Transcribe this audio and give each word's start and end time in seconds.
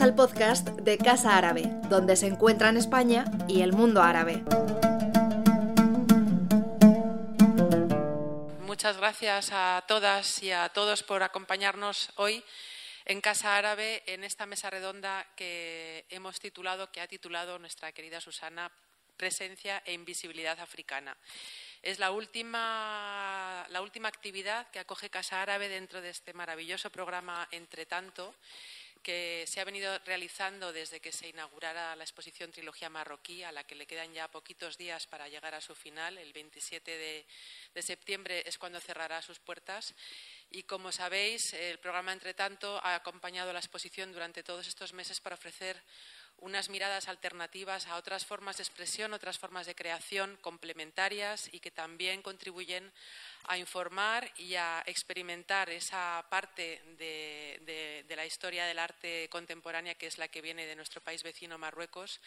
Al 0.00 0.16
podcast 0.16 0.68
de 0.70 0.98
Casa 0.98 1.36
Árabe, 1.36 1.70
donde 1.88 2.16
se 2.16 2.26
encuentran 2.26 2.76
España 2.76 3.26
y 3.46 3.62
el 3.62 3.72
mundo 3.72 4.02
árabe. 4.02 4.42
Muchas 8.62 8.96
gracias 8.96 9.50
a 9.52 9.84
todas 9.86 10.42
y 10.42 10.50
a 10.50 10.68
todos 10.70 11.04
por 11.04 11.22
acompañarnos 11.22 12.10
hoy 12.16 12.42
en 13.04 13.20
Casa 13.20 13.56
Árabe 13.56 14.02
en 14.06 14.24
esta 14.24 14.46
mesa 14.46 14.68
redonda 14.68 15.26
que 15.36 16.04
hemos 16.10 16.40
titulado, 16.40 16.90
que 16.90 17.00
ha 17.00 17.06
titulado 17.06 17.60
nuestra 17.60 17.92
querida 17.92 18.20
Susana, 18.20 18.72
Presencia 19.16 19.80
e 19.86 19.92
Invisibilidad 19.92 20.58
Africana. 20.58 21.16
Es 21.82 22.00
la 22.00 22.10
última, 22.10 23.64
la 23.68 23.80
última 23.80 24.08
actividad 24.08 24.68
que 24.70 24.80
acoge 24.80 25.08
Casa 25.08 25.40
Árabe 25.40 25.68
dentro 25.68 26.00
de 26.00 26.10
este 26.10 26.34
maravilloso 26.34 26.90
programa 26.90 27.46
Entre 27.52 27.86
Tanto, 27.86 28.34
que 29.04 29.44
se 29.46 29.60
ha 29.60 29.64
venido 29.64 29.96
realizando 30.00 30.72
desde 30.72 30.98
que 30.98 31.12
se 31.12 31.28
inaugurara 31.28 31.94
la 31.94 32.02
exposición 32.02 32.50
Trilogía 32.50 32.88
Marroquí, 32.88 33.44
a 33.44 33.52
la 33.52 33.62
que 33.62 33.76
le 33.76 33.86
quedan 33.86 34.12
ya 34.12 34.26
poquitos 34.26 34.78
días 34.78 35.06
para 35.06 35.28
llegar 35.28 35.54
a 35.54 35.60
su 35.60 35.74
final. 35.76 36.18
El 36.18 36.32
27 36.32 36.90
de, 36.90 37.26
de 37.74 37.82
septiembre 37.82 38.42
es 38.46 38.58
cuando 38.58 38.80
cerrará 38.80 39.20
sus 39.22 39.38
puertas. 39.38 39.94
Y 40.50 40.62
como 40.62 40.90
sabéis, 40.90 41.52
el 41.52 41.78
programa 41.78 42.12
Entre 42.12 42.32
Tanto 42.32 42.80
ha 42.82 42.94
acompañado 42.94 43.52
la 43.52 43.58
exposición 43.58 44.12
durante 44.12 44.42
todos 44.42 44.66
estos 44.66 44.92
meses 44.94 45.20
para 45.20 45.36
ofrecer 45.36 45.80
unas 46.38 46.68
miradas 46.68 47.08
alternativas 47.08 47.86
a 47.86 47.96
otras 47.96 48.26
formas 48.26 48.58
de 48.58 48.62
expresión, 48.62 49.14
otras 49.14 49.38
formas 49.38 49.66
de 49.66 49.74
creación 49.74 50.36
complementarias 50.40 51.48
y 51.52 51.60
que 51.60 51.70
también 51.70 52.22
contribuyen 52.22 52.92
a 53.46 53.58
informar 53.58 54.30
y 54.36 54.54
a 54.54 54.82
experimentar 54.86 55.70
esa 55.70 56.24
parte 56.30 56.82
de, 56.98 58.04
la 58.08 58.26
historia 58.26 58.66
del 58.66 58.78
arte 58.78 59.28
contemporánea 59.30 59.94
que 59.94 60.06
es 60.06 60.18
la 60.18 60.28
que 60.28 60.42
viene 60.42 60.66
de 60.66 60.76
nuestro 60.76 61.00
país 61.00 61.22
vecino 61.22 61.58
Marruecos 61.58 62.20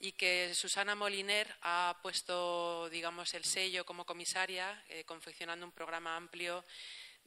y 0.00 0.12
que 0.12 0.54
Susana 0.54 0.94
Moliner 0.94 1.52
ha 1.62 1.98
puesto, 2.02 2.88
digamos, 2.90 3.34
el 3.34 3.44
sello 3.44 3.84
como 3.84 4.04
comisaria, 4.04 4.82
eh, 4.88 5.04
confeccionando 5.04 5.66
un 5.66 5.72
programa 5.72 6.16
amplio 6.16 6.64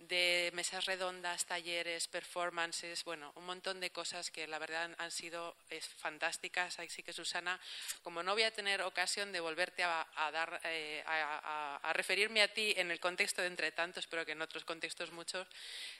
de 0.08 0.52
mesas 0.54 0.86
redondas, 0.86 1.46
talleres, 1.46 2.08
performances, 2.08 3.04
bueno, 3.04 3.32
un 3.36 3.46
montón 3.46 3.80
de 3.80 3.92
cosas 3.92 4.32
que 4.32 4.48
la 4.48 4.60
verdad 4.60 4.94
han 4.98 5.12
sido 5.12 5.56
fantásticas. 5.98 6.80
Así 6.80 7.04
que, 7.04 7.14
Susana, 7.14 7.60
como 8.04 8.24
no 8.24 8.34
voy 8.34 8.44
a 8.44 8.52
tener 8.52 8.82
ocasión 8.82 9.32
de 9.32 9.40
volverte 9.40 9.84
a, 9.84 10.06
dar, 10.32 10.62
eh, 10.64 11.04
a, 11.06 11.92
referirme 11.94 12.42
a 12.42 12.54
ti 12.54 12.74
en 12.78 12.92
el 12.92 13.00
contexto 13.00 13.42
de 13.42 13.48
entre 13.48 13.72
tantos, 13.72 14.08
pero 14.08 14.26
que 14.26 14.32
en 14.34 14.42
otros 14.42 14.66
contextos 14.66 15.12
muchos, 15.12 15.48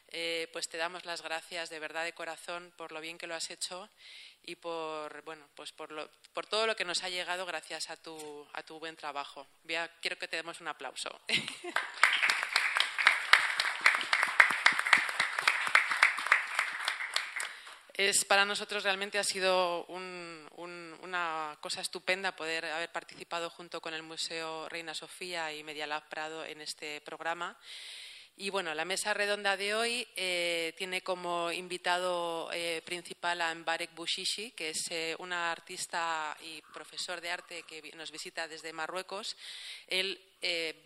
eh, 0.10 0.50
pues 0.52 0.68
te 0.70 0.78
damos 0.78 1.06
las 1.06 1.22
gracias 1.22 1.70
de 1.70 1.80
verdad 1.80 2.04
de 2.04 2.14
corazón 2.14 2.74
por 2.78 2.92
lo 2.92 3.02
bien 3.02 3.18
que 3.18 3.28
lo 3.28 3.36
has 3.36 3.50
hecho 3.50 3.90
y 4.44 4.56
por, 4.56 5.22
bueno, 5.24 5.48
pues 5.56 5.72
por, 5.72 6.10
por 6.34 6.48
todo 6.48 6.66
lo 6.66 6.76
que 6.76 6.86
nos 6.86 7.04
ha 7.04 7.10
llegado 7.10 7.46
gracias 7.46 7.90
a 7.90 7.98
tu, 7.98 8.48
a 8.54 8.64
tu 8.64 8.80
buen 8.80 8.96
trabajo. 8.96 9.48
quiero 10.02 10.18
que 10.18 10.28
te 10.28 10.38
demos 10.38 10.62
un 10.62 10.68
aplauso. 10.68 11.22
Es, 17.96 18.24
para 18.26 18.46
nosotros 18.46 18.84
realmente 18.84 19.20
ha 19.20 19.24
sido 19.24 19.86
una 19.88 21.58
cosa 21.62 21.82
estupenda 21.82 22.36
poder 22.36 22.66
haber 22.66 22.92
participado 22.92 23.50
junto 23.50 23.82
con 23.82 23.94
el 23.94 24.04
Museo 24.04 24.70
Reina 24.70 24.94
Sofía 24.94 25.54
y 25.54 25.64
Media 25.64 25.88
Lab 25.88 26.08
Prado 26.08 26.46
en 26.46 26.62
este 26.62 27.02
programa. 27.02 27.58
Y 28.38 28.50
bueno, 28.50 28.74
la 28.74 28.86
mesa 28.86 29.14
redonda 29.14 29.56
de 29.56 29.76
hoy 29.76 30.08
eh, 30.16 30.74
tiene 30.78 31.02
como 31.02 31.52
invitado 31.52 32.50
eh, 32.54 32.82
principal 32.86 33.42
a 33.42 33.54
Mbarek 33.54 33.94
Bushishi, 33.94 34.52
que 34.52 34.70
es 34.70 34.90
eh, 34.90 35.16
una 35.20 35.52
artista 35.52 36.36
y 36.42 36.62
profesor 36.74 37.22
de 37.22 37.30
arte 37.30 37.64
que 37.64 37.92
nos 37.96 38.12
visita 38.12 38.48
desde 38.48 38.74
Marruecos. 38.74 39.38
Él 39.88 40.20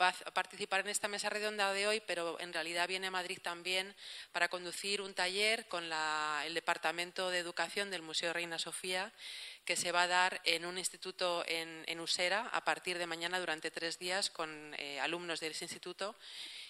va 0.01 0.09
a 0.09 0.31
participar 0.31 0.81
en 0.81 0.89
esta 0.89 1.07
mesa 1.07 1.29
redonda 1.29 1.71
de 1.71 1.87
hoy, 1.87 2.01
pero 2.05 2.37
en 2.41 2.51
realidad 2.51 2.89
viene 2.89 3.07
a 3.07 3.11
Madrid 3.11 3.39
también 3.41 3.95
para 4.33 4.49
conducir 4.49 5.01
un 5.01 5.13
taller 5.13 5.65
con 5.69 5.85
el 6.45 6.53
Departamento 6.53 7.29
de 7.29 7.39
Educación 7.39 7.89
del 7.89 8.01
Museo 8.01 8.33
Reina 8.33 8.59
Sofía 8.59 9.13
que 9.63 9.77
se 9.77 9.93
va 9.93 10.03
a 10.03 10.07
dar 10.07 10.41
en 10.43 10.65
un 10.65 10.77
instituto 10.77 11.45
en, 11.47 11.99
Usera 12.01 12.49
a 12.51 12.65
partir 12.65 12.97
de 12.97 13.07
mañana 13.07 13.39
durante 13.39 13.71
tres 13.71 13.97
días 13.97 14.29
con 14.29 14.75
alumnos 14.99 15.39
de 15.39 15.47
ese 15.47 15.63
instituto 15.63 16.17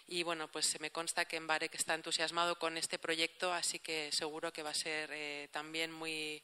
y 0.08 0.24
bueno, 0.24 0.48
pues 0.48 0.68
se 0.68 0.80
me 0.80 0.92
consta 0.92 1.26
que 1.26 1.38
Embarek 1.38 1.74
está 1.74 1.96
entusiasmado 1.96 2.60
con 2.60 2.78
este 2.78 3.00
proyecto, 3.00 3.52
así 3.52 3.80
que 3.80 4.12
seguro 4.12 4.54
que 4.54 4.62
va 4.62 4.70
a 4.70 4.76
ser 4.76 5.10
eh, 5.12 5.50
también 5.52 5.92
muy 5.92 6.44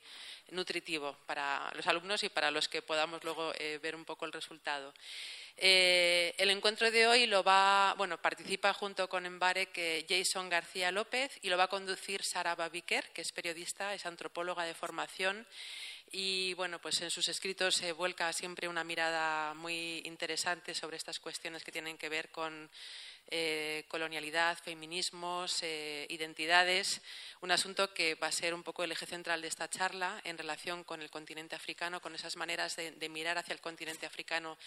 nutritivo 0.49 1.15
para 1.27 1.71
los 1.75 1.85
alumnos 1.85 2.23
y 2.23 2.29
para 2.29 2.49
los 2.49 2.67
que 2.67 2.81
podamos 2.81 3.23
luego 3.23 3.53
eh, 3.59 3.79
ver 3.81 3.95
un 3.95 4.03
poco 4.03 4.25
el 4.25 4.33
resultado. 4.33 4.93
Eh, 5.57 6.33
el 6.37 6.49
encuentro 6.49 6.89
de 6.89 7.05
hoy 7.05 7.27
lo 7.27 7.43
va, 7.43 7.93
bueno, 7.97 8.19
participa 8.19 8.73
junto 8.73 9.07
con 9.07 9.25
Embarek 9.25 10.07
Jason 10.09 10.49
García 10.49 10.91
López 10.91 11.37
y 11.43 11.49
lo 11.49 11.57
va 11.57 11.65
a 11.65 11.69
conducir 11.69 12.23
Sara 12.23 12.55
Babiker, 12.55 13.11
que 13.11 13.21
es 13.21 13.31
periodista, 13.31 13.93
es 13.93 14.05
antropóloga 14.07 14.63
de 14.65 14.73
formación 14.73 15.45
y 16.13 16.53
bueno, 16.55 16.79
pues 16.79 17.01
en 17.01 17.09
sus 17.09 17.29
escritos 17.29 17.75
se 17.75 17.93
vuelca 17.93 18.33
siempre 18.33 18.67
una 18.67 18.83
mirada 18.83 19.53
muy 19.53 20.01
interesante 20.03 20.73
sobre 20.73 20.97
estas 20.97 21.19
cuestiones 21.19 21.63
que 21.63 21.71
tienen 21.71 21.97
que 21.97 22.09
ver 22.09 22.29
con 22.31 22.69
eh, 23.27 23.85
colonialidad, 23.87 24.57
feminismos, 24.57 25.63
eh, 25.63 26.05
identidades, 26.09 27.01
un 27.41 27.51
asunto 27.51 27.93
que 27.93 28.15
va 28.15 28.27
a 28.27 28.31
ser 28.31 28.53
un 28.53 28.63
poco 28.63 28.83
el 28.83 28.91
eje 28.91 29.05
central 29.05 29.41
de 29.41 29.47
esta 29.47 29.69
charla 29.69 30.19
en 30.23 30.37
relación 30.37 30.83
con 30.83 31.01
el 31.01 31.09
continente 31.09 31.55
africano, 31.55 32.01
con 32.01 32.13
esas 32.13 32.35
maneras 32.35 32.75
de, 32.75 33.09
mirar 33.09 33.37
hacia 33.37 33.53
el 33.53 33.61
continente 33.61 34.05
africano, 34.05 34.57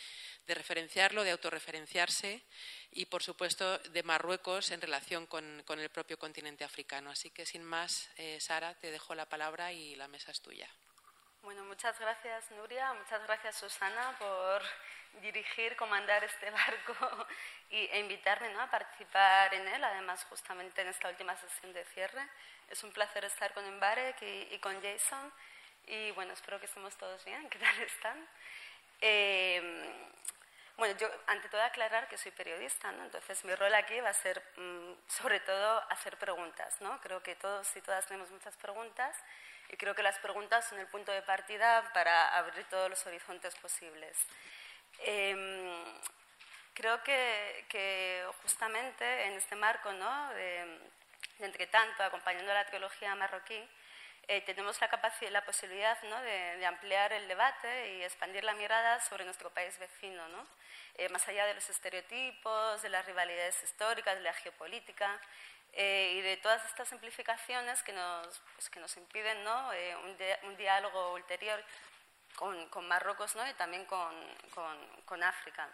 de 0.47 0.55
referenciarlo, 0.55 1.25
de 1.25 1.33
autorreferenciarse 1.33 2.43
y, 2.91 3.07
por 3.07 3.23
supuesto, 3.23 3.79
de 3.79 4.03
Marruecos 4.03 4.71
en 4.71 4.81
relación 4.81 5.27
con, 5.27 5.63
el 5.69 5.91
propio 5.91 6.19
continente 6.19 6.65
africano. 6.65 7.11
Así 7.11 7.31
que, 7.31 7.47
sin 7.47 7.65
más, 7.65 8.09
eh, 8.17 8.39
Sara, 8.41 8.75
te 8.75 8.91
dejo 8.91 9.15
la 9.15 9.27
palabra 9.27 9.73
y 9.73 9.95
la 9.97 10.09
mesa 10.09 10.31
es 10.31 10.41
tuya. 10.41 10.69
Bueno, 11.45 11.63
muchas 11.65 11.99
gracias 12.01 12.51
Nuria, 12.53 12.95
muchas 12.95 13.23
gracias 13.25 13.57
Susana 13.57 14.17
por 14.19 14.63
dirigir, 15.21 15.77
comandar 15.77 16.23
este 16.25 16.51
barco 16.51 17.27
y, 17.71 17.87
e 17.87 17.99
invitarme 17.99 18.51
¿no? 18.51 18.61
a 18.61 18.71
participar 18.71 19.53
en 19.55 19.67
él, 19.69 19.85
además 19.85 20.25
justamente 20.29 20.83
en 20.83 20.89
esta 20.89 21.09
última 21.09 21.37
sesión 21.37 21.73
de 21.73 21.85
cierre. 21.87 22.23
Es 22.71 22.83
un 22.83 22.93
placer 22.93 23.25
estar 23.25 23.53
con 23.53 23.65
Embarek 23.65 24.17
y, 24.23 24.59
con 24.59 24.81
Jason 24.83 25.33
y 25.87 26.11
bueno, 26.13 26.33
espero 26.33 26.59
que 26.59 26.67
estemos 26.67 26.97
todos 26.97 27.25
bien, 27.25 27.49
¿qué 27.51 27.59
tal 27.59 27.81
están? 27.81 28.29
Eh, 29.01 29.61
bueno, 30.77 30.97
yo 30.99 31.09
ante 31.29 31.49
todo 31.49 31.63
aclarar 31.63 32.09
que 32.09 32.19
soy 32.19 32.33
periodista, 32.33 32.91
¿no? 32.93 33.05
entonces 33.05 33.45
mi 33.45 33.55
rol 33.55 33.73
aquí 33.75 34.01
va 34.01 34.09
a 34.09 34.15
ser 34.15 34.43
mm, 34.57 34.93
sobre 35.07 35.39
todo 35.41 35.85
hacer 35.91 36.17
preguntas. 36.19 36.81
¿no? 36.81 37.01
Creo 37.01 37.23
que 37.23 37.37
todos 37.37 37.77
y 37.77 37.81
todas 37.81 38.07
tenemos 38.07 38.31
muchas 38.31 38.57
preguntas 38.57 39.17
y 39.69 39.77
creo 39.77 39.95
que 39.95 40.03
las 40.03 40.19
preguntas 40.19 40.69
son 40.69 40.79
el 40.81 40.87
punto 40.89 41.13
de 41.13 41.23
partida 41.23 41.91
para 41.93 42.37
abrir 42.37 42.65
todos 42.65 42.91
los 42.91 43.07
horizontes 43.07 43.55
posibles. 43.57 44.19
Em, 45.01 45.85
creo 46.75 47.03
que, 47.03 48.27
justamente 48.43 49.27
en 49.27 49.35
este 49.35 49.57
marco 49.57 49.93
¿no? 49.93 50.31
de, 50.35 50.79
entre 51.41 51.67
tanto, 51.67 52.03
acompañando 52.03 52.53
la 52.53 52.67
teología 52.67 53.15
marroquí, 53.15 53.61
eh, 54.27 54.41
tenemos 54.43 54.81
la, 54.81 54.89
la 55.31 55.45
posibilidad 55.45 56.03
¿no? 56.05 56.21
de, 56.23 56.67
ampliar 56.67 57.13
el 57.13 57.29
debate 57.29 57.97
y 57.97 58.03
expandir 58.03 58.43
la 58.45 58.55
mirada 58.55 59.01
sobre 59.01 59.25
nuestro 59.25 59.51
país 59.51 59.79
vecino, 59.79 60.27
¿no? 60.29 60.47
Eh, 60.97 61.09
más 61.09 61.27
allá 61.29 61.45
de 61.47 61.55
los 61.55 61.69
estereotipos, 61.69 62.81
de 62.81 62.89
las 62.89 63.05
rivalidades 63.05 63.63
históricas, 63.65 64.17
de 64.17 64.23
la 64.23 64.33
geopolítica. 64.33 65.21
Eh, 65.77 66.15
y 66.19 66.21
de 66.21 66.37
todas 66.37 66.65
estas 66.67 66.89
simplificaciones 66.89 67.83
que 67.83 67.93
nos, 67.93 68.41
pues, 68.55 68.71
que 68.71 68.79
nos 68.79 68.97
impiden 68.97 69.43
¿no? 69.43 69.73
Eh, 69.73 69.97
un, 69.97 70.49
un, 70.49 70.57
diálogo 70.57 71.15
ulterior 71.15 71.61
con, 72.37 72.69
con 72.69 72.87
Marruecos 72.89 73.35
¿no? 73.37 73.49
y 73.49 73.55
también 73.55 73.85
con, 73.87 74.15
con, 74.55 74.77
con 75.05 75.23
África. 75.23 75.69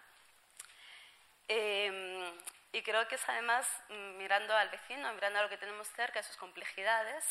Eh, 1.48 2.32
y 2.72 2.82
creo 2.82 3.06
que 3.08 3.16
es 3.16 3.28
además 3.28 3.66
mm, 3.88 4.16
mirando 4.16 4.56
al 4.56 4.68
vecino, 4.68 5.12
mirando 5.14 5.40
a 5.40 5.42
lo 5.42 5.48
que 5.48 5.58
tenemos 5.58 5.88
cerca, 5.88 6.22
sus 6.22 6.36
complejidades, 6.36 7.24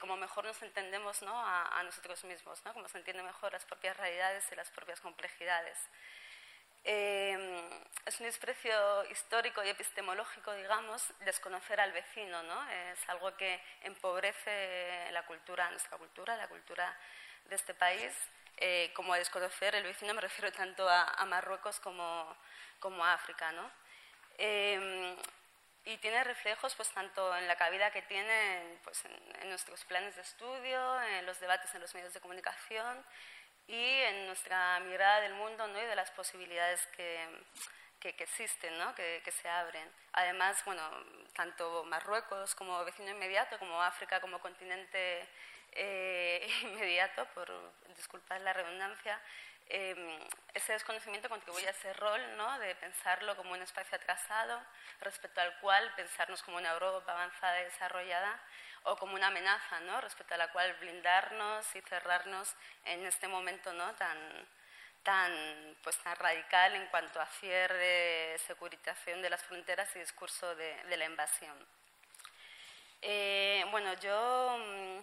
como 0.00 0.16
mejor 0.16 0.44
nos 0.44 0.60
entendemos 0.62 1.22
¿no? 1.22 1.38
a, 1.38 1.78
a, 1.78 1.82
nosotros 1.84 2.24
mismos, 2.24 2.64
¿no? 2.64 2.72
como 2.72 2.88
se 2.88 2.98
entienden 2.98 3.24
mejor 3.24 3.52
las 3.52 3.64
propias 3.64 3.96
realidades 3.96 4.44
y 4.50 4.56
las 4.56 4.68
propias 4.70 5.00
complejidades. 5.00 5.78
Em, 6.86 7.40
es 8.04 8.20
un 8.20 8.26
desprecio 8.26 9.04
histórico 9.10 9.64
y 9.64 9.70
epistemológico, 9.70 10.52
digamos, 10.52 11.02
desconocer 11.24 11.80
al 11.80 11.92
vecino, 11.92 12.42
¿no? 12.42 12.68
Es 12.68 13.08
algo 13.08 13.34
que 13.38 13.58
empobrece 13.80 15.10
la 15.12 15.24
cultura, 15.24 15.70
nuestra 15.70 15.96
cultura, 15.96 16.36
la 16.36 16.46
cultura 16.46 16.94
de 17.46 17.56
este 17.56 17.72
país. 17.72 18.12
Eh, 18.58 18.92
como 18.94 19.12
a 19.12 19.18
desconocer 19.18 19.74
el 19.74 19.82
vecino 19.82 20.14
me 20.14 20.20
refiero 20.20 20.52
tanto 20.52 20.88
a, 20.88 21.24
Marruecos 21.26 21.80
como, 21.80 22.36
como, 22.78 23.04
a 23.04 23.14
África, 23.14 23.50
¿no? 23.52 23.68
Em, 24.38 25.16
y 25.84 25.96
tiene 25.98 26.22
reflejos 26.24 26.74
pues 26.76 26.88
tanto 26.90 27.36
en 27.36 27.46
la 27.48 27.56
cabida 27.56 27.90
que 27.90 28.02
tiene 28.02 28.78
pues, 28.84 29.04
en, 29.04 29.48
nuestros 29.50 29.84
planes 29.84 30.16
de 30.16 30.22
estudio, 30.22 31.02
en 31.02 31.26
los 31.26 31.40
debates 31.40 31.74
en 31.74 31.80
los 31.80 31.94
medios 31.94 32.14
de 32.14 32.20
comunicación 32.20 33.04
y 33.66 34.00
en 34.02 34.26
nuestra 34.26 34.78
mirada 34.80 35.20
del 35.20 35.34
mundo 35.34 35.66
¿no? 35.66 35.80
y 35.80 35.84
de 35.84 35.96
las 35.96 36.10
posibilidades 36.12 36.86
que, 36.88 37.28
que, 38.00 38.10
existen, 38.10 38.78
¿no? 38.78 38.94
que, 38.94 39.20
que, 39.24 39.32
se 39.32 39.48
abren. 39.48 39.90
Además, 40.12 40.64
bueno, 40.64 40.82
tanto 41.34 41.84
Marruecos 41.84 42.54
como 42.54 42.84
vecino 42.84 43.10
inmediato, 43.10 43.58
como 43.58 43.82
África 43.82 44.20
como 44.20 44.38
continente 44.38 45.28
eh, 45.74 46.46
inmediato, 46.62 47.26
por 47.34 47.50
disculpar 47.96 48.40
la 48.40 48.52
redundancia, 48.52 49.20
eh, 49.68 50.18
ese 50.52 50.72
desconocimiento 50.72 51.28
contribuye 51.28 51.66
a 51.66 51.70
ese 51.70 51.92
rol 51.94 52.20
¿no? 52.36 52.58
de 52.58 52.74
pensarlo 52.76 53.34
como 53.36 53.52
un 53.52 53.62
espacio 53.62 53.96
atrasado, 53.96 54.60
respecto 55.00 55.40
al 55.40 55.58
cual 55.60 55.92
pensarnos 55.96 56.42
como 56.42 56.58
una 56.58 56.72
Europa 56.72 57.12
avanzada 57.12 57.60
y 57.60 57.64
desarrollada, 57.64 58.40
o 58.84 58.96
como 58.96 59.14
una 59.14 59.28
amenaza, 59.28 59.80
¿no? 59.80 60.00
respecto 60.00 60.34
a 60.34 60.38
la 60.38 60.52
cual 60.52 60.74
blindarnos 60.74 61.74
y 61.74 61.80
cerrarnos 61.82 62.54
en 62.84 63.06
este 63.06 63.26
momento 63.28 63.72
¿no? 63.72 63.94
tan, 63.94 64.18
tan, 65.02 65.76
pues, 65.82 65.96
tan 65.98 66.14
radical 66.16 66.74
en 66.74 66.86
cuanto 66.88 67.20
a 67.20 67.26
cierre, 67.26 68.36
securitización 68.46 69.22
de 69.22 69.30
las 69.30 69.42
fronteras 69.42 69.88
y 69.96 70.00
discurso 70.00 70.54
de, 70.54 70.84
de 70.84 70.96
la 70.98 71.06
invasión. 71.06 71.56
Eh, 73.06 73.64
bueno, 73.70 73.92
yo 74.00 74.58
mm, 74.58 74.98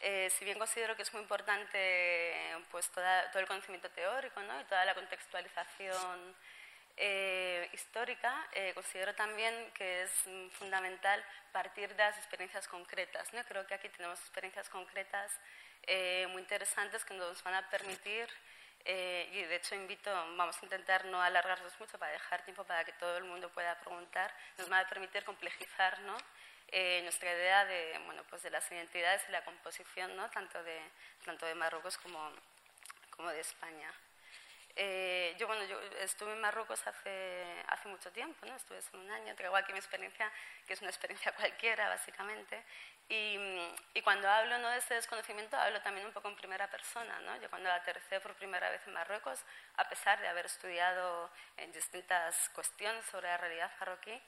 eh, 0.00 0.30
si 0.30 0.44
bien 0.44 0.58
considero 0.58 0.94
que 0.94 1.02
es 1.02 1.12
muy 1.12 1.22
importante 1.22 2.56
pues, 2.70 2.90
todo 2.90 3.40
el 3.40 3.46
conocimiento 3.46 3.90
teórico 3.90 4.40
¿no? 4.42 4.60
y 4.60 4.64
toda 4.64 4.84
la 4.84 4.94
contextualización 4.94 6.36
eh, 6.96 7.68
histórica, 7.72 8.48
eh, 8.52 8.72
considero 8.74 9.14
también 9.14 9.70
que 9.72 10.02
es 10.02 10.10
fundamental 10.52 11.24
partir 11.52 11.88
de 11.90 11.96
las 11.96 12.16
experiencias 12.16 12.68
concretas. 12.68 13.32
¿no? 13.32 13.42
Creo 13.44 13.66
que 13.66 13.74
aquí 13.74 13.88
tenemos 13.88 14.18
experiencias 14.20 14.68
concretas 14.68 15.32
muy 16.30 16.42
interesantes 16.42 17.02
que 17.02 17.14
nos 17.14 17.42
van 17.42 17.54
a 17.54 17.70
permitir, 17.70 18.28
y 18.84 19.42
de 19.42 19.56
hecho 19.56 19.74
invito, 19.74 20.10
vamos 20.36 20.54
a 20.60 20.66
intentar 20.66 21.06
no 21.06 21.22
alargarnos 21.22 21.72
mucho 21.80 21.98
para 21.98 22.12
dejar 22.12 22.44
tiempo 22.44 22.62
para 22.64 22.84
que 22.84 22.92
todo 22.92 23.16
el 23.16 23.24
mundo 23.24 23.48
pueda 23.48 23.74
preguntar, 23.80 24.30
nos 24.58 24.68
van 24.68 24.84
a 24.84 24.88
permitir 24.88 25.24
complejizar 25.24 25.98
¿no? 26.00 26.14
Eh, 26.70 27.00
nuestra 27.02 27.32
idea 27.32 27.64
de, 27.64 27.98
bueno, 28.04 28.22
pues 28.28 28.42
de 28.42 28.50
las 28.50 28.70
identidades 28.70 29.22
y 29.28 29.32
la 29.32 29.42
composición, 29.42 30.14
¿no? 30.16 30.28
tanto, 30.30 30.62
de, 30.62 30.78
tanto 31.24 31.46
de 31.46 31.54
Marruecos 31.54 31.96
como, 31.96 32.30
como 33.10 33.30
de 33.30 33.40
España. 33.40 33.90
Eh, 34.76 35.34
yo, 35.38 35.46
bueno, 35.46 35.64
yo 35.64 35.80
estuve 36.00 36.32
en 36.32 36.40
Marruecos 36.40 36.86
hace, 36.86 37.42
hace 37.66 37.88
mucho 37.88 38.12
tiempo, 38.12 38.46
¿no? 38.46 38.54
estuve 38.54 38.78
hace 38.78 38.96
un 38.96 39.10
año, 39.10 39.34
traigo 39.34 39.56
aquí 39.56 39.72
mi 39.72 39.78
experiencia, 39.78 40.30
que 40.66 40.74
es 40.74 40.80
una 40.80 40.90
experiencia 40.90 41.32
cualquiera, 41.36 41.88
básicamente. 41.88 42.62
Y, 43.08 43.38
y, 43.94 44.02
cuando 44.02 44.28
hablo 44.28 44.58
¿no? 44.58 44.68
de 44.68 44.78
este 44.78 44.92
desconocimiento, 44.92 45.56
hablo 45.56 45.80
también 45.80 46.06
un 46.06 46.12
poco 46.12 46.28
en 46.28 46.36
primera 46.36 46.70
persona. 46.70 47.18
¿no? 47.20 47.40
Yo 47.40 47.48
cuando 47.48 47.72
aterricé 47.72 48.20
por 48.20 48.34
primera 48.34 48.68
vez 48.68 48.82
en 48.86 48.92
Marruecos, 48.92 49.42
a 49.78 49.88
pesar 49.88 50.20
de 50.20 50.28
haber 50.28 50.44
estudiado 50.44 51.30
en 51.56 51.72
distintas 51.72 52.50
cuestiones 52.50 53.06
sobre 53.06 53.28
la 53.28 53.38
realidad 53.38 53.72
marroquí, 53.80 54.20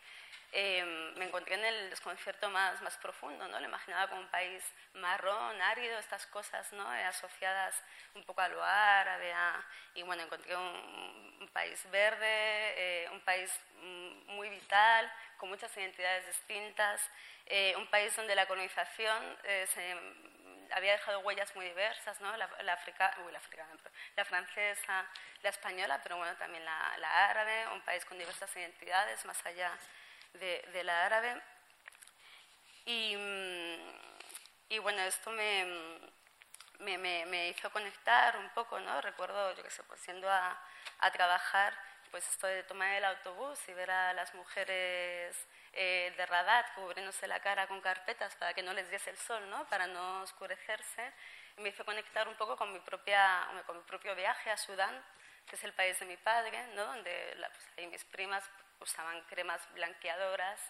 Em, 0.52 1.14
me 1.14 1.26
encontré 1.26 1.54
en 1.54 1.64
el 1.64 1.90
desconcierto 1.90 2.50
más, 2.50 2.82
más 2.82 2.96
profundo, 2.96 3.46
¿no? 3.46 3.60
Lo 3.60 3.66
imaginaba 3.66 4.08
como 4.08 4.22
un 4.22 4.30
país 4.30 4.64
marrón, 4.94 5.62
árido, 5.62 5.96
estas 5.98 6.26
cosas, 6.26 6.72
¿no? 6.72 6.92
Eh, 6.92 7.04
asociadas 7.04 7.80
un 8.14 8.24
poco 8.24 8.40
a 8.40 8.48
lo 8.48 8.60
árabe, 8.62 9.32
y 9.94 10.02
bueno, 10.02 10.24
encontré 10.24 10.56
un, 10.56 11.48
país 11.52 11.88
verde, 11.90 12.24
eh, 12.26 13.08
un 13.10 13.20
país 13.20 13.50
mm, 13.74 14.34
muy 14.34 14.48
vital, 14.48 15.12
con 15.36 15.48
muchas 15.48 15.74
identidades 15.76 16.26
distintas, 16.26 17.00
eh, 17.46 17.74
un 17.76 17.86
país 17.86 18.14
donde 18.16 18.34
la 18.34 18.46
colonización 18.46 19.38
se, 19.42 19.96
había 20.72 20.92
dejado 20.92 21.20
huellas 21.20 21.54
muy 21.54 21.66
diversas, 21.66 22.20
¿no? 22.20 22.36
La, 22.36 22.48
la, 22.62 22.78
la, 24.16 24.24
francesa, 24.24 25.06
la 25.42 25.48
española, 25.48 26.00
pero 26.02 26.16
bueno, 26.16 26.36
también 26.36 26.64
la, 26.64 26.96
la 26.98 27.28
árabe, 27.30 27.68
un 27.68 27.80
país 27.82 28.04
con 28.04 28.18
diversas 28.18 28.54
identidades 28.56 29.24
más 29.24 29.44
allá 29.46 29.72
de, 30.34 30.84
la 30.84 31.06
árabe. 31.06 31.42
Y, 32.86 33.16
y 34.68 34.78
bueno, 34.78 35.02
esto 35.02 35.30
me, 35.30 35.66
me, 36.78 36.98
me, 37.26 37.48
hizo 37.48 37.70
conectar 37.70 38.36
un 38.36 38.48
poco, 38.50 38.80
¿no? 38.80 39.00
Recuerdo, 39.00 39.54
yo 39.54 39.62
qué 39.62 39.70
sé, 39.70 39.82
pues 39.84 40.00
siendo 40.00 40.28
a, 40.30 40.58
a 41.00 41.10
trabajar, 41.10 41.74
pues 42.10 42.28
esto 42.28 42.46
de 42.46 42.62
tomar 42.64 42.94
el 42.94 43.04
autobús 43.04 43.58
y 43.68 43.74
ver 43.74 43.90
a 43.90 44.12
las 44.14 44.34
mujeres 44.34 45.36
eh, 45.72 46.12
de 46.16 46.26
Radat 46.26 46.74
cubriéndose 46.74 47.28
la 47.28 47.40
cara 47.40 47.68
con 47.68 47.80
carpetas 47.80 48.34
para 48.36 48.54
que 48.54 48.62
no 48.62 48.72
les 48.72 48.90
diese 48.90 49.10
el 49.10 49.18
sol, 49.18 49.48
¿no? 49.50 49.68
Para 49.68 49.86
no 49.86 50.22
oscurecerse. 50.22 51.12
me 51.58 51.68
hizo 51.68 51.84
conectar 51.84 52.26
un 52.26 52.34
poco 52.34 52.56
con 52.56 52.72
mi, 52.72 52.80
propia, 52.80 53.46
con 53.66 53.76
mi 53.76 53.82
propio 53.84 54.14
viaje 54.16 54.50
a 54.50 54.56
Sudán, 54.56 55.00
que 55.46 55.56
es 55.56 55.64
el 55.64 55.72
país 55.72 55.98
de 56.00 56.06
mi 56.06 56.16
padre, 56.16 56.66
¿no? 56.74 56.86
Donde 56.86 57.36
pues, 57.36 57.68
ahí 57.76 57.86
mis 57.86 58.04
primas 58.04 58.44
usaban 58.80 59.20
cremas 59.22 59.60
blanqueadoras 59.74 60.60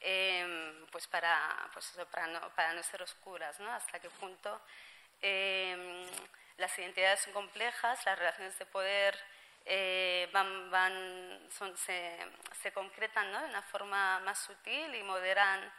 em, 0.00 0.86
pues 0.90 1.06
para, 1.06 1.68
pues 1.72 1.92
para, 2.10 2.26
no, 2.26 2.40
para 2.54 2.72
no 2.74 2.82
ser 2.82 3.02
oscuras, 3.02 3.58
¿no? 3.60 3.70
Hasta 3.72 3.98
qué 4.00 4.10
punto 4.10 4.60
em, 5.20 6.06
las 6.56 6.78
identidades 6.78 7.20
son 7.20 7.32
complejas, 7.32 8.04
las 8.04 8.18
relaciones 8.18 8.58
de 8.58 8.66
poder 8.66 9.18
eh, 9.66 10.28
van, 10.32 10.70
van, 10.70 11.48
se, 11.50 12.18
se, 12.62 12.72
concretan 12.72 13.32
¿no? 13.32 13.40
de 13.40 13.48
una 13.48 13.62
forma 13.62 14.20
más 14.20 14.38
sutil 14.38 14.94
y 14.94 15.02
moderan, 15.02 15.72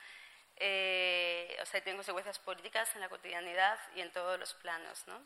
eh, 0.55 1.55
o 1.61 1.65
sea, 1.65 1.81
tienen 1.81 1.97
consecuencias 1.97 2.39
políticas 2.39 2.95
en 2.95 3.01
la 3.01 3.09
cotidianidad 3.09 3.77
y 3.95 4.01
en 4.01 4.11
todos 4.11 4.39
los 4.39 4.53
planos, 4.55 5.07
¿no? 5.07 5.21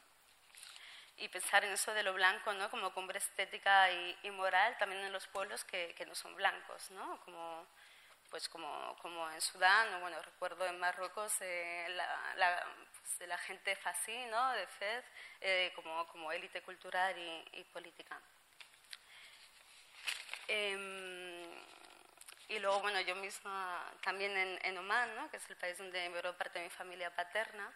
Y 1.19 1.27
pensar 1.27 1.63
en 1.65 1.71
eso 1.71 1.93
de 1.93 2.03
lo 2.03 2.13
blanco 2.13 2.53
¿no? 2.53 2.69
como 2.69 2.93
cumbre 2.93 3.17
estética 3.17 3.91
y, 3.91 4.31
moral 4.31 4.77
también 4.77 5.01
en 5.01 5.11
los 5.11 5.27
pueblos 5.27 5.63
que, 5.65 5.93
que, 5.95 6.05
no 6.05 6.15
son 6.15 6.35
blancos, 6.35 6.91
¿no? 6.91 7.19
como, 7.25 7.67
pues 8.29 8.47
como, 8.47 8.95
como 9.01 9.29
en 9.31 9.41
Sudán, 9.41 9.93
o 9.95 9.99
bueno, 9.99 10.21
recuerdo 10.21 10.65
en 10.65 10.79
Marruecos 10.79 11.33
eh, 11.41 11.87
la, 11.89 12.33
la, 12.37 12.65
pues, 12.91 13.27
la, 13.27 13.37
gente 13.37 13.75
fasí, 13.75 14.17
¿no? 14.27 14.51
de 14.51 14.67
FED 14.67 15.03
eh, 15.41 15.71
como, 15.75 16.07
como 16.07 16.31
élite 16.31 16.61
cultural 16.61 17.15
y, 17.17 17.63
política. 17.65 18.19
Em, 20.47 21.43
y 22.47 22.59
luego, 22.59 22.79
bueno, 22.79 23.01
yo 23.01 23.15
misma 23.15 23.91
también 24.01 24.35
en, 24.35 24.59
en 24.63 24.77
Oman, 24.77 25.15
¿no? 25.15 25.29
que 25.29 25.37
es 25.37 25.49
el 25.49 25.57
país 25.57 25.77
donde 25.77 26.07
vivió 26.07 26.35
parte 26.37 26.59
de 26.59 26.65
mi 26.65 26.71
familia 26.71 27.13
paterna, 27.13 27.71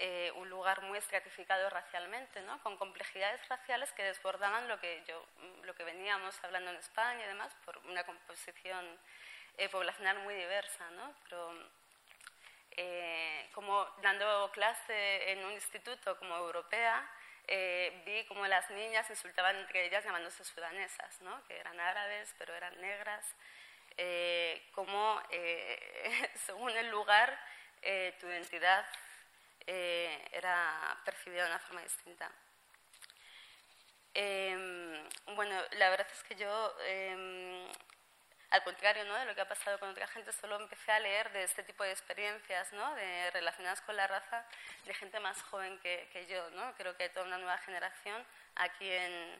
eh, 0.00 0.30
un 0.36 0.48
lugar 0.48 0.80
muy 0.82 0.96
estratificado 0.96 1.68
racialmente, 1.70 2.40
¿no? 2.42 2.62
con 2.62 2.76
complejidades 2.76 3.40
raciales 3.48 3.90
que 3.94 4.04
desbordaban 4.04 4.68
lo 4.68 4.78
que, 4.78 5.02
yo, 5.08 5.26
lo 5.64 5.74
que 5.74 5.82
veníamos 5.82 6.38
hablando 6.44 6.70
en 6.70 6.76
España 6.76 7.24
y 7.24 7.26
demás, 7.26 7.52
por 7.64 7.76
una 7.78 8.04
composición 8.04 8.86
eh, 9.56 9.68
poblacional 9.68 10.20
muy 10.20 10.36
diversa. 10.36 10.88
¿no? 10.90 11.12
Pero 11.24 11.52
eh, 12.76 13.50
como 13.52 13.84
dando 14.00 14.48
clase 14.52 15.32
en 15.32 15.44
un 15.44 15.50
instituto 15.50 16.16
como 16.16 16.36
europea, 16.36 17.04
vi 18.06 18.24
como 18.26 18.46
las 18.46 18.70
niñas 18.70 19.10
insultaban 19.10 19.56
entre 19.56 19.86
ellas 19.86 20.04
llamándose 20.04 20.44
sudanesas, 20.44 21.20
¿no? 21.22 21.42
que 21.48 21.58
eran 21.58 21.80
árabes 21.80 22.32
pero 22.38 22.54
eran 22.54 22.80
negras, 22.80 23.24
como 24.72 25.20
según 26.46 26.70
el 26.76 26.88
lugar 26.88 27.36
tu 28.20 28.28
identidad 28.28 28.86
eh, 29.70 30.28
era 30.32 30.98
percibida 31.04 31.42
de 31.42 31.50
una 31.50 31.58
forma 31.58 31.82
distinta. 31.82 32.32
Em, 34.14 35.08
bueno, 35.36 35.54
la 35.72 35.90
verdad 35.90 36.08
es 36.10 36.22
que 36.22 36.34
yo, 36.36 36.74
em, 36.86 37.68
al 38.50 38.64
contrario 38.64 39.04
¿no? 39.04 39.14
de 39.14 39.26
lo 39.26 39.34
que 39.34 39.42
ha 39.42 39.48
pasado 39.48 39.78
con 39.78 39.90
otra 39.90 40.06
gente, 40.06 40.32
solo 40.32 40.56
empecé 40.56 40.90
a 40.92 41.00
leer 41.00 41.30
de 41.32 41.44
este 41.44 41.62
tipo 41.64 41.84
de 41.84 41.92
experiencias 41.92 42.72
¿no? 42.72 42.94
de, 42.94 43.30
relacionadas 43.32 43.82
con 43.82 43.94
la 43.94 44.06
raza 44.06 44.42
de 44.86 44.94
gente 44.94 45.20
más 45.20 45.42
joven 45.42 45.78
que, 45.80 46.26
yo. 46.30 46.48
¿no? 46.52 46.74
Creo 46.76 46.96
que 46.96 47.02
hay 47.04 47.10
toda 47.10 47.26
una 47.26 47.36
nueva 47.36 47.58
generación 47.58 48.24
aquí 48.56 48.90
en, 48.90 49.38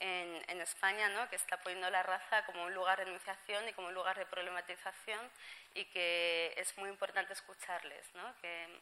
en, 0.00 0.44
en, 0.48 0.60
España, 0.62 1.10
¿no? 1.10 1.28
que 1.28 1.36
está 1.36 1.58
poniendo 1.60 1.90
la 1.90 2.02
raza 2.02 2.46
como 2.46 2.64
un 2.64 2.74
lugar 2.74 2.96
de 2.98 3.04
enunciación 3.04 3.68
y 3.68 3.74
como 3.74 3.88
un 3.88 3.94
lugar 3.94 4.18
de 4.18 4.24
problematización 4.24 5.30
y 5.74 5.84
que 5.84 6.54
es 6.56 6.74
muy 6.78 6.88
importante 6.88 7.34
escucharles. 7.34 8.14
¿no? 8.14 8.34
Que, 8.40 8.80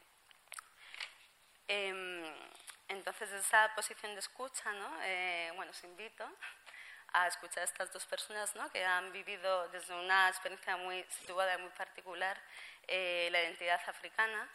Em, 1.68 2.24
entonces, 2.88 3.30
esa 3.32 3.74
posición 3.74 4.14
de 4.14 4.20
escucha, 4.20 4.72
¿no? 4.72 4.98
Eh, 5.02 5.52
bueno, 5.56 5.70
os 5.72 5.84
invito 5.84 6.24
a 7.12 7.26
escuchar 7.28 7.62
a 7.62 7.64
estas 7.64 7.92
dos 7.92 8.04
personas 8.06 8.54
¿no? 8.56 8.70
que 8.70 8.84
han 8.84 9.10
vivido 9.12 9.68
desde 9.68 9.94
una 9.94 10.28
experiencia 10.28 10.76
muy 10.76 11.02
situada 11.04 11.54
y 11.54 11.62
muy 11.62 11.70
particular 11.70 12.36
eh, 12.86 13.28
la 13.32 13.42
identidad 13.42 13.80
africana 13.86 14.48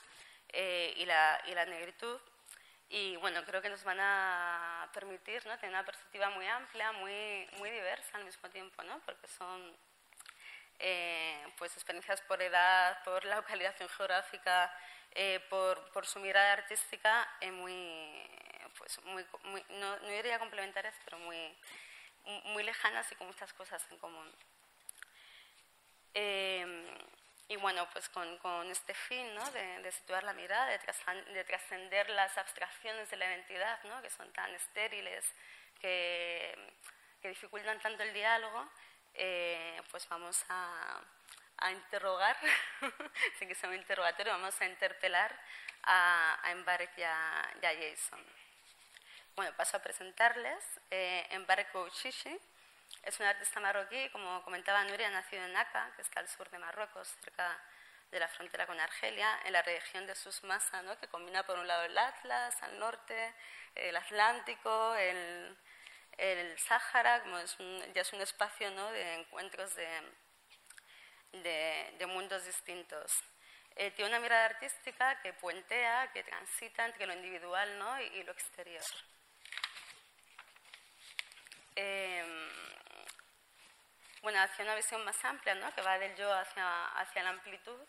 eh, 0.50 0.94
y, 0.98 1.06
la, 1.06 1.42
y 1.48 1.56
la 1.56 1.66
negritud. 1.66 2.20
Y 2.90 3.16
bueno, 3.18 3.44
creo 3.46 3.62
que 3.62 3.70
nos 3.70 3.84
van 3.84 4.00
a 4.00 4.90
permitir 4.94 5.46
¿no? 5.48 5.58
tener 5.58 5.74
una 5.74 5.86
perspectiva 5.86 6.30
muy 6.30 6.46
amplia, 6.46 6.92
muy, 6.92 7.50
muy 7.58 7.72
diversa 7.72 8.18
al 8.18 8.26
mismo 8.26 8.50
tiempo, 8.50 8.84
¿no? 8.84 9.00
porque 9.06 9.28
son 9.28 9.76
eh, 10.80 11.42
pues 11.58 11.74
experiencias 11.74 12.22
por 12.22 12.42
edad, 12.42 13.02
por 13.04 13.24
la 13.26 13.38
localización 13.38 13.90
geográfica, 13.90 14.72
eh, 15.14 15.40
por, 15.50 15.92
por, 15.92 16.06
su 16.06 16.20
mirada 16.20 16.54
artística, 16.54 17.28
muy, 17.52 18.28
pues 18.78 19.00
muy, 19.06 19.26
no, 19.70 20.00
no, 20.00 20.08
diría 20.08 20.40
complementarias, 20.40 20.96
pero 21.04 21.20
muy, 21.20 21.58
muy 22.46 22.64
lejanas 22.64 23.12
y 23.12 23.16
con 23.16 23.28
muchas 23.28 23.52
cosas 23.54 23.86
en 23.92 23.98
común. 23.98 24.32
y 27.48 27.56
bueno, 27.58 27.88
pues 27.92 28.08
con, 28.10 28.38
con 28.38 28.70
este 28.72 28.94
fin 28.94 29.36
¿no? 29.36 29.52
de, 29.52 29.82
de, 29.82 29.92
situar 29.92 30.24
la 30.24 30.34
mirada, 30.34 30.68
de, 30.68 31.44
trascender 31.44 32.10
las 32.12 32.38
abstracciones 32.38 33.10
de 33.10 33.18
la 33.18 33.26
identidad, 33.26 33.84
¿no? 33.84 34.02
que 34.02 34.10
son 34.10 34.32
tan 34.32 34.54
estériles, 34.56 35.26
que, 35.82 36.56
que 37.22 37.30
dificultan 37.30 37.80
tanto 37.80 38.04
el 38.04 38.14
diálogo, 38.14 38.70
eh, 39.14 39.82
pues 39.92 40.08
vamos 40.08 40.44
a, 40.50 41.02
a 41.62 41.72
interrogar, 41.72 42.38
sin 43.40 43.48
que 43.48 43.56
sea 43.56 43.70
un 43.70 43.76
interrogatorio, 43.76 44.34
vamos 44.34 44.60
a 44.60 44.66
interpelar 44.66 45.34
a, 45.84 46.40
a 46.44 46.52
Embarek 46.52 46.98
y 46.98 47.04
a, 47.04 47.52
Jason. 47.62 48.20
Bueno, 49.36 49.56
paso 49.56 49.78
a 49.78 49.80
presentarles. 49.80 50.64
Eh, 50.90 51.28
Embarek 51.30 51.72
Bouchichi 51.72 52.38
es 53.04 53.20
un 53.20 53.26
artista 53.26 53.60
marroquí, 53.60 54.10
como 54.10 54.44
comentaba 54.44 54.84
Nuria, 54.84 55.10
nacido 55.10 55.46
en 55.46 55.56
Aka, 55.56 55.94
que 55.96 56.02
está 56.02 56.20
al 56.20 56.28
sur 56.28 56.50
de 56.50 56.60
Marruecos, 56.60 57.08
cerca 57.24 57.60
de 58.12 58.20
la 58.20 58.28
frontera 58.28 58.68
con 58.68 58.80
Argelia, 58.80 59.40
en 59.46 59.54
la 59.54 59.62
región 59.62 60.06
de 60.06 60.16
Susmasa, 60.16 60.82
¿no? 60.82 61.00
que 61.00 61.08
combina 61.08 61.44
por 61.44 61.58
un 61.58 61.68
lado 61.68 61.84
el 61.84 61.98
Atlas, 61.98 62.62
al 62.62 62.78
norte, 62.78 63.34
el 63.76 63.96
Atlántico, 63.96 64.96
el, 64.96 65.58
el 66.18 66.60
Sáhara, 66.60 67.22
como 67.22 67.38
es 67.38 67.56
ya 67.94 68.02
es 68.02 68.12
un 68.12 68.22
espacio 68.22 68.70
¿no? 68.72 68.92
de 68.92 69.14
encuentros 69.16 69.74
de, 69.76 69.88
de, 71.32 72.06
mundos 72.08 72.46
distintos. 72.46 73.24
Eh, 73.76 73.92
tiene 73.92 74.10
una 74.10 74.20
mirada 74.20 74.46
artística 74.46 75.22
que 75.22 75.34
puentea, 75.34 76.12
que 76.12 76.24
transita 76.24 76.86
entre 76.86 77.06
lo 77.06 77.14
individual 77.14 77.80
¿no? 77.80 78.02
y, 78.02 78.24
lo 78.24 78.32
exterior. 78.32 78.84
Eh, 81.76 82.24
bueno, 84.22 84.40
hacia 84.42 84.66
una 84.66 84.76
visión 84.76 85.04
más 85.04 85.24
amplia, 85.26 85.56
¿no? 85.56 85.74
que 85.74 85.82
va 85.82 85.98
del 85.98 86.16
yo 86.16 86.32
hacia, 86.34 86.86
hacia 86.98 87.24
la 87.24 87.30
amplitud, 87.30 87.80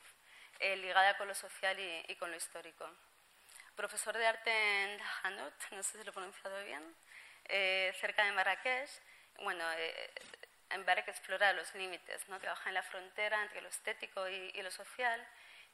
eh, 0.60 0.76
ligada 0.76 1.16
con 1.18 1.28
lo 1.28 1.34
social 1.34 1.78
y, 1.78 2.04
y, 2.08 2.16
con 2.16 2.30
lo 2.30 2.36
histórico. 2.36 2.88
Profesor 3.74 4.16
de 4.16 4.26
arte 4.26 4.50
en 4.50 4.98
Dahanut, 4.98 5.54
no 5.72 5.82
sé 5.82 5.98
si 5.98 6.04
lo 6.04 6.10
he 6.10 6.14
pronunciado 6.14 6.64
bien, 6.64 6.94
eh, 7.46 7.92
cerca 8.00 8.24
de 8.24 8.32
Marrakech. 8.32 8.88
Bueno, 9.40 9.64
eh, 9.72 10.10
en 10.74 10.84
que 10.84 11.10
explora 11.10 11.52
los 11.52 11.74
límites, 11.74 12.28
¿no? 12.28 12.38
trabaja 12.38 12.68
en 12.68 12.74
la 12.74 12.82
frontera 12.82 13.42
entre 13.42 13.60
lo 13.60 13.68
estético 13.68 14.28
y, 14.28 14.62
lo 14.62 14.70
social 14.70 15.26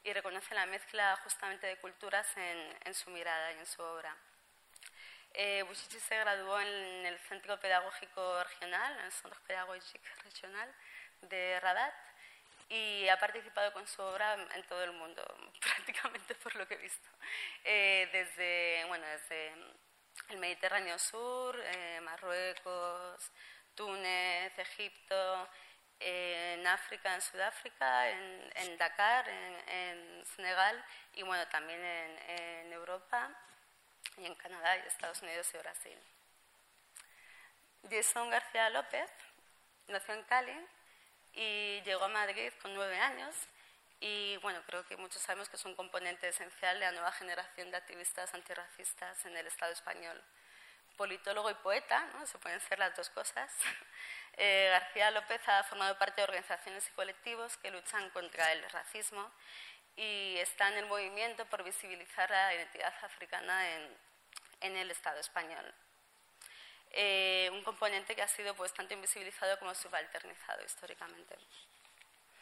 y 0.04 0.12
reconoce 0.12 0.54
la 0.54 0.66
mezcla 0.66 1.16
justamente 1.24 1.66
de 1.66 1.76
culturas 1.76 2.26
en, 2.36 2.78
en 2.84 2.94
su 2.94 3.10
mirada 3.10 3.52
y 3.52 3.58
en 3.58 3.66
su 3.66 3.82
obra. 3.82 4.16
Eh, 5.34 5.64
se 5.74 6.18
graduó 6.18 6.60
en 6.60 7.06
el 7.06 7.18
Centro 7.20 7.60
Pedagógico 7.60 8.42
Regional, 8.44 8.98
en 8.98 9.04
el 9.06 9.12
Centro 9.12 9.40
Pedagógico 9.46 10.04
Regional 10.24 10.74
de 11.22 11.60
Rabat, 11.60 11.94
y 12.68 13.08
ha 13.08 13.18
participado 13.18 13.72
con 13.72 13.86
su 13.86 14.02
obra 14.02 14.34
en 14.54 14.62
todo 14.64 14.82
el 14.84 14.92
mundo, 14.92 15.22
prácticamente 15.60 16.34
por 16.36 16.54
lo 16.56 16.66
que 16.66 16.74
he 16.74 16.78
visto. 16.78 17.08
Eh, 17.64 18.08
desde, 18.12 18.84
bueno, 18.88 19.06
desde 19.06 19.52
el 20.30 20.38
Mediterráneo 20.38 20.98
Sur, 20.98 21.58
eh, 21.62 22.00
Marruecos, 22.02 23.30
Túnez, 23.78 24.58
Egipto, 24.58 25.48
en 26.00 26.66
África, 26.66 27.14
en 27.14 27.22
Sudáfrica, 27.22 28.10
en, 28.10 28.76
Dakar, 28.76 29.28
en, 29.28 30.26
Senegal 30.34 30.84
y 31.14 31.22
bueno, 31.22 31.46
también 31.46 31.80
en, 31.80 32.72
Europa 32.72 33.30
y 34.16 34.26
en 34.26 34.34
Canadá 34.34 34.76
y 34.78 34.80
Estados 34.80 35.22
Unidos 35.22 35.48
y 35.54 35.58
Brasil. 35.58 35.98
Jason 37.88 38.28
García 38.30 38.68
López 38.70 39.08
nació 39.86 40.14
en 40.14 40.24
Cali 40.24 40.66
y 41.34 41.80
llegó 41.82 42.04
a 42.04 42.08
Madrid 42.08 42.52
con 42.60 42.74
nueve 42.74 42.98
años 42.98 43.34
y 44.00 44.36
bueno, 44.38 44.60
creo 44.66 44.84
que 44.86 44.96
muchos 44.96 45.22
sabemos 45.22 45.48
que 45.48 45.56
es 45.56 45.64
un 45.64 45.76
componente 45.76 46.26
esencial 46.26 46.80
de 46.80 46.86
la 46.86 46.92
nueva 46.92 47.12
generación 47.12 47.70
de 47.70 47.76
activistas 47.76 48.34
antirracistas 48.34 49.24
en 49.24 49.36
el 49.36 49.46
Estado 49.46 49.72
español. 49.72 50.20
Politólogo 50.98 51.50
y 51.50 51.54
poeta, 51.54 52.06
¿no? 52.12 52.26
se 52.26 52.36
pueden 52.38 52.60
ser 52.60 52.78
las 52.78 52.94
dos 52.94 53.08
cosas. 53.10 53.50
Eh, 54.40 54.68
García 54.70 55.10
López 55.10 55.40
ha 55.48 55.64
formado 55.64 55.98
parte 55.98 56.20
de 56.20 56.26
organizaciones 56.26 56.86
y 56.86 56.92
colectivos 56.92 57.56
que 57.56 57.72
luchan 57.72 58.08
contra 58.10 58.52
el 58.52 58.62
racismo 58.70 59.32
y 59.96 60.36
está 60.38 60.68
en 60.68 60.74
el 60.74 60.86
movimiento 60.86 61.44
por 61.46 61.64
visibilizar 61.64 62.30
la 62.30 62.54
identidad 62.54 62.94
africana 63.02 63.68
en, 63.74 63.96
en 64.60 64.76
el 64.76 64.92
Estado 64.92 65.18
español. 65.18 65.74
Eh, 66.92 67.50
un 67.52 67.62
componente 67.64 68.14
que 68.14 68.22
ha 68.22 68.28
sido 68.28 68.54
pues, 68.54 68.72
tanto 68.72 68.94
invisibilizado 68.94 69.58
como 69.58 69.74
subalternizado 69.74 70.64
históricamente. 70.64 71.36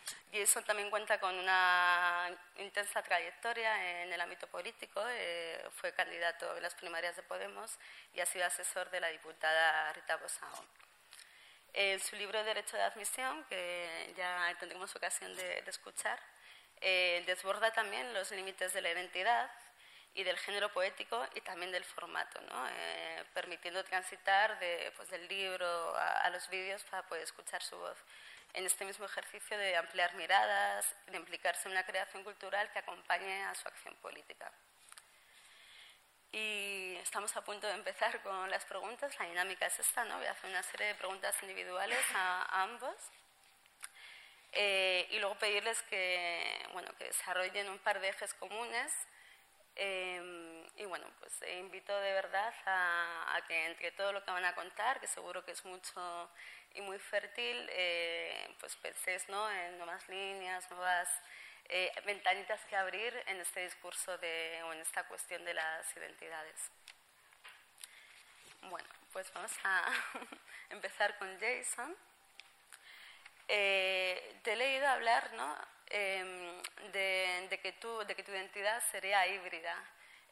Jason 0.33 0.65
también 0.65 0.91
cuenta 0.91 1.19
con 1.19 1.35
una 1.39 2.31
intensa 2.59 3.03
trayectoria 3.03 4.03
en 4.03 4.13
el 4.13 4.21
ámbito 4.21 4.47
político. 4.47 5.03
Eh, 5.09 5.65
fue 5.73 5.93
candidato 5.93 6.57
en 6.57 6.63
las 6.63 6.75
primarias 6.75 7.17
de 7.17 7.23
Podemos 7.23 7.79
y 8.15 8.21
ha 8.21 8.27
sido 8.27 8.45
asesor 8.45 8.91
de 8.91 9.01
la 9.01 9.09
diputada 9.09 9.93
Rita 9.93 10.17
Bosao. 10.17 10.65
En 11.73 12.01
su 12.01 12.17
libro 12.17 12.43
Derecho 12.43 12.77
de 12.77 12.85
Admisión, 12.85 13.45
que 13.45 14.15
ya 14.17 14.55
tendremos 14.59 14.95
ocasión 14.97 15.35
de, 15.37 15.63
escuchar, 15.67 16.19
eh, 16.81 17.23
desborda 17.27 17.71
también 17.73 18.15
los 18.15 18.31
límites 18.31 18.73
de 18.73 18.81
la 18.81 18.91
identidad 18.91 19.51
y 20.15 20.25
del 20.25 20.39
género 20.39 20.73
poético 20.73 21.23
y 21.35 21.43
también 21.43 21.71
del 21.73 21.85
formato. 21.85 22.41
Eh, 22.71 23.25
permitiendo 23.35 23.85
transitar 23.85 24.59
de, 24.59 24.91
pues, 24.97 25.11
del 25.11 25.29
libro 25.29 25.95
a, 25.97 26.21
a 26.21 26.31
los 26.31 26.49
vídeos 26.49 26.83
para 26.85 27.03
poder 27.03 27.25
escuchar 27.25 27.63
su 27.63 27.77
voz 27.77 27.99
en 28.57 28.65
este 28.65 28.87
mismo 28.87 29.05
ejercicio 29.05 29.57
de 29.59 29.77
ampliar 29.77 30.15
miradas, 30.15 30.87
de 31.09 31.19
implicarse 31.19 31.69
en 31.69 31.73
una 31.73 31.85
creación 31.85 32.25
cultural 32.25 32.71
que 32.73 32.79
acompañe 32.79 33.45
a 33.45 33.55
su 33.55 33.69
acción 33.69 33.95
política. 33.97 34.51
Y 36.33 36.97
estamos 37.03 37.37
a 37.37 37.45
punto 37.45 37.67
de 37.67 37.75
empezar 37.75 38.23
con 38.23 38.51
las 38.51 38.65
preguntas. 38.65 39.13
La 39.19 39.27
dinámica 39.27 39.67
es 39.67 39.79
esta, 39.79 40.05
¿no? 40.05 40.17
Voy 40.17 40.27
a 40.27 40.31
hacer 40.31 40.49
una 40.49 40.63
serie 40.63 40.87
de 40.87 40.95
preguntas 40.95 41.37
individuales 41.43 42.03
a, 42.15 42.63
ambos. 42.63 42.97
Eh, 44.53 45.07
y 45.11 45.19
luego 45.19 45.35
pedirles 45.35 45.83
que, 45.83 46.67
bueno, 46.73 46.89
que 46.97 47.05
desarrollen 47.05 47.69
un 47.69 47.79
par 47.81 48.01
de 48.01 48.09
ejes 48.09 48.33
comunes. 48.35 48.91
Eh, 49.75 50.67
y 50.77 50.87
bueno, 50.87 51.07
pues 51.21 51.35
invito 51.59 51.95
de 52.01 52.13
verdad 52.15 52.55
a, 52.65 53.37
a, 53.37 53.47
que 53.47 53.67
entre 53.67 53.93
todo 53.93 54.13
lo 54.13 54.25
que 54.25 54.31
van 54.31 54.47
a 54.47 54.55
contar, 54.55 54.99
que 54.99 55.07
seguro 55.07 55.45
que 55.45 55.53
es 55.53 55.63
mucho 55.67 56.31
y 56.77 56.81
muy 56.83 56.99
fértil, 56.99 57.69
eh, 57.71 58.55
pues 58.61 58.77
penséis 58.77 59.29
¿no? 59.29 59.51
en 59.51 59.79
nuevas 59.79 60.07
líneas, 60.09 60.71
nuevas 60.71 61.09
eh, 61.69 61.91
ventanitas 62.05 62.65
que 62.67 62.77
abrir 62.77 63.13
en 63.27 63.41
este 63.41 63.65
discurso 63.65 64.17
de, 64.19 64.63
o 64.65 64.73
en 64.73 64.81
esta 64.81 65.05
cuestión 65.05 65.45
de 65.45 65.55
las 65.55 65.97
identidades. 65.97 66.71
Bueno, 68.63 68.89
pues 69.13 69.33
vamos 69.33 69.53
a 69.65 69.91
empezar 70.71 71.17
con 71.19 71.39
Jason. 71.41 71.97
Eh, 73.49 74.41
te 74.43 74.53
he 74.53 74.57
leído 74.57 74.87
hablar 74.89 75.33
¿no? 75.33 75.57
Em, 75.89 76.63
de, 76.93 77.47
de, 77.49 77.61
que 77.61 77.73
tú, 77.73 78.05
de 78.05 78.15
que 78.15 78.23
tu 78.23 78.33
identidad 78.33 78.83
sería 78.91 79.27
híbrida. 79.27 79.77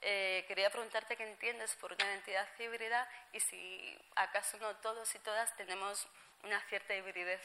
Eh, 0.07 0.45
quería 0.47 0.69
preguntarte 0.69 1.17
qué 1.17 1.23
entiendes 1.23 1.75
por 1.77 1.93
una 1.95 2.05
identidad 2.05 2.47
híbrida 2.59 3.09
y 3.33 3.41
si 3.41 3.99
acaso 4.17 4.59
no 4.59 4.77
todos 4.77 5.15
y 5.15 5.19
todas 5.21 5.57
tenemos 5.57 6.07
una 6.45 6.61
cierta 6.69 6.95
hibridez 6.95 7.41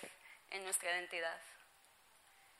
en 0.52 0.64
nuestra 0.64 0.92
identidad. 0.92 1.40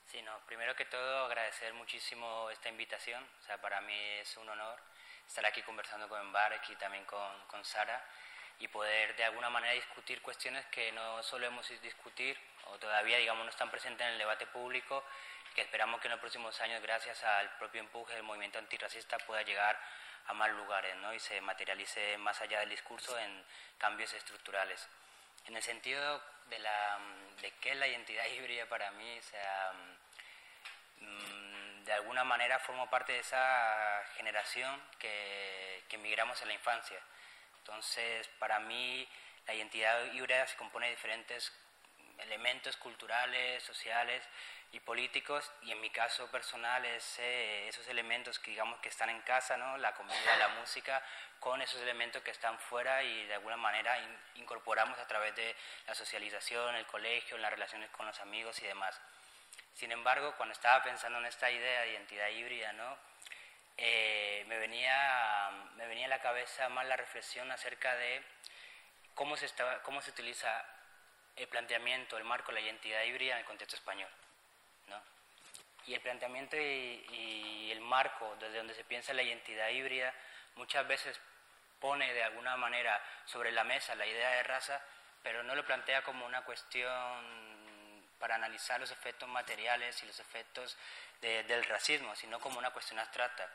Sí, 0.06 0.22
no, 0.22 0.40
primero 0.48 0.76
que 0.76 0.86
todo 0.86 1.26
agradecer 1.26 1.74
muchísimo 1.74 2.50
esta 2.50 2.70
invitación, 2.70 3.24
o 3.42 3.44
sea, 3.44 3.60
para 3.60 3.82
mí 3.82 4.00
es 4.22 4.38
un 4.38 4.50
honor 4.50 4.80
estar 5.28 5.46
aquí 5.46 5.62
conversando 5.62 6.08
con 6.08 6.32
Barek 6.32 6.70
y 6.70 6.76
también 6.78 7.06
con, 7.06 7.48
con 7.48 7.64
Sara 7.64 8.04
y 8.58 8.68
poder 8.68 9.16
de 9.16 9.26
alguna 9.26 9.50
manera 9.50 9.74
discutir 9.74 10.22
cuestiones 10.22 10.66
que 10.68 10.92
no 10.94 11.22
solemos 11.22 11.70
discutir 11.82 12.38
o 12.66 12.78
todavía 12.80 13.18
digamos 13.18 13.44
no 13.44 13.52
están 13.52 13.70
presentes 13.70 14.08
en 14.08 14.14
el 14.14 14.20
debate 14.20 14.48
público 14.48 15.04
que 15.54 15.62
esperamos 15.62 16.02
que 16.02 16.08
en 16.08 16.12
los 16.12 16.20
próximos 16.20 16.60
años 16.62 16.82
gracias 16.82 17.24
al 17.24 17.50
propio 17.58 17.80
empuje 17.80 18.16
del 18.16 18.24
movimiento 18.24 18.58
antirracista 18.58 19.18
pueda 19.20 19.44
llegar 19.44 19.80
a 20.26 20.34
más 20.34 20.50
lugares 20.52 20.96
¿no? 20.98 21.14
y 21.14 21.20
se 21.20 21.40
materialice 21.42 22.18
más 22.18 22.42
allá 22.42 22.60
del 22.62 22.70
discurso 22.70 23.18
en 23.20 23.46
cambios 23.78 24.14
estructurales 24.14 24.90
en 25.50 25.58
el 25.58 25.64
sentido 25.64 26.22
de, 26.50 26.60
la, 26.60 27.00
de 27.42 27.52
qué 27.60 27.72
es 27.72 27.78
la 27.78 27.88
identidad 27.88 28.26
híbrida 28.28 28.68
para 28.68 28.92
mí, 28.92 29.18
o 29.18 29.24
sea, 29.24 29.72
mm, 31.02 31.84
de 31.86 31.94
alguna 31.94 32.24
manera 32.24 32.60
formo 32.60 32.88
parte 32.90 33.14
de 33.14 33.20
esa 33.20 34.04
generación 34.16 34.80
que, 35.00 35.84
que 35.90 35.96
emigramos 35.96 36.40
en 36.44 36.50
la 36.50 36.54
infancia. 36.54 37.00
Entonces, 37.58 38.28
para 38.38 38.60
mí, 38.60 39.08
la 39.48 39.56
identidad 39.56 40.06
híbrida 40.14 40.46
se 40.46 40.56
compone 40.56 40.86
de 40.86 40.92
diferentes 40.92 41.52
elementos 42.20 42.78
culturales, 42.78 43.64
sociales 43.64 44.22
y 44.72 44.80
políticos 44.82 45.52
y 45.64 45.72
en 45.72 45.82
mi 45.82 45.90
caso 45.90 46.28
personal 46.28 46.86
es 46.86 47.18
eh, 47.20 47.68
esos 47.68 47.88
elementos 47.88 48.38
que 48.38 48.52
digamos 48.52 48.80
que 48.80 48.90
están 48.90 49.10
en 49.10 49.22
casa, 49.22 49.58
¿no? 49.58 49.78
la 49.78 49.96
comida, 49.96 50.38
la 50.38 50.50
música, 50.50 51.02
con 51.40 51.62
esos 51.62 51.82
elementos 51.82 52.22
que 52.22 52.32
están 52.32 52.60
fuera 52.60 53.02
y 53.04 53.26
de 53.26 53.34
alguna 53.34 53.58
manera 53.58 53.98
incorporamos 54.36 55.00
a 55.00 55.08
través 55.08 55.36
de 55.36 55.56
la 55.88 55.96
socialización, 55.96 56.76
el 56.76 56.86
colegio, 56.86 57.38
las 57.38 57.52
relaciones 57.52 57.90
con 57.92 58.06
los 58.06 58.20
amigos 58.20 58.62
y 58.62 58.68
demás. 58.68 59.00
Sin 59.74 59.92
embargo, 59.92 60.36
cuando 60.36 60.54
estaba 60.54 60.84
pensando 60.84 61.20
en 61.20 61.26
esta 61.26 61.50
idea 61.50 61.82
de 61.82 61.92
identidad 61.92 62.28
híbrida, 62.30 62.74
¿no? 62.74 62.98
Eh, 63.78 64.44
me, 64.48 64.58
venía, 64.60 65.50
me 65.78 65.88
venía 65.88 66.06
a 66.08 66.10
la 66.10 66.20
cabeza 66.20 66.68
más 66.68 66.86
la 66.86 66.98
reflexión 66.98 67.50
acerca 67.50 67.96
de 67.96 68.22
cómo 69.16 69.38
se, 69.38 69.46
está, 69.46 69.82
cómo 69.84 70.02
se 70.02 70.12
utiliza 70.12 70.66
el 71.38 71.48
planteamiento, 71.48 72.18
el 72.18 72.26
marco, 72.26 72.52
la 72.52 72.60
identidad 72.60 73.04
híbrida 73.04 73.34
en 73.34 73.40
el 73.40 73.46
contexto 73.46 73.78
español. 73.78 74.10
Y 75.90 75.96
el 75.96 76.02
planteamiento 76.02 76.56
y, 76.56 77.72
el 77.72 77.82
marco 77.82 78.36
desde 78.40 78.58
donde 78.58 78.76
se 78.76 78.84
piensa 78.84 79.12
la 79.14 79.24
identidad 79.24 79.70
híbrida 79.70 80.14
muchas 80.56 80.88
veces 80.88 81.20
pone 81.80 82.14
de 82.14 82.24
alguna 82.24 82.56
manera 82.58 83.02
sobre 83.26 83.52
la 83.52 83.64
mesa 83.64 83.96
la 83.96 84.06
idea 84.06 84.30
de 84.32 84.44
raza, 84.44 84.80
pero 85.24 85.42
no 85.42 85.56
lo 85.56 85.66
plantea 85.66 86.04
como 86.04 86.28
una 86.28 86.44
cuestión 86.44 88.06
para 88.20 88.36
analizar 88.36 88.80
los 88.80 88.92
efectos 88.92 89.28
materiales 89.30 90.04
y 90.04 90.06
los 90.06 90.20
efectos 90.20 90.78
del 91.22 91.64
racismo, 91.64 92.16
sino 92.16 92.40
como 92.40 92.60
una 92.60 92.72
cuestión 92.72 93.00
abstracta. 93.00 93.50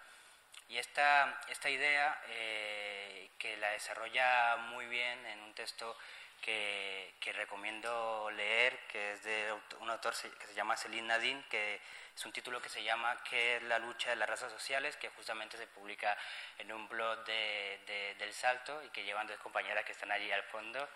Y 0.69 0.79
esta, 0.79 1.41
esta 1.49 1.71
idea, 1.71 2.21
eh, 2.29 3.31
que 3.39 3.57
la 3.59 3.71
desarrolla 3.71 4.57
muy 4.57 4.87
bien 4.87 5.25
en 5.27 5.41
un 5.41 5.55
texto 5.55 5.97
que, 6.41 7.15
que, 7.21 7.33
recomiendo 7.33 8.31
leer, 8.33 8.79
que 8.89 9.13
es 9.13 9.23
de 9.23 9.55
un 9.81 9.91
autor 9.91 10.15
que 10.39 10.47
se 10.47 10.55
llama 10.55 10.77
Celine 10.77 11.09
Nadine, 11.09 11.45
que 11.49 11.81
es 12.17 12.25
un 12.25 12.33
título 12.33 12.63
que 12.63 12.69
se 12.69 12.83
llama 12.83 13.17
¿Qué 13.29 13.57
es 13.57 13.63
la 13.65 13.79
lucha 13.79 14.11
de 14.11 14.17
las 14.17 14.29
razas 14.29 14.53
sociales?, 14.53 14.97
que 14.97 15.09
justamente 15.11 15.57
se 15.57 15.67
publica 15.67 16.17
en 16.59 16.73
un 16.73 16.89
blog 16.89 17.25
de, 17.25 18.15
del 18.19 18.33
Salto 18.33 18.83
y 18.85 18.89
que 18.91 19.05
llevan 19.05 19.27
dos 19.27 19.39
compañeras 19.39 19.85
que 19.85 19.93
están 19.93 20.13
allí 20.13 20.31
al 20.31 20.45
fondo, 20.45 20.89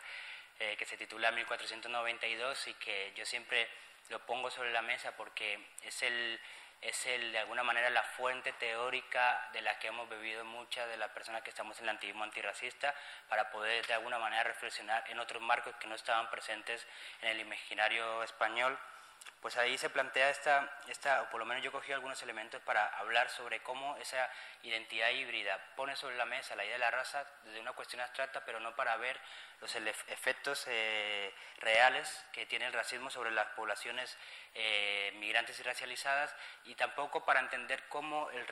eh, 0.61 0.77
que 0.77 0.87
se 0.87 0.97
titula 0.97 1.33
1492 1.33 2.69
y 2.69 2.75
que 2.75 3.13
yo 3.17 3.27
siempre 3.27 3.69
lo 4.11 4.25
pongo 4.25 4.51
sobre 4.51 4.73
la 4.73 4.83
mesa 4.83 5.17
porque 5.17 5.59
es 5.83 6.03
el 6.03 6.41
es 6.81 7.07
el, 7.07 7.33
de 7.33 7.39
alguna 7.39 7.65
manera 7.65 7.91
la 7.91 8.05
fuente 8.05 8.53
teórica 8.53 9.49
de 9.53 9.63
la 9.63 9.79
que 9.81 9.89
hemos 9.89 10.09
bebido 10.09 10.45
muchas 10.45 10.89
de 10.89 10.97
las 10.97 11.11
personas 11.11 11.43
que 11.43 11.51
estamos 11.51 11.77
en 11.79 11.85
el 11.85 11.97
activismo 11.97 12.23
antirracista 12.23 12.95
para 13.29 13.51
poder 13.51 13.85
de 13.87 13.95
alguna 13.95 14.19
manera 14.19 14.45
reflexionar 14.45 15.05
en 15.11 15.19
otros 15.19 15.43
marcos 15.43 15.75
que 15.81 15.89
no 15.89 15.97
estaban 15.97 16.31
presentes 16.31 16.87
en 17.23 17.31
el 17.31 17.41
imaginario 17.41 18.23
español 18.23 18.79
pues 19.41 19.57
ahí 19.57 19.79
se 19.79 19.89
plantea 19.89 20.31
esta, 20.31 20.69
esta, 20.89 21.23
o 21.23 21.31
por 21.31 21.39
lo 21.39 21.47
menos 21.47 21.63
yo 21.63 21.71
cogí 21.71 21.93
algunos 21.93 22.21
elementos 22.23 22.61
para 22.63 22.87
hablar 22.99 23.31
sobre 23.31 23.61
cómo 23.61 23.97
esa 23.99 24.29
identidad 24.63 25.11
híbrida 25.11 25.59
pone 25.77 25.95
sobre 25.95 26.17
la 26.17 26.25
mesa 26.25 26.57
la 26.57 26.65
idea 26.65 26.75
de 26.75 26.81
la 26.81 26.91
raza 26.91 27.25
desde 27.45 27.61
una 27.61 27.73
cuestión 27.73 28.01
abstracta, 28.01 28.45
pero 28.45 28.59
no 28.59 28.75
para 28.75 28.97
ver 28.97 29.19
los 29.61 29.75
efectos 29.77 30.65
eh, 30.67 31.33
reales 31.59 32.25
que 32.33 32.47
tiene 32.47 32.67
el 32.67 32.73
racismo 32.73 33.11
sobre 33.11 33.31
las 33.31 33.47
poblaciones 33.49 34.17
eh, 34.55 35.13
migrantes 35.17 35.59
y 35.61 35.63
racializadas, 35.63 36.35
y 36.65 36.75
tampoco 36.75 37.25
para 37.25 37.41
entender 37.41 37.85
cómo 37.89 38.31
el, 38.31 38.47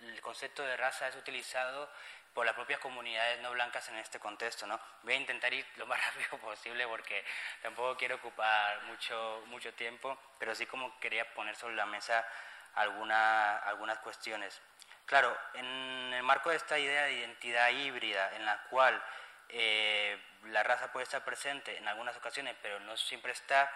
el 0.00 0.20
concepto 0.22 0.62
de 0.62 0.76
raza 0.76 1.08
es 1.08 1.16
utilizado 1.16 1.90
por 2.34 2.46
las 2.46 2.54
propias 2.54 2.80
comunidades 2.80 3.40
no 3.40 3.50
blancas 3.52 3.88
en 3.88 3.96
este 3.96 4.18
contexto. 4.18 4.66
¿no? 4.66 4.78
Voy 5.02 5.14
a 5.14 5.16
intentar 5.16 5.52
ir 5.52 5.66
lo 5.76 5.86
más 5.86 6.00
rápido 6.06 6.38
posible 6.38 6.86
porque 6.86 7.24
tampoco 7.62 7.96
quiero 7.96 8.16
ocupar 8.16 8.82
mucho, 8.82 9.42
mucho 9.46 9.72
tiempo, 9.74 10.18
pero 10.38 10.54
sí 10.54 10.66
como 10.66 10.98
quería 11.00 11.32
poner 11.34 11.56
sobre 11.56 11.74
la 11.74 11.86
mesa 11.86 12.26
alguna, 12.74 13.58
algunas 13.58 13.98
cuestiones. 13.98 14.60
Claro, 15.06 15.36
en 15.54 16.12
el 16.14 16.22
marco 16.22 16.50
de 16.50 16.56
esta 16.56 16.78
idea 16.78 17.02
de 17.04 17.14
identidad 17.14 17.70
híbrida, 17.70 18.34
en 18.36 18.46
la 18.46 18.62
cual 18.70 19.02
eh, 19.48 20.16
la 20.44 20.62
raza 20.62 20.92
puede 20.92 21.04
estar 21.04 21.24
presente 21.24 21.76
en 21.76 21.88
algunas 21.88 22.16
ocasiones, 22.16 22.54
pero 22.62 22.78
no 22.80 22.96
siempre 22.96 23.32
está, 23.32 23.72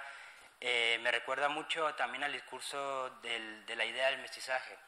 eh, 0.61 0.99
me 1.03 1.11
recuerda 1.11 1.49
mucho 1.49 1.93
también 1.95 2.23
al 2.23 2.33
discurso 2.33 3.11
de 3.21 3.75
la 3.75 3.85
idea 3.85 4.11
del 4.11 4.21
mestizaje, 4.21 4.79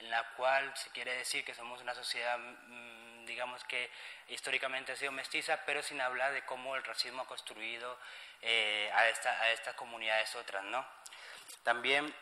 en 0.00 0.10
la 0.10 0.24
cual 0.34 0.76
se 0.76 0.90
quiere 0.90 1.14
decir 1.14 1.44
que 1.44 1.54
somos 1.54 1.80
una 1.80 1.94
sociedad 1.94 2.36
mm, 2.36 3.01
digamos 3.26 3.64
que 3.64 3.90
históricamente 4.28 4.92
ha 4.92 4.96
sido 4.96 5.12
mestiza, 5.12 5.60
pero 5.64 5.82
sin 5.82 6.00
hablar 6.00 6.32
de 6.32 6.44
cómo 6.44 6.76
el 6.76 6.84
racismo 6.84 7.22
ha 7.22 7.26
construido 7.26 7.98
eh, 8.40 8.90
a, 8.92 9.00
a 9.00 9.50
estas 9.50 9.74
comunidades 9.76 10.34
otras, 10.36 10.64
¿no? 10.64 10.84
También 11.62 12.12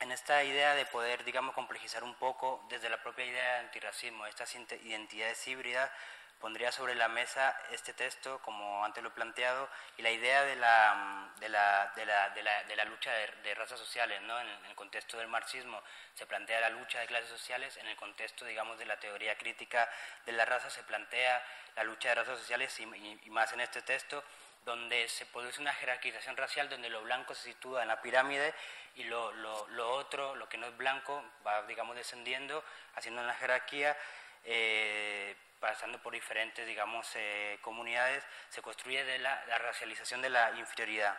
en 0.00 0.12
esta 0.12 0.44
idea 0.44 0.74
de 0.74 0.86
poder, 0.86 1.24
digamos, 1.24 1.54
complejizar 1.54 2.04
un 2.04 2.14
poco 2.14 2.64
desde 2.68 2.88
la 2.88 3.02
propia 3.02 3.24
idea 3.24 3.54
de 3.54 3.60
antirracismo, 3.60 4.26
estas 4.26 4.54
identidades 4.54 5.46
híbridas, 5.48 5.90
pondría 6.40 6.70
sobre 6.70 6.94
la 6.94 7.08
mesa 7.08 7.58
este 7.70 7.92
texto, 7.92 8.40
como 8.42 8.84
antes 8.84 9.02
lo 9.02 9.10
he 9.10 9.12
planteado, 9.12 9.68
y 9.96 10.02
la 10.02 10.10
idea 10.10 10.44
de 10.44 10.56
la, 10.56 11.30
de 11.40 11.48
la, 11.48 11.92
de 11.96 12.06
la, 12.06 12.30
de 12.30 12.42
la, 12.42 12.64
de 12.64 12.76
la 12.76 12.84
lucha 12.84 13.12
de, 13.12 13.54
razas 13.54 13.78
sociales. 13.78 14.20
¿no? 14.22 14.38
En, 14.40 14.48
el 14.66 14.74
contexto 14.74 15.18
del 15.18 15.28
marxismo 15.28 15.82
se 16.14 16.26
plantea 16.26 16.60
la 16.60 16.70
lucha 16.70 17.00
de 17.00 17.06
clases 17.06 17.28
sociales, 17.28 17.76
en 17.76 17.86
el 17.86 17.96
contexto, 17.96 18.44
digamos, 18.44 18.78
de 18.78 18.86
la 18.86 18.98
teoría 18.98 19.36
crítica 19.36 19.88
de 20.24 20.32
la 20.32 20.44
raza 20.44 20.70
se 20.70 20.82
plantea 20.84 21.42
la 21.74 21.84
lucha 21.84 22.10
de 22.10 22.14
razas 22.14 22.38
sociales 22.38 22.78
y, 22.80 22.86
más 23.30 23.52
en 23.52 23.60
este 23.60 23.82
texto, 23.82 24.22
donde 24.64 25.08
se 25.08 25.26
produce 25.26 25.60
una 25.60 25.72
jerarquización 25.72 26.36
racial, 26.36 26.68
donde 26.68 26.90
lo 26.90 27.02
blanco 27.02 27.34
se 27.34 27.44
sitúa 27.44 27.82
en 27.82 27.88
la 27.88 28.02
pirámide 28.02 28.54
y 28.94 29.04
lo, 29.04 29.32
lo, 29.32 29.66
lo 29.68 29.90
otro, 29.90 30.34
lo 30.34 30.48
que 30.48 30.58
no 30.58 30.66
es 30.66 30.76
blanco, 30.76 31.24
va, 31.46 31.62
digamos, 31.62 31.96
descendiendo, 31.96 32.62
haciendo 32.94 33.22
una 33.22 33.34
jerarquía. 33.34 33.96
Eh, 34.44 35.36
pasando 35.60 36.00
por 36.02 36.12
diferentes, 36.12 36.66
digamos, 36.66 37.08
eh, 37.14 37.58
comunidades, 37.62 38.24
se 38.48 38.62
construye 38.62 39.18
la, 39.18 39.44
racialización 39.58 40.22
de 40.22 40.30
la 40.30 40.50
inferioridad. 40.52 41.18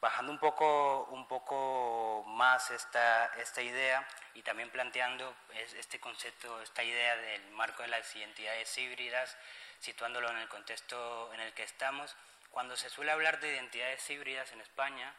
Bajando 0.00 0.32
un 0.32 0.38
poco, 0.38 1.04
un 1.10 1.28
poco 1.28 2.24
más 2.26 2.70
esta, 2.70 3.26
esta 3.36 3.60
idea 3.60 4.06
y 4.32 4.42
también 4.42 4.70
planteando 4.70 5.34
este 5.76 6.00
concepto, 6.00 6.62
esta 6.62 6.82
idea 6.82 7.16
del 7.16 7.50
marco 7.50 7.82
de 7.82 7.88
las 7.88 8.16
identidades 8.16 8.78
híbridas, 8.78 9.36
situándolo 9.78 10.30
en 10.30 10.38
el 10.38 10.48
contexto 10.48 11.30
en 11.34 11.40
el 11.40 11.52
que 11.52 11.64
estamos, 11.64 12.16
cuando 12.50 12.76
se 12.76 12.88
suele 12.88 13.12
hablar 13.12 13.40
de 13.40 13.52
identidades 13.52 14.08
híbridas 14.08 14.50
en 14.52 14.62
España, 14.62 15.14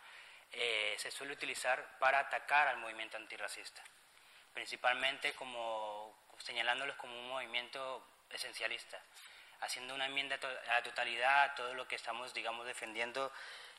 eh, 0.51 0.95
se 0.97 1.11
suele 1.11 1.33
utilizar 1.33 1.97
para 1.99 2.19
atacar 2.19 2.67
al 2.67 2.77
movimiento 2.77 3.17
antirracista, 3.17 3.83
principalmente 4.53 5.33
como 5.33 6.13
señalándolos 6.39 6.95
como 6.97 7.17
un 7.17 7.29
movimiento 7.29 8.05
esencialista, 8.33 8.99
haciendo 9.61 9.95
una 9.95 10.05
enmienda 10.05 10.37
a 10.69 10.73
la 10.73 10.83
totalidad 10.83 11.43
a 11.43 11.55
todo 11.55 11.73
lo 11.73 11.87
que 11.87 11.95
estamos, 11.95 12.33
digamos, 12.33 12.65
defendiendo 12.65 13.31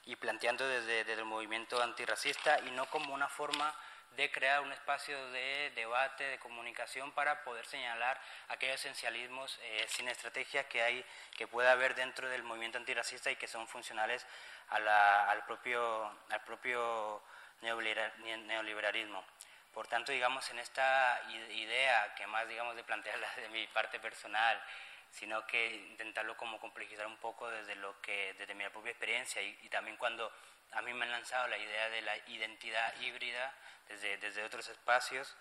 y 0.04 0.16
planteando 0.16 0.66
desde, 0.66 1.12
el 1.12 1.24
movimiento 1.24 1.82
antirracista 1.82 2.58
y 2.60 2.70
no 2.70 2.86
como 2.86 3.14
una 3.14 3.28
forma 3.28 3.74
de 4.16 4.30
crear 4.30 4.60
un 4.60 4.72
espacio 4.72 5.30
de 5.30 5.72
debate, 5.74 6.24
de 6.24 6.38
comunicación 6.38 7.12
para 7.12 7.42
poder 7.44 7.64
señalar 7.64 8.20
aquellos 8.48 8.80
esencialismos 8.80 9.58
eh, 9.62 9.86
sin 9.88 10.06
estrategia 10.08 10.68
que 10.68 10.82
hay, 10.82 11.04
que 11.36 11.46
puede 11.46 11.70
haber 11.70 11.94
dentro 11.94 12.28
del 12.28 12.42
movimiento 12.42 12.76
antirracista 12.76 13.30
y 13.30 13.36
que 13.36 13.48
son 13.48 13.66
funcionales 13.66 14.26
al 14.68 15.44
propio, 15.46 16.12
al 16.30 16.44
propio 16.44 17.22
neoliberalismo. 17.62 19.24
Por 19.72 19.88
tanto, 19.88 20.12
digamos, 20.12 20.48
en 20.50 20.58
esta 20.58 21.20
idea, 21.50 22.14
que 22.14 22.26
más, 22.26 22.46
digamos, 22.46 22.76
de 22.76 22.84
plantearla 22.84 23.28
de 23.36 23.48
mi 23.48 23.66
parte 23.68 23.98
personal, 24.00 24.62
sino 25.10 25.46
que 25.46 25.74
intentarlo 25.74 26.36
como 26.36 26.58
complejizar 26.58 27.06
un 27.06 27.16
poco 27.18 27.50
desde 27.50 27.76
lo 27.76 28.00
que, 28.00 28.34
desde 28.38 28.54
mi 28.54 28.68
propia 28.70 28.90
experiencia 28.90 29.42
y, 29.42 29.68
también 29.68 29.96
cuando 29.96 30.32
a 30.72 30.80
mí 30.80 30.92
me 30.94 31.04
han 31.04 31.10
lanzado 31.10 31.48
la 31.48 31.58
idea 31.58 31.90
de 31.90 32.02
la 32.02 32.16
identidad 32.28 32.94
híbrida 33.00 33.52
desde, 33.88 34.16
desde 34.16 34.42
otros 34.42 34.68
espacios, 34.68 35.36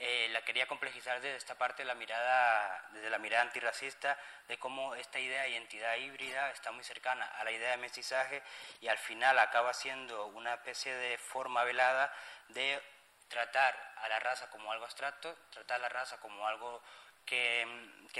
eh, 0.00 0.28
la 0.30 0.42
quería 0.42 0.68
complejizar 0.68 1.20
desde 1.20 1.36
esta 1.36 1.58
parte 1.58 1.82
de 1.82 1.88
la 1.88 1.96
mirada, 1.96 2.88
desde 2.92 3.10
la 3.10 3.18
mirada 3.18 3.42
antirracista, 3.42 4.16
de 4.46 4.56
cómo 4.56 4.94
esta 4.94 5.18
idea 5.18 5.42
de 5.42 5.50
identidad 5.50 5.96
híbrida 5.96 6.52
está 6.52 6.70
muy 6.70 6.84
cercana 6.84 7.26
a 7.26 7.42
la 7.42 7.50
idea 7.50 7.72
de 7.72 7.78
mestizaje 7.78 8.40
y 8.80 8.86
al 8.86 8.98
final 8.98 9.36
acaba 9.40 9.74
siendo 9.74 10.26
una 10.26 10.54
especie 10.54 10.94
de 10.94 11.18
forma 11.18 11.64
velada 11.64 12.12
de 12.50 12.80
tratar 13.28 13.94
a 13.96 14.08
la 14.08 14.18
raza 14.18 14.50
como 14.50 14.72
algo 14.72 14.84
abstracto, 14.84 15.36
tratar 15.50 15.76
a 15.76 15.82
la 15.82 15.88
raza 15.88 16.18
como 16.18 16.46
algo 16.46 16.82
que, 17.24 17.66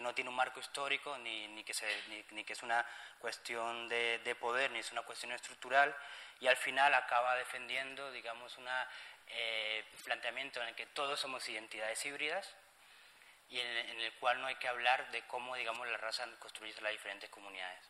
no 0.03 0.15
tiene 0.15 0.31
un 0.31 0.37
marco 0.37 0.61
histórico, 0.61 1.17
ni, 1.19 1.49
ni 1.49 1.65
que, 1.65 1.75
ni, 2.31 2.45
que 2.45 2.53
es 2.53 2.63
una 2.63 2.87
cuestión 3.19 3.89
de, 3.89 4.21
de, 4.23 4.35
poder, 4.35 4.71
ni 4.71 4.79
es 4.79 4.93
una 4.93 5.03
cuestión 5.03 5.33
estructural, 5.33 5.95
y 6.41 6.47
al 6.47 6.57
final 6.57 6.95
acaba 6.95 7.35
defendiendo, 7.37 8.13
digamos, 8.13 8.57
un 8.59 8.69
eh, 9.29 9.85
planteamiento 10.05 10.63
en 10.63 10.69
el 10.69 10.75
que 10.75 10.87
todos 10.87 11.19
somos 11.19 11.49
identidades 11.49 12.05
híbridas 12.07 12.55
y 13.51 13.59
en, 13.59 14.01
el 14.01 14.13
cual 14.15 14.41
no 14.41 14.47
hay 14.47 14.57
que 14.57 14.69
hablar 14.69 15.11
de 15.11 15.23
cómo, 15.23 15.57
digamos, 15.57 15.87
la 15.89 15.97
raza 15.97 16.27
construye 16.39 16.79
las 16.81 16.93
diferentes 16.93 17.31
comunidades. 17.31 17.83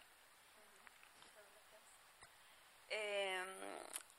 Eh, 2.90 3.37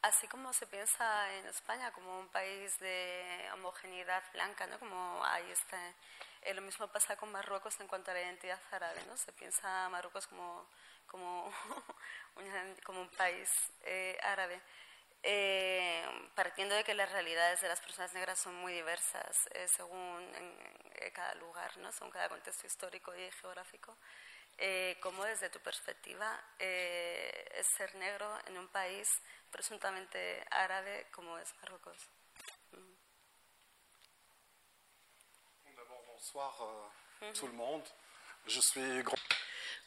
así 0.01 0.27
como 0.27 0.53
se 0.53 0.67
piensa 0.67 1.33
en 1.37 1.45
España 1.47 1.91
como 1.91 2.19
un 2.19 2.27
país 2.29 2.77
de 2.79 3.49
homogeneidad 3.53 4.23
blanca, 4.33 4.67
¿no? 4.67 4.79
Como 4.79 5.23
ahí 5.25 5.49
está. 5.51 5.77
Eh, 6.41 6.53
lo 6.53 6.61
mismo 6.61 6.87
pasa 6.87 7.17
con 7.17 7.31
Marruecos 7.31 7.79
en 7.79 7.87
cuanto 7.87 8.11
a 8.11 8.13
la 8.13 8.21
identidad 8.21 8.59
árabe, 8.71 9.01
¿no? 9.07 9.17
Se 9.17 9.33
piensa 9.33 9.89
Marruecos 9.89 10.27
como, 10.27 10.65
como, 11.07 11.51
como 12.85 13.01
un 13.01 13.09
país 13.09 13.49
eh, 13.83 14.17
árabe. 14.23 14.61
Eh, 15.21 16.01
partiendo 16.33 16.75
de 16.75 16.85
que 16.85 16.93
las 16.93 17.11
realidades 17.11 17.59
de 17.59 17.67
las 17.67 17.81
personas 17.81 18.13
negras 18.13 18.39
son 18.39 18.55
muy 18.55 18.71
diversas 18.71 19.49
según 19.65 20.33
en, 20.33 21.11
cada 21.11 21.35
lugar, 21.35 21.75
¿no? 21.79 21.91
según 21.91 22.11
cada 22.11 22.29
contexto 22.29 22.65
histórico 22.65 23.13
y 23.13 23.29
geográfico. 23.31 23.97
¿Cómo 25.01 25.25
desde 25.25 25.49
tu 25.49 25.59
perspectiva 25.59 26.39
es 26.57 27.67
ser 27.75 27.95
negro 27.95 28.29
en 28.45 28.57
un 28.57 28.67
país 28.69 29.09
presuntamente 29.51 30.45
árabe 30.51 31.07
como 31.11 31.37
es 31.37 31.53
Marruecos. 31.61 31.97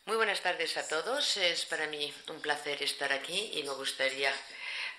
Muy 0.07 0.17
buenas 0.17 0.41
tardes 0.41 0.77
a 0.77 0.89
todos. 0.89 1.37
Es 1.37 1.67
para 1.67 1.87
mí 1.87 2.13
un 2.29 2.41
placer 2.41 2.83
estar 2.83 3.13
aquí 3.13 3.53
y 3.55 3.63
me 3.63 3.73
gustaría 3.75 4.33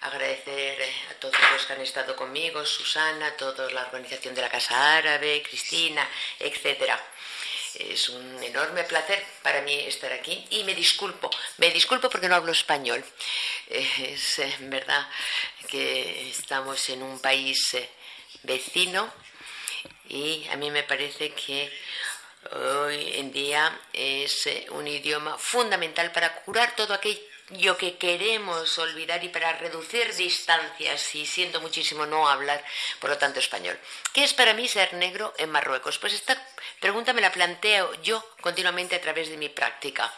agradecer 0.02 0.82
a 1.12 1.13
todos 1.19 1.36
los 1.52 1.65
que 1.65 1.73
han 1.73 1.82
estado 1.82 2.15
conmigo, 2.15 2.65
Susana, 2.65 3.36
toda 3.38 3.69
la 3.71 3.84
organización 3.84 4.36
de 4.36 4.41
la 4.41 4.49
Casa 4.49 4.97
Árabe, 4.97 5.43
Cristina, 5.43 6.08
etcétera. 6.39 6.99
Es 7.75 8.09
un 8.09 8.43
enorme 8.43 8.83
placer 8.83 9.25
para 9.41 9.62
mí 9.62 9.73
estar 9.73 10.12
aquí 10.13 10.45
y 10.51 10.63
me 10.63 10.75
disculpo, 10.75 11.29
me 11.57 11.71
disculpo 11.71 12.09
porque 12.09 12.29
no 12.29 12.36
hablo 12.36 12.51
español. 12.51 13.03
Es 13.67 14.39
eh, 14.39 14.55
verdad 14.59 15.07
que 15.67 16.29
estamos 16.29 16.88
en 16.89 17.01
un 17.01 17.19
país 17.19 17.73
eh, 17.73 17.89
vecino 18.43 19.12
y 20.07 20.47
a 20.49 20.55
mí 20.55 20.69
me 20.69 20.83
parece 20.83 21.31
que 21.31 21.71
hoy 22.51 23.13
en 23.15 23.31
día 23.31 23.79
es 23.91 24.45
eh, 24.47 24.67
un 24.69 24.88
idioma 24.88 25.38
fundamental 25.39 26.12
para 26.12 26.43
curar 26.43 26.75
todo 26.75 26.93
aquello 26.93 27.32
lo 27.61 27.77
que 27.77 27.97
queremos 27.97 28.77
olvidar 28.77 29.23
y 29.23 29.29
para 29.29 29.53
reducir 29.53 30.13
distancias 30.15 31.15
y 31.15 31.25
siento 31.25 31.61
muchísimo 31.61 32.05
no 32.05 32.27
hablar, 32.27 32.63
por 32.99 33.09
lo 33.09 33.17
tanto, 33.17 33.39
español. 33.39 33.77
¿Qué 34.13 34.23
es 34.23 34.33
para 34.33 34.53
mí 34.53 34.67
ser 34.67 34.93
negro 34.93 35.33
en 35.37 35.49
Marruecos? 35.51 35.97
Pues 35.99 36.13
esta 36.13 36.41
pregunta 36.79 37.13
me 37.13 37.21
la 37.21 37.31
planteo 37.31 37.93
yo 38.01 38.23
continuamente 38.41 38.95
a 38.95 39.01
través 39.01 39.29
de 39.29 39.37
mi 39.37 39.49
práctica. 39.49 40.11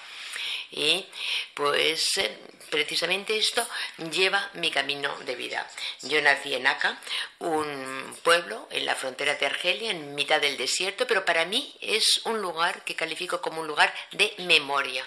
Y 0.71 1.05
pues 1.53 2.17
eh, 2.17 2.37
precisamente 2.69 3.37
esto 3.37 3.65
lleva 4.11 4.49
mi 4.55 4.71
camino 4.71 5.15
de 5.19 5.35
vida. 5.35 5.69
Yo 6.01 6.21
nací 6.21 6.53
en 6.53 6.67
Aca, 6.67 6.99
un 7.39 8.17
pueblo 8.23 8.67
en 8.71 8.85
la 8.85 8.95
frontera 8.95 9.35
de 9.35 9.45
Argelia, 9.45 9.91
en 9.91 10.15
mitad 10.15 10.41
del 10.41 10.57
desierto, 10.57 11.07
pero 11.07 11.23
para 11.23 11.45
mí 11.45 11.73
es 11.81 12.21
un 12.25 12.41
lugar 12.41 12.83
que 12.83 12.95
califico 12.95 13.41
como 13.41 13.61
un 13.61 13.67
lugar 13.67 13.93
de 14.11 14.33
memoria 14.39 15.05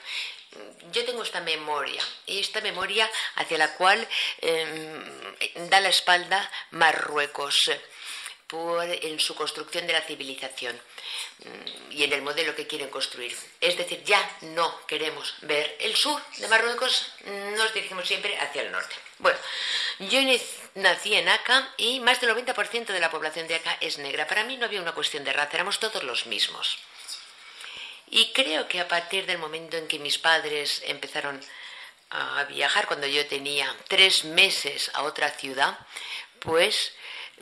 yo 0.92 1.04
tengo 1.04 1.22
esta 1.22 1.40
memoria, 1.40 2.02
y 2.26 2.40
esta 2.40 2.61
memoria 2.61 3.11
hacia 3.37 3.58
la 3.58 3.74
cual 3.74 4.06
em, 4.40 5.68
da 5.68 5.80
la 5.80 5.88
espalda 5.88 6.50
Marruecos 6.70 7.70
por, 8.46 8.82
en 8.82 9.20
su 9.20 9.34
construcción 9.34 9.87
de 9.87 9.92
la 9.92 10.00
civilización 10.00 10.74
mm, 11.44 11.92
y 11.92 12.04
en 12.04 12.12
el 12.12 12.22
modelo 12.22 12.54
que 12.56 12.66
quieren 12.66 12.88
construir. 12.88 13.37
Es 13.61 13.76
decir, 13.76 14.02
ya 14.04 14.20
no 14.40 14.87
queremos 14.87 15.34
ver 15.42 15.76
el 15.80 15.94
sur 15.94 16.20
de 16.38 16.48
Marruecos, 16.48 17.12
nos 17.56 17.74
dirigimos 17.74 18.08
siempre 18.08 18.37
hacia 18.38 18.62
el 18.62 18.72
norte. 18.72 18.96
Bueno, 19.18 19.38
yo 19.98 20.20
nací 20.76 21.14
en 21.14 21.28
Aca 21.28 21.74
y 21.76 22.00
más 22.00 22.20
del 22.20 22.30
90% 22.30 22.87
de 22.87 23.00
la 23.00 23.11
población 23.11 23.46
de 23.48 23.56
Aca 23.56 23.76
es 23.80 23.98
negra. 23.98 24.26
Para 24.26 24.44
mí 24.44 24.56
no 24.56 24.64
había 24.64 24.80
una 24.80 24.94
cuestión 24.94 25.24
de 25.24 25.32
raza, 25.32 25.54
éramos 25.54 25.78
todos 25.78 26.02
los 26.02 26.26
mismos. 26.26 26.78
Y 28.10 28.32
creo 28.32 28.68
que 28.68 28.80
a 28.80 28.88
partir 28.88 29.26
del 29.26 29.38
momento 29.38 29.76
en 29.76 29.88
que 29.88 29.98
mis 29.98 30.18
padres 30.18 30.82
empezaron 30.86 31.40
a 32.10 32.44
viajar, 32.44 32.86
cuando 32.86 33.06
yo 33.06 33.26
tenía 33.26 33.74
tres 33.86 34.24
meses 34.24 34.90
a 34.94 35.02
otra 35.02 35.30
ciudad, 35.30 35.78
pues 36.40 36.92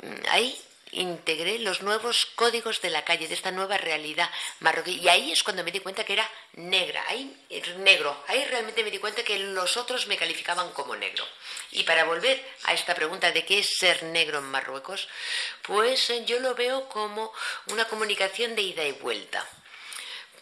mm, 0.02 0.26
ahí 0.28 0.58
integré 0.92 1.58
los 1.58 1.82
nuevos 1.82 2.26
códigos 2.34 2.80
de 2.80 2.90
la 2.90 3.04
calle, 3.04 3.28
de 3.28 3.34
esta 3.34 3.50
nueva 3.50 3.76
realidad 3.76 4.30
marroquí. 4.60 4.98
Y 4.98 5.08
ahí 5.08 5.32
es 5.32 5.42
cuando 5.42 5.62
me 5.62 5.72
di 5.72 5.80
cuenta 5.80 6.04
que 6.04 6.14
era 6.14 6.30
negra, 6.54 7.04
ahí 7.08 7.36
negro. 7.78 8.24
Ahí 8.28 8.44
realmente 8.44 8.82
me 8.82 8.90
di 8.90 8.98
cuenta 8.98 9.22
que 9.22 9.38
los 9.38 9.76
otros 9.76 10.06
me 10.06 10.16
calificaban 10.16 10.70
como 10.72 10.96
negro. 10.96 11.26
Y 11.72 11.82
para 11.82 12.04
volver 12.04 12.42
a 12.64 12.72
esta 12.72 12.94
pregunta 12.94 13.30
de 13.32 13.44
qué 13.44 13.58
es 13.58 13.76
ser 13.78 14.02
negro 14.04 14.38
en 14.38 14.44
Marruecos, 14.44 15.08
pues 15.62 16.10
eh, 16.10 16.24
yo 16.24 16.40
lo 16.40 16.54
veo 16.54 16.88
como 16.88 17.32
una 17.66 17.86
comunicación 17.86 18.54
de 18.54 18.62
ida 18.62 18.84
y 18.84 18.92
vuelta. 18.92 19.46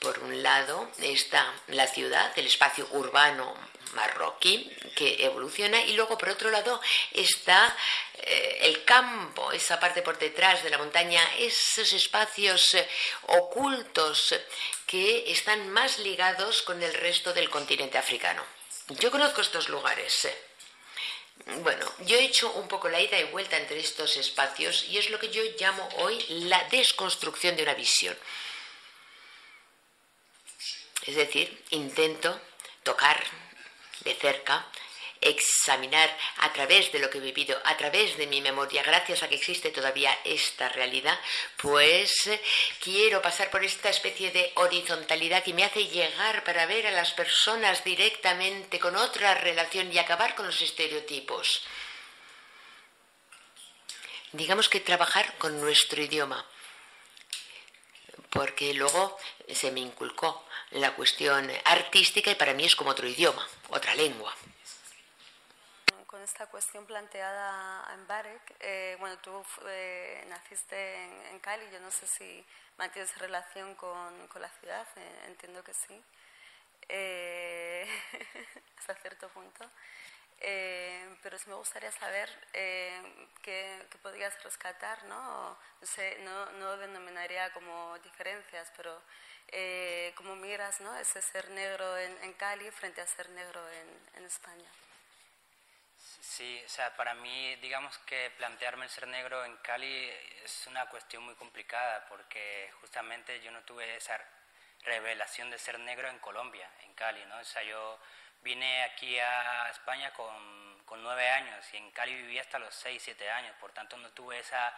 Por 0.05 0.19
un 0.19 0.43
lado 0.43 0.91
está 1.01 1.51
la 1.69 1.87
ciudad, 1.87 2.31
el 2.37 2.47
espacio 2.47 2.87
urbano 2.91 3.57
marroquí 3.95 4.71
que 4.95 5.25
evoluciona 5.25 5.81
y 5.81 5.95
luego 5.95 6.19
por 6.19 6.29
otro 6.29 6.51
lado 6.51 6.79
está 7.11 7.75
eh, 8.19 8.59
el 8.65 8.85
campo, 8.85 9.51
esa 9.53 9.81
parte 9.81 10.03
por 10.03 10.19
detrás 10.19 10.63
de 10.63 10.69
la 10.69 10.77
montaña, 10.77 11.23
esos 11.39 11.91
espacios 11.95 12.75
eh, 12.75 12.87
ocultos 13.29 14.35
que 14.87 15.33
están 15.33 15.71
más 15.71 15.99
ligados 15.99 16.61
con 16.61 16.83
el 16.83 16.93
resto 16.93 17.33
del 17.33 17.49
continente 17.49 17.97
africano. 17.97 18.45
Yo 19.01 19.11
conozco 19.11 19.41
estos 19.41 19.71
lugares. 19.71 20.27
Eh. 20.27 20.39
Bueno, 21.63 21.91
yo 22.01 22.19
he 22.19 22.25
hecho 22.25 22.53
un 22.53 22.69
poco 22.69 22.91
la 22.91 23.01
ida 23.01 23.19
y 23.19 23.25
vuelta 23.25 23.57
entre 23.57 23.81
estos 23.81 24.19
espacios 24.19 24.85
y 24.85 24.99
es 24.99 25.09
lo 25.09 25.19
que 25.19 25.31
yo 25.31 25.43
llamo 25.59 25.89
hoy 25.97 26.23
la 26.29 26.63
desconstrucción 26.65 27.57
de 27.57 27.63
una 27.63 27.73
visión. 27.73 28.15
Es 31.07 31.17
decir, 31.17 31.65
intento 31.71 32.41
tocar 32.83 33.23
de 34.01 34.15
cerca, 34.15 34.67
examinar 35.21 36.15
a 36.39 36.53
través 36.53 36.93
de 36.93 36.99
lo 36.99 37.09
que 37.09 37.19
he 37.19 37.21
vivido, 37.21 37.59
a 37.65 37.77
través 37.77 38.17
de 38.17 38.27
mi 38.27 38.41
memoria, 38.41 38.83
gracias 38.83 39.23
a 39.23 39.29
que 39.29 39.37
existe 39.37 39.71
todavía 39.71 40.17
esta 40.25 40.69
realidad, 40.69 41.19
pues 41.57 42.31
quiero 42.81 43.23
pasar 43.23 43.51
por 43.51 43.65
esta 43.65 43.89
especie 43.89 44.31
de 44.31 44.53
horizontalidad 44.57 45.43
que 45.43 45.55
me 45.55 45.65
hace 45.65 45.87
llegar 45.87 46.45
para 46.45 46.67
ver 46.67 46.87
a 46.87 46.91
las 46.91 47.13
personas 47.13 47.83
directamente 47.85 48.79
con 48.79 48.97
otra 48.97 49.35
relación 49.35 49.91
y 49.93 49.99
acabar 49.99 50.35
con 50.35 50.47
los 50.47 50.61
estereotipos. 50.61 51.63
Digamos 54.33 54.69
que 54.69 54.81
trabajar 54.81 55.39
con 55.39 55.59
nuestro 55.61 56.03
idioma, 56.03 56.45
porque 58.31 58.75
luego 58.75 59.17
se 59.49 59.71
me 59.71 59.81
inculcó 59.81 60.45
la 60.75 60.95
cuestión 60.95 61.49
artística 61.65 62.31
y 62.31 62.35
para 62.35 62.53
mí 62.53 62.65
es 62.65 62.75
como 62.75 62.91
otro 62.91 63.07
idioma, 63.07 63.47
otra 63.69 63.95
lengua. 63.95 64.35
Con 66.07 66.21
esta 66.23 66.47
cuestión 66.47 66.85
planteada 66.85 67.93
en 67.95 68.07
Barek, 68.07 68.57
eh, 68.61 68.97
bueno, 68.99 69.17
tú 69.19 69.45
eh, 69.69 70.25
naciste 70.29 71.05
en, 71.31 71.39
Cali, 71.41 71.65
yo 71.73 71.81
no 71.81 71.91
sé 71.91 72.07
si 72.07 72.45
mantienes 72.77 73.17
relación 73.19 73.75
con, 73.77 74.27
con 74.29 74.43
la 74.43 74.49
ciudad, 74.61 74.87
eh, 74.97 75.21
entiendo 75.27 75.63
que 75.63 75.75
sí, 75.75 76.03
hasta 78.79 78.95
cierto 78.97 79.29
punto. 79.29 79.65
pero 81.23 81.39
sí 81.39 81.49
me 81.49 81.55
gustaría 81.55 81.93
saber 81.93 82.29
qué, 82.53 83.01
qué, 83.91 83.99
podrías 84.03 84.43
rescatar, 84.43 85.05
¿no? 85.05 85.57
No, 85.81 85.87
sé, 85.87 86.19
no, 86.21 86.51
no 86.53 86.77
denominaría 86.77 87.53
como 87.53 87.97
diferencias, 88.01 88.73
pero 88.77 89.01
eh, 89.55 90.13
miras 90.37 90.81
¿no? 90.81 90.95
ese 90.99 91.23
ser 91.23 91.49
negro 91.51 91.97
en, 91.97 92.33
Cali 92.35 92.71
frente 92.71 93.01
a 93.01 93.07
ser 93.07 93.29
negro 93.31 93.61
en, 94.17 94.25
España. 94.25 94.71
Sí, 96.21 96.63
o 96.65 96.69
sea, 96.69 96.97
para 96.97 97.15
mí, 97.15 97.57
digamos 97.57 97.97
que 97.99 98.31
plantearme 98.37 98.85
el 98.85 98.91
ser 98.91 99.07
negro 99.07 99.45
en 99.45 99.57
Cali 99.59 100.11
es 100.43 100.67
una 100.67 100.87
cuestión 100.87 101.23
muy 101.23 101.35
complicada 101.35 102.07
porque 102.09 102.71
justamente 102.81 103.41
yo 103.41 103.51
no 103.53 103.63
tuve 103.63 103.97
esa 103.97 104.21
revelación 104.83 105.51
de 105.51 105.59
ser 105.59 105.79
negro 105.79 106.09
en 106.09 106.19
Colombia, 106.19 106.69
en 106.83 106.95
Cali, 106.95 107.25
¿no? 107.27 107.39
O 107.39 107.45
sea, 107.45 107.63
yo 107.63 107.99
vine 108.43 108.85
aquí 108.85 109.19
a 109.19 109.69
España 109.71 110.13
con, 110.13 110.83
con 110.85 111.03
nueve 111.03 111.29
años 111.31 111.65
y 111.73 111.77
en 111.77 111.91
Cali 111.93 112.15
viví 112.15 112.39
hasta 112.39 112.59
los 112.59 112.75
seis, 112.75 113.03
siete 113.03 113.31
años, 113.31 113.55
por 113.61 113.73
tanto 113.73 113.97
no 113.99 114.11
tuve 114.11 114.39
esa 114.39 114.75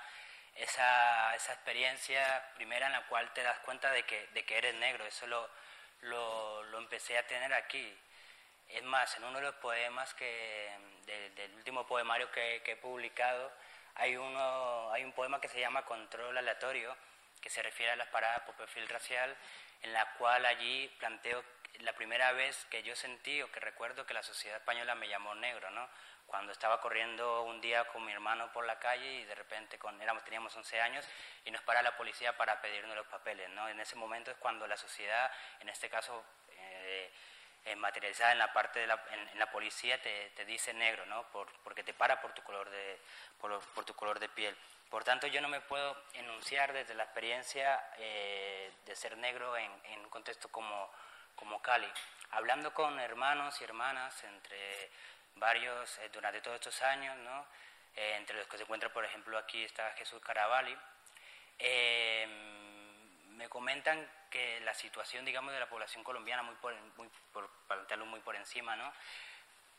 esa, 0.57 1.35
esa 1.35 1.53
experiencia 1.53 2.53
primera 2.55 2.87
en 2.87 2.93
la 2.93 3.07
cual 3.07 3.33
te 3.33 3.43
das 3.43 3.59
cuenta 3.61 3.91
de 3.91 4.05
que, 4.05 4.27
de 4.29 4.45
que 4.45 4.59
eres 4.59 4.75
negro. 4.77 5.05
Eso 5.05 5.27
lo, 5.27 5.49
lo, 6.03 6.63
lo, 6.65 6.79
empecé 6.79 7.19
a 7.19 7.27
tener 7.27 7.53
aquí. 7.55 7.97
Es 8.69 8.83
más, 8.83 9.17
en 9.17 9.25
uno 9.25 9.39
de 9.39 9.45
los 9.45 9.55
poemas 9.57 10.13
que, 10.15 10.71
del 11.07 11.55
último 11.55 11.87
poemario 11.87 12.31
que, 12.33 12.63
que, 12.65 12.73
he 12.73 12.77
publicado, 12.77 13.53
hay, 13.95 14.17
uno, 14.17 14.91
hay 14.93 15.05
un 15.05 15.13
poema 15.13 15.41
que 15.41 15.49
se 15.49 15.61
llama 15.61 15.85
Control 15.85 16.37
aleatorio, 16.37 16.97
que 17.41 17.51
se 17.51 17.63
refiere 17.63 17.93
a 17.93 17.97
las 17.97 18.09
paradas 18.09 18.41
por 18.41 18.57
perfil 18.57 18.89
racial, 18.89 19.37
en 19.83 19.93
la 19.93 20.13
cual 20.15 20.45
allí 20.47 20.89
planteo 20.99 21.45
la 21.81 21.93
primera 21.93 22.33
vez 22.33 22.67
que 22.71 22.83
yo 22.83 22.97
sentí 22.97 23.43
o 23.43 23.53
que 23.53 23.61
recuerdo 23.61 24.07
que 24.07 24.15
la 24.15 24.23
sociedad 24.23 24.59
española 24.59 24.95
me 24.95 25.09
llamó 25.09 25.35
negro, 25.35 25.71
¿no? 25.71 25.89
Cuando 26.27 26.53
estaba 26.53 26.81
corriendo 26.81 27.43
un 27.43 27.61
día 27.61 27.85
con 27.85 28.05
mi 28.05 28.13
hermano 28.13 28.53
por 28.53 28.65
la 28.67 28.79
calle 28.79 29.21
y 29.21 29.25
de 29.25 29.35
repente 29.35 29.79
con, 29.79 30.01
éramos, 30.03 30.25
teníamos 30.25 30.55
11 30.57 30.81
años 30.81 31.05
y 31.45 31.51
nos 31.51 31.63
para 31.63 31.83
la 31.83 31.97
policía 31.97 32.37
para 32.37 32.61
pedirnos 32.61 32.97
los 32.97 33.07
papeles, 33.07 33.49
¿no? 33.51 33.69
En 33.69 33.79
ese 33.79 33.95
momento 33.97 34.31
es 34.31 34.37
cuando 34.39 34.67
la 34.67 34.77
sociedad, 34.77 35.31
en 35.61 35.69
este 35.69 35.89
caso 35.89 36.25
eh, 36.51 37.13
eh, 37.65 37.77
materializada 37.77 38.33
en 38.33 38.39
la 38.39 38.53
parte 38.53 38.81
de 38.81 38.89
la, 38.89 39.01
en, 39.33 39.39
la 39.39 39.51
policía, 39.51 40.03
te, 40.03 40.31
te, 40.31 40.45
dice 40.45 40.75
negro, 40.75 41.07
¿no? 41.07 41.23
Por, 41.31 41.49
porque 41.63 41.85
te 41.85 41.95
para 41.95 42.21
por 42.21 42.33
tu 42.33 42.43
color 42.43 42.69
de, 42.71 43.01
por, 43.41 43.61
por 43.75 43.85
tu 43.85 43.95
color 43.95 44.19
de 44.19 44.29
piel. 44.29 44.57
Por 44.91 45.05
tanto, 45.05 45.27
yo 45.29 45.41
no 45.41 45.49
me 45.49 45.61
puedo 45.61 45.97
enunciar 46.15 46.73
desde 46.73 46.95
la 46.95 47.05
experiencia 47.05 47.89
eh, 47.99 48.73
de 48.85 48.97
ser 48.97 49.17
negro 49.17 49.57
en, 49.57 49.71
en 49.85 50.01
un 50.01 50.11
contexto 50.11 50.49
como 50.49 50.91
como 51.37 51.61
Cali, 51.61 51.87
hablando 52.31 52.73
con 52.73 52.99
hermanos 52.99 53.61
y 53.61 53.65
hermanas 53.65 54.25
entre 54.25 54.91
varios 55.37 55.99
eh, 55.99 56.09
durante 56.13 56.41
todos 56.41 56.57
estos 56.57 56.83
años, 56.83 57.17
¿no? 57.19 57.47
Eh, 57.95 58.17
entre 58.17 58.37
los 58.39 58.47
que 58.47 58.57
se 58.57 58.65
encuentra, 58.65 58.93
por 58.93 59.05
ejemplo, 59.05 59.39
aquí 59.39 59.65
está 59.65 59.93
Jesús 59.93 60.21
Caravalli, 60.21 60.77
eh, 61.59 62.27
me 63.31 63.49
comentan 63.49 64.07
que 64.31 64.61
la 64.61 64.75
situación, 64.75 65.25
digamos, 65.25 65.53
de 65.53 65.61
la 65.61 65.69
población 65.69 66.05
colombiana, 66.05 66.43
muy 66.43 66.55
por, 66.57 66.75
muy, 66.97 67.09
por 67.33 67.49
plantearlo 67.69 68.07
muy 68.07 68.21
por 68.21 68.37
encima, 68.37 68.77
¿no? 68.77 68.93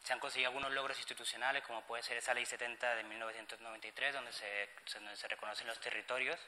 Se 0.03 0.13
han 0.13 0.19
conseguido 0.19 0.49
algunos 0.49 0.71
logros 0.71 0.97
institucionales, 0.97 1.63
como 1.63 1.81
puede 1.85 2.01
ser 2.01 2.17
esa 2.17 2.33
Ley 2.33 2.45
70 2.45 2.95
de 2.95 3.03
1993, 3.03 4.13
donde 4.13 4.31
se, 4.31 4.69
donde 4.93 5.15
se 5.15 5.27
reconocen 5.27 5.67
los 5.67 5.79
territorios 5.79 6.39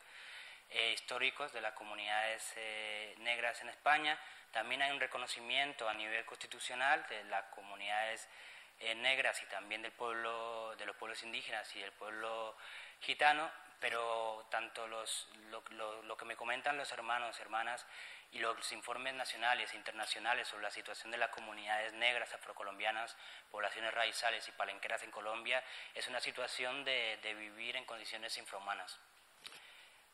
históricos 0.94 1.52
de 1.52 1.62
las 1.62 1.74
comunidades 1.74 2.54
negras 3.18 3.60
en 3.62 3.70
España, 3.70 4.20
también 4.52 4.84
hay 4.84 4.92
un 4.92 5.00
reconocimiento 5.00 5.90
a 5.90 5.96
nivel 5.96 6.24
constitucional 6.26 7.06
de 7.10 7.24
las 7.26 7.46
comunidades 7.46 8.22
eh, 8.24 8.30
negras 8.96 9.42
y 9.42 9.46
también 9.48 9.82
del 9.82 9.92
pueblo, 9.92 10.76
de 10.78 10.86
los 10.86 10.96
pueblos 10.96 11.22
indígenas 11.24 11.76
y 11.76 11.80
del 11.80 11.92
pueblo 11.92 12.56
gitano, 13.02 13.50
pero 13.80 14.46
tanto 14.50 14.88
los, 14.88 15.28
lo, 15.78 16.18
que 16.18 16.26
me 16.26 16.36
comentan 16.36 16.78
los 16.78 16.92
hermanos, 16.92 17.40
hermanas 17.40 17.86
y 18.32 18.40
los 18.40 18.72
informes 18.72 19.14
nacionales 19.14 19.74
e 19.74 19.78
internacionales 19.78 20.48
sobre 20.48 20.64
la 20.64 20.72
situación 20.72 21.12
de 21.12 21.18
las 21.18 21.30
comunidades 21.30 21.94
negras, 21.94 22.34
afrocolombianas, 22.34 23.16
poblaciones 23.52 23.94
raizales 23.94 24.48
y 24.48 24.52
palenqueras 24.52 25.04
en 25.04 25.12
Colombia, 25.12 25.64
es 25.96 26.08
una 26.08 26.20
situación 26.20 26.84
de, 26.84 27.18
de 27.24 27.34
vivir 27.34 27.76
en 27.76 27.86
condiciones 27.86 28.38
infrahumanas 28.38 29.00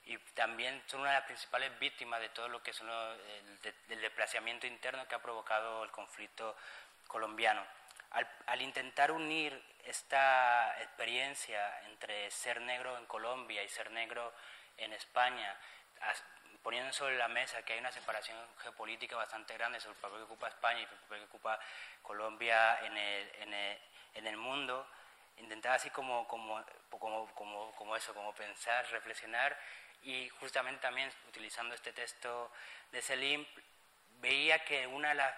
y 0.05 0.17
también 0.35 0.81
son 0.85 1.01
una 1.01 1.09
de 1.09 1.15
las 1.17 1.25
principales 1.25 1.77
víctimas 1.79 2.21
de 2.21 2.29
todo 2.29 2.47
lo 2.47 2.61
que 2.61 2.71
es 2.71 2.81
el, 2.81 4.01
desplazamiento 4.01 4.67
interno 4.67 5.07
que 5.07 5.15
ha 5.15 5.21
provocado 5.21 5.83
el 5.83 5.91
conflicto 5.91 6.55
colombiano. 7.07 7.65
Al, 8.47 8.61
intentar 8.61 9.11
unir 9.11 9.61
esta 9.83 10.81
experiencia 10.81 11.81
entre 11.87 12.31
ser 12.31 12.61
negro 12.61 12.97
en 12.97 13.05
Colombia 13.05 13.61
y 13.61 13.67
ser 13.67 13.91
negro 13.91 14.33
en 14.77 14.93
España, 14.93 15.53
poniendo 16.63 16.93
sobre 16.93 17.17
la 17.17 17.27
mesa 17.27 17.63
que 17.63 17.73
hay 17.73 17.79
una 17.79 17.91
separación 17.91 18.37
geopolítica 18.59 19.17
bastante 19.17 19.53
grande 19.55 19.79
sobre 19.79 19.95
el 19.95 20.01
papel 20.01 20.17
que 20.19 20.23
ocupa 20.23 20.47
España 20.47 20.79
y 20.79 20.83
el 20.83 20.89
papel 20.89 21.19
que 21.19 21.25
ocupa 21.25 21.59
Colombia 22.01 22.79
en 22.85 22.97
el, 22.97 23.31
en 23.35 23.53
el, 23.53 23.77
en 24.13 24.27
el 24.27 24.37
mundo, 24.37 24.87
intentar 25.37 25.73
así 25.73 25.89
como, 25.89 26.25
como, 26.27 26.63
como, 26.89 27.29
como, 27.33 27.71
como 27.75 27.95
eso, 27.95 28.13
como 28.13 28.33
pensar, 28.33 28.89
reflexionar 28.91 29.57
y 30.03 30.29
justamente 30.39 30.81
también 30.81 31.11
utilizando 31.27 31.75
este 31.75 31.91
texto 31.91 32.51
de 32.91 33.01
Selim, 33.01 33.45
veía 34.19 34.63
que 34.63 34.87
una 34.87 35.09
de 35.09 35.15
las, 35.15 35.35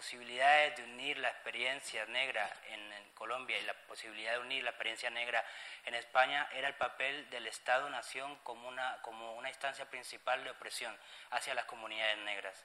posibilidades 0.00 0.76
de 0.76 0.84
unir 0.84 1.18
la 1.18 1.28
experiencia 1.28 2.06
negra 2.06 2.48
en, 2.70 2.80
Colombia 3.20 3.58
y 3.58 3.66
la 3.66 3.74
posibilidad 3.86 4.32
de 4.32 4.38
unir 4.38 4.64
la 4.64 4.70
experiencia 4.70 5.10
negra 5.10 5.44
en 5.84 5.94
España 5.94 6.48
era 6.54 6.68
el 6.68 6.74
papel 6.76 7.28
del 7.28 7.46
Estado-Nación 7.46 8.34
como 8.44 8.66
una, 8.66 8.96
como 9.02 9.34
una 9.34 9.50
instancia 9.50 9.84
principal 9.90 10.42
de 10.42 10.48
opresión 10.48 10.96
hacia 11.30 11.52
las 11.52 11.66
comunidades 11.66 12.16
negras. 12.24 12.64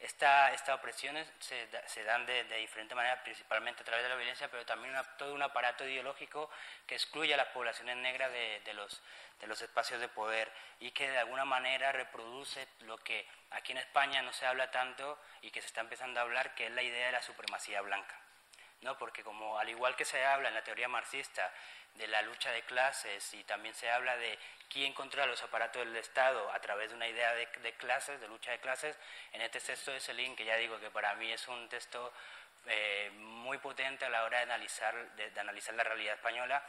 Esta, 0.00 0.52
estas 0.52 0.76
opresiones 0.76 1.26
se, 1.40 1.68
se 1.86 2.04
dan 2.04 2.24
de, 2.24 2.44
de, 2.44 2.58
diferente 2.58 2.94
manera, 2.94 3.20
principalmente 3.24 3.82
a 3.82 3.84
través 3.84 4.04
de 4.04 4.08
la 4.08 4.14
violencia, 4.14 4.48
pero 4.48 4.64
también 4.64 4.94
todo 5.16 5.34
un 5.34 5.42
aparato 5.42 5.84
ideológico 5.84 6.48
que 6.86 6.94
excluye 6.94 7.34
a 7.34 7.36
las 7.36 7.48
poblaciones 7.48 7.96
negras 7.96 8.30
de, 8.30 8.62
de, 8.64 8.74
los, 8.74 9.02
de 9.40 9.48
los 9.48 9.60
espacios 9.60 10.00
de 10.00 10.08
poder 10.08 10.52
y 10.78 10.92
que 10.92 11.10
de 11.10 11.18
alguna 11.18 11.44
manera 11.44 11.90
reproduce 11.90 12.68
lo 12.80 12.96
que 12.98 13.26
aquí 13.50 13.72
en 13.72 13.78
España 13.78 14.22
no 14.22 14.32
se 14.32 14.46
habla 14.46 14.70
tanto 14.70 15.18
y 15.42 15.50
que 15.50 15.60
se 15.60 15.66
está 15.66 15.80
empezando 15.80 16.20
a 16.20 16.22
hablar, 16.22 16.54
que 16.54 16.66
es 16.66 16.72
la 16.72 16.82
idea 16.82 17.06
de 17.06 17.12
la 17.12 17.22
supremacía 17.22 17.80
blanca. 17.80 18.20
¿no? 18.82 18.96
Porque 18.98 19.24
como 19.24 19.58
al 19.58 19.68
igual 19.68 19.96
que 19.96 20.04
se 20.04 20.24
habla 20.24 20.48
en 20.48 20.54
la 20.54 20.62
teoría 20.62 20.88
marxista 20.88 21.52
de 21.94 22.06
la 22.06 22.22
lucha 22.22 22.50
de 22.52 22.62
clases 22.62 23.34
y 23.34 23.42
también 23.44 23.74
se 23.74 23.90
habla 23.90 24.16
de 24.16 24.38
quién 24.68 24.92
controla 24.92 25.26
los 25.26 25.42
aparatos 25.42 25.84
del 25.84 25.96
Estado 25.96 26.50
a 26.52 26.60
través 26.60 26.90
de 26.90 26.96
una 26.96 27.08
idea 27.08 27.34
de, 27.34 27.72
clases, 27.74 28.20
de 28.20 28.28
lucha 28.28 28.52
de 28.52 28.60
clases, 28.60 28.96
en 29.32 29.42
este 29.42 29.60
texto 29.60 29.90
de 29.90 30.00
Selin, 30.00 30.36
que 30.36 30.44
ya 30.44 30.56
digo 30.56 30.78
que 30.78 30.90
para 30.90 31.14
mí 31.14 31.30
es 31.32 31.48
un 31.48 31.68
texto 31.68 32.12
eh, 32.66 33.10
muy 33.14 33.58
potente 33.58 34.04
a 34.04 34.10
la 34.10 34.24
hora 34.24 34.38
de 34.38 34.44
analizar, 34.44 34.94
de, 35.16 35.40
analizar 35.40 35.74
la 35.74 35.84
realidad 35.84 36.14
española, 36.14 36.62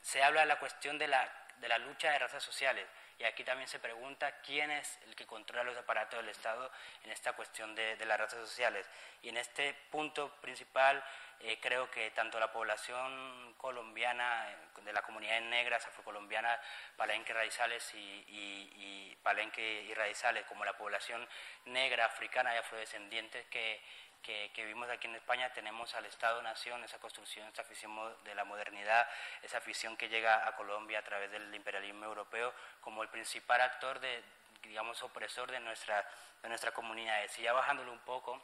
se 0.00 0.22
habla 0.22 0.40
de 0.40 0.46
la 0.46 0.58
cuestión 0.58 0.98
de 0.98 1.08
la, 1.08 1.30
de 1.58 1.68
la 1.68 1.78
lucha 1.78 2.10
de 2.10 2.18
razas 2.18 2.42
sociales. 2.42 2.86
Y 3.18 3.24
aquí 3.24 3.44
también 3.44 3.68
se 3.68 3.78
pregunta 3.78 4.40
quién 4.40 4.70
es 4.70 4.98
el 5.06 5.14
que 5.14 5.26
controla 5.26 5.62
los 5.62 5.76
aparatos 5.76 6.18
del 6.18 6.28
Estado 6.28 6.70
en 7.04 7.10
esta 7.10 7.32
cuestión 7.34 7.74
de, 7.74 7.96
de 7.96 8.04
las 8.06 8.18
razas 8.18 8.40
sociales. 8.40 8.86
Y 9.22 9.28
en 9.28 9.36
este 9.36 9.74
punto 9.90 10.30
principal 10.40 11.02
eh, 11.40 11.58
creo 11.60 11.90
que 11.90 12.10
tanto 12.12 12.40
la 12.40 12.50
población 12.50 13.54
colombiana, 13.58 14.50
eh, 14.50 14.82
de 14.82 14.92
la 14.92 15.02
comunidad 15.02 15.40
negras, 15.42 15.86
afrocolombiana, 15.86 16.58
palenque 16.96 17.34
raizales 17.34 17.94
y, 17.94 18.24
y, 18.28 19.16
palenque 19.22 19.82
y 19.82 19.94
raizales, 19.94 20.44
como 20.46 20.64
la 20.64 20.76
población 20.76 21.26
negra, 21.66 22.06
africana 22.06 22.54
y 22.54 22.58
afrodescendientes 22.58 23.46
que, 23.46 23.80
que, 24.24 24.50
vivimos 24.56 24.88
aquí 24.88 25.06
en 25.06 25.14
España, 25.14 25.52
tenemos 25.52 25.94
al 25.94 26.06
Estado-Nación, 26.06 26.82
esa 26.82 26.98
construcción, 26.98 27.46
esa 27.48 27.62
afición 27.62 27.92
de 28.24 28.34
la 28.34 28.44
modernidad, 28.44 29.06
esa 29.42 29.58
afición 29.58 29.96
que 29.96 30.08
llega 30.08 30.48
a 30.48 30.56
Colombia 30.56 30.98
a 30.98 31.02
través 31.02 31.30
del 31.30 31.54
imperialismo 31.54 32.06
europeo 32.06 32.52
como 32.80 33.02
el 33.02 33.10
principal 33.10 33.60
actor 33.60 34.00
de, 34.00 34.24
digamos, 34.62 35.02
opresor 35.02 35.50
de 35.50 35.60
nuestra, 35.60 36.08
de 36.42 36.48
nuestra 36.48 36.72
comunidad. 36.72 37.20
Y 37.38 37.42
ya 37.42 37.52
bajándolo 37.52 37.92
un 37.92 38.00
poco, 38.00 38.42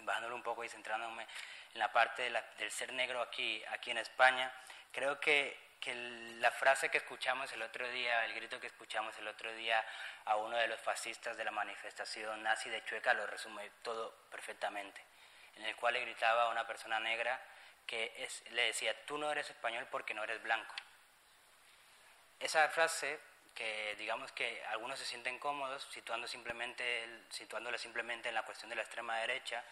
bajándolo 0.00 0.34
un 0.34 0.42
poco 0.42 0.64
y 0.64 0.68
centrándome 0.68 1.26
en 1.72 1.78
la 1.78 1.92
parte 1.92 2.30
del 2.58 2.70
ser 2.70 2.92
negro 2.92 3.22
aquí, 3.22 3.62
aquí 3.70 3.92
en 3.92 3.98
España, 3.98 4.52
creo 4.92 5.20
que, 5.20 5.56
que, 5.80 5.94
la 6.40 6.50
frase 6.50 6.88
que 6.88 6.98
escuchamos 6.98 7.52
el 7.52 7.62
otro 7.62 7.88
día, 7.90 8.24
el 8.24 8.34
grito 8.34 8.60
que 8.60 8.66
escuchamos 8.66 9.16
el 9.18 9.28
otro 9.28 9.52
día 9.54 9.84
a 10.24 10.36
uno 10.36 10.56
de 10.56 10.68
los 10.68 10.80
fascistas 10.80 11.36
de 11.36 11.44
la 11.44 11.50
manifestación 11.50 12.42
nazi 12.42 12.70
de 12.70 12.84
Chueca 12.84 13.14
lo 13.14 13.26
resume 13.26 13.70
todo 13.82 14.14
perfectamente, 14.30 15.00
en 15.56 15.64
el 15.64 15.76
cual 15.76 15.94
le 15.94 16.00
gritaba 16.00 16.44
a 16.44 16.48
una 16.48 16.66
persona 16.66 17.00
negra 17.00 17.40
que 17.86 18.28
le 18.50 18.62
decía, 18.62 18.94
tú 19.06 19.16
no 19.16 19.30
eres 19.30 19.48
español 19.48 19.86
porque 19.90 20.14
no 20.14 20.24
eres 20.24 20.42
blanco. 20.42 20.74
Esa 22.40 22.68
frase 22.68 23.18
que 23.54 23.96
digamos 23.96 24.30
que 24.32 24.62
algunos 24.66 24.98
se 24.98 25.06
sienten 25.06 25.38
cómodos 25.38 25.88
situando 25.90 26.28
simplemente, 26.28 27.22
situándola 27.30 27.78
simplemente 27.78 28.28
en 28.28 28.34
la 28.34 28.44
cuestión 28.44 28.68
de 28.68 28.76
la 28.76 28.82
extrema 28.82 29.18
derecha, 29.18 29.64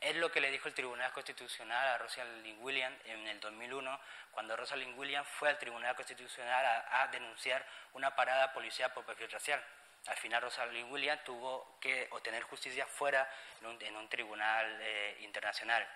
es 0.00 0.16
lo 0.16 0.30
que 0.30 0.40
le 0.40 0.50
dijo 0.50 0.68
el 0.68 0.74
Tribunal 0.74 1.12
Constitucional 1.12 1.88
a 1.88 1.98
Rosalind 1.98 2.62
Williams 2.62 2.96
en 3.04 3.26
el 3.26 3.40
2001, 3.40 4.00
cuando 4.30 4.56
Rosalind 4.56 4.96
Williams 4.96 5.28
fue 5.28 5.48
al 5.48 5.58
Tribunal 5.58 5.96
Constitucional 5.96 6.84
a, 6.90 7.08
denunciar 7.08 7.66
una 7.94 8.14
parada 8.14 8.52
policial 8.52 8.92
por 8.92 9.04
perfil 9.04 9.30
racial. 9.30 9.62
Al 10.06 10.16
final 10.16 10.42
Rosalind 10.42 10.90
Williams 10.92 11.24
tuvo 11.24 11.78
que 11.80 12.08
obtener 12.12 12.42
justicia 12.44 12.86
fuera 12.86 13.28
en 13.60 13.96
un, 13.96 14.08
tribunal 14.08 14.78
eh, 14.80 15.18
internacional. 15.20 15.86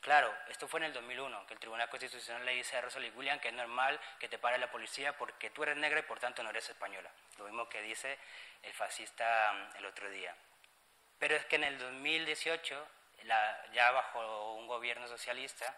Claro, 0.00 0.32
esto 0.48 0.68
fue 0.68 0.80
en 0.80 0.84
el 0.86 0.92
2001, 0.92 1.46
que 1.46 1.54
el 1.54 1.60
Tribunal 1.60 1.88
Constitucional 1.88 2.44
le 2.44 2.52
dice 2.52 2.76
a 2.76 2.82
Rosalind 2.82 3.16
Williams 3.16 3.40
que 3.40 3.48
es 3.48 3.54
normal 3.54 3.98
que 4.20 4.28
te 4.28 4.38
pare 4.38 4.58
la 4.58 4.70
policía 4.70 5.16
porque 5.16 5.50
tú 5.50 5.62
eres 5.62 5.76
negra 5.76 5.98
y 6.00 6.02
por 6.02 6.20
tanto 6.20 6.42
no 6.42 6.50
eres 6.50 6.68
española. 6.68 7.10
Lo 7.38 7.44
mismo 7.44 7.68
que 7.68 7.82
dice 7.82 8.18
el 8.62 8.72
fascista 8.74 9.52
mm, 9.52 9.76
el 9.78 9.86
otro 9.86 10.08
día. 10.10 10.36
Pero 11.18 11.34
es 11.34 11.46
que 11.46 11.56
en 11.56 11.64
el 11.64 11.78
2018 11.78 12.97
ya 13.72 13.90
bajo 13.90 14.54
un 14.54 14.66
gobierno 14.66 15.06
socialista, 15.08 15.74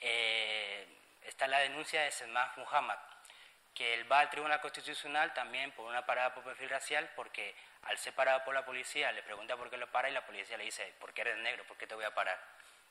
eh, 0.00 0.86
está 1.22 1.46
la 1.46 1.58
denuncia 1.58 2.02
de 2.02 2.10
Selmah 2.10 2.52
Muhammad, 2.56 2.98
que 3.74 3.94
él 3.94 4.10
va 4.10 4.20
al 4.20 4.30
Tribunal 4.30 4.60
Constitucional 4.60 5.32
también 5.34 5.72
por 5.72 5.86
una 5.86 6.04
parada 6.04 6.34
por 6.34 6.44
perfil 6.44 6.70
racial, 6.70 7.10
porque 7.14 7.54
al 7.82 7.98
ser 7.98 8.14
parado 8.14 8.44
por 8.44 8.54
la 8.54 8.64
policía 8.64 9.12
le 9.12 9.22
pregunta 9.22 9.56
por 9.56 9.70
qué 9.70 9.76
lo 9.76 9.90
para 9.90 10.08
y 10.08 10.12
la 10.12 10.24
policía 10.24 10.56
le 10.56 10.64
dice, 10.64 10.94
¿por 10.98 11.12
qué 11.12 11.22
eres 11.22 11.36
negro? 11.38 11.64
¿Por 11.64 11.76
qué 11.76 11.86
te 11.86 11.94
voy 11.94 12.04
a 12.04 12.14
parar? 12.14 12.38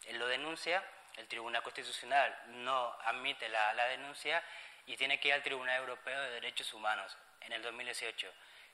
Él 0.06 0.18
lo 0.18 0.28
denuncia, 0.28 0.84
el 1.18 1.28
Tribunal 1.28 1.62
Constitucional 1.64 2.36
no 2.48 2.96
admite 3.04 3.50
la, 3.50 3.74
la 3.74 3.86
denuncia 3.88 4.44
y 4.86 4.96
tiene 4.98 5.20
que 5.20 5.28
ir 5.28 5.34
al 5.34 5.44
Tribunal 5.44 5.78
Europeo 5.80 6.22
de 6.22 6.32
Derechos 6.32 6.74
Humanos 6.74 7.18
en 7.42 7.54
el 7.54 7.62
2018. 7.62 8.32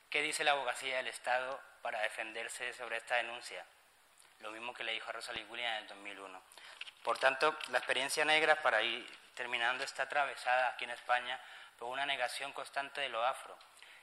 ¿Qué 0.09 0.21
dice 0.21 0.43
la 0.43 0.51
abogacía 0.51 0.97
del 0.97 1.07
Estado 1.07 1.59
para 1.81 2.01
defenderse 2.01 2.73
sobre 2.73 2.97
esta 2.97 3.15
denuncia? 3.15 3.65
Lo 4.39 4.51
mismo 4.51 4.73
que 4.73 4.83
le 4.83 4.93
dijo 4.93 5.09
a 5.09 5.13
Rosalind 5.13 5.49
Williams 5.49 5.77
en 5.77 5.81
el 5.83 5.87
2001. 5.87 6.41
Por 7.03 7.17
tanto, 7.17 7.55
la 7.69 7.77
experiencia 7.77 8.25
negra, 8.25 8.61
para 8.61 8.81
ir 8.81 9.07
terminando 9.35 9.83
esta 9.83 10.03
atravesada 10.03 10.69
aquí 10.69 10.85
en 10.85 10.91
España, 10.91 11.39
fue 11.77 11.87
una 11.89 12.05
negación 12.05 12.51
constante 12.53 13.01
de 13.01 13.09
lo 13.09 13.23
afro. 13.23 13.57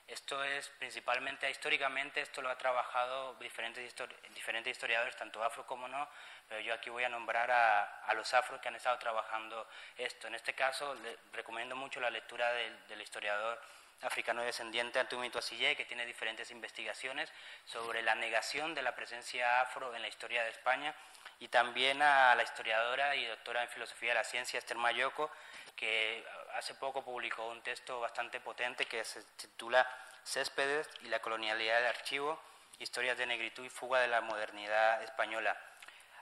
Esto 0.06 0.42
es 0.44 0.68
principalmente, 0.78 1.48
históricamente, 1.48 2.20
esto 2.20 2.42
lo 2.42 2.50
ha 2.50 2.58
trabajado 2.58 3.34
diferentes, 3.34 3.94
diferentes 4.34 4.72
historiadores, 4.72 5.16
tanto 5.16 5.42
afro 5.42 5.66
como 5.66 5.88
no, 5.88 6.08
pero 6.48 6.60
yo 6.60 6.74
aquí 6.74 6.90
voy 6.90 7.04
a 7.04 7.08
nombrar 7.08 7.50
a, 7.50 8.12
los 8.14 8.34
afros 8.34 8.60
que 8.60 8.68
han 8.68 8.76
estado 8.76 8.98
trabajando 8.98 9.66
esto. 9.96 10.26
En 10.26 10.34
este 10.34 10.54
caso, 10.54 10.94
le 10.96 11.16
recomiendo 11.32 11.76
mucho 11.76 12.00
la 12.00 12.10
lectura 12.10 12.52
del, 12.52 13.00
historiador 13.00 13.60
africano 14.02 14.42
descendiente 14.42 14.98
Antumi 14.98 15.30
Toasille, 15.30 15.76
que 15.76 15.84
tiene 15.84 16.06
diferentes 16.06 16.50
investigaciones 16.50 17.32
sobre 17.64 18.02
la 18.02 18.14
negación 18.14 18.74
de 18.74 18.82
la 18.82 18.94
presencia 18.94 19.60
afro 19.60 19.94
en 19.94 20.02
la 20.02 20.08
historia 20.08 20.42
de 20.42 20.50
España, 20.50 20.94
y 21.38 21.48
también 21.48 22.02
a 22.02 22.34
la 22.34 22.42
historiadora 22.42 23.16
y 23.16 23.26
doctora 23.26 23.62
en 23.62 23.68
filosofía 23.68 24.10
de 24.10 24.14
la 24.16 24.24
ciencia 24.24 24.58
Esther 24.58 24.76
Mayoko, 24.76 25.30
que 25.74 26.24
hace 26.54 26.74
poco 26.74 27.04
publicó 27.04 27.48
un 27.48 27.62
texto 27.62 28.00
bastante 28.00 28.40
potente 28.40 28.86
que 28.86 29.04
se 29.04 29.22
titula 29.36 29.88
Céspedes 30.24 30.88
y 31.02 31.08
la 31.08 31.20
colonialidad 31.20 31.78
del 31.78 31.86
archivo, 31.86 32.40
historias 32.78 33.18
de 33.18 33.26
negritud 33.26 33.64
y 33.64 33.70
fuga 33.70 34.00
de 34.00 34.08
la 34.08 34.20
modernidad 34.20 35.02
española. 35.02 35.56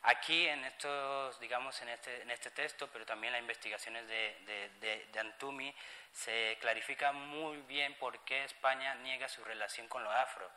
Aquí, 0.02 0.48
en 0.48 0.64
estos, 0.64 1.38
digamos, 1.40 1.80
en 1.82 1.90
este, 1.90 2.22
en 2.22 2.30
este 2.30 2.50
texto, 2.50 2.88
pero 2.90 3.04
también 3.04 3.32
las 3.32 3.42
investigaciones 3.42 4.06
de, 4.08 4.70
de, 4.80 5.06
de, 5.12 5.20
Antumi, 5.20 5.74
se 6.10 6.56
clarifica 6.60 7.12
muy 7.12 7.58
bien 7.62 7.94
por 7.94 8.18
qué 8.24 8.44
España 8.44 8.94
niega 8.96 9.28
su 9.28 9.44
relación 9.44 9.88
con 9.88 10.02
lo 10.02 10.10
afro. 10.10 10.50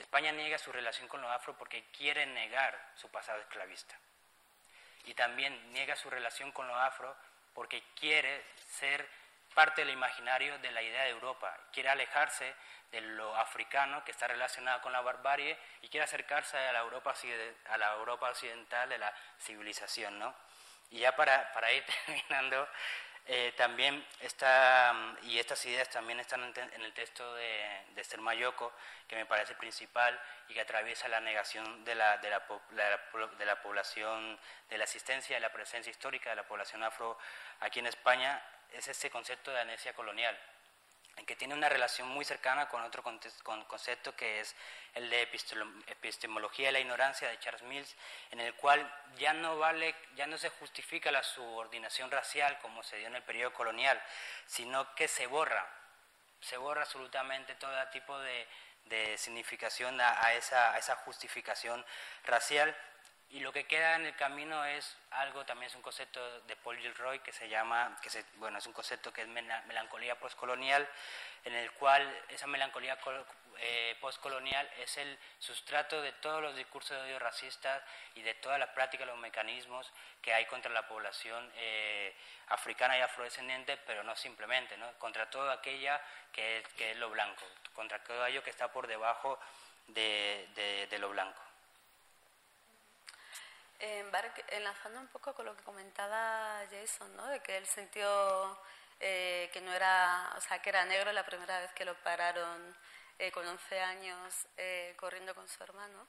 España 0.00 0.32
niega 0.32 0.58
su 0.58 0.72
relación 0.72 1.06
con 1.06 1.22
lo 1.22 1.30
afro 1.30 1.56
porque 1.56 1.84
quiere 1.96 2.26
negar 2.26 2.76
su 2.96 3.08
pasado 3.10 3.40
esclavista. 3.40 3.96
Y 5.04 5.14
también 5.14 5.72
niega 5.72 5.94
su 5.94 6.10
relación 6.10 6.50
con 6.50 6.66
lo 6.66 6.76
afro 6.76 7.14
porque 7.54 7.80
quiere 7.94 8.42
ser 8.56 9.08
parte 9.54 9.82
del 9.82 9.94
imaginario 9.94 10.58
de 10.58 10.72
la 10.72 10.82
idea 10.82 11.04
de 11.04 11.10
Europa, 11.10 11.56
quiere 11.72 11.88
alejarse 11.88 12.54
de 12.94 13.00
lo 13.00 13.34
africano 13.36 14.04
que 14.04 14.12
está 14.12 14.28
relacionado 14.28 14.80
con 14.80 14.92
la 14.92 15.00
barbarie 15.00 15.58
y 15.82 15.88
quiere 15.88 16.04
acercarse 16.04 16.56
a 16.56 16.72
la 16.72 16.78
Europa, 16.78 17.12
a 17.70 17.76
la 17.78 17.92
Europa 17.94 18.30
occidental 18.30 18.88
de 18.88 18.98
la 18.98 19.12
civilización. 19.40 20.16
¿no? 20.18 20.32
Y 20.90 21.00
ya 21.00 21.16
para, 21.16 21.52
para 21.52 21.72
ir 21.72 21.84
terminando, 22.06 22.68
eh, 23.26 23.52
también 23.56 24.06
está, 24.20 24.94
y 25.22 25.40
estas 25.40 25.64
ideas 25.66 25.88
también 25.90 26.20
están 26.20 26.44
en, 26.44 26.82
el 26.82 26.92
texto 26.92 27.34
de, 27.34 27.84
de 27.94 28.00
Esther 28.00 28.20
Mayoko, 28.20 28.72
que 29.08 29.16
me 29.16 29.26
parece 29.26 29.56
principal 29.56 30.20
y 30.48 30.54
que 30.54 30.60
atraviesa 30.60 31.08
la 31.08 31.18
negación 31.18 31.84
de 31.84 31.96
la, 31.96 32.18
de 32.18 32.30
la, 32.30 32.42
de 33.36 33.44
la, 33.44 33.60
población, 33.60 34.38
de 34.68 34.78
la 34.78 34.84
existencia, 34.84 35.34
de 35.34 35.40
la 35.40 35.52
presencia 35.52 35.90
histórica 35.90 36.30
de 36.30 36.36
la 36.36 36.46
población 36.46 36.84
afro 36.84 37.18
aquí 37.58 37.80
en 37.80 37.86
España, 37.86 38.40
es 38.72 38.86
ese 38.86 39.10
concepto 39.10 39.50
de 39.50 39.60
amnesia 39.60 39.94
colonial 39.94 40.38
que 41.26 41.36
tiene 41.36 41.54
una 41.54 41.68
relación 41.68 42.08
muy 42.08 42.24
cercana 42.24 42.68
con 42.68 42.82
otro 42.82 43.02
concepto 43.02 44.14
que 44.16 44.40
es 44.40 44.54
el 44.94 45.08
de 45.08 45.22
epistemología 45.22 46.66
de 46.66 46.72
la 46.72 46.80
ignorancia 46.80 47.28
de 47.28 47.38
Charles 47.38 47.62
Mills, 47.62 47.96
en 48.30 48.40
el 48.40 48.54
cual 48.54 48.88
ya 49.16 49.32
no 49.32 49.58
vale, 49.58 49.94
ya 50.16 50.26
no 50.26 50.36
se 50.36 50.50
justifica 50.50 51.10
la 51.10 51.22
subordinación 51.22 52.10
racial 52.10 52.58
como 52.58 52.82
se 52.82 52.98
dio 52.98 53.06
en 53.06 53.16
el 53.16 53.22
periodo 53.22 53.52
colonial, 53.54 54.00
sino 54.46 54.94
que 54.94 55.08
se 55.08 55.26
borra, 55.26 55.66
se 56.40 56.56
borra 56.56 56.82
absolutamente 56.82 57.54
todo 57.54 57.72
tipo 57.90 58.18
de, 58.18 58.46
significación 59.16 60.00
a, 60.00 60.34
esa, 60.34 60.74
a 60.74 60.78
esa 60.78 60.94
justificación 60.96 61.84
racial 62.24 62.76
y 63.34 63.40
lo 63.40 63.52
que 63.52 63.64
queda 63.64 63.96
en 63.96 64.06
el 64.06 64.14
camino 64.14 64.64
es 64.64 64.96
algo, 65.10 65.44
también 65.44 65.68
es 65.68 65.74
un 65.74 65.82
concepto 65.82 66.40
de 66.42 66.54
Paul 66.54 66.78
Gilroy 66.78 67.18
que 67.18 67.32
se 67.32 67.48
llama, 67.48 67.98
que 68.00 68.08
se, 68.08 68.24
bueno, 68.36 68.58
es 68.58 68.66
un 68.68 68.72
concepto 68.72 69.12
que 69.12 69.22
es 69.22 69.28
melancolía 69.28 70.16
postcolonial, 70.16 70.88
en 71.44 71.52
el 71.52 71.72
cual 71.72 72.08
esa 72.28 72.46
melancolía 72.46 72.96
eh, 73.58 73.96
postcolonial 74.00 74.70
es 74.78 74.96
el 74.98 75.18
sustrato 75.40 76.00
de 76.00 76.12
todos 76.12 76.42
los 76.42 76.54
discursos 76.54 76.96
de 76.96 77.02
odio 77.02 77.18
racistas 77.18 77.82
y 78.14 78.22
de 78.22 78.34
todas 78.34 78.60
las 78.60 78.68
prácticas, 78.68 79.08
los 79.08 79.18
mecanismos 79.18 79.92
que 80.22 80.32
hay 80.32 80.46
contra 80.46 80.70
la 80.70 80.86
población 80.86 81.50
eh, 81.56 82.14
africana 82.50 82.96
y 82.96 83.00
afrodescendiente, 83.00 83.78
pero 83.78 84.04
no 84.04 84.14
simplemente, 84.14 84.76
¿no? 84.76 84.92
contra 85.00 85.28
todo 85.28 85.50
aquella 85.50 86.00
que 86.30 86.64
es 86.78 86.96
lo 86.98 87.10
blanco, 87.10 87.42
contra 87.74 87.98
todo 87.98 88.22
aquello 88.22 88.44
que 88.44 88.50
está 88.50 88.72
por 88.72 88.86
debajo 88.86 89.40
de 89.88 90.96
lo 91.00 91.08
blanco. 91.08 91.43
En 93.86 94.10
enlazando 94.48 94.98
un 94.98 95.08
poco 95.08 95.34
con 95.34 95.44
lo 95.44 95.54
que 95.54 95.62
comentaba 95.62 96.62
Jason, 96.70 97.14
¿no? 97.16 97.26
de 97.26 97.40
que 97.40 97.58
él 97.58 97.66
sintió 97.66 98.58
eh, 98.98 99.50
que 99.52 99.60
no 99.60 99.74
era, 99.74 100.32
o 100.38 100.40
sea, 100.40 100.62
que 100.62 100.70
era 100.70 100.86
negro 100.86 101.12
la 101.12 101.26
primera 101.26 101.60
vez 101.60 101.70
que 101.72 101.84
lo 101.84 101.94
pararon 101.96 102.74
eh, 103.18 103.30
con 103.30 103.46
11 103.46 103.80
años 103.80 104.46
eh, 104.56 104.94
corriendo 104.96 105.34
con 105.34 105.46
su 105.46 105.62
hermano. 105.62 106.06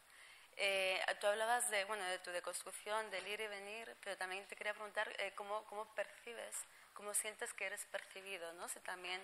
tú 1.20 1.28
hablabas 1.28 1.70
de, 1.70 1.84
bueno, 1.84 2.06
de 2.06 2.20
tu 2.20 2.32
deconstrucción, 2.32 3.12
del 3.12 3.28
ir 3.28 3.42
y 3.42 3.48
venir, 3.48 3.94
pero 4.02 4.16
también 4.16 4.48
te 4.48 4.56
quería 4.56 4.74
preguntar 4.74 5.14
cómo, 5.36 5.66
cómo 5.66 5.84
percibes, 5.96 6.56
cómo 6.94 7.14
sientes 7.14 7.54
que 7.54 7.66
eres 7.66 7.84
percibido, 7.88 8.54
¿no? 8.54 8.70
Si 8.70 8.80
también 8.80 9.20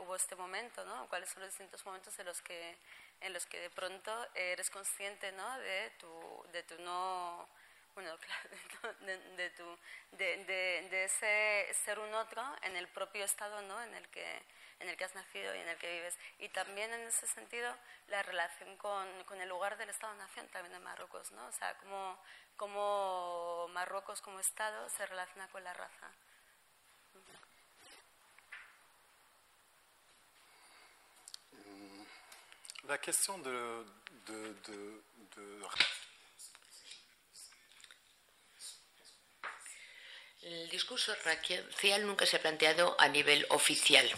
hubo 0.00 0.16
este 0.16 0.36
momento, 0.36 0.86
¿no? 0.86 1.06
¿Cuáles 1.10 1.28
son 1.28 1.42
los 1.42 1.50
distintos 1.50 1.84
momentos 1.84 2.18
en 2.18 2.24
los 2.24 2.40
que 2.40 2.78
en 3.22 3.32
los 3.32 3.46
que 3.46 3.60
de 3.60 3.70
pronto 3.70 4.28
eres 4.34 4.70
consciente 4.70 5.32
¿no? 5.32 5.58
de, 5.58 5.90
tu, 5.98 6.44
de 6.52 6.62
tu 6.62 6.78
no 6.82 7.48
bueno, 7.94 8.16
de, 9.00 9.18
de, 9.36 9.50
tu, 9.50 9.78
de, 10.12 10.44
de, 10.90 11.04
ese 11.04 11.74
ser 11.84 11.98
un 11.98 12.12
otro 12.14 12.42
en 12.62 12.76
el 12.76 12.88
propio 12.88 13.24
estado 13.24 13.60
¿no? 13.62 13.82
en, 13.82 13.94
el 13.94 14.08
que, 14.08 14.42
en 14.80 14.88
el 14.88 14.96
que 14.96 15.04
has 15.04 15.14
nacido 15.14 15.54
y 15.54 15.58
en 15.58 15.68
el 15.68 15.76
que 15.76 15.92
vives. 15.92 16.18
Y 16.38 16.48
también 16.48 16.92
en 16.92 17.02
ese 17.02 17.26
sentido 17.26 17.74
la 18.08 18.22
relación 18.22 18.76
con, 18.78 19.06
con 19.24 19.40
el 19.40 19.48
lugar 19.48 19.76
del 19.76 19.90
Estado-Nación 19.90 20.48
también 20.48 20.72
de 20.72 20.80
Marruecos, 20.80 21.32
¿no? 21.32 21.46
O 21.46 21.52
sea, 21.52 21.76
cómo, 21.78 22.18
cómo 22.56 23.68
Marruecos 23.72 24.22
como 24.22 24.40
Estado 24.40 24.88
se 24.88 25.06
relaciona 25.06 25.48
con 25.48 25.62
la 25.62 25.74
raza. 25.74 26.10
La 32.88 32.98
question 32.98 33.38
de, 33.42 33.50
de, 34.26 34.54
de. 34.64 35.02
El 40.42 40.68
discurso 40.68 41.14
racial 41.24 42.04
nunca 42.04 42.26
se 42.26 42.36
ha 42.36 42.42
planteado 42.42 42.96
a 42.98 43.08
nivel 43.08 43.46
oficial. 43.50 44.10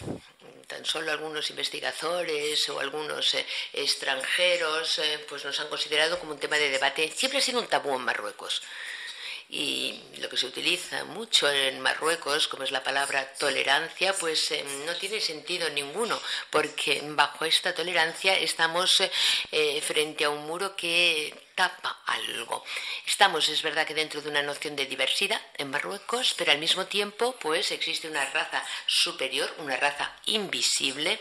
Tan 0.66 0.84
solo 0.86 1.12
algunos 1.12 1.50
investigadores 1.50 2.66
o 2.70 2.80
algunos 2.80 3.34
eh, 3.34 3.46
extranjeros 3.74 4.98
eh, 4.98 5.26
pues 5.28 5.44
nos 5.44 5.60
han 5.60 5.68
considerado 5.68 6.18
como 6.18 6.32
un 6.32 6.40
tema 6.40 6.56
de 6.56 6.70
debate. 6.70 7.10
Siempre 7.10 7.40
ha 7.40 7.42
sido 7.42 7.60
un 7.60 7.68
tabú 7.68 7.94
en 7.94 8.00
Marruecos 8.00 8.62
y 9.48 10.00
lo 10.18 10.28
que 10.28 10.36
se 10.36 10.46
utiliza 10.46 11.04
mucho 11.04 11.50
en 11.50 11.80
Marruecos, 11.80 12.48
como 12.48 12.64
es 12.64 12.70
la 12.70 12.82
palabra 12.82 13.32
tolerancia, 13.34 14.14
pues 14.14 14.50
eh, 14.50 14.64
no 14.86 14.94
tiene 14.96 15.20
sentido 15.20 15.68
ninguno, 15.70 16.20
porque 16.50 17.02
bajo 17.04 17.44
esta 17.44 17.74
tolerancia 17.74 18.38
estamos 18.38 19.02
eh, 19.52 19.80
frente 19.80 20.24
a 20.24 20.30
un 20.30 20.46
muro 20.46 20.74
que 20.74 21.34
tapa 21.54 22.02
algo. 22.06 22.64
Estamos, 23.06 23.48
es 23.48 23.62
verdad 23.62 23.86
que 23.86 23.94
dentro 23.94 24.20
de 24.20 24.30
una 24.30 24.42
noción 24.42 24.74
de 24.76 24.86
diversidad 24.86 25.40
en 25.56 25.70
Marruecos, 25.70 26.34
pero 26.36 26.52
al 26.52 26.58
mismo 26.58 26.86
tiempo, 26.86 27.36
pues 27.40 27.70
existe 27.70 28.08
una 28.08 28.24
raza 28.26 28.64
superior, 28.86 29.54
una 29.58 29.76
raza 29.76 30.16
invisible, 30.26 31.20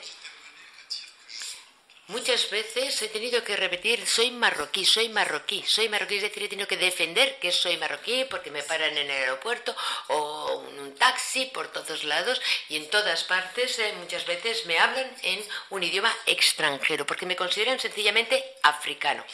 Muchas 2.13 2.47
veces 2.51 3.01
he 3.01 3.07
tenido 3.07 3.43
que 3.43 3.55
repetir, 3.55 4.05
soy 4.05 4.29
marroquí, 4.29 4.85
soy 4.85 5.09
marroquí, 5.09 5.63
soy 5.65 5.89
marroquí, 5.89 6.17
es 6.17 6.21
decir, 6.21 6.43
he 6.43 6.47
tenido 6.47 6.67
que 6.67 6.77
defender 6.77 7.39
que 7.39 7.51
soy 7.51 7.75
marroquí 7.77 8.25
porque 8.29 8.51
me 8.51 8.61
paran 8.61 8.95
en 8.95 9.09
el 9.09 9.23
aeropuerto 9.23 9.75
o 10.09 10.63
en 10.69 10.79
un 10.79 10.95
taxi 10.95 11.45
por 11.47 11.71
todos 11.71 12.03
lados. 12.03 12.39
Y 12.69 12.75
en 12.77 12.87
todas 12.91 13.23
partes 13.23 13.79
eh, 13.79 13.93
muchas 13.97 14.27
veces 14.27 14.67
me 14.67 14.77
hablan 14.77 15.11
en 15.23 15.43
un 15.71 15.81
idioma 15.81 16.15
extranjero 16.27 17.03
porque 17.07 17.25
me 17.25 17.35
consideran 17.35 17.79
sencillamente 17.79 18.45
africano. 18.61 19.25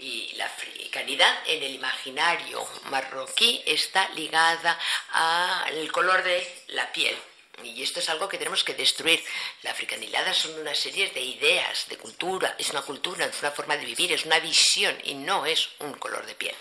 Y 0.00 0.32
la 0.34 0.46
africanidad 0.46 1.38
en 1.46 1.62
el 1.62 1.72
imaginario 1.72 2.66
marroquí 2.90 3.62
está 3.64 4.08
ligada 4.16 4.76
al 5.12 5.92
color 5.92 6.24
de 6.24 6.64
la 6.66 6.90
piel, 6.90 7.16
y 7.62 7.82
esto 7.82 8.00
es 8.00 8.08
algo 8.08 8.28
que 8.28 8.38
tenemos 8.38 8.64
que 8.64 8.74
destruir. 8.74 9.22
La 9.62 9.72
africanidad 9.72 10.32
son 10.34 10.58
una 10.60 10.74
serie 10.74 11.10
de 11.10 11.20
ideas, 11.20 11.86
de 11.88 11.98
cultura, 11.98 12.56
es 12.58 12.70
una 12.70 12.82
cultura, 12.82 13.26
es 13.26 13.40
una 13.40 13.50
forma 13.50 13.76
de 13.76 13.86
vivir, 13.86 14.12
es 14.12 14.24
una 14.24 14.40
visión 14.40 14.96
y 15.04 15.14
no 15.14 15.46
es 15.46 15.68
un 15.80 15.94
color 15.94 16.26
de 16.26 16.34
piel. 16.34 16.56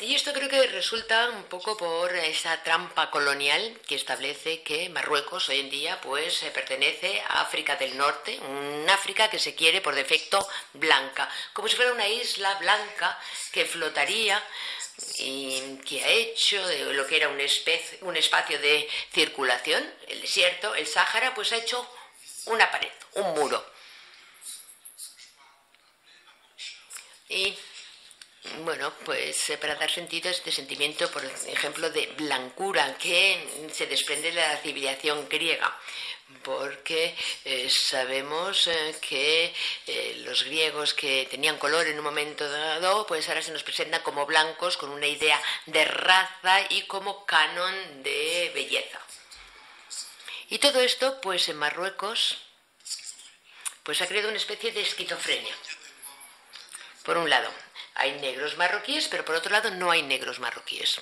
Y 0.00 0.16
esto 0.16 0.32
creo 0.32 0.48
que 0.48 0.66
resulta 0.66 1.30
un 1.30 1.44
poco 1.44 1.76
por 1.76 2.14
esa 2.16 2.60
trampa 2.64 3.12
colonial 3.12 3.80
que 3.86 3.94
establece 3.94 4.62
que 4.62 4.88
Marruecos 4.88 5.48
hoy 5.48 5.60
en 5.60 5.70
día 5.70 6.00
pues 6.00 6.42
eh, 6.42 6.50
pertenece 6.50 7.20
a 7.20 7.42
África 7.42 7.76
del 7.76 7.96
Norte, 7.96 8.40
un 8.40 8.90
África 8.90 9.30
que 9.30 9.38
se 9.38 9.54
quiere 9.54 9.80
por 9.80 9.94
defecto 9.94 10.46
blanca, 10.72 11.30
como 11.52 11.68
si 11.68 11.76
fuera 11.76 11.92
una 11.92 12.08
isla 12.08 12.54
blanca 12.56 13.18
que 13.52 13.64
flotaría 13.64 14.42
y 15.18 15.78
que 15.86 16.04
ha 16.04 16.08
hecho 16.08 16.66
de 16.66 16.92
lo 16.92 17.06
que 17.06 17.16
era 17.16 17.28
un, 17.28 17.38
un 18.02 18.16
espacio 18.16 18.58
de 18.58 18.88
circulación, 19.12 19.82
el 20.08 20.20
desierto, 20.20 20.74
el 20.74 20.86
Sáhara, 20.86 21.34
pues 21.34 21.52
ha 21.52 21.56
hecho 21.56 21.88
una 22.46 22.70
pared, 22.70 22.92
un 23.14 23.34
muro. 23.34 23.64
Y 27.28 27.56
bueno, 28.62 28.92
pues 29.04 29.50
eh, 29.50 29.56
para 29.56 29.74
dar 29.74 29.90
sentido 29.90 30.28
a 30.28 30.32
este 30.32 30.52
sentimiento, 30.52 31.10
por 31.10 31.24
ejemplo, 31.24 31.90
de 31.90 32.06
blancura 32.18 32.96
que 32.98 33.68
se 33.72 33.86
desprende 33.86 34.30
de 34.30 34.36
la 34.36 34.56
civilización 34.58 35.28
griega, 35.28 35.76
porque 36.42 37.16
eh, 37.44 37.68
sabemos 37.70 38.66
eh, 38.66 38.96
que 39.00 39.54
los 40.24 40.44
griegos 40.44 40.94
que 40.94 41.26
tenían 41.30 41.58
color 41.58 41.86
en 41.86 41.98
un 41.98 42.04
momento 42.04 42.48
dado, 42.48 43.06
pues 43.06 43.28
ahora 43.28 43.42
se 43.42 43.52
nos 43.52 43.62
presentan 43.62 44.02
como 44.02 44.26
blancos 44.26 44.76
con 44.76 44.90
una 44.90 45.06
idea 45.06 45.40
de 45.66 45.84
raza 45.84 46.60
y 46.70 46.82
como 46.82 47.24
canon 47.24 48.02
de 48.02 48.50
belleza. 48.54 49.00
Y 50.50 50.58
todo 50.58 50.80
esto, 50.80 51.20
pues 51.20 51.48
en 51.48 51.56
Marruecos, 51.56 52.38
pues 53.82 54.00
ha 54.02 54.06
creado 54.06 54.28
una 54.28 54.38
especie 54.38 54.72
de 54.72 54.82
esquizofrenia. 54.82 55.54
Por 57.04 57.18
un 57.18 57.28
lado, 57.28 57.50
hay 57.94 58.12
negros 58.20 58.56
marroquíes, 58.56 59.08
pero 59.08 59.24
por 59.24 59.36
otro 59.36 59.52
lado 59.52 59.70
no 59.70 59.90
hay 59.90 60.02
negros 60.02 60.40
marroquíes. 60.40 61.00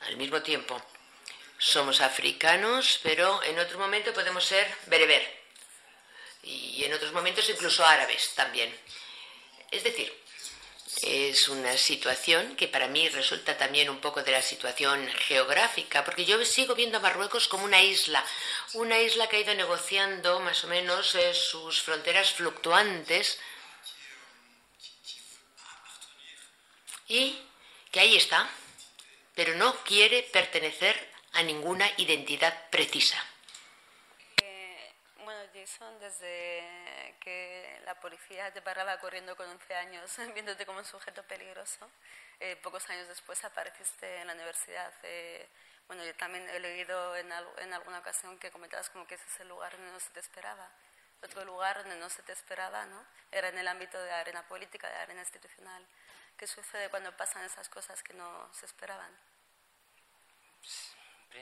Al 0.00 0.16
mismo 0.16 0.42
tiempo, 0.42 0.80
somos 1.62 2.00
africanos, 2.00 2.98
pero 3.04 3.40
en 3.44 3.56
otro 3.60 3.78
momento 3.78 4.12
podemos 4.12 4.44
ser 4.44 4.66
bereber. 4.86 5.22
Y 6.42 6.82
en 6.82 6.92
otros 6.92 7.12
momentos 7.12 7.48
incluso 7.48 7.86
árabes 7.86 8.34
también. 8.34 8.76
Es 9.70 9.84
decir, 9.84 10.12
es 11.02 11.48
una 11.48 11.78
situación 11.78 12.56
que 12.56 12.66
para 12.66 12.88
mí 12.88 13.08
resulta 13.08 13.56
también 13.56 13.88
un 13.88 14.00
poco 14.00 14.24
de 14.24 14.32
la 14.32 14.42
situación 14.42 15.06
geográfica, 15.06 16.04
porque 16.04 16.24
yo 16.24 16.44
sigo 16.44 16.74
viendo 16.74 16.98
a 16.98 17.00
Marruecos 17.00 17.46
como 17.46 17.64
una 17.64 17.80
isla, 17.80 18.24
una 18.74 18.98
isla 18.98 19.28
que 19.28 19.36
ha 19.36 19.40
ido 19.40 19.54
negociando 19.54 20.40
más 20.40 20.64
o 20.64 20.66
menos 20.66 21.14
eh, 21.14 21.32
sus 21.32 21.80
fronteras 21.80 22.32
fluctuantes 22.32 23.38
y 27.06 27.38
que 27.92 28.00
ahí 28.00 28.16
está, 28.16 28.50
pero 29.36 29.54
no 29.54 29.76
quiere 29.84 30.24
pertenecer 30.24 31.11
a 31.32 31.42
ninguna 31.42 31.86
identidad 31.96 32.70
precisa. 32.70 33.16
Eh, 34.42 34.92
bueno, 35.24 35.40
Jason, 35.54 35.98
desde 36.00 37.16
que 37.20 37.80
la 37.84 37.94
policía 38.00 38.52
te 38.52 38.62
paraba 38.62 38.98
corriendo 38.98 39.36
con 39.36 39.48
11 39.48 39.74
años, 39.74 40.10
viéndote 40.34 40.66
como 40.66 40.78
un 40.78 40.84
sujeto 40.84 41.22
peligroso. 41.24 41.90
Eh, 42.40 42.56
pocos 42.56 42.88
años 42.90 43.08
después 43.08 43.42
apareciste 43.44 44.20
en 44.20 44.26
la 44.26 44.34
universidad. 44.34 44.92
Eh, 45.04 45.48
bueno, 45.86 46.04
yo 46.04 46.14
también 46.16 46.48
he 46.50 46.58
leído 46.58 47.16
en, 47.16 47.30
en, 47.58 47.72
alguna 47.72 47.98
ocasión 47.98 48.38
que 48.38 48.50
comentabas 48.50 48.90
como 48.90 49.06
que 49.06 49.14
ese 49.14 49.24
es 49.26 49.40
el 49.40 49.48
lugar 49.48 49.72
donde 49.76 49.92
no 49.92 50.00
se 50.00 50.10
te 50.10 50.20
esperaba. 50.20 50.70
Otro 51.22 51.44
lugar 51.44 51.78
donde 51.78 51.96
no 51.98 52.08
se 52.08 52.22
te 52.22 52.32
esperaba, 52.32 52.84
¿no? 52.86 53.04
Era 53.30 53.48
en 53.48 53.58
el 53.58 53.68
ámbito 53.68 54.02
de 54.02 54.10
arena 54.10 54.46
política, 54.48 54.88
de 54.88 54.96
arena 54.96 55.20
institucional. 55.20 55.86
¿Qué 56.36 56.46
sucede 56.46 56.88
cuando 56.88 57.16
pasan 57.16 57.44
esas 57.44 57.68
cosas 57.68 58.02
que 58.02 58.14
no 58.14 58.48
se 58.52 58.66
esperaban? 58.66 59.16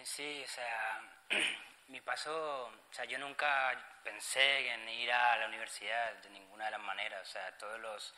Sí, 0.05 0.43
o 0.45 0.49
sea, 0.49 1.01
mi 1.88 2.01
paso, 2.01 2.66
o 2.66 2.93
sea, 2.93 3.05
yo 3.07 3.18
nunca 3.18 3.76
pensé 4.05 4.68
en 4.72 4.88
ir 4.88 5.11
a 5.12 5.36
la 5.36 5.49
universidad 5.49 6.14
de 6.22 6.30
ninguna 6.30 6.66
de 6.66 6.70
las 6.70 6.80
maneras, 6.80 7.28
o 7.28 7.32
sea, 7.32 7.59
todos 7.59 7.78
los 7.80 8.14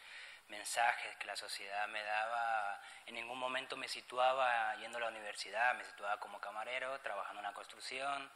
mensajes 0.48 1.16
que 1.16 1.26
la 1.26 1.34
sociedad 1.34 1.88
me 1.88 2.02
daba, 2.02 2.78
en 3.06 3.14
ningún 3.14 3.38
momento 3.38 3.76
me 3.76 3.88
situaba 3.88 4.74
yendo 4.76 4.98
a 4.98 5.00
la 5.00 5.08
universidad, 5.08 5.74
me 5.74 5.84
situaba 5.84 6.20
como 6.20 6.40
camarero, 6.40 7.00
trabajando 7.00 7.40
en 7.40 7.46
la 7.46 7.54
construcción, 7.54 8.30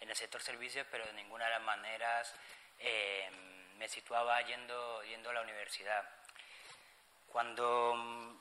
en 0.00 0.10
el 0.10 0.16
sector 0.16 0.42
servicios, 0.42 0.86
pero 0.90 1.06
de 1.06 1.12
ninguna 1.12 1.44
de 1.44 1.50
las 1.52 1.62
maneras 1.62 2.34
eh, 2.80 3.30
me 3.78 3.88
situaba 3.88 4.42
yendo, 4.42 5.04
yendo 5.04 5.30
a 5.30 5.34
la 5.34 5.42
universidad. 5.42 6.04
Cuando 7.28 8.40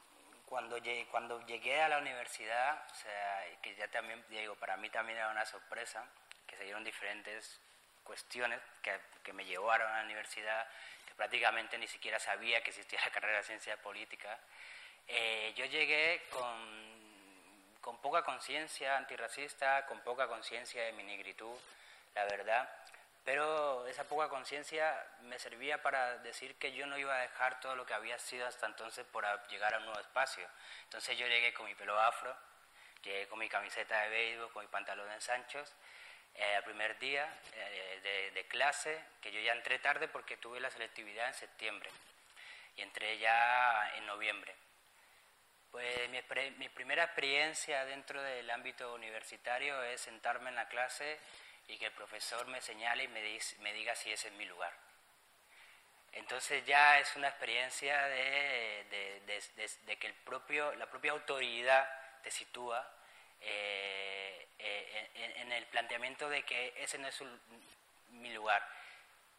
cuando 0.50 0.80
llegué, 0.80 1.06
cuando 1.06 1.46
llegué 1.46 1.80
a 1.80 1.88
la 1.88 2.00
universidad, 2.00 2.84
o 2.92 2.96
sea, 2.96 3.46
que 3.62 3.76
ya 3.76 3.88
también, 3.88 4.26
digo, 4.30 4.56
para 4.56 4.76
mí 4.78 4.90
también 4.90 5.20
era 5.20 5.30
una 5.30 5.46
sorpresa, 5.46 6.04
que 6.48 6.58
se 6.58 6.64
dieron 6.64 6.84
diferentes 6.84 7.60
cuestiones 8.04 8.60
que, 8.82 9.00
que, 9.24 9.32
me 9.32 9.46
llevaron 9.46 9.88
a 9.92 9.98
la 9.98 10.04
universidad, 10.04 10.68
que 11.08 11.14
prácticamente 11.14 11.78
ni 11.78 11.88
siquiera 11.88 12.18
sabía 12.20 12.62
que 12.64 12.72
existía 12.72 13.00
la 13.06 13.12
carrera 13.12 13.38
de 13.38 13.44
ciencia 13.44 13.78
política. 13.78 14.40
Eh, 15.08 15.54
yo 15.56 15.66
llegué 15.66 16.24
con, 16.32 17.78
con 17.80 18.02
poca 18.02 18.24
conciencia 18.24 18.98
antirracista, 18.98 19.86
con 19.86 20.02
poca 20.02 20.28
conciencia 20.28 20.84
de 20.84 20.94
mi 20.94 21.04
negritud, 21.04 21.56
la 22.16 22.26
verdad, 22.26 22.68
pero 23.30 23.86
esa 23.86 24.06
poca 24.06 24.28
conciencia 24.28 25.06
me 25.22 25.38
servía 25.38 25.80
para 25.84 26.18
decir 26.18 26.56
que 26.56 26.74
yo 26.74 26.88
no 26.88 26.98
iba 26.98 27.16
a 27.16 27.22
dejar 27.22 27.60
todo 27.60 27.76
lo 27.76 27.86
que 27.86 27.94
había 27.94 28.18
sido 28.18 28.48
hasta 28.48 28.66
entonces 28.66 29.06
por 29.06 29.24
llegar 29.50 29.72
a 29.72 29.78
un 29.78 29.86
nuevo 29.86 30.00
espacio. 30.00 30.48
Entonces 30.86 31.16
yo 31.16 31.28
llegué 31.28 31.54
con 31.54 31.68
mi 31.68 31.76
pelo 31.76 32.00
afro, 32.02 32.36
llegué 33.04 33.28
con 33.28 33.38
mi 33.38 33.48
camiseta 33.48 34.02
de 34.02 34.10
béisbol, 34.10 34.52
con 34.52 34.64
mi 34.64 34.68
pantalón 34.72 35.12
en 35.12 35.22
sanchos, 35.22 35.72
eh, 36.34 36.56
el 36.58 36.64
primer 36.64 36.98
día 36.98 37.32
eh, 37.54 38.32
de, 38.34 38.48
clase, 38.48 39.00
que 39.22 39.32
yo 39.32 39.40
ya 39.42 39.54
entré 39.54 39.78
tarde 39.78 40.08
porque 40.08 40.38
tuve 40.38 40.60
la 40.60 40.72
selectividad 40.72 41.28
en 41.28 41.36
septiembre 41.36 41.92
y 42.78 42.82
entré 42.82 43.20
ya 43.20 43.92
en 43.98 44.08
noviembre. 44.08 44.56
Pues 45.70 46.10
mi, 46.10 46.20
mi 46.58 46.70
primera 46.70 47.04
experiencia 47.04 47.86
dentro 47.86 48.24
del 48.24 48.50
ámbito 48.50 48.92
universitario 48.96 49.84
es 49.84 50.02
sentarme 50.02 50.50
en 50.50 50.56
la 50.56 50.68
clase 50.68 51.20
y 51.70 51.78
que 51.78 51.86
el 51.86 51.92
profesor 51.92 52.48
me 52.48 52.60
señale 52.62 53.04
y 53.04 53.08
me, 53.08 53.40
me 53.60 53.74
diga 53.74 53.96
si 53.96 54.12
ese 54.12 54.28
es 54.30 54.34
mi 54.34 54.46
lugar. 54.46 54.74
Entonces 56.14 56.66
ya 56.66 57.00
es 57.00 57.16
una 57.16 57.28
experiencia 57.28 58.06
de, 58.08 59.22
de, 59.86 59.98
que 59.98 60.08
el 60.08 60.14
propio, 60.16 60.74
la 60.76 60.88
propia 60.88 61.12
autoridad 61.12 61.88
te 62.24 62.32
sitúa 62.32 62.86
eh, 63.42 64.48
eh, 64.58 65.10
en, 65.38 65.52
el 65.52 65.66
planteamiento 65.68 66.28
de 66.28 66.44
que 66.44 66.74
ese 66.78 66.98
no 66.98 67.08
es 67.08 67.24
mi 68.12 68.34
lugar. 68.34 68.68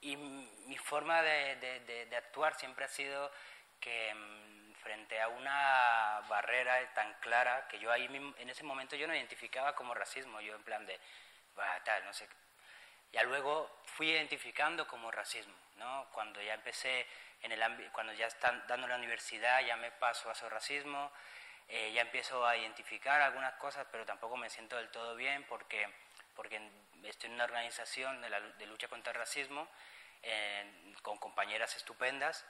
Y 0.01 0.17
mi 0.17 0.79
forma 0.79 1.23
de, 1.23 2.09
actuar 2.17 2.57
siempre 2.57 2.85
ha 2.85 2.89
sido 2.89 3.33
que 3.81 4.15
mm, 4.15 4.75
frente 4.75 5.21
a 5.21 5.29
una 5.29 6.23
barrera 6.29 6.95
tan 6.95 7.13
clara 7.15 7.67
que 7.69 7.81
yo 7.81 7.91
ahí 7.91 8.07
en 8.39 8.49
ese 8.49 8.63
momento 8.63 8.95
yo 8.95 9.09
no 9.09 9.15
identificaba 9.15 9.75
como 9.75 9.95
racismo, 9.95 10.41
yo 10.41 10.55
en 10.55 10.63
plan 10.63 10.87
de 10.87 10.99
tal, 11.85 12.05
no 12.05 12.13
sé. 12.13 12.29
Ya 13.13 13.23
luego 13.25 13.81
fui 13.85 14.11
identificando 14.11 14.87
como 14.87 15.11
racismo, 15.11 15.55
¿no? 15.77 16.09
Cuando 16.13 16.41
ya 16.41 16.55
empecé 16.55 17.07
en 17.43 17.53
el 17.53 17.91
cuando 17.93 18.13
ya 18.13 18.27
están 18.27 18.65
dando 18.69 18.87
la 18.87 18.97
universidad, 18.97 19.61
ya 19.63 19.77
me 19.77 19.91
paso 19.91 20.31
a 20.31 20.35
su 20.35 20.49
racismo, 20.49 21.11
eh, 21.69 21.93
ya 21.93 22.03
empiezo 22.03 22.47
a 22.47 22.57
identificar 22.57 23.21
algunas 23.21 23.55
cosas, 23.55 23.87
pero 23.91 24.05
tampoco 24.05 24.37
me 24.37 24.51
siento 24.51 24.77
del 24.77 24.91
todo 24.91 25.17
bien 25.17 25.45
porque, 25.49 25.89
porque 26.35 26.61
estoy 27.05 27.29
en 27.29 27.35
una 27.35 27.45
organización 27.45 28.21
de, 28.21 28.29
la, 28.29 28.41
de 28.41 28.67
lucha 28.67 28.89
contra 28.89 29.13
el 29.13 29.19
racismo 29.19 29.69
con 31.01 31.17
compañeras 31.17 31.77
estupendas, 31.77 32.45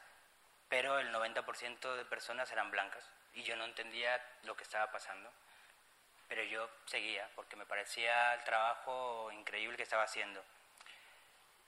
pero 0.68 0.98
el 0.98 1.12
90% 1.14 1.94
de 1.94 2.04
personas 2.04 2.50
eran 2.50 2.70
blancas 2.70 3.08
y 3.32 3.44
yo 3.44 3.54
no 3.54 3.64
entendía 3.64 4.20
lo 4.42 4.56
que 4.56 4.64
estaba 4.64 4.90
pasando 4.90 5.30
pero 6.30 6.44
yo 6.44 6.70
seguía 6.86 7.28
porque 7.34 7.56
me 7.56 7.66
parecía 7.66 8.34
el 8.34 8.44
trabajo 8.44 9.32
increíble 9.32 9.76
que 9.76 9.82
estaba 9.82 10.04
haciendo. 10.04 10.40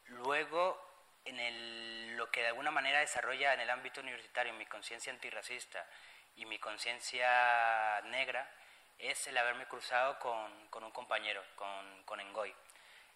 Luego, 0.06 0.80
en 1.24 2.16
lo 2.16 2.30
que 2.30 2.42
de 2.42 2.46
alguna 2.46 2.70
manera 2.70 3.00
desarrolla 3.00 3.54
en 3.54 3.60
el 3.60 3.70
ámbito 3.70 4.00
universitario 4.00 4.54
mi 4.54 4.64
conciencia 4.66 5.12
antirracista 5.12 5.84
y 6.36 6.46
mi 6.46 6.60
conciencia 6.60 8.00
negra 8.02 8.48
es 9.00 9.26
el 9.26 9.36
haberme 9.36 9.66
cruzado 9.66 10.20
con, 10.20 10.68
con 10.68 10.84
un 10.84 10.92
compañero, 10.92 11.42
con, 11.56 12.04
con 12.04 12.20
Engoy. 12.20 12.54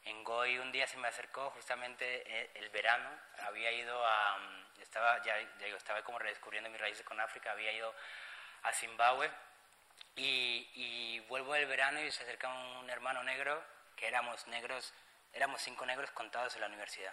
Engoy 0.05 0.59
un 0.59 0.72
día 0.72 0.88
se 0.88 0.97
me 0.97 1.07
acercó 1.07 1.51
justamente 1.51 2.24
eh, 2.26 2.51
el, 2.55 2.70
verano, 2.70 3.09
había 3.47 3.70
ido 3.70 4.05
a, 4.05 4.36
estaba, 4.80 5.22
ya, 5.22 5.36
digo, 5.64 5.76
estaba 5.76 6.03
como 6.03 6.18
redescubriendo 6.18 6.70
mis 6.70 6.80
raíces 6.80 7.07
con 7.07 7.20
África, 7.20 7.53
había 7.53 7.70
ido 7.70 7.94
a 8.64 8.72
Zimbabue 8.72 9.30
y, 10.17 11.21
vuelvo 11.29 11.55
del 11.55 11.67
verano 11.67 12.01
y 12.01 12.11
se 12.11 12.23
acerca 12.23 12.49
un 12.49 12.89
hermano 12.89 13.23
negro, 13.23 13.62
que 13.97 14.07
éramos 14.07 14.47
negros, 14.47 14.93
éramos 15.33 15.61
cinco 15.61 15.85
negros 15.85 16.11
contados 16.12 16.55
en 16.55 16.62
la 16.62 16.67
universidad. 16.69 17.12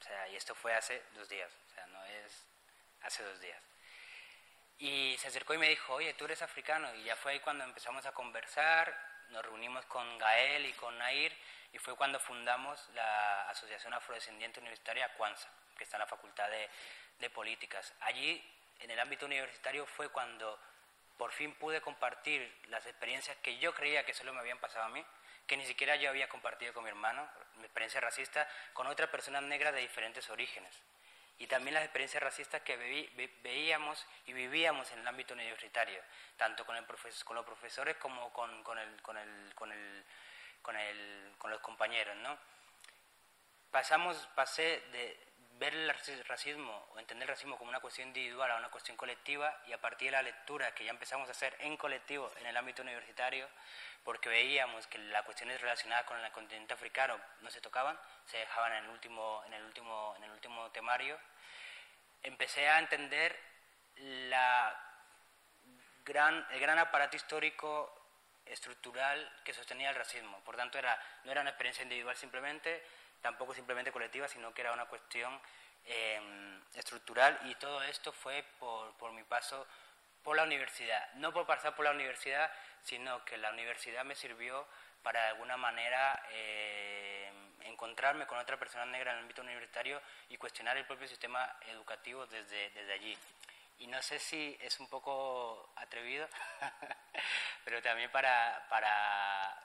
O 0.00 0.02
sea, 0.02 0.28
y 0.28 0.36
esto 0.36 0.54
fue 0.54 0.74
hace 0.74 1.02
dos 1.14 1.28
días, 1.28 1.50
o 1.70 1.74
sea, 1.74 1.86
no 1.86 2.04
es 2.04 2.46
hace 3.02 3.22
dos 3.22 3.40
días. 3.40 3.60
Y 4.78 5.16
se 5.18 5.28
acercó 5.28 5.54
y 5.54 5.58
me 5.58 5.68
dijo, 5.68 5.94
oye, 5.94 6.14
tú 6.14 6.24
eres 6.26 6.42
africano. 6.42 6.94
Y 6.96 7.04
ya 7.04 7.16
fue 7.16 7.32
ahí 7.32 7.40
cuando 7.40 7.64
empezamos 7.64 8.06
a 8.06 8.12
conversar, 8.12 8.96
nos 9.30 9.44
reunimos 9.44 9.84
con 9.86 10.18
Gael 10.18 10.66
y 10.66 10.72
con 10.74 10.96
Nair, 10.98 11.36
y 11.72 11.78
fue 11.78 11.96
cuando 11.96 12.20
fundamos 12.20 12.88
la 12.94 13.48
Asociación 13.50 13.92
Afrodescendiente 13.92 14.60
Universitaria 14.60 15.12
Kwanza, 15.14 15.48
que 15.76 15.84
está 15.84 15.96
en 15.96 16.02
la 16.02 16.06
Facultad 16.06 16.48
de, 16.48 16.68
de 17.18 17.30
Políticas. 17.30 17.92
Allí, 18.00 18.42
en 18.80 18.90
el 18.90 19.00
ámbito 19.00 19.26
universitario, 19.26 19.84
fue 19.84 20.08
cuando 20.10 20.58
por 21.18 21.32
fin 21.32 21.52
pude 21.54 21.80
compartir 21.80 22.50
las 22.68 22.86
experiencias 22.86 23.36
que 23.38 23.58
yo 23.58 23.74
creía 23.74 24.06
que 24.06 24.14
solo 24.14 24.32
me 24.32 24.40
habían 24.40 24.58
pasado 24.58 24.84
a 24.86 24.88
mí, 24.88 25.04
que 25.46 25.56
ni 25.56 25.66
siquiera 25.66 25.96
yo 25.96 26.08
había 26.08 26.28
compartido 26.28 26.72
con 26.72 26.84
mi 26.84 26.90
hermano, 26.90 27.28
mi 27.56 27.64
experiencia 27.64 28.00
racista, 28.00 28.48
con 28.72 28.86
otras 28.86 29.10
personas 29.10 29.42
negras 29.42 29.74
de 29.74 29.80
diferentes 29.80 30.30
orígenes. 30.30 30.72
Y 31.40 31.46
también 31.46 31.74
las 31.74 31.84
experiencias 31.84 32.22
racistas 32.22 32.62
que 32.62 32.76
veíamos 33.42 34.04
y 34.26 34.32
vivíamos 34.32 34.90
en 34.92 35.00
el 35.00 35.08
ámbito 35.08 35.34
universitario, 35.34 36.00
tanto 36.36 36.64
con, 36.66 36.76
el 36.76 36.84
con 37.24 37.36
los 37.36 37.44
profesores 37.44 37.96
como 37.96 38.32
con, 38.32 38.50
el, 38.78 39.02
con, 39.02 39.16
el, 39.18 39.54
con, 39.54 39.72
el, 39.72 40.04
con, 41.38 41.50
los 41.50 41.60
compañeros. 41.60 42.16
Pasamos, 43.70 44.28
pasé 44.34 44.82
de, 44.92 45.27
ver 45.58 45.74
el 45.74 46.24
racismo 46.24 46.88
o 46.92 46.98
entender 46.98 47.28
el 47.28 47.34
racismo 47.34 47.58
como 47.58 47.70
una 47.70 47.80
cuestión 47.80 48.08
individual 48.08 48.50
a 48.50 48.56
una 48.56 48.70
cuestión 48.70 48.96
colectiva 48.96 49.60
y 49.66 49.72
a 49.72 49.80
partir 49.80 50.08
de 50.08 50.12
la 50.12 50.22
lectura 50.22 50.72
que 50.72 50.84
ya 50.84 50.90
empezamos 50.90 51.28
a 51.28 51.32
hacer 51.32 51.56
en 51.60 51.76
colectivo 51.76 52.30
en 52.40 52.46
el 52.46 52.56
ámbito 52.56 52.82
universitario, 52.82 53.48
porque 54.04 54.28
veíamos 54.28 54.86
que 54.86 54.98
las 54.98 55.24
cuestiones 55.24 55.60
relacionadas 55.60 56.04
con 56.06 56.18
el 56.18 56.30
continente 56.32 56.74
africano 56.74 57.18
no 57.40 57.50
se 57.50 57.60
tocaban, 57.60 57.98
se 58.26 58.38
dejaban 58.38 58.72
en 58.72 58.84
el 58.84 58.90
último, 58.90 59.42
en 59.46 59.54
el 59.54 59.64
último, 59.64 60.14
en 60.16 60.24
el 60.24 60.30
último 60.30 60.70
temario, 60.70 61.18
empecé 62.22 62.68
a 62.68 62.78
entender 62.78 63.38
la 63.96 64.80
gran, 66.04 66.46
el 66.52 66.60
gran 66.60 66.78
aparato 66.78 67.16
histórico 67.16 67.94
estructural 68.46 69.30
que 69.44 69.52
sostenía 69.52 69.90
el 69.90 69.96
racismo. 69.96 70.40
Por 70.44 70.56
tanto, 70.56 70.78
era, 70.78 70.98
no 71.24 71.32
era 71.32 71.40
una 71.40 71.50
experiencia 71.50 71.82
individual 71.82 72.16
simplemente, 72.16 72.82
tampoco 73.20 73.54
simplemente 73.54 73.92
colectiva, 73.92 74.28
sino 74.28 74.52
que 74.52 74.62
era 74.62 74.72
una 74.72 74.86
cuestión 74.86 75.40
em, 75.84 76.60
estructural 76.74 77.38
y 77.44 77.54
todo 77.56 77.82
esto 77.82 78.12
fue 78.12 78.44
por, 78.58 78.96
por, 78.96 79.12
mi 79.12 79.22
paso 79.24 79.66
por 80.22 80.36
la 80.36 80.44
universidad. 80.44 81.12
No 81.14 81.32
por 81.32 81.46
pasar 81.46 81.74
por 81.74 81.84
la 81.84 81.92
universidad, 81.92 82.50
sino 82.82 83.24
que 83.24 83.36
la 83.38 83.50
universidad 83.50 84.04
me 84.04 84.14
sirvió 84.14 84.66
para 85.02 85.22
de 85.22 85.28
alguna 85.28 85.56
manera 85.56 86.22
em, 86.30 87.62
encontrarme 87.62 88.26
con 88.26 88.38
otra 88.38 88.58
persona 88.58 88.84
negra 88.86 89.12
en 89.12 89.18
el 89.18 89.22
ámbito 89.24 89.42
universitario 89.42 90.00
y 90.28 90.36
cuestionar 90.36 90.76
el 90.76 90.86
propio 90.86 91.08
sistema 91.08 91.56
educativo 91.66 92.26
desde, 92.26 92.70
desde 92.70 92.92
allí. 92.92 93.16
Y 93.78 93.86
no 93.86 94.02
sé 94.02 94.18
si 94.18 94.58
es 94.60 94.80
un 94.80 94.88
poco 94.88 95.70
atrevido, 95.76 96.28
pero 97.64 97.80
también 97.80 98.10
para, 98.10 98.66
para, 98.68 99.56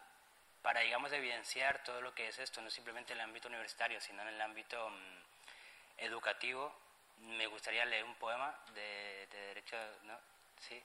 para, 0.64 0.80
digamos, 0.80 1.12
evidenciar 1.12 1.84
todo 1.84 2.02
lo 2.02 2.16
que 2.16 2.30
es 2.30 2.40
esto, 2.40 2.62
no 2.62 2.72
simplemente 2.72 3.12
en 3.12 3.20
el 3.20 3.26
ámbito 3.26 3.50
universitario, 3.50 4.00
sino 4.00 4.22
en 4.24 4.30
el 4.30 4.42
ámbito 4.42 4.90
mm, 4.90 5.98
educativo, 5.98 6.74
me 7.20 7.46
gustaría 7.48 7.86
leer 7.86 8.06
un 8.06 8.16
poema 8.16 8.58
de, 8.74 9.28
derecho, 9.30 9.78
¿no? 10.04 10.18
Sí, 10.60 10.82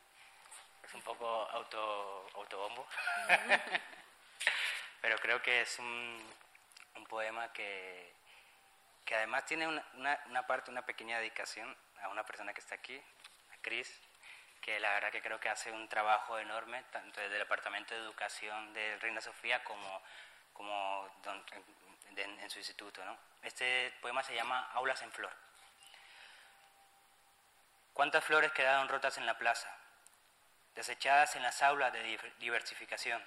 es 0.84 0.94
un 0.94 1.02
poco 1.02 1.26
auto, 1.26 2.28
autobombo, 2.34 2.86
pero 5.00 5.16
creo 5.18 5.40
que 5.40 5.62
es 5.62 5.78
un, 5.78 6.26
un 6.96 7.06
poema 7.06 7.52
que, 7.52 8.12
que 9.04 9.14
además 9.14 9.46
tiene 9.46 9.68
una, 9.68 9.86
una, 9.94 10.20
una, 10.26 10.46
parte, 10.46 10.72
una 10.72 10.84
pequeña 10.84 11.18
dedicación 11.18 11.74
a 12.02 12.08
una 12.08 12.24
persona 12.24 12.52
que 12.52 12.60
está 12.60 12.74
aquí, 12.74 13.00
a 13.52 13.56
Cris, 13.62 14.00
que 14.60 14.80
la 14.80 14.92
verdad 14.94 15.10
que 15.10 15.22
creo 15.22 15.40
que 15.40 15.48
hace 15.48 15.70
un 15.72 15.88
trabajo 15.88 16.38
enorme, 16.38 16.82
tanto 16.90 17.20
desde 17.20 17.34
el 17.34 17.40
Departamento 17.40 17.94
de 17.94 18.00
Educación 18.00 18.72
de 18.72 18.96
Reina 18.98 19.20
Sofía 19.20 19.62
como, 19.64 20.02
como 20.52 21.08
en, 22.16 22.50
su 22.50 22.58
instituto. 22.58 23.04
¿no? 23.04 23.16
Este 23.42 23.92
poema 24.00 24.22
se 24.22 24.34
llama 24.34 24.70
Aulas 24.72 25.02
en 25.02 25.12
Flor. 25.12 25.32
¿Cuántas 27.92 28.24
flores 28.24 28.52
quedaron 28.52 28.88
rotas 28.88 29.18
en 29.18 29.26
la 29.26 29.38
plaza? 29.38 29.68
Desechadas 30.74 31.34
en 31.34 31.42
las 31.42 31.62
aulas 31.62 31.92
de 31.92 32.18
diversificación, 32.38 33.24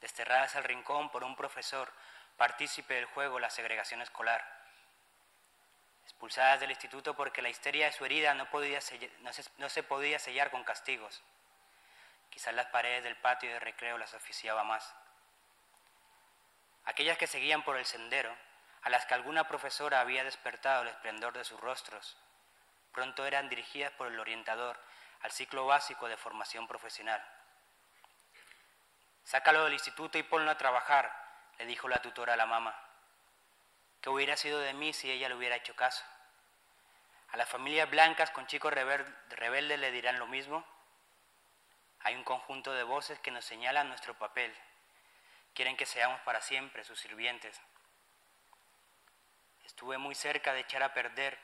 desterradas 0.00 0.56
al 0.56 0.64
rincón 0.64 1.08
por 1.10 1.24
un 1.24 1.34
profesor, 1.34 1.90
partícipe 2.36 2.94
del 2.94 3.06
juego, 3.06 3.38
la 3.38 3.48
segregación 3.48 4.02
escolar 4.02 4.57
expulsadas 6.08 6.60
del 6.60 6.70
instituto 6.70 7.14
porque 7.14 7.42
la 7.42 7.50
histeria 7.50 7.84
de 7.84 7.92
su 7.92 8.02
herida 8.02 8.32
no, 8.32 8.48
podía 8.48 8.80
no, 9.58 9.68
se, 9.68 9.82
podía 9.82 10.18
sellar 10.18 10.50
con 10.50 10.64
castigos. 10.64 11.22
Quizás 12.30 12.54
las 12.54 12.66
paredes 12.66 13.04
del 13.04 13.16
patio 13.16 13.50
de 13.50 13.60
recreo 13.60 13.98
las 13.98 14.14
oficiaba 14.14 14.64
más. 14.64 14.94
Aquellas 16.86 17.18
que 17.18 17.26
seguían 17.26 17.62
por 17.62 17.76
el 17.76 17.84
sendero, 17.84 18.34
a 18.82 18.88
las 18.88 19.04
que 19.04 19.12
alguna 19.12 19.46
profesora 19.48 20.00
había 20.00 20.24
despertado 20.24 20.82
el 20.82 20.88
esplendor 20.88 21.34
de 21.34 21.44
sus 21.44 21.60
rostros, 21.60 22.16
pronto 22.92 23.26
eran 23.26 23.50
dirigidas 23.50 23.92
por 23.92 24.06
el 24.06 24.18
orientador 24.18 24.80
al 25.20 25.30
ciclo 25.30 25.66
básico 25.66 26.08
de 26.08 26.16
formación 26.16 26.66
profesional. 26.66 27.22
Sácalo 29.24 29.64
del 29.64 29.74
instituto 29.74 30.16
y 30.16 30.22
ponlo 30.22 30.50
a 30.50 30.56
trabajar, 30.56 31.12
le 31.58 31.66
dijo 31.66 31.86
la 31.86 32.00
tutora 32.00 32.32
a 32.32 32.36
la 32.36 32.46
mamá. 32.46 32.87
¿Qué 34.00 34.10
hubiera 34.10 34.36
sido 34.36 34.60
de 34.60 34.74
mí 34.74 34.92
si 34.92 35.10
ella 35.10 35.28
le 35.28 35.34
hubiera 35.34 35.56
hecho 35.56 35.74
caso? 35.74 36.04
¿A 37.30 37.36
las 37.36 37.48
familias 37.48 37.90
blancas 37.90 38.30
con 38.30 38.46
chicos 38.46 38.72
rebeldes 38.72 39.78
le 39.78 39.90
dirán 39.90 40.18
lo 40.18 40.26
mismo? 40.26 40.64
Hay 42.00 42.14
un 42.14 42.24
conjunto 42.24 42.72
de 42.72 42.84
voces 42.84 43.18
que 43.18 43.30
nos 43.30 43.44
señalan 43.44 43.88
nuestro 43.88 44.14
papel. 44.14 44.54
Quieren 45.52 45.76
que 45.76 45.84
seamos 45.84 46.20
para 46.20 46.40
siempre 46.40 46.84
sus 46.84 47.00
sirvientes. 47.00 47.60
Estuve 49.64 49.98
muy 49.98 50.14
cerca 50.14 50.54
de 50.54 50.60
echar 50.60 50.82
a 50.82 50.94
perder 50.94 51.38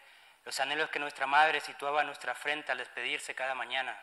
los 0.45 0.61
anhelos 0.61 0.91
que 0.91 1.01
nuestra 1.01 1.27
madre 1.27 1.61
situaba 1.61 2.03
a 2.03 2.05
nuestra 2.05 2.35
frente 2.35 2.71
al 2.71 2.79
despedirse 2.79 3.35
cada 3.35 3.55
mañana. 3.55 3.99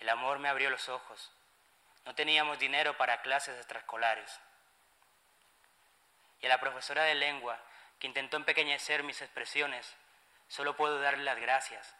El 0.00 0.08
amor 0.08 0.38
me 0.40 0.48
abrió 0.48 0.70
los 0.70 0.88
ojos. 0.88 1.30
No 2.04 2.14
teníamos 2.14 2.58
dinero 2.58 2.96
para 2.96 3.22
clases 3.22 3.56
extraescolares 3.56 4.40
y 6.44 6.46
a 6.46 6.50
la 6.50 6.60
profesora 6.60 7.04
de 7.04 7.14
lengua 7.14 7.58
que 7.98 8.06
intentó 8.06 8.36
empequeñecer 8.36 9.02
mis 9.02 9.22
expresiones, 9.22 9.96
solo 10.46 10.76
puedo 10.76 11.00
darle 11.00 11.24
las 11.24 11.40
gracias. 11.40 11.96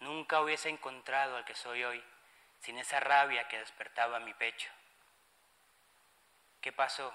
Nunca 0.00 0.40
hubiese 0.40 0.68
encontrado 0.68 1.36
al 1.36 1.44
que 1.44 1.54
soy 1.54 1.84
hoy 1.84 2.04
sin 2.58 2.76
esa 2.78 2.98
rabia 2.98 3.46
que 3.46 3.60
despertaba 3.60 4.18
mi 4.18 4.34
pecho. 4.34 4.68
¿Qué 6.60 6.72
pasó 6.72 7.14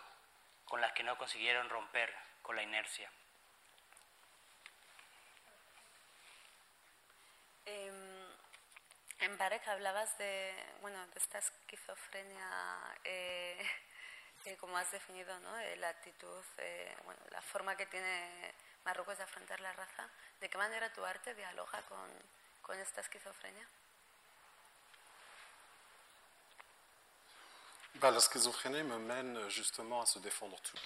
con 0.63 0.79
las 0.79 0.93
que 0.93 1.03
no 1.03 1.17
consiguieron 1.17 1.69
romper 1.69 2.15
con 2.41 2.55
la 2.55 2.63
inercia? 2.63 3.11
Em, 7.65 8.25
en 9.19 9.37
Barek 9.37 9.67
hablabas 9.67 10.17
de, 10.17 10.55
bueno, 10.79 11.05
de 11.07 11.19
esta 11.19 11.39
esquizofrenia 11.39 12.47
eh, 13.03 13.69
como 14.59 14.77
has 14.77 14.91
definido, 14.91 15.37
¿no? 15.39 15.59
Eh, 15.59 15.75
la 15.77 15.89
actitud, 15.89 16.43
eh, 16.57 16.95
bueno, 17.05 17.21
la 17.31 17.41
forma 17.41 17.75
que 17.75 17.85
tiene 17.85 18.53
Marruecos 18.85 19.17
de 19.17 19.23
afrontar 19.23 19.59
la 19.61 19.71
raza, 19.73 20.09
¿de 20.39 20.49
qué 20.49 20.57
manera 20.57 20.91
tu 20.91 21.03
arte 21.03 21.33
dialoga 21.33 21.81
con, 21.83 22.09
con 22.61 22.77
esta 22.79 23.01
esquizofrenia? 23.01 23.65
Bah, 27.95 28.11
la 28.11 28.17
esquizofrenia 28.17 28.83
me 28.83 28.97
mène 28.97 29.49
justement 29.49 30.01
à 30.01 30.05
se 30.05 30.19
défendre 30.19 30.59
tout. 30.61 30.77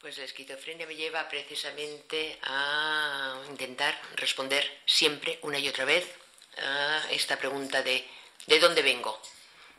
Pues 0.00 0.18
la 0.18 0.24
esquizofrenia 0.24 0.86
me 0.86 0.96
lleva 0.96 1.28
precisamente 1.28 2.38
a 2.42 3.40
intentar 3.48 3.94
responder 4.16 4.82
siempre, 4.86 5.38
una 5.42 5.58
y 5.58 5.68
otra 5.68 5.84
vez, 5.84 6.04
a 6.58 7.10
esta 7.10 7.36
pregunta 7.36 7.82
de 7.82 8.04
¿de 8.46 8.58
dónde 8.58 8.82
vengo? 8.82 9.20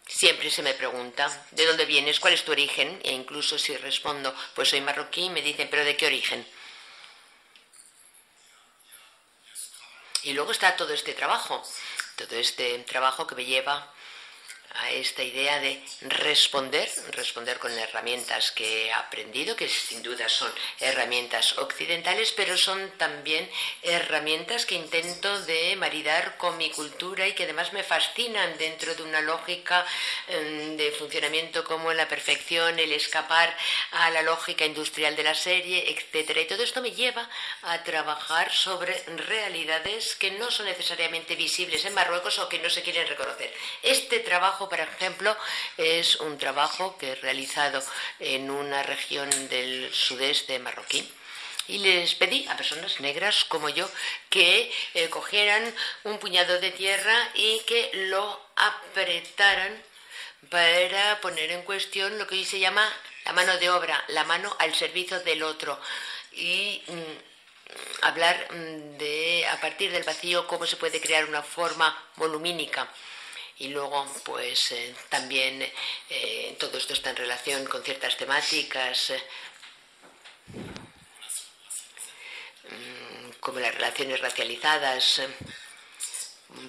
Siempre 0.08 0.52
se 0.52 0.62
me 0.62 0.74
pregunta, 0.74 1.48
¿de 1.52 1.66
dónde 1.66 1.86
vienes? 1.86 2.20
¿Cuál 2.20 2.34
es 2.34 2.46
tu 2.46 2.52
origen? 2.52 3.00
E 3.04 3.12
incluso 3.12 3.58
si 3.58 3.76
respondo, 3.78 4.34
pues 4.54 4.70
soy 4.70 4.82
marroquí, 4.82 5.30
me 5.30 5.42
dicen, 5.42 5.68
¿pero 5.70 5.84
de 5.84 5.98
qué 5.98 6.06
origen? 6.06 6.48
Y 10.24 10.34
luego 10.34 10.52
está 10.52 10.76
todo 10.76 10.94
este 10.94 11.14
trabajo, 11.14 11.64
todo 12.16 12.36
este 12.36 12.80
trabajo 12.80 13.28
que 13.28 13.36
me 13.36 13.46
lleva 13.46 13.94
a 14.78 14.92
esta 14.92 15.24
idea 15.24 15.60
de 15.60 15.82
responder, 16.02 16.90
responder 17.12 17.60
con 17.60 17.72
herramientas 17.78 18.52
que 18.52 18.88
he 18.88 18.94
aprendido, 18.94 19.56
que 19.56 19.70
sin 19.70 20.04
duda 20.04 20.28
son 20.30 20.52
herramientas 20.80 21.58
occidentales, 21.58 22.34
pero 22.36 22.58
son 22.58 22.92
también 22.98 23.50
herramientas 23.82 24.66
que 24.66 24.76
intento 24.76 25.42
de 25.44 25.76
maridar 25.76 26.38
con 26.38 26.58
mi 26.58 26.70
cultura 26.72 27.28
y 27.28 27.34
que 27.34 27.44
además 27.44 27.74
me 27.74 27.84
fascinan 27.84 28.58
dentro 28.58 28.96
de 28.96 29.04
una 29.04 29.22
lógica 29.22 29.86
em, 30.28 30.78
de 30.78 30.92
funcionamiento 30.92 31.64
como 31.64 31.94
la 31.94 32.08
perfección, 32.08 32.80
el 32.80 32.92
escapar 32.92 33.56
a 33.92 34.10
la 34.12 34.22
lógica 34.22 34.66
industrial 34.66 35.16
de 35.16 35.24
la 35.24 35.36
serie, 35.36 35.92
etcétera. 35.92 36.42
Y 36.42 36.48
todo 36.48 36.64
esto 36.64 36.82
me 36.82 36.92
lleva 36.92 37.30
a 37.64 37.84
trabajar 37.84 38.52
sobre 38.52 39.04
realidades 39.16 40.16
que 40.16 40.32
no 40.32 40.52
son 40.52 40.66
necesariamente 40.66 41.36
visibles 41.36 41.86
en 41.86 41.94
Marruecos 41.94 42.40
o 42.40 42.50
que 42.50 42.60
no 42.60 42.70
se 42.70 42.82
quieren 42.82 43.08
reconocer. 43.08 43.54
Este 43.82 44.20
trabajo, 44.20 44.65
por 44.70 44.80
ejemplo, 44.80 45.36
es 45.78 46.16
un 46.18 46.38
trabajo 46.38 46.98
que 46.98 47.12
he 47.12 47.16
realizado 47.16 47.84
en 48.20 48.50
una 48.50 48.84
región 48.84 49.30
del 49.50 49.94
sudeste 49.94 50.60
marroquí. 50.60 51.10
Y 51.68 51.80
les 51.80 52.14
pedí 52.14 52.48
a 52.48 52.56
personas 52.56 53.00
negras 53.00 53.44
como 53.46 53.70
yo 53.70 53.90
que 54.30 54.72
eh, 54.94 55.10
cogieran 55.10 55.74
un 56.04 56.20
puñado 56.20 56.60
de 56.60 56.72
tierra 56.72 57.18
y 57.34 57.60
que 57.62 57.90
lo 57.94 58.40
apretaran 58.56 59.82
para 60.50 61.20
poner 61.22 61.52
en 61.52 61.64
cuestión 61.64 62.20
lo 62.20 62.28
que 62.28 62.36
hoy 62.36 62.46
se 62.46 62.60
llama 62.60 62.88
la 63.26 63.34
mano 63.34 63.58
de 63.58 63.72
obra, 63.72 64.04
la 64.10 64.24
mano 64.26 64.56
al 64.60 64.76
servicio 64.76 65.20
del 65.22 65.42
otro. 65.42 65.80
Y 66.34 66.84
mm, 66.88 68.04
hablar 68.04 68.48
mm, 68.52 68.98
de 68.98 69.48
a 69.48 69.60
partir 69.60 69.92
del 69.92 70.04
vacío 70.04 70.48
cómo 70.48 70.68
se 70.68 70.78
puede 70.78 71.02
crear 71.02 71.26
una 71.26 71.42
forma 71.42 71.98
volumínica 72.18 72.88
y 73.60 73.70
luego 73.70 74.06
pues 74.24 74.72
eh, 74.72 74.94
también 75.10 75.62
eh, 76.10 76.56
todo 76.60 76.78
esto 76.78 76.94
está 76.94 77.12
en 77.12 77.18
relación 77.18 77.66
con 77.66 77.84
ciertas 77.84 78.18
temáticas 78.18 79.14
Mm, 82.70 83.32
como 83.40 83.60
las 83.60 83.76
relaciones 83.76 84.20
racializadas, 84.22 85.20
eh, 85.20 85.28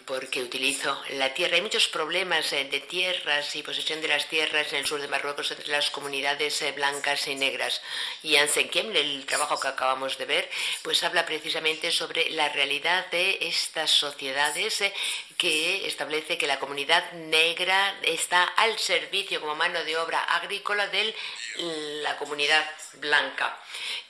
porque 0.05 0.43
utilizo 0.43 1.01
la 1.11 1.33
tierra. 1.33 1.57
Hay 1.57 1.63
muchos 1.63 1.89
problemas 1.89 2.53
eh, 2.53 2.65
de 2.65 2.81
tierras 2.81 3.55
y 3.57 3.63
posesión 3.63 4.01
de 4.01 4.09
las 4.09 4.27
tierras 4.29 4.73
en 4.73 4.81
el 4.81 4.87
sur 4.87 5.01
de 5.01 5.09
Marruecos 5.09 5.51
entre 5.51 5.69
las 5.69 5.91
comunidades 5.91 6.61
eh, 6.63 6.73
blancas 6.73 7.29
y 7.29 7.35
negras. 7.35 7.81
Y 8.23 8.37
Ansen 8.37 8.69
Kemble, 8.69 9.01
el 9.01 9.27
trabajo 9.27 9.59
que 9.61 9.69
acabamos 9.69 10.19
de 10.19 10.25
ver, 10.27 10.51
pues 10.83 11.03
habla 11.03 11.25
precisamente 11.25 11.91
sobre 11.93 12.31
la 12.31 12.49
realidad 12.49 13.07
de 13.11 13.39
estas 13.43 13.91
sociedades 13.91 14.83
que 15.37 15.87
establece 15.87 16.39
que 16.39 16.47
la 16.47 16.59
comunidad 16.59 17.13
negra 17.13 17.99
está 18.03 18.45
al 18.45 18.79
servicio 18.79 19.41
como 19.41 19.55
mano 19.55 19.85
de 19.85 19.97
obra 19.97 20.23
agrícola 20.23 20.87
de 20.89 21.15
la 22.03 22.17
comunidad 22.17 22.65
blanca. 22.95 23.59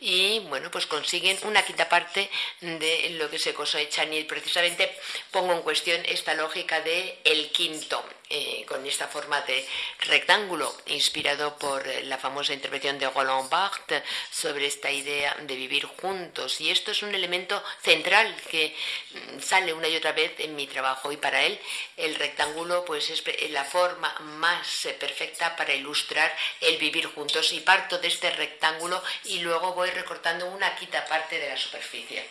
Y 0.00 0.40
bueno, 0.40 0.70
pues 0.70 0.86
consiguen 0.86 1.38
una 1.42 1.64
quinta 1.64 1.88
parte 1.88 2.30
de 2.60 3.10
lo 3.18 3.28
que 3.28 3.38
se 3.38 3.54
cosechan 3.54 4.12
y 4.12 4.24
precisamente 4.24 4.96
pongo 5.30 5.52
en 5.52 5.62
cuestión 5.62 6.00
esta 6.06 6.34
lógica 6.34 6.80
de 6.80 7.18
el 7.24 7.50
quinto. 7.50 8.04
Eh, 8.28 8.64
con 8.66 8.84
esta 8.84 9.06
forma 9.06 9.40
de 9.42 9.64
rectángulo, 10.00 10.74
inspirado 10.86 11.56
por 11.58 11.86
la 11.86 12.18
famosa 12.18 12.54
intervención 12.54 12.98
de 12.98 13.08
Roland 13.08 13.48
Barthes 13.48 14.02
sobre 14.32 14.66
esta 14.66 14.90
idea 14.90 15.36
de 15.42 15.54
vivir 15.54 15.84
juntos. 15.86 16.60
Y 16.60 16.70
esto 16.70 16.90
es 16.90 17.04
un 17.04 17.14
elemento 17.14 17.62
central 17.82 18.34
que 18.50 18.74
mm, 19.12 19.40
sale 19.40 19.72
una 19.72 19.86
y 19.86 19.94
otra 19.94 20.10
vez 20.10 20.32
en 20.40 20.56
mi 20.56 20.66
trabajo 20.66 21.12
y 21.12 21.18
para 21.18 21.44
él 21.44 21.56
el 21.96 22.16
rectángulo 22.16 22.84
pues 22.84 23.10
es 23.10 23.22
la 23.50 23.64
forma 23.64 24.12
más 24.18 24.86
eh, 24.86 24.94
perfecta 24.94 25.54
para 25.54 25.74
ilustrar 25.74 26.34
el 26.60 26.78
vivir 26.78 27.06
juntos 27.06 27.52
y 27.52 27.60
parto 27.60 27.98
de 27.98 28.08
este 28.08 28.30
rectángulo 28.30 29.00
y 29.26 29.38
luego 29.38 29.72
voy 29.74 29.90
recortando 29.90 30.46
una 30.46 30.74
quita 30.74 31.06
parte 31.06 31.38
de 31.38 31.48
la 31.48 31.56
superficie. 31.56 32.26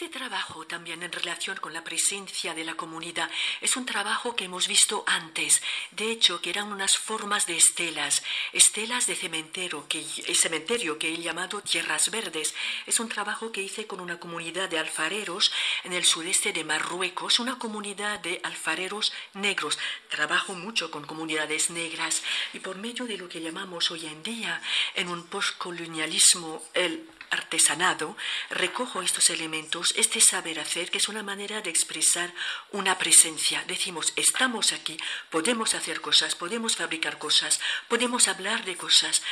Este 0.00 0.18
trabajo 0.18 0.66
también 0.66 1.02
en 1.02 1.12
relación 1.12 1.58
con 1.58 1.74
la 1.74 1.84
presencia 1.84 2.54
de 2.54 2.64
la 2.64 2.74
comunidad 2.74 3.30
es 3.60 3.76
un 3.76 3.84
trabajo 3.84 4.34
que 4.34 4.46
hemos 4.46 4.66
visto 4.66 5.04
antes. 5.06 5.60
De 5.90 6.10
hecho, 6.10 6.40
que 6.40 6.48
eran 6.48 6.72
unas 6.72 6.96
formas 6.96 7.44
de 7.44 7.58
estelas, 7.58 8.22
estelas 8.54 9.06
de 9.06 9.14
cementerio 9.14 9.86
que, 9.88 10.02
cementerio 10.34 10.98
que 10.98 11.12
he 11.12 11.18
llamado 11.18 11.60
Tierras 11.60 12.10
Verdes. 12.10 12.54
Es 12.86 12.98
un 12.98 13.10
trabajo 13.10 13.52
que 13.52 13.60
hice 13.60 13.86
con 13.86 14.00
una 14.00 14.18
comunidad 14.18 14.70
de 14.70 14.78
alfareros 14.78 15.52
en 15.84 15.92
el 15.92 16.06
sudeste 16.06 16.54
de 16.54 16.64
Marruecos, 16.64 17.38
una 17.38 17.58
comunidad 17.58 18.20
de 18.20 18.40
alfareros 18.42 19.12
negros. 19.34 19.78
Trabajo 20.08 20.54
mucho 20.54 20.90
con 20.90 21.04
comunidades 21.04 21.68
negras 21.68 22.22
y 22.54 22.60
por 22.60 22.78
medio 22.78 23.04
de 23.04 23.18
lo 23.18 23.28
que 23.28 23.42
llamamos 23.42 23.90
hoy 23.90 24.06
en 24.06 24.22
día 24.22 24.62
en 24.94 25.08
un 25.08 25.26
postcolonialismo 25.26 26.62
el 26.72 27.06
artesanado, 27.30 28.16
recojo 28.50 29.02
estos 29.02 29.30
elementos, 29.30 29.94
este 29.96 30.20
saber 30.20 30.60
hacer, 30.60 30.90
que 30.90 30.98
es 30.98 31.08
una 31.08 31.22
manera 31.22 31.60
de 31.60 31.70
expresar 31.70 32.32
una 32.72 32.98
presencia. 32.98 33.64
Decimos, 33.66 34.12
estamos 34.16 34.72
aquí, 34.72 34.98
podemos 35.30 35.74
hacer 35.74 36.00
cosas, 36.00 36.34
podemos 36.34 36.76
fabricar 36.76 37.18
cosas, 37.18 37.60
podemos 37.88 38.28
hablar 38.28 38.64
de 38.64 38.76
cosas, 38.76 39.22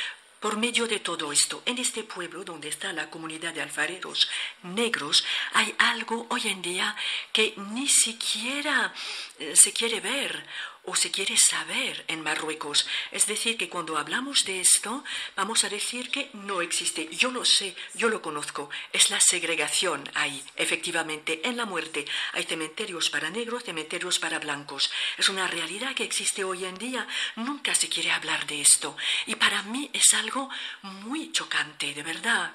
por 0.41 0.57
medio 0.57 0.87
de 0.87 1.01
todo 1.01 1.33
esto, 1.33 1.63
en 1.67 1.79
este 1.79 2.05
pueblo 2.05 2.45
donde 2.45 2.69
está 2.69 2.93
la 2.93 3.11
comunidad 3.11 3.53
de 3.53 3.63
alfareros 3.63 4.29
negros, 4.63 5.25
hay 5.53 5.75
algo 5.79 6.27
hoy 6.31 6.43
en 6.47 6.63
día 6.63 6.95
que 7.33 7.55
ni 7.57 7.89
siquiera 7.89 8.95
eh, 9.39 9.55
se 9.57 9.73
quiere 9.73 10.01
ver 10.01 10.47
o 10.89 10.97
se 10.97 11.11
quiere 11.11 11.37
saber 11.37 12.05
en 12.09 12.23
Marruecos. 12.23 12.87
Es 13.13 13.27
decir, 13.27 13.59
que 13.59 13.69
cuando 13.69 13.99
hablamos 13.99 14.45
de 14.45 14.61
esto, 14.61 15.05
vamos 15.37 15.65
a 15.65 15.69
decir 15.69 16.11
que 16.11 16.31
no 16.33 16.63
existe. 16.63 17.09
Yo 17.13 17.31
lo 17.31 17.45
sé, 17.45 17.77
yo 17.95 18.09
lo 18.09 18.23
conozco. 18.23 18.71
Es 18.93 19.11
la 19.11 19.21
segregación 19.21 20.09
ahí, 20.15 20.43
efectivamente, 20.57 21.47
en 21.47 21.59
la 21.59 21.67
muerte. 21.67 22.07
Hay 22.33 22.45
cementerios 22.45 23.11
para 23.11 23.29
negros, 23.29 23.65
cementerios 23.65 24.19
para 24.19 24.39
blancos. 24.39 24.91
Es 25.19 25.29
una 25.29 25.47
realidad 25.47 25.95
que 25.95 26.05
existe 26.05 26.43
hoy 26.43 26.65
en 26.65 26.79
día. 26.79 27.07
Nunca 27.37 27.75
se 27.75 27.91
quiere 27.91 28.11
hablar 28.11 28.47
de 28.47 28.63
esto. 28.63 28.97
Y 29.27 29.35
para 29.35 29.63
mí 29.65 29.91
es 29.93 30.15
algo 30.15 30.49
muy 30.83 31.31
chocante, 31.33 31.93
de 31.93 32.03
verdad. 32.03 32.55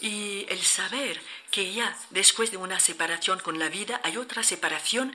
Y 0.00 0.46
el 0.48 0.62
saber 0.62 1.20
que 1.54 1.72
ya 1.72 1.96
después 2.10 2.50
de 2.50 2.56
una 2.56 2.80
separación 2.80 3.38
con 3.38 3.60
la 3.60 3.68
vida 3.68 4.00
hay 4.02 4.16
otra 4.16 4.42
separación 4.42 5.14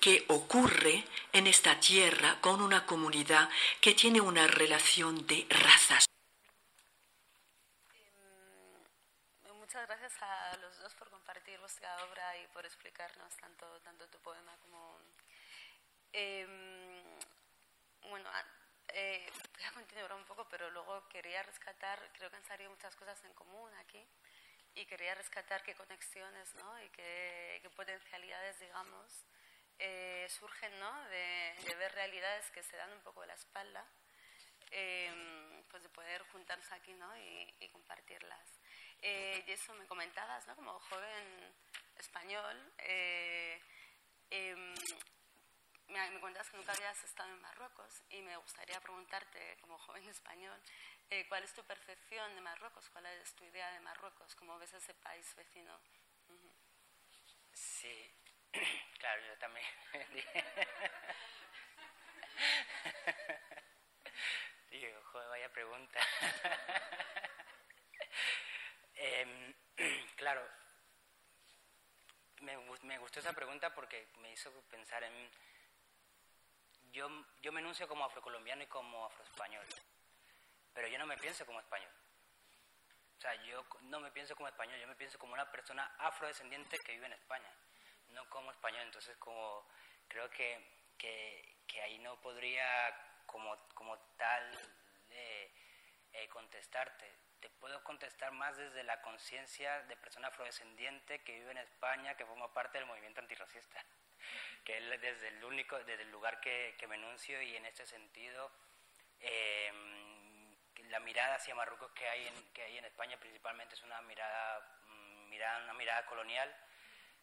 que 0.00 0.24
ocurre 0.28 1.04
en 1.32 1.48
esta 1.48 1.80
tierra 1.80 2.40
con 2.40 2.62
una 2.62 2.86
comunidad 2.86 3.50
que 3.80 3.92
tiene 3.94 4.20
una 4.20 4.46
relación 4.46 5.26
de 5.26 5.48
razas. 5.50 6.04
Em, 7.92 9.58
muchas 9.58 9.84
gracias 9.88 10.12
a 10.22 10.56
los 10.58 10.78
dos 10.78 10.94
por 10.94 11.10
compartir 11.10 11.58
vuestra 11.58 11.90
obra 12.04 12.38
y 12.38 12.46
por 12.54 12.64
explicarnos 12.64 13.36
tanto, 13.38 13.66
tanto 13.80 14.06
tu 14.06 14.18
poema 14.20 14.56
como... 14.58 14.96
Em, 16.12 17.02
bueno, 18.02 18.30
eh, 18.94 19.28
voy 19.56 19.64
a 19.64 19.72
continuar 19.72 20.12
un 20.12 20.24
poco, 20.24 20.46
pero 20.48 20.70
luego 20.70 21.08
quería 21.08 21.42
rescatar, 21.42 21.98
creo 22.12 22.30
que 22.30 22.36
han 22.36 22.44
salido 22.44 22.70
muchas 22.70 22.94
cosas 22.94 23.18
en 23.24 23.34
común 23.34 23.74
aquí 23.80 24.06
y 24.74 24.86
quería 24.86 25.14
rescatar 25.14 25.62
qué 25.62 25.74
conexiones 25.74 26.54
¿no? 26.56 26.82
y 26.82 26.88
qué, 26.90 27.70
potencialidades, 27.76 28.58
digamos, 28.60 29.24
eh, 29.78 30.26
surgen 30.28 30.78
¿no? 30.78 31.04
de, 31.08 31.74
ver 31.78 31.92
realidades 31.92 32.50
que 32.50 32.62
se 32.62 32.76
dan 32.76 32.92
un 32.92 33.00
poco 33.00 33.22
de 33.22 33.28
la 33.28 33.34
espalda, 33.34 33.86
em, 34.70 35.62
pues 35.68 35.82
de 35.82 35.88
poder 35.88 36.22
juntarse 36.32 36.74
aquí 36.74 36.92
¿no? 36.94 37.16
y, 37.16 37.68
compartirlas. 37.72 38.60
Eh, 39.02 39.42
y 39.46 39.52
eso 39.52 39.72
me 39.74 39.86
comentabas, 39.86 40.46
¿no? 40.46 40.54
como 40.56 40.78
joven 40.80 41.54
español, 41.96 42.72
eh, 42.78 43.62
em, 44.30 44.74
me, 45.88 46.10
me 46.10 46.20
cuentas 46.20 46.48
que 46.50 46.56
nunca 46.56 46.72
habías 46.72 47.02
estado 47.02 47.30
en 47.30 47.40
Marruecos 47.40 48.02
y 48.10 48.20
me 48.22 48.36
gustaría 48.36 48.80
preguntarte, 48.80 49.56
como 49.60 49.78
joven 49.78 50.06
español, 50.08 50.60
eh, 51.10 51.26
¿cuál 51.28 51.42
es 51.42 51.52
tu 51.52 51.62
percepción 51.64 52.34
de 52.34 52.40
Marruecos? 52.40 52.88
¿Cuál 52.90 53.06
es 53.06 53.34
tu 53.34 53.44
idea 53.44 53.70
de 53.72 53.80
Marruecos? 53.80 54.34
¿Cómo 54.36 54.56
ves 54.58 54.72
ese 54.72 54.94
país 54.94 55.34
vecino? 55.34 55.78
Sí, 57.52 58.14
claro, 58.98 59.22
yo 59.26 59.36
también. 59.38 59.66
Digo, 64.70 65.02
joder, 65.12 65.28
vaya 65.28 65.52
pregunta. 65.52 66.00
Em, 69.02 69.54
claro, 70.16 70.46
me, 72.42 72.54
me, 72.82 72.98
gustó 72.98 73.20
esa 73.20 73.32
pregunta 73.32 73.74
porque 73.74 74.08
me 74.18 74.30
hizo 74.30 74.52
pensar 74.68 75.02
en... 75.04 75.30
Yo, 76.92 77.08
yo 77.40 77.50
me 77.50 77.60
enuncio 77.60 77.88
como 77.88 78.04
afrocolombiano 78.04 78.62
y 78.62 78.66
como 78.66 79.06
afroespañol 79.06 79.64
pero 80.74 80.88
yo 80.88 80.98
no 80.98 81.06
me 81.06 81.16
pienso 81.16 81.44
como 81.46 81.60
español. 81.60 81.90
O 83.18 83.20
sea, 83.20 83.34
yo 83.44 83.66
no 83.82 84.00
me 84.00 84.10
pienso 84.10 84.34
como 84.34 84.48
español, 84.48 84.80
yo 84.80 84.88
me 84.88 84.96
pienso 84.96 85.18
como 85.18 85.34
una 85.34 85.50
persona 85.50 85.84
afrodescendiente 85.98 86.78
que 86.78 86.92
vive 86.92 87.06
en 87.06 87.12
España, 87.12 87.52
no 88.08 88.28
como 88.30 88.50
español. 88.50 88.82
Entonces, 88.84 89.16
como 89.18 89.66
creo 90.08 90.30
que, 90.30 90.58
que, 90.96 91.58
que 91.66 91.82
ahí 91.82 91.98
no 91.98 92.18
podría 92.20 92.64
como, 93.26 93.56
como 93.74 93.98
tal 94.16 94.58
eh, 95.10 95.52
eh, 96.12 96.28
contestarte. 96.28 97.12
Te 97.40 97.50
puedo 97.50 97.82
contestar 97.84 98.32
más 98.32 98.56
desde 98.56 98.82
la 98.84 99.00
conciencia 99.02 99.82
de 99.82 99.96
persona 99.96 100.28
afrodescendiente 100.28 101.22
que 101.22 101.38
vive 101.40 101.50
en 101.52 101.58
España, 101.58 102.16
que 102.16 102.26
forma 102.26 102.52
parte 102.52 102.78
del 102.78 102.86
movimiento 102.86 103.20
antirracista, 103.20 103.84
que 104.64 104.78
es 104.78 105.00
desde 105.00 105.28
el 105.28 105.44
único, 105.44 105.78
desde 105.84 106.02
el 106.02 106.10
lugar 106.10 106.40
que, 106.40 106.74
que 106.78 106.86
me 106.86 106.96
enuncio 106.96 107.40
y 107.42 107.56
en 107.56 107.66
este 107.66 107.86
sentido 107.86 108.50
eh, 109.20 109.72
la 110.90 111.00
mirada 111.00 111.36
hacia 111.36 111.54
Marruecos 111.54 111.90
que 111.92 112.08
hay 112.08 112.26
en, 112.26 112.52
que 112.52 112.62
hay 112.62 112.78
en 112.78 112.84
España 112.84 113.16
principalmente 113.18 113.74
es 113.74 113.82
una 113.82 114.00
mirada, 114.02 114.60
mm, 114.86 115.28
mirada, 115.28 115.62
una 115.64 115.74
mirada 115.74 116.04
colonial 116.06 116.54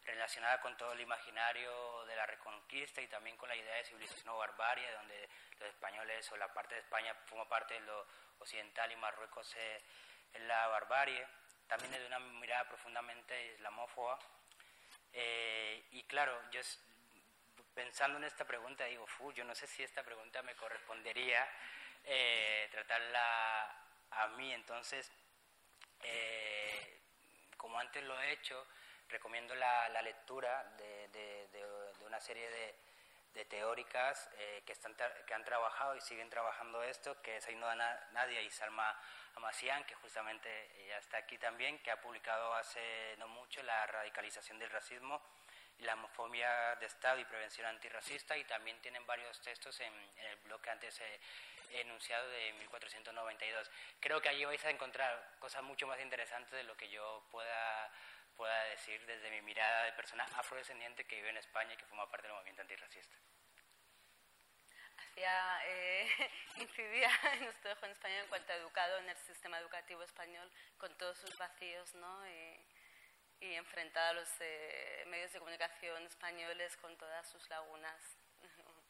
relacionada 0.04 0.60
con 0.60 0.76
todo 0.76 0.92
el 0.92 1.00
imaginario 1.00 2.04
de 2.06 2.16
la 2.16 2.26
reconquista 2.26 3.02
y 3.02 3.08
también 3.08 3.36
con 3.36 3.48
la 3.48 3.56
idea 3.56 3.76
de 3.76 3.84
civilización 3.84 4.30
o 4.30 4.38
barbarie, 4.38 4.90
donde 4.92 5.28
los 5.58 5.68
españoles 5.68 6.30
o 6.32 6.36
la 6.36 6.52
parte 6.52 6.76
de 6.76 6.80
España 6.80 7.14
forma 7.26 7.46
parte 7.46 7.74
de 7.74 7.80
lo 7.80 8.06
occidental 8.38 8.90
y 8.90 8.96
Marruecos 8.96 9.54
es, 9.54 9.82
la 10.46 10.66
barbarie. 10.68 11.26
También 11.66 11.92
es 11.94 12.00
de 12.00 12.06
una 12.06 12.18
mirada 12.18 12.68
profundamente 12.68 13.54
islamófoba. 13.54 14.18
Eh, 15.12 15.86
y 15.92 16.04
claro, 16.04 16.38
yo 16.50 16.60
pensando 17.74 18.18
en 18.18 18.24
esta 18.24 18.46
pregunta 18.46 18.84
digo, 18.84 19.06
yo 19.34 19.44
no 19.44 19.54
sé 19.54 19.66
si 19.66 19.82
esta 19.82 20.02
pregunta 20.02 20.42
me 20.42 20.54
correspondería 20.54 21.46
eh, 22.10 22.68
tratarla 22.70 23.76
a 24.10 24.28
mí. 24.28 24.52
Entonces, 24.52 25.10
eh, 26.02 27.00
como 27.56 27.78
antes 27.78 28.02
lo 28.04 28.18
he 28.20 28.32
hecho, 28.32 28.66
recomiendo 29.08 29.54
la, 29.54 30.02
lectura 30.02 30.64
de, 30.78 31.64
una 32.00 32.20
serie 32.20 32.48
de, 32.50 32.74
teóricas 33.44 34.28
eh, 34.36 34.64
que, 34.66 34.72
están, 34.72 34.96
que 34.96 35.32
han 35.32 35.44
trabajado 35.44 35.94
y 35.94 36.00
siguen 36.00 36.28
trabajando 36.28 36.82
esto, 36.82 37.22
que 37.22 37.36
es 37.36 37.46
Ainhoa 37.46 37.76
Nadia 38.10 38.42
y 38.42 38.50
Salma 38.50 39.00
Amasian, 39.36 39.84
que 39.84 39.94
justamente 39.94 40.82
ella 40.82 40.98
está 40.98 41.18
aquí 41.18 41.38
también, 41.38 41.78
que 41.78 41.92
ha 41.92 42.00
publicado 42.00 42.52
hace 42.54 43.14
no 43.18 43.28
mucho 43.28 43.62
la 43.62 43.86
radicalización 43.86 44.58
del 44.58 44.70
racismo 44.70 45.22
la 45.80 45.94
homofobia 45.94 46.74
de 46.76 46.86
Estado 46.86 47.18
y 47.18 47.24
prevención 47.24 47.66
antirracista, 47.66 48.36
y 48.36 48.44
también 48.44 48.78
tienen 48.80 49.06
varios 49.06 49.40
textos 49.40 49.80
en, 49.80 49.92
el 50.16 50.36
blog 50.44 50.60
que 50.60 50.70
antes 50.70 51.00
he 51.00 51.80
enunciado 51.80 52.28
de 52.28 52.52
1492. 52.54 53.70
Creo 54.00 54.20
que 54.20 54.28
allí 54.28 54.44
vais 54.44 54.64
a 54.64 54.70
encontrar 54.70 55.36
cosas 55.38 55.62
mucho 55.62 55.86
más 55.86 56.00
interesantes 56.00 56.52
de 56.52 56.64
lo 56.64 56.76
que 56.76 56.88
yo 56.88 57.26
pueda 57.30 57.90
pueda 58.38 58.64
decir 58.70 59.04
desde 59.04 59.30
mi 59.32 59.42
mirada 59.42 59.82
de 59.82 59.92
persona 59.94 60.24
afrodescendiente 60.36 61.04
que 61.04 61.16
vive 61.16 61.30
en 61.30 61.38
España 61.38 61.74
y 61.74 61.76
que 61.76 61.84
forma 61.86 62.08
parte 62.08 62.28
del 62.28 62.36
movimiento 62.36 62.62
antirracista. 62.62 63.16
Hacía, 64.96 65.60
eh, 65.66 66.08
incidía 66.56 67.10
en 67.32 67.44
nuestro 67.44 67.72
hijo 67.72 67.84
en 67.84 67.90
España 67.90 68.20
en 68.20 68.28
cuanto 68.28 68.52
a 68.52 68.56
educado 68.56 68.98
en 68.98 69.08
el 69.08 69.16
sistema 69.16 69.58
educativo 69.58 70.04
español 70.04 70.48
con 70.78 70.96
todos 70.98 71.18
sus 71.18 71.36
vacíos, 71.36 71.92
¿no? 71.96 72.28
Y, 72.28 72.67
y 73.40 73.54
enfrentado 73.54 74.10
a 74.10 74.12
los 74.14 74.28
eh, 74.40 75.04
medios 75.08 75.32
de 75.32 75.38
comunicación 75.38 76.02
españoles 76.04 76.76
con 76.76 76.96
todas 76.96 77.28
sus 77.28 77.48
lagunas. 77.48 78.18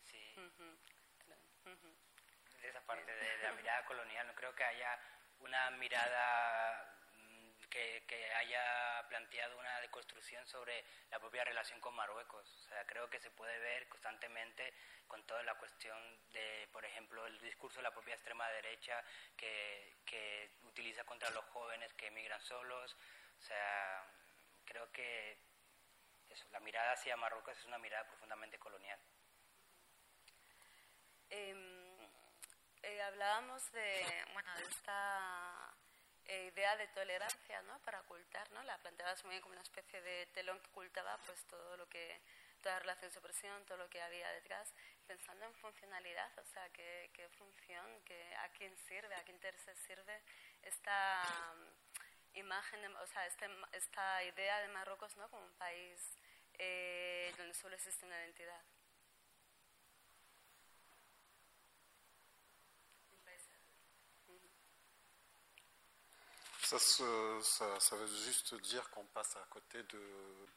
Sí. 0.04 0.34
De 2.62 2.68
esa 2.68 2.80
parte 2.80 3.14
de, 3.14 3.36
de 3.36 3.42
la 3.44 3.52
mirada 3.52 3.84
colonial, 3.84 4.26
no 4.26 4.34
creo 4.34 4.52
que 4.52 4.64
haya 4.64 4.98
una 5.38 5.70
mirada 5.70 6.98
que, 7.68 8.32
haya 8.36 9.06
planteado 9.08 9.58
una 9.58 9.80
deconstrucción 9.80 10.46
sobre 10.46 10.84
la 11.10 11.18
propia 11.18 11.44
relación 11.44 11.80
con 11.80 11.94
Marruecos. 11.94 12.50
O 12.52 12.68
sea, 12.68 12.84
creo 12.86 13.08
que 13.10 13.20
se 13.20 13.30
puede 13.30 13.58
ver 13.58 13.88
constantemente 13.88 14.74
con 15.06 15.24
toda 15.26 15.42
la 15.42 15.54
cuestión 15.56 15.98
de, 16.32 16.68
por 16.72 16.84
ejemplo, 16.84 17.26
el 17.26 17.38
discurso 17.40 17.78
de 17.78 17.84
la 17.84 17.92
propia 17.92 18.14
extrema 18.14 18.48
derecha 18.50 19.02
que, 19.36 19.98
que 20.04 20.50
utiliza 20.62 21.04
contra 21.04 21.30
los 21.30 21.44
jóvenes 21.46 21.92
que 21.94 22.08
emigran 22.08 22.40
solos. 22.40 22.96
O 23.38 23.42
sea, 23.42 24.04
creo 24.68 24.90
que 24.92 25.38
la 26.50 26.60
mirada 26.60 26.92
hacia 26.92 27.16
Marruecos 27.16 27.56
es 27.58 27.64
una 27.64 27.78
mirada 27.78 28.06
profundamente 28.06 28.58
colonial. 28.58 29.00
Em, 31.30 31.98
eh, 32.82 33.02
hablábamos 33.02 33.70
de, 33.72 34.24
bueno, 34.32 34.54
de 34.56 34.64
esta 34.64 35.74
eh, 36.26 36.50
idea 36.52 36.76
de 36.76 36.86
tolerancia 36.88 37.62
¿no? 37.62 37.78
para 37.80 38.00
ocultar, 38.00 38.50
¿no? 38.52 38.62
la 38.62 38.78
planteabas 38.78 39.24
muy 39.24 39.32
bien 39.32 39.42
como 39.42 39.52
una 39.52 39.62
especie 39.62 40.00
de 40.00 40.26
telón 40.26 40.60
que 40.60 40.70
ocultaba 40.70 41.18
pues 41.26 41.44
todo 41.46 41.76
lo 41.76 41.88
que, 41.88 42.20
toda 42.62 42.74
la 42.74 42.80
relación 42.80 43.12
de 43.12 43.18
opresión, 43.18 43.64
todo 43.66 43.78
lo 43.78 43.90
que 43.90 44.00
había 44.00 44.30
detrás, 44.32 44.72
pensando 45.06 45.46
en 45.46 45.54
funcionalidad, 45.54 46.30
o 46.38 46.44
sea, 46.44 46.68
qué, 46.70 47.10
qué 47.14 47.28
función, 47.30 48.02
qué, 48.04 48.34
a 48.36 48.48
quién 48.50 48.76
sirve, 48.76 49.14
a 49.14 49.24
qué 49.24 49.32
interés 49.32 49.62
sirve 49.86 50.22
esta 50.62 51.22
imagen, 52.34 52.84
o 52.96 53.06
sea, 53.06 53.26
este, 53.26 53.46
esta 53.72 54.24
idea 54.24 54.60
de 54.60 54.68
Marruecos 54.68 55.16
¿no? 55.16 55.28
como 55.30 55.44
un 55.44 55.52
país 55.54 56.16
eh, 56.58 57.32
donde 57.36 57.54
solo 57.54 57.74
existe 57.74 58.06
una 58.06 58.18
identidad. 58.18 58.62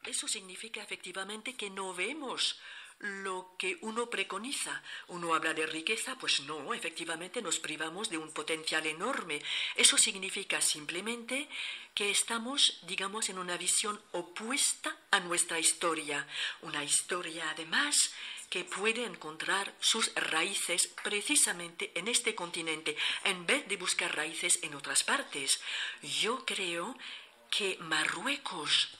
Eso 0.04 0.28
significa 0.28 0.82
efectivamente 0.82 1.56
que 1.56 1.70
no 1.70 1.94
vemos 1.94 2.60
lo 3.02 3.54
que 3.58 3.78
uno 3.82 4.08
preconiza. 4.08 4.82
Uno 5.08 5.34
habla 5.34 5.52
de 5.54 5.66
riqueza, 5.66 6.16
pues 6.18 6.40
no, 6.40 6.72
efectivamente 6.72 7.42
nos 7.42 7.58
privamos 7.58 8.08
de 8.08 8.18
un 8.18 8.32
potencial 8.32 8.86
enorme. 8.86 9.42
Eso 9.76 9.98
significa 9.98 10.60
simplemente 10.60 11.48
que 11.94 12.10
estamos, 12.10 12.78
digamos, 12.82 13.28
en 13.28 13.38
una 13.38 13.56
visión 13.56 14.00
opuesta 14.12 14.96
a 15.10 15.20
nuestra 15.20 15.58
historia. 15.58 16.26
Una 16.62 16.84
historia, 16.84 17.50
además, 17.50 18.12
que 18.48 18.64
puede 18.64 19.04
encontrar 19.04 19.74
sus 19.80 20.14
raíces 20.14 20.86
precisamente 21.02 21.90
en 21.94 22.06
este 22.06 22.34
continente, 22.34 22.96
en 23.24 23.46
vez 23.46 23.66
de 23.66 23.76
buscar 23.76 24.14
raíces 24.14 24.60
en 24.62 24.74
otras 24.74 25.02
partes. 25.02 25.60
Yo 26.02 26.44
creo 26.44 26.96
que 27.50 27.78
Marruecos 27.80 28.90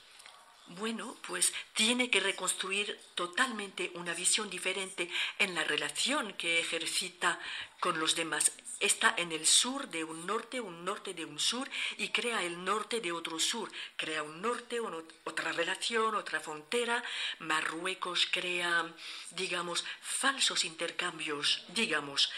bueno, 0.67 1.17
pues 1.27 1.53
tiene 1.73 2.09
que 2.09 2.19
reconstruir 2.19 2.99
totalmente 3.15 3.91
una 3.95 4.13
visión 4.13 4.49
diferente 4.49 5.09
en 5.39 5.55
la 5.55 5.63
relación 5.63 6.33
que 6.33 6.59
ejercita 6.59 7.39
con 7.79 7.99
los 7.99 8.15
demás 8.15 8.51
está 8.83 9.13
en 9.17 9.31
el 9.31 9.45
sur 9.45 9.87
de 9.89 10.03
un 10.03 10.25
norte, 10.25 10.59
un 10.59 10.83
norte 10.83 11.13
de 11.13 11.23
un 11.23 11.39
sur, 11.39 11.69
y 11.97 12.09
crea 12.09 12.43
el 12.43 12.63
norte 12.63 12.99
de 12.99 13.11
otro 13.11 13.39
sur. 13.39 13.71
Crea 13.95 14.23
un 14.23 14.41
norte, 14.41 14.79
otra 15.23 15.51
relación, 15.53 16.15
otra 16.15 16.41
frontera. 16.41 17.01
Marruecos 17.39 18.27
crea, 18.29 18.93
digamos, 19.31 19.85
falsos 20.01 20.65
intercambios, 20.65 21.63
digamos. 21.69 22.29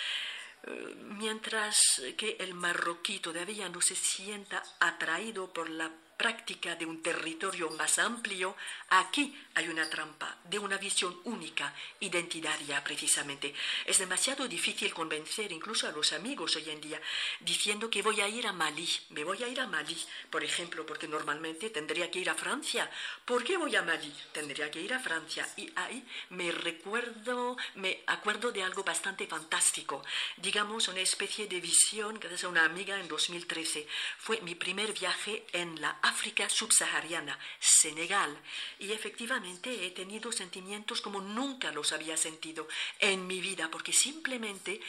Eh, 0.63 0.95
mientras 1.17 2.01
que 2.15 2.37
el 2.39 2.53
marroquí 2.53 3.19
todavía 3.19 3.67
no 3.69 3.81
se 3.81 3.95
sienta 3.95 4.63
atraído 4.79 5.51
por 5.51 5.69
la 5.69 5.91
práctica 6.17 6.75
de 6.75 6.85
un 6.85 7.01
territorio 7.01 7.69
más 7.71 7.99
amplio, 7.99 8.55
aquí 8.89 9.37
hay 9.55 9.67
una 9.67 9.89
trampa 9.89 10.37
de 10.43 10.59
una 10.59 10.77
visión 10.77 11.19
única, 11.25 11.73
identitaria 11.99 12.83
precisamente. 12.83 13.53
Es 13.85 13.99
demasiado 13.99 14.47
difícil 14.47 14.93
convencer 14.93 15.51
incluso 15.51 15.87
a 15.87 15.91
los 15.91 16.13
amigos 16.13 16.55
hoy 16.55 16.69
en 16.69 16.81
día 16.81 17.01
diciendo 17.39 17.89
que 17.89 18.01
voy 18.01 18.21
a 18.21 18.27
ir 18.27 18.47
a 18.47 18.53
Malí, 18.53 18.87
me 19.09 19.23
voy 19.23 19.43
a 19.43 19.47
ir 19.47 19.59
a 19.59 19.67
Malí, 19.67 19.97
por 20.29 20.43
ejemplo, 20.43 20.85
porque 20.85 21.07
normalmente 21.07 21.69
tendría 21.69 22.09
que 22.09 22.19
ir 22.19 22.29
a 22.29 22.35
Francia. 22.35 22.89
¿Por 23.25 23.43
qué 23.43 23.57
voy 23.57 23.75
a 23.75 23.81
Malí? 23.81 24.13
Tendría 24.31 24.69
que 24.71 24.81
ir 24.81 24.93
a 24.93 24.99
Francia. 24.99 25.47
Y 25.57 25.71
ahí 25.75 26.05
me 26.29 26.51
recuerdo, 26.51 27.57
me 27.75 28.03
acuerdo 28.07 28.51
de 28.51 28.63
algo 28.63 28.83
bastante 28.83 29.27
fantástico, 29.27 30.03
digamos 30.37 30.87
una 30.87 31.01
especie 31.01 31.47
de 31.47 31.59
visión 31.59 32.19
gracias 32.19 32.43
a 32.43 32.49
una 32.49 32.65
amiga 32.65 32.99
en 32.99 33.07
2013. 33.07 33.87
Fue 34.17 34.41
mi 34.41 34.55
primer 34.55 34.93
viaje 34.93 35.45
en 35.51 35.79
la 35.81 35.97
África 36.05 36.47
subsahariana, 36.49 37.37
Senegal, 37.59 38.37
y 38.77 38.91
efectivamente 38.91 39.87
he 39.87 39.91
tenido 39.91 40.31
sentimientos 40.31 41.01
como 41.01 41.19
nunca 41.19 41.71
los 41.71 41.91
había 41.93 42.15
sentido 42.15 42.67
en 42.99 43.25
mi 43.25 43.41
vida, 43.41 43.71
porque 43.71 43.91
simplemente 43.91 44.81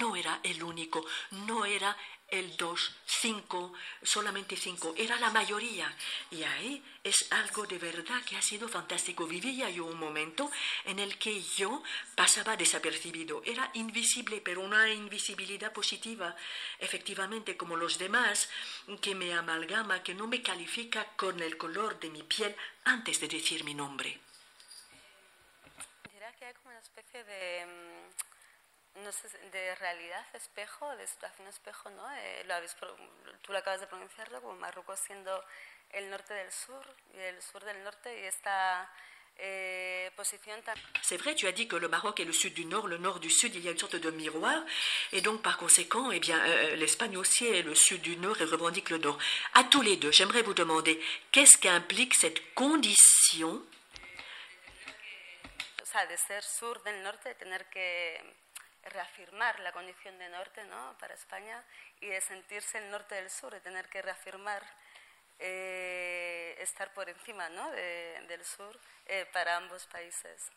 no 0.00 0.16
era 0.16 0.40
el 0.42 0.64
único, 0.64 1.06
no 1.30 1.64
era 1.64 1.96
el 2.38 2.56
2, 2.56 2.92
5, 3.06 3.72
solamente 4.02 4.56
5, 4.56 4.94
era 4.96 5.18
la 5.18 5.30
mayoría. 5.30 5.94
Y 6.30 6.42
ahí 6.42 6.82
es 7.02 7.30
algo 7.32 7.66
de 7.66 7.78
verdad 7.78 8.22
que 8.24 8.36
ha 8.36 8.42
sido 8.42 8.68
fantástico. 8.68 9.26
Vivía 9.26 9.70
yo 9.70 9.86
un 9.86 9.98
momento 9.98 10.50
en 10.84 10.98
el 10.98 11.16
que 11.18 11.40
yo 11.40 11.82
pasaba 12.14 12.56
desapercibido. 12.56 13.42
Era 13.44 13.70
invisible, 13.74 14.40
pero 14.40 14.60
una 14.60 14.92
invisibilidad 14.92 15.72
positiva, 15.72 16.34
efectivamente, 16.78 17.56
como 17.56 17.76
los 17.76 17.98
demás, 17.98 18.48
que 19.00 19.14
me 19.14 19.32
amalgama, 19.32 20.02
que 20.02 20.14
no 20.14 20.26
me 20.26 20.42
califica 20.42 21.06
con 21.16 21.40
el 21.40 21.56
color 21.56 21.98
de 22.00 22.10
mi 22.10 22.22
piel 22.22 22.54
antes 22.84 23.20
de 23.20 23.28
decir 23.28 23.64
mi 23.64 23.74
nombre 23.74 24.20
hay 26.44 26.54
como 26.54 26.70
una 26.70 26.80
especie 26.80 27.24
de, 27.24 27.66
mm, 27.66 28.33
no 28.96 29.12
sé, 29.12 29.28
de 29.50 29.74
realidad 29.76 30.24
espejo, 30.34 30.94
de 30.96 31.06
situación 31.06 31.48
espejo, 31.48 31.90
¿no? 31.90 32.10
Eh, 32.16 32.44
lo 32.46 32.54
habéis, 32.54 32.76
tú 33.42 33.52
lo 33.52 33.58
acabas 33.58 33.80
de 33.80 33.86
pronunciarlo, 33.86 34.40
como 34.40 34.54
Marruecos 34.54 35.00
siendo 35.00 35.44
el 35.90 36.10
norte 36.10 36.34
del 36.34 36.50
sur 36.52 36.84
y 37.14 37.18
el 37.18 37.42
sur 37.42 37.64
del 37.64 37.82
norte 37.82 38.20
y 38.20 38.24
esta 38.24 38.90
Eh, 39.38 40.10
C'est 41.02 41.16
vrai, 41.16 41.34
tu 41.34 41.46
as 41.46 41.52
dit 41.52 41.66
que 41.66 41.76
le 41.76 41.88
Maroc 41.88 42.20
est 42.20 42.24
le 42.24 42.32
sud 42.32 42.54
du 42.54 42.64
nord, 42.66 42.86
le 42.86 42.98
nord 42.98 43.18
du 43.18 43.30
sud, 43.30 43.54
il 43.54 43.64
y 43.64 43.68
a 43.68 43.72
une 43.72 43.78
sorte 43.78 43.96
de 43.96 44.10
miroir, 44.10 44.62
et 45.12 45.20
donc 45.20 45.42
par 45.42 45.58
conséquent, 45.58 46.10
eh 46.12 46.20
bien, 46.20 46.38
euh, 46.38 46.76
l'Espagne 46.76 47.16
aussi 47.16 47.46
est 47.46 47.62
le 47.62 47.74
sud 47.74 48.00
du 48.00 48.16
nord 48.16 48.40
et 48.40 48.44
revendique 48.44 48.90
le 48.90 48.98
nord. 48.98 49.18
À 49.54 49.64
tous 49.64 49.82
les 49.82 49.96
deux, 49.96 50.12
j'aimerais 50.12 50.42
vous 50.42 50.54
demander, 50.54 51.02
qu'est-ce 51.32 51.58
qu'implique 51.58 52.14
cette 52.14 52.54
condition? 52.54 53.60
O 55.82 55.84
sea, 55.84 56.06
de 56.06 56.16
ser 56.16 56.42
sur 56.42 56.80
del 56.82 57.02
norte, 57.02 57.24
de 57.24 57.32
tener 57.32 57.58
que 57.72 58.18
reafirmar 58.84 59.58
la 59.60 59.72
condición 59.72 60.18
de 60.18 60.28
norte 60.28 60.64
¿no? 60.64 60.96
para 60.98 61.14
España 61.14 61.62
y 62.00 62.06
de 62.06 62.20
sentirse 62.20 62.78
el 62.78 62.90
norte 62.90 63.14
del 63.14 63.30
sur, 63.30 63.52
de 63.52 63.60
tener 63.60 63.88
que 63.88 64.02
reafirmar 64.02 64.62
eh, 65.38 66.56
estar 66.60 66.92
por 66.94 67.08
encima 67.08 67.48
¿no? 67.48 67.70
del 67.70 68.44
sur 68.44 68.78
eh, 69.06 69.26
para 69.32 69.56
ambos 69.56 69.86
países. 69.86 70.50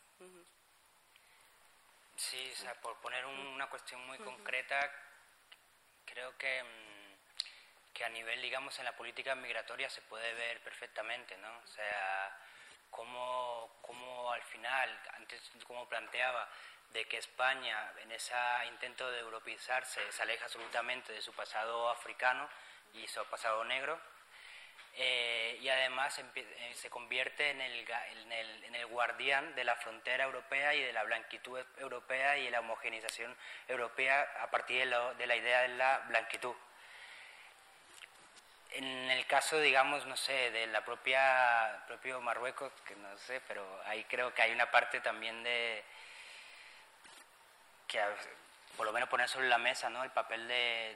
Sí, 2.16 2.50
o 2.52 2.56
sea, 2.56 2.74
por 2.80 2.96
poner 3.00 3.24
una 3.26 3.68
cuestión 3.68 4.04
muy 4.06 4.18
concreta, 4.18 4.90
creo 6.04 6.36
que, 6.36 6.62
mm, 6.64 7.94
que 7.94 8.04
a 8.04 8.08
nivel, 8.08 8.42
digamos, 8.42 8.76
en 8.78 8.84
la 8.84 8.96
política 8.96 9.34
migratoria 9.34 9.88
se 9.88 10.02
puede 10.02 10.34
ver 10.34 10.60
perfectamente, 10.62 11.36
¿no? 11.36 11.58
O 11.58 11.66
sea, 11.68 12.36
cómo, 12.90 13.78
cómo 13.82 14.32
al 14.32 14.42
final, 14.42 15.00
antes 15.14 15.40
como 15.64 15.88
planteaba, 15.88 16.48
de 16.92 17.04
que 17.06 17.18
España 17.18 17.92
en 18.02 18.12
ese 18.12 18.34
intento 18.68 19.10
de 19.10 19.20
europeizarse 19.20 20.00
se 20.10 20.22
aleja 20.22 20.44
absolutamente 20.44 21.12
de 21.12 21.22
su 21.22 21.32
pasado 21.32 21.90
africano 21.90 22.48
y 22.94 23.06
su 23.06 23.24
pasado 23.26 23.64
negro, 23.64 24.00
eh, 25.00 25.58
y 25.60 25.68
además 25.68 26.18
eh, 26.18 26.72
se 26.74 26.90
convierte 26.90 27.50
en 27.50 27.60
el, 27.60 27.86
en, 28.64 28.74
el, 28.74 28.86
guardián 28.86 29.54
de 29.54 29.62
la 29.62 29.76
frontera 29.76 30.24
europea 30.24 30.74
y 30.74 30.82
de 30.82 30.92
la 30.92 31.04
blanquitud 31.04 31.60
europea 31.76 32.36
y 32.36 32.46
de 32.46 32.50
la 32.50 32.60
homogeneización 32.60 33.36
europea 33.68 34.28
a 34.42 34.50
partir 34.50 34.88
de, 34.88 35.14
de 35.14 35.26
la 35.26 35.36
idea 35.36 35.62
de 35.62 35.68
la 35.68 35.98
blanquitud. 36.08 36.54
En 38.72 39.10
el 39.10 39.24
caso, 39.26 39.60
digamos, 39.60 40.04
no 40.06 40.16
sé, 40.16 40.50
de 40.50 40.66
la 40.66 40.84
propia 40.84 41.84
propio 41.86 42.20
Marruecos, 42.20 42.72
que 42.84 42.96
no 42.96 43.16
sé, 43.18 43.40
pero 43.46 43.64
ahí 43.86 44.04
creo 44.04 44.34
que 44.34 44.42
hay 44.42 44.52
una 44.52 44.70
parte 44.70 45.00
también 45.00 45.42
de 45.44 45.84
que 47.88 48.00
por 48.76 48.86
lo 48.86 48.92
menos 48.92 49.08
poner 49.08 49.28
sobre 49.28 49.48
la 49.48 49.58
mesa 49.58 49.90
¿no? 49.90 50.04
el 50.04 50.10
papel 50.10 50.46
de, 50.46 50.94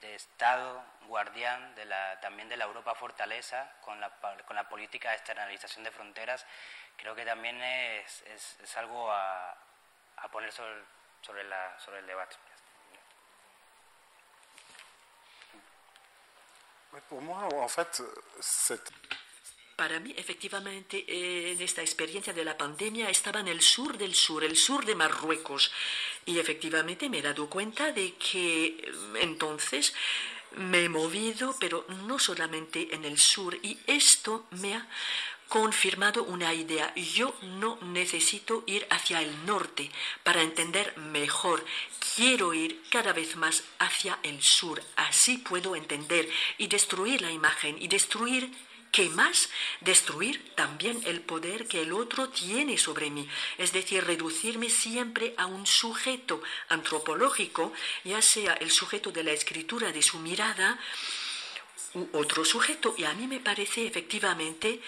de, 0.00 0.14
Estado 0.14 0.82
guardián 1.08 1.74
de 1.74 1.84
la, 1.84 2.18
también 2.20 2.48
de 2.48 2.56
la 2.56 2.64
Europa 2.64 2.94
fortaleza 2.94 3.70
con 3.82 4.00
la, 4.00 4.10
con 4.46 4.56
la 4.56 4.68
política 4.68 5.10
de 5.10 5.16
externalización 5.16 5.84
de 5.84 5.90
fronteras, 5.90 6.46
creo 6.96 7.14
que 7.14 7.24
también 7.24 7.60
es, 7.62 8.22
es, 8.22 8.76
algo 8.76 9.10
a, 9.10 9.50
a, 10.16 10.28
poner 10.30 10.52
sobre, 10.52 10.82
sobre, 11.20 11.44
la, 11.44 11.78
sobre 11.80 11.98
el 11.98 12.06
debate. 12.06 12.36
Pour 17.10 17.20
moi, 17.20 17.46
en 17.52 17.68
fait. 17.68 18.02
Para 19.76 20.00
mí, 20.00 20.14
efectivamente, 20.16 21.04
en 21.52 21.60
esta 21.60 21.82
experiencia 21.82 22.32
de 22.32 22.46
la 22.46 22.56
pandemia 22.56 23.10
estaba 23.10 23.40
en 23.40 23.48
el 23.48 23.60
sur 23.60 23.98
del 23.98 24.14
sur, 24.14 24.42
el 24.42 24.56
sur 24.56 24.86
de 24.86 24.94
Marruecos. 24.94 25.70
Y 26.24 26.38
efectivamente 26.38 27.10
me 27.10 27.18
he 27.18 27.22
dado 27.22 27.50
cuenta 27.50 27.92
de 27.92 28.14
que 28.14 28.90
entonces 29.20 29.92
me 30.56 30.84
he 30.84 30.88
movido, 30.88 31.54
pero 31.60 31.84
no 32.06 32.18
solamente 32.18 32.94
en 32.94 33.04
el 33.04 33.18
sur. 33.18 33.58
Y 33.62 33.78
esto 33.86 34.46
me 34.52 34.76
ha 34.76 34.88
confirmado 35.48 36.24
una 36.24 36.54
idea. 36.54 36.94
Yo 36.94 37.36
no 37.42 37.78
necesito 37.82 38.64
ir 38.66 38.86
hacia 38.88 39.20
el 39.20 39.44
norte 39.44 39.90
para 40.22 40.40
entender 40.40 40.96
mejor. 40.96 41.62
Quiero 42.14 42.54
ir 42.54 42.82
cada 42.88 43.12
vez 43.12 43.36
más 43.36 43.62
hacia 43.78 44.18
el 44.22 44.42
sur. 44.42 44.82
Así 44.96 45.36
puedo 45.36 45.76
entender 45.76 46.30
y 46.56 46.66
destruir 46.66 47.20
la 47.20 47.30
imagen 47.30 47.76
y 47.78 47.88
destruir 47.88 48.50
¿Qué 48.90 49.08
más? 49.10 49.50
Destruir 49.80 50.54
también 50.54 51.00
el 51.04 51.20
poder 51.20 51.66
que 51.66 51.82
el 51.82 51.92
otro 51.92 52.30
tiene 52.30 52.78
sobre 52.78 53.10
mí, 53.10 53.28
es 53.58 53.72
decir, 53.72 54.04
reducirme 54.04 54.70
siempre 54.70 55.34
a 55.36 55.46
un 55.46 55.66
sujeto 55.66 56.42
antropológico, 56.68 57.72
ya 58.04 58.22
sea 58.22 58.54
el 58.54 58.70
sujeto 58.70 59.12
de 59.12 59.24
la 59.24 59.32
escritura 59.32 59.92
de 59.92 60.02
su 60.02 60.18
mirada, 60.18 60.78
u 61.94 62.08
otro 62.12 62.44
sujeto. 62.44 62.94
Y 62.96 63.04
a 63.04 63.14
mí 63.14 63.26
me 63.26 63.40
parece 63.40 63.86
efectivamente 63.86 64.80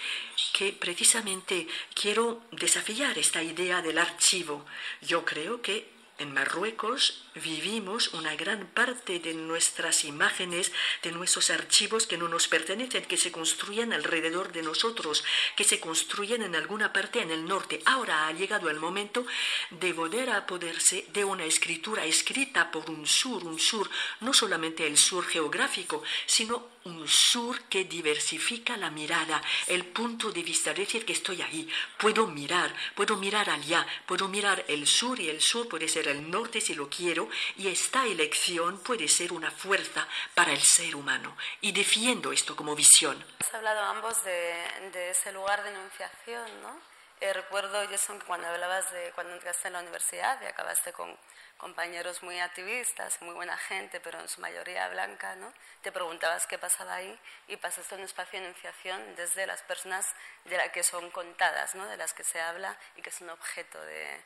que 0.53 0.71
precisamente 0.73 1.67
quiero 1.93 2.43
desafiar 2.51 3.17
esta 3.17 3.41
idea 3.41 3.81
del 3.81 3.97
archivo. 3.97 4.65
Yo 5.01 5.25
creo 5.25 5.61
que 5.61 5.98
en 6.19 6.33
Marruecos 6.33 7.23
vivimos 7.35 8.13
una 8.13 8.35
gran 8.35 8.67
parte 8.67 9.19
de 9.19 9.33
nuestras 9.33 10.03
imágenes, 10.03 10.71
de 11.01 11.11
nuestros 11.11 11.49
archivos 11.49 12.05
que 12.05 12.17
no 12.17 12.27
nos 12.27 12.47
pertenecen, 12.47 13.05
que 13.05 13.17
se 13.17 13.31
construyen 13.31 13.93
alrededor 13.93 14.51
de 14.51 14.61
nosotros, 14.61 15.23
que 15.55 15.63
se 15.63 15.79
construyen 15.79 16.43
en 16.43 16.55
alguna 16.55 16.91
parte 16.93 17.21
en 17.21 17.31
el 17.31 17.45
norte. 17.45 17.81
Ahora 17.85 18.27
ha 18.27 18.33
llegado 18.33 18.69
el 18.69 18.79
momento 18.79 19.25
de 19.71 19.93
volver 19.93 20.29
a 20.29 20.37
apoderarse 20.37 21.05
de 21.13 21.23
una 21.23 21.45
escritura 21.45 22.05
escrita 22.05 22.71
por 22.71 22.89
un 22.89 23.07
sur, 23.07 23.43
un 23.43 23.59
sur, 23.59 23.89
no 24.19 24.33
solamente 24.33 24.85
el 24.85 24.97
sur 24.97 25.25
geográfico, 25.25 26.03
sino 26.25 26.78
un 26.85 27.07
sur 27.07 27.61
que 27.63 27.85
diversifica 27.85 28.77
la 28.77 28.89
mirada, 28.89 29.41
el 29.67 29.85
punto 29.85 30.31
de 30.31 30.43
vista, 30.43 30.71
es 30.71 30.77
decir, 30.77 31.05
que 31.05 31.13
estoy 31.13 31.41
ahí, 31.41 31.69
puedo 31.97 32.27
mirar, 32.27 32.73
puedo 32.95 33.17
mirar 33.17 33.49
allá, 33.49 33.85
puedo 34.05 34.27
mirar 34.27 34.63
el 34.67 34.87
sur 34.87 35.19
y 35.19 35.29
el 35.29 35.41
sur 35.41 35.67
puede 35.67 35.87
ser 35.87 36.07
el 36.07 36.29
norte 36.29 36.61
si 36.61 36.73
lo 36.73 36.89
quiero, 36.89 37.29
y 37.57 37.67
esta 37.67 38.05
elección 38.05 38.79
puede 38.79 39.07
ser 39.07 39.33
una 39.33 39.51
fuerza 39.51 40.07
para 40.33 40.53
el 40.53 40.61
ser 40.61 40.95
humano. 40.95 41.35
Y 41.61 41.71
defiendo 41.71 42.31
esto 42.31 42.55
como 42.55 42.75
visión. 42.75 43.23
Has 43.39 43.53
hablado 43.53 43.81
ambos 43.81 44.23
de, 44.23 44.89
de 44.93 45.09
ese 45.11 45.31
lugar 45.31 45.63
de 45.63 45.69
enunciación, 45.69 46.61
¿no? 46.61 46.89
Eh, 47.21 47.33
recuerdo, 47.33 47.85
Jason, 47.89 48.17
que 48.17 48.25
cuando 48.25 48.47
hablabas 48.47 48.89
de 48.93 49.11
cuando 49.13 49.33
entraste 49.33 49.67
en 49.67 49.73
la 49.73 49.81
universidad 49.81 50.41
y 50.41 50.45
acabaste 50.45 50.93
con 50.93 51.17
compañeros 51.59 52.23
muy 52.23 52.39
activistas, 52.39 53.21
muy 53.21 53.35
buena 53.35 53.57
gente, 53.57 53.99
pero 53.99 54.19
en 54.19 54.27
su 54.27 54.41
mayoría 54.41 54.87
blanca, 54.87 55.35
¿no? 55.35 55.53
Te 55.83 55.91
preguntabas 55.91 56.47
qué 56.47 56.57
pasaba 56.57 56.95
ahí 56.95 57.19
y 57.47 57.57
pasaste 57.57 57.95
un 57.95 58.01
espacio 58.01 58.39
de 58.39 58.45
enunciación 58.45 59.15
desde 59.15 59.45
las 59.45 59.61
personas 59.63 60.07
de 60.45 60.57
las 60.57 60.69
que 60.69 60.83
son 60.83 61.11
contadas, 61.11 61.75
¿no? 61.75 61.85
De 61.87 61.97
las 61.97 62.13
que 62.13 62.23
se 62.23 62.39
habla 62.39 62.75
y 62.95 63.01
que 63.01 63.11
son 63.11 63.29
objeto 63.29 63.79
de... 63.81 64.21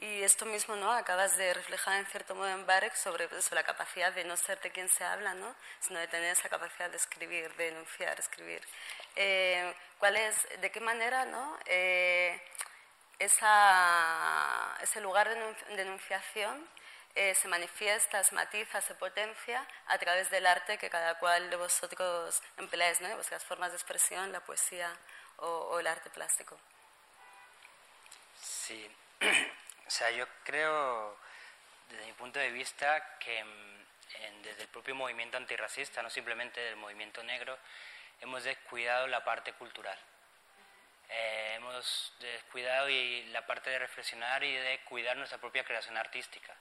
Y 0.00 0.22
esto 0.22 0.46
mismo, 0.46 0.76
¿no? 0.76 0.92
Acabas 0.92 1.36
de 1.36 1.52
reflejar 1.52 1.98
en 1.98 2.06
cierto 2.06 2.36
modo 2.36 2.48
en 2.48 2.64
Barek 2.64 2.94
sobre, 2.94 3.26
pues, 3.26 3.50
la 3.50 3.64
capacidad 3.64 4.12
de 4.12 4.22
no 4.22 4.36
ser 4.36 4.60
de 4.60 4.70
quien 4.70 4.88
se 4.88 5.02
habla, 5.02 5.34
¿no? 5.34 5.52
Sino 5.80 5.98
de 5.98 6.06
tener 6.06 6.30
esa 6.30 6.48
capacidad 6.48 6.88
de 6.88 6.96
escribir, 6.96 7.52
de 7.56 7.68
enunciar, 7.70 8.16
escribir. 8.20 8.62
Eh, 9.16 9.74
¿Cuál 9.98 10.16
es, 10.16 10.46
de 10.60 10.70
qué 10.70 10.78
manera, 10.78 11.24
¿no? 11.24 11.58
Eh, 11.66 12.40
esa, 13.18 14.76
ese 14.80 15.00
lugar 15.00 15.28
de 15.28 15.82
enunciación 15.82 16.68
eh, 17.20 17.34
se 17.34 17.48
manifiesta, 17.48 18.22
se 18.22 18.32
matiza, 18.34 18.80
se 18.80 18.94
potencia 18.94 19.66
a 19.86 19.98
través 19.98 20.30
del 20.30 20.46
arte 20.46 20.78
que 20.78 20.88
cada 20.88 21.18
cual 21.18 21.50
de 21.50 21.56
vosotros 21.56 22.40
empleáis, 22.58 23.00
¿no? 23.00 23.12
vuestras 23.14 23.44
formas 23.44 23.72
de 23.72 23.76
expresión, 23.76 24.30
la 24.30 24.38
poesía 24.38 24.96
o, 25.38 25.80
el 25.80 25.86
arte 25.88 26.10
plástico. 26.10 26.56
Sí, 28.40 28.88
o 29.86 29.90
sea, 29.90 30.12
yo 30.12 30.26
creo, 30.44 31.16
desde 31.90 32.06
mi 32.06 32.12
punto 32.12 32.38
de 32.38 32.52
vista, 32.52 33.18
que 33.18 33.42
mm, 33.42 34.42
desde 34.42 34.62
el 34.62 34.68
propio 34.68 34.94
movimiento 34.94 35.36
antirracista, 35.36 36.02
no 36.02 36.10
simplemente 36.10 36.60
del 36.60 36.76
movimiento 36.76 37.22
negro, 37.24 37.58
hemos 38.20 38.44
descuidado 38.44 39.08
la 39.08 39.24
parte 39.24 39.52
cultural. 39.54 39.98
Eh, 41.08 41.54
hemos 41.56 42.12
descuidado 42.20 42.88
y 42.88 43.24
la 43.26 43.46
parte 43.46 43.70
de 43.70 43.78
reflexionar 43.78 44.44
y 44.44 44.52
de 44.52 44.80
cuidar 44.84 45.16
nuestra 45.16 45.38
propia 45.38 45.64
creación 45.64 45.96
artística. 45.96 46.54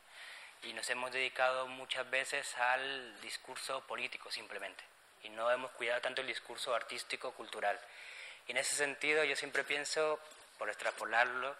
Y 0.63 0.73
nos 0.73 0.89
hemos 0.89 1.11
dedicado 1.11 1.67
muchas 1.67 2.09
veces 2.09 2.55
al 2.55 3.19
discurso 3.21 3.85
político 3.85 4.31
simplemente. 4.31 4.83
Y 5.23 5.29
no 5.29 5.51
hemos 5.51 5.71
cuidado 5.71 6.01
tanto 6.01 6.21
el 6.21 6.27
discurso 6.27 6.73
artístico, 6.73 7.33
cultural. 7.33 7.79
Y 8.47 8.51
en 8.51 8.57
ese 8.57 8.75
sentido 8.75 9.23
yo 9.23 9.35
siempre 9.35 9.63
pienso, 9.63 10.19
por 10.57 10.69
extrapolarlo, 10.69 11.55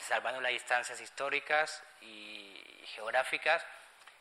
salvando 0.00 0.40
las 0.40 0.52
distancias 0.52 1.00
históricas 1.00 1.82
y 2.00 2.60
geográficas, 2.94 3.64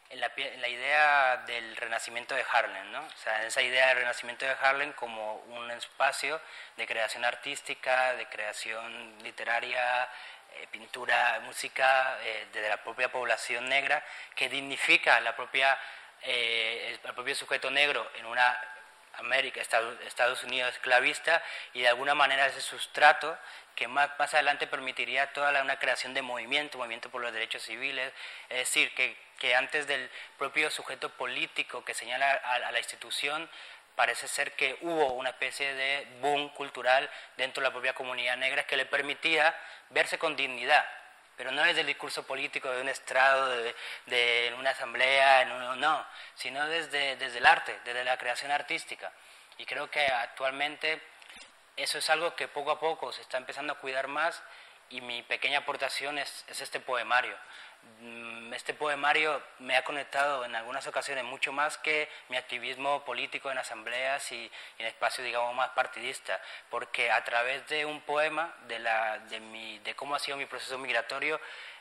en 0.09 0.21
la, 0.21 0.31
en 0.35 0.61
la, 0.61 0.67
idea 0.67 1.37
del 1.45 1.75
renacimiento 1.75 2.35
de 2.35 2.45
Harlem, 2.51 2.91
¿no? 2.91 3.01
O 3.01 3.17
sea, 3.23 3.41
en 3.41 3.47
esa 3.47 3.61
idea 3.61 3.87
del 3.87 3.97
renacimiento 3.97 4.45
de 4.45 4.55
Harlem 4.61 4.93
como 4.93 5.35
un 5.35 5.69
espacio 5.71 6.39
de 6.77 6.87
creación 6.87 7.25
artística, 7.25 8.13
de 8.13 8.25
creación 8.27 9.17
literaria, 9.23 10.07
eh, 10.53 10.67
pintura, 10.71 11.39
música 11.43 12.17
eh, 12.21 12.47
de 12.53 12.69
la 12.69 12.77
propia 12.77 13.11
población 13.11 13.67
negra 13.67 14.03
que 14.33 14.49
dignifica 14.49 15.19
la 15.19 15.35
propia, 15.35 15.77
eh, 16.23 16.97
el 17.03 17.13
propio 17.13 17.35
sujeto 17.35 17.69
negro 17.69 18.09
en 18.15 18.25
una 18.25 18.57
América, 19.17 19.61
Estados 19.61 20.43
Unidos 20.43 20.73
esclavista 20.73 21.43
y 21.73 21.81
de 21.81 21.87
alguna 21.87 22.15
manera 22.15 22.45
ese 22.47 22.61
sustrato 22.61 23.37
que 23.77 23.87
más, 23.87 24.09
más 24.17 24.33
adelante 24.33 24.65
permitiría 24.65 25.31
toda 25.33 25.51
la, 25.51 25.61
una 25.61 25.77
creación 25.77 26.13
de 26.15 26.23
movimiento, 26.23 26.79
movimiento 26.79 27.09
por 27.09 27.21
los 27.21 27.31
derechos 27.31 27.61
civiles, 27.61 28.11
es 28.49 28.57
decir, 28.57 28.93
que, 28.95 29.15
que 29.37 29.55
antes 29.55 29.85
del 29.85 30.09
propio 30.37 30.71
sujeto 30.71 31.09
político 31.09 31.85
que 31.85 31.93
señala 31.93 32.31
a, 32.31 32.71
la 32.71 32.79
institución, 32.79 33.47
parece 33.95 34.27
ser 34.27 34.53
que 34.53 34.77
hubo 34.81 35.13
una 35.13 35.29
especie 35.29 35.73
de 35.75 36.07
boom 36.21 36.49
cultural 36.49 37.09
dentro 37.37 37.61
de 37.61 37.69
la 37.69 37.71
propia 37.71 37.93
comunidad 37.93 38.37
negra 38.37 38.65
que 38.65 38.77
le 38.77 38.85
permitía 38.85 39.55
verse 39.89 40.17
con 40.17 40.35
dignidad, 40.35 40.85
pero 41.37 41.51
no 41.51 41.63
desde 41.63 41.81
el 41.81 41.87
discurso 41.87 42.23
político 42.23 42.69
de 42.69 42.81
un 42.81 42.89
estrado, 42.89 43.47
de, 44.07 44.55
una 44.57 44.71
asamblea, 44.71 45.45
no, 45.45 46.05
sino 46.33 46.65
desde, 46.67 47.15
desde 47.15 47.37
el 47.37 47.45
arte, 47.45 47.79
desde 47.85 48.03
la 48.03 48.17
creación 48.17 48.51
artística. 48.51 49.13
Y 49.59 49.65
creo 49.65 49.89
que 49.89 50.05
actualmente 50.07 50.99
eso 51.75 51.99
es 51.99 52.09
algo 52.09 52.35
que 52.35 52.47
poco 52.47 52.71
a 52.71 52.79
poco 52.79 53.11
se 53.11 53.21
está 53.21 53.37
empezando 53.37 53.73
a 53.73 53.77
cuidar 53.77 54.07
más 54.07 54.41
y 54.89 55.01
mi 55.01 55.21
pequeña 55.21 55.59
aportación 55.59 56.17
es 56.17 56.43
este 56.49 56.79
poemario. 56.79 57.37
Mm, 57.99 58.53
este 58.53 58.73
poemario 58.73 59.41
me 59.59 59.75
ha 59.75 59.83
conectado 59.83 60.45
en 60.45 60.55
algunas 60.55 60.85
ocasiones 60.87 61.23
mucho 61.23 61.51
más 61.51 61.77
que 61.77 62.07
mi 62.29 62.37
activismo 62.37 63.03
político 63.05 63.49
en 63.49 63.57
asambleas 63.57 64.31
y, 64.31 64.51
en 64.77 64.85
espacios, 64.85 65.25
digamos, 65.25 65.55
más 65.55 65.69
partidistas, 65.69 66.39
porque 66.69 67.11
a 67.11 67.23
través 67.23 67.67
de 67.67 67.85
un 67.85 68.01
poema, 68.01 68.55
de, 68.67 68.79
la, 68.79 69.19
de, 69.19 69.39
mi, 69.39 69.79
de 69.79 69.95
cómo 69.95 70.15
ha 70.15 70.19
sido 70.19 70.37
mi 70.37 70.45
proceso 70.45 70.77
migratorio, 70.77 71.39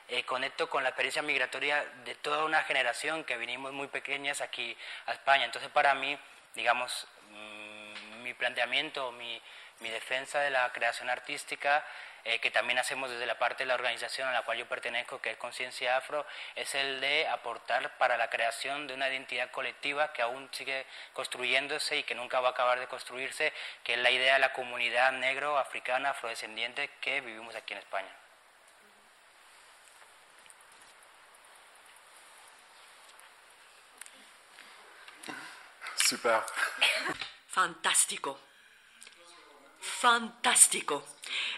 eh, 0.09 0.25
conecto 0.25 0.71
con 0.71 0.83
la 0.83 0.91
experiencia 0.91 1.23
migratoria 1.23 1.85
de 2.05 2.15
toda 2.15 2.45
una 2.45 2.63
generación 2.63 3.25
que 3.25 3.37
vinimos 3.37 3.73
muy 3.73 3.89
pequeñas 3.89 4.41
aquí 4.41 4.77
a 5.07 5.13
España. 5.13 5.45
Entonces, 5.45 5.71
para 5.71 5.95
mí, 5.95 6.19
digamos, 6.55 7.07
mm, 7.31 8.23
mi 8.23 8.33
planteamiento, 8.35 9.13
mi, 9.13 9.43
mi 9.81 9.91
defensa 9.91 10.41
de 10.41 10.51
la 10.51 10.73
creación 10.73 11.11
artística 11.11 11.85
eh, 12.29 12.41
que 12.41 12.51
también 12.51 12.77
hacemos 12.81 13.09
desde 13.09 13.25
la 13.25 13.39
parte 13.39 13.63
de 13.63 13.69
la 13.69 13.75
organización 13.75 14.27
a 14.29 14.33
la 14.33 14.43
cual 14.43 14.59
yo 14.59 14.67
pertenezco, 14.67 15.21
que 15.21 15.31
es 15.31 15.37
Conciencia 15.37 15.97
Afro, 15.97 16.27
es 16.57 16.75
el 16.75 17.01
de 17.01 17.29
aportar 17.29 17.97
para 17.99 18.17
la 18.17 18.29
creación 18.31 18.89
de 18.89 18.95
una 18.95 19.09
identidad 19.09 19.53
colectiva 19.53 20.13
que 20.13 20.23
aún 20.23 20.49
sigue 20.51 20.87
construyéndose 21.13 21.99
y 21.99 22.03
que 22.03 22.17
nunca 22.17 22.41
va 22.41 22.49
a 22.49 22.51
acabar 22.51 22.81
de 22.81 22.89
construirse, 22.89 23.53
que 23.85 23.95
es 23.95 24.01
la 24.01 24.11
idea 24.11 24.35
de 24.35 24.41
la 24.41 24.53
comunidad 24.53 25.13
negro, 25.13 25.57
africana, 25.57 26.11
afrodescendiente 26.11 26.91
que 27.01 27.21
vivimos 27.21 27.55
aquí 27.55 27.75
en 27.75 27.79
España. 27.79 28.13
Super. 35.95 36.43
Fantástico. 37.47 38.41
Fantástico. 39.87 41.05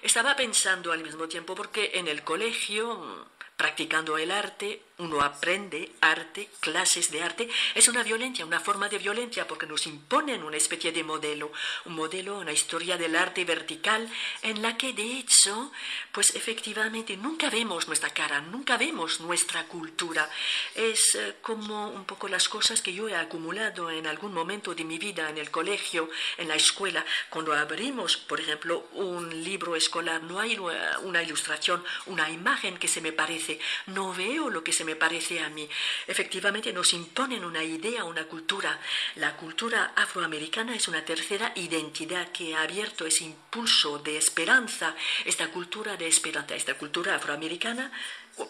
Estaba 0.03 0.37
pensando 0.37 0.93
al 0.93 1.03
mismo 1.03 1.27
tiempo 1.29 1.55
porque 1.55 1.93
en 1.95 2.07
el 2.07 2.23
colegio, 2.23 3.27
practicando 3.57 4.17
el 4.19 4.31
arte, 4.31 4.83
uno 4.99 5.21
aprende 5.21 5.93
arte, 6.01 6.49
clases 6.61 7.11
de 7.11 7.23
arte, 7.23 7.49
es 7.75 7.89
una 7.89 8.03
violencia, 8.03 8.45
una 8.45 8.61
forma 8.61 8.89
de 8.89 8.99
violencia, 8.99 9.47
porque 9.47 9.67
nos 9.67 9.87
imponen 9.87 10.43
una 10.43 10.57
especie 10.57 10.93
de 10.93 11.05
modelo, 11.05 11.53
un 11.85 11.95
modelo, 11.95 12.39
una 12.39 12.53
historia 12.53 12.97
del 12.97 13.15
arte 13.15 13.45
vertical, 13.45 14.09
en 14.43 14.61
la 14.61 14.77
que 14.77 14.93
de 14.93 15.19
hecho, 15.19 15.71
pues 16.13 16.35
efectivamente 16.35 17.17
nunca 17.17 17.49
vemos 17.49 17.87
nuestra 17.87 18.11
cara, 18.11 18.41
nunca 18.41 18.77
vemos 18.77 19.21
nuestra 19.21 19.65
cultura. 19.65 20.29
Es 20.75 21.15
eh, 21.15 21.37
como 21.43 21.91
un 21.91 22.05
poco 22.05 22.29
las 22.29 22.49
cosas 22.49 22.83
que 22.83 22.93
yo 22.93 23.09
he 23.09 23.15
acumulado 23.15 23.91
en 23.91 24.07
algún 24.07 24.35
momento 24.35 24.75
de 24.75 24.85
mi 24.85 24.99
vida, 24.99 25.31
en 25.31 25.39
el 25.39 25.51
colegio, 25.51 26.11
en 26.37 26.49
la 26.49 26.57
escuela. 26.57 27.05
Cuando 27.31 27.53
abrimos, 27.53 28.17
por 28.17 28.41
ejemplo, 28.41 28.89
un 28.93 29.45
libro 29.45 29.77
escolar, 29.77 30.23
no 30.23 30.41
hay 30.41 30.59
una 31.03 31.23
ilustración, 31.23 31.85
una 32.07 32.31
imagen 32.31 32.79
que 32.79 32.89
se 32.89 33.01
me 33.01 33.13
parece, 33.13 33.61
no 33.87 34.13
veo 34.13 34.51
lo 34.51 34.65
que 34.65 34.73
se 34.73 34.85
me 34.85 34.88
parece 34.97 35.41
a 35.41 35.49
mí. 35.49 35.69
Efectivamente 36.07 36.73
nos 36.73 36.93
imponen 36.93 37.45
una 37.45 37.63
idea, 37.63 38.05
una 38.05 38.25
cultura. 38.25 38.79
La 39.17 39.37
cultura 39.37 39.93
afroamericana 39.97 40.75
es 40.75 40.89
una 40.89 41.05
tercera 41.05 41.53
identidad 41.55 42.33
que 42.33 42.55
ha 42.55 42.63
abierto 42.63 43.07
ese 43.07 43.25
impulso 43.25 43.99
de 43.99 44.17
esperanza, 44.17 44.95
esta 45.25 45.49
cultura 45.49 45.97
de 45.97 46.09
esperanza, 46.09 46.55
esta 46.55 46.75
cultura 46.75 47.15
afroamericana, 47.15 47.91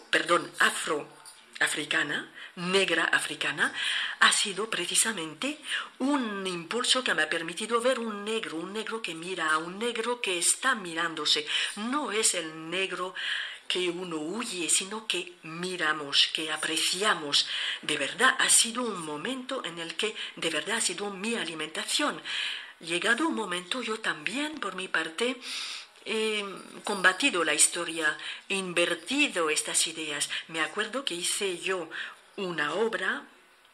perdón, 0.09 0.51
afroafricana, 0.59 2.31
negra 2.55 3.05
africana, 3.05 3.73
ha 4.19 4.31
sido 4.31 4.69
precisamente 4.69 5.59
un 5.99 6.45
impulso 6.45 7.03
que 7.03 7.13
me 7.13 7.23
ha 7.23 7.29
permitido 7.29 7.81
ver 7.81 7.99
un 7.99 8.25
negro, 8.25 8.57
un 8.57 8.73
negro 8.73 9.01
que 9.01 9.15
mira 9.15 9.51
a 9.51 9.57
un 9.57 9.79
negro 9.79 10.19
que 10.21 10.37
está 10.37 10.75
mirándose. 10.75 11.45
No 11.77 12.11
es 12.11 12.33
el 12.33 12.69
negro 12.69 13.15
que 13.69 13.89
uno 13.89 14.17
huye, 14.17 14.67
sino 14.69 15.07
que 15.07 15.33
miramos, 15.43 16.27
que 16.33 16.51
apreciamos. 16.51 17.47
De 17.83 17.97
verdad, 17.97 18.35
ha 18.39 18.49
sido 18.49 18.81
un 18.81 19.05
momento 19.05 19.63
en 19.63 19.77
el 19.79 19.95
que 19.95 20.15
de 20.35 20.49
verdad 20.49 20.77
ha 20.77 20.81
sido 20.81 21.09
mi 21.11 21.35
alimentación. 21.35 22.21
Llegado 22.81 23.27
un 23.27 23.35
momento, 23.35 23.81
yo 23.81 23.99
también, 23.99 24.59
por 24.59 24.75
mi 24.75 24.87
parte, 24.87 25.37
he 26.03 26.43
combatido 26.83 27.43
la 27.43 27.53
historia, 27.53 28.17
he 28.49 28.55
invertido 28.55 29.49
estas 29.49 29.85
ideas. 29.87 30.29
Me 30.47 30.61
acuerdo 30.61 31.05
que 31.05 31.13
hice 31.13 31.59
yo 31.59 31.89
una 32.37 32.73
obra 32.73 33.23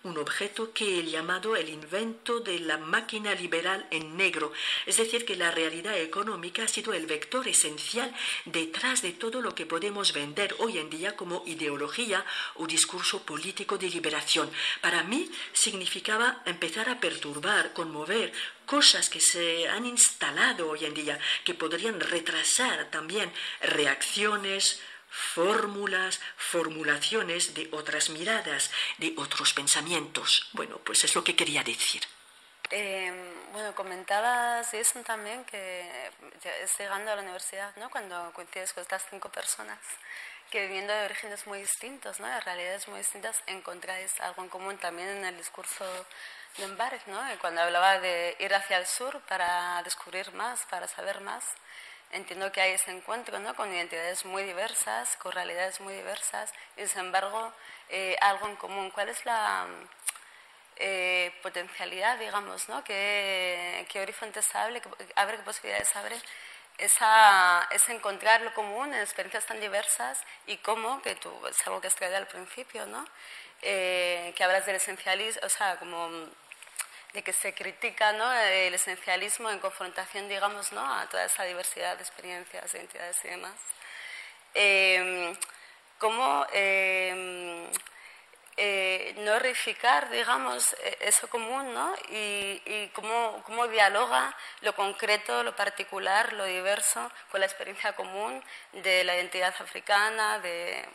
un 0.05 0.17
objeto 0.17 0.71
que 0.71 0.99
he 0.99 1.03
llamado 1.03 1.55
el 1.55 1.69
invento 1.69 2.39
de 2.39 2.59
la 2.59 2.77
máquina 2.77 3.33
liberal 3.33 3.87
en 3.91 4.15
negro, 4.15 4.53
es 4.85 4.97
decir, 4.97 5.25
que 5.25 5.35
la 5.35 5.51
realidad 5.51 5.97
económica 5.99 6.63
ha 6.63 6.67
sido 6.67 6.93
el 6.93 7.07
vector 7.07 7.47
esencial 7.47 8.13
detrás 8.45 9.01
de 9.01 9.13
todo 9.13 9.41
lo 9.41 9.55
que 9.55 9.65
podemos 9.65 10.13
vender 10.13 10.55
hoy 10.59 10.77
en 10.77 10.89
día 10.89 11.15
como 11.15 11.43
ideología 11.45 12.23
o 12.55 12.67
discurso 12.67 13.23
político 13.23 13.77
de 13.77 13.89
liberación. 13.89 14.49
Para 14.81 15.03
mí 15.03 15.29
significaba 15.53 16.41
empezar 16.45 16.87
a 16.89 16.99
perturbar, 16.99 17.73
conmover, 17.73 18.31
cosas 18.65 19.09
que 19.09 19.21
se 19.21 19.67
han 19.67 19.85
instalado 19.85 20.69
hoy 20.69 20.85
en 20.85 20.93
día, 20.93 21.19
que 21.43 21.53
podrían 21.53 21.99
retrasar 21.99 22.89
también 22.91 23.31
reacciones, 23.61 24.81
fórmulas, 25.15 26.19
formulaciones 26.35 27.53
de 27.53 27.69
otras 27.71 28.09
miradas, 28.09 28.69
de 28.97 29.13
otros 29.17 29.53
pensamientos. 29.53 30.49
Bueno, 30.51 30.77
pues 30.79 31.03
es 31.05 31.15
lo 31.15 31.23
que 31.23 31.35
quería 31.35 31.63
decir. 31.63 32.03
Em, 32.69 33.15
bueno, 33.53 33.73
comentabas 33.75 34.73
eso 34.73 34.99
también, 35.01 35.45
que 35.45 36.11
llegando 36.77 37.11
a 37.11 37.15
la 37.15 37.21
universidad, 37.21 37.73
¿no? 37.77 37.89
cuando 37.89 38.31
coincides 38.33 38.73
con 38.73 38.81
estas 38.81 39.05
cinco 39.09 39.29
personas 39.29 39.79
que 40.51 40.61
viviendo 40.67 40.93
de 40.93 41.05
orígenes 41.05 41.47
muy 41.47 41.59
distintos, 41.59 42.19
¿no? 42.19 42.27
de 42.27 42.39
realidades 42.41 42.87
muy 42.87 42.99
distintas, 42.99 43.41
encontráis 43.47 44.19
algo 44.19 44.43
en 44.43 44.49
común 44.49 44.77
también 44.77 45.07
en 45.09 45.25
el 45.25 45.37
discurso 45.37 45.85
de 46.57 46.67
Mbarek, 46.67 47.07
¿no? 47.07 47.21
cuando 47.39 47.61
hablaba 47.61 47.99
de 47.99 48.35
ir 48.39 48.53
hacia 48.53 48.77
el 48.77 48.85
sur 48.85 49.21
para 49.21 49.81
descubrir 49.83 50.31
más, 50.33 50.65
para 50.69 50.87
saber 50.87 51.21
más 51.21 51.43
entiendo 52.11 52.51
que 52.51 52.61
hay 52.61 52.71
ese 52.73 52.91
encuentro 52.91 53.39
¿no? 53.39 53.55
con 53.55 53.73
identidades 53.73 54.25
muy 54.25 54.43
diversas, 54.43 55.15
con 55.17 55.31
realidades 55.31 55.79
muy 55.81 55.93
diversas, 55.93 56.53
y 56.77 56.87
sin 56.87 57.01
embargo 57.01 57.51
eh, 57.89 58.15
algo 58.21 58.47
en 58.47 58.55
común. 58.55 58.89
¿Cuál 58.91 59.09
es 59.09 59.25
la 59.25 59.67
eh, 60.77 61.31
potencialidad, 61.41 62.17
digamos, 62.19 62.67
¿no? 62.67 62.83
¿Qué, 62.83 63.85
qué 63.89 64.01
horizontes 64.01 64.53
abre, 64.55 64.81
qué, 64.81 64.89
abre, 65.15 65.37
qué 65.37 65.43
posibilidades 65.43 65.95
abre? 65.95 66.17
Esa, 66.77 67.65
es 67.71 67.87
encontrar 67.87 68.41
lo 68.41 68.53
común 68.53 68.93
en 68.93 68.99
experiencias 68.99 69.45
tan 69.45 69.61
diversas 69.61 70.21
y 70.47 70.57
cómo, 70.57 71.01
que 71.01 71.15
tú, 71.15 71.31
es 71.47 71.65
algo 71.65 71.79
que 71.79 71.87
has 71.87 71.95
traído 71.95 72.17
al 72.17 72.27
principio, 72.27 72.85
¿no? 72.85 73.05
Eh, 73.61 74.33
que 74.35 74.43
hablas 74.43 74.65
del 74.65 74.75
esencialismo, 74.75 75.41
o 75.45 75.49
sea, 75.49 75.77
como 75.77 76.09
de 77.15 77.23
que 77.23 77.33
se 77.33 77.53
critica 77.53 78.11
¿no? 78.11 78.31
el 78.33 78.73
esencialismo 78.73 79.49
en 79.49 79.59
confrontación, 79.59 80.27
digamos, 80.27 80.71
¿no? 80.73 80.81
a 80.81 81.07
toda 81.09 81.25
esa 81.25 81.43
diversidad 81.43 81.95
de 81.95 82.03
experiencias, 82.03 82.71
de 82.73 82.79
identidades 82.79 83.17
y 83.23 83.27
demás. 83.29 83.55
Eh, 84.53 85.37
¿Cómo 85.97 86.45
eh, 86.51 87.69
eh, 88.57 89.15
no 89.19 89.39
reificar, 89.39 90.09
digamos, 90.09 90.73
e, 90.73 90.97
eso 91.01 91.29
común, 91.29 91.73
¿no? 91.73 91.93
Y, 92.09 92.61
y 92.65 92.89
cómo, 92.93 93.41
cómo, 93.45 93.67
dialoga 93.67 94.35
lo 94.61 94.75
concreto, 94.75 95.43
lo 95.43 95.55
particular, 95.55 96.33
lo 96.33 96.45
diverso 96.45 97.11
con 97.31 97.39
la 97.39 97.45
experiencia 97.45 97.93
común 97.93 98.43
de 98.71 99.03
la 99.03 99.15
identidad 99.15 99.53
africana, 99.59 100.39
de... 100.39 100.85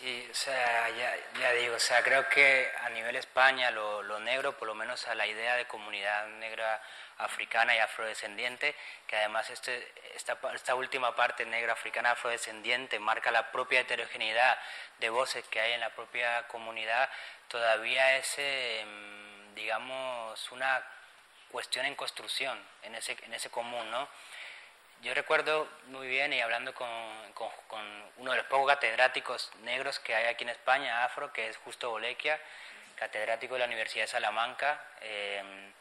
Sí, 0.00 0.26
o 0.30 0.34
sea, 0.34 0.88
ya, 0.88 1.52
digo, 1.52 1.76
o 1.76 1.78
sea, 1.78 2.02
creo 2.02 2.26
que 2.30 2.72
a 2.84 2.88
nivel 2.88 3.16
España 3.16 3.70
lo, 3.70 4.02
lo, 4.02 4.18
negro, 4.18 4.56
por 4.56 4.66
lo 4.66 4.74
menos 4.74 5.06
a 5.06 5.14
la 5.14 5.26
idea 5.26 5.56
de 5.56 5.66
comunidad 5.66 6.26
negra 6.38 6.80
africana 7.18 7.76
y 7.76 7.80
afrodescendiente, 7.80 8.74
que 9.06 9.16
además 9.16 9.50
este, 9.50 9.92
esta, 10.14 10.38
esta 10.54 10.74
última 10.74 11.14
parte 11.14 11.44
negra 11.44 11.74
africana 11.74 12.12
afrodescendiente 12.12 12.98
marca 12.98 13.30
la 13.30 13.52
propia 13.52 13.80
heterogeneidad 13.80 14.58
de 15.00 15.10
voces 15.10 15.44
que 15.48 15.60
hay 15.60 15.72
en 15.72 15.80
la 15.80 15.90
propia 15.90 16.48
comunidad, 16.48 17.10
todavía 17.48 18.16
es, 18.16 18.34
em, 18.38 19.54
digamos, 19.54 20.50
una 20.50 20.82
cuestión 21.50 21.84
en 21.84 21.94
construcción 21.94 22.58
en 22.84 22.94
ese, 22.94 23.18
en 23.22 23.34
ese 23.34 23.50
común, 23.50 23.90
¿no? 23.90 24.08
Yo 25.02 25.14
recuerdo 25.14 25.66
muy 25.86 26.08
bien, 26.08 26.30
y 26.34 26.42
hablando 26.42 26.74
con, 26.74 26.88
uno 28.18 28.30
de 28.32 28.36
los 28.36 28.46
pocos 28.46 28.68
catedráticos 28.68 29.50
negros 29.62 29.98
que 29.98 30.14
hay 30.14 30.26
aquí 30.26 30.44
en 30.44 30.50
España, 30.50 31.04
afro, 31.04 31.32
que 31.32 31.48
es 31.48 31.56
Justo 31.56 31.88
Bolequia, 31.88 32.38
catedrático 32.96 33.54
de 33.54 33.60
la 33.60 33.64
Universidad 33.64 34.04
de 34.04 34.08
Salamanca, 34.08 34.78
eh, 35.00 35.72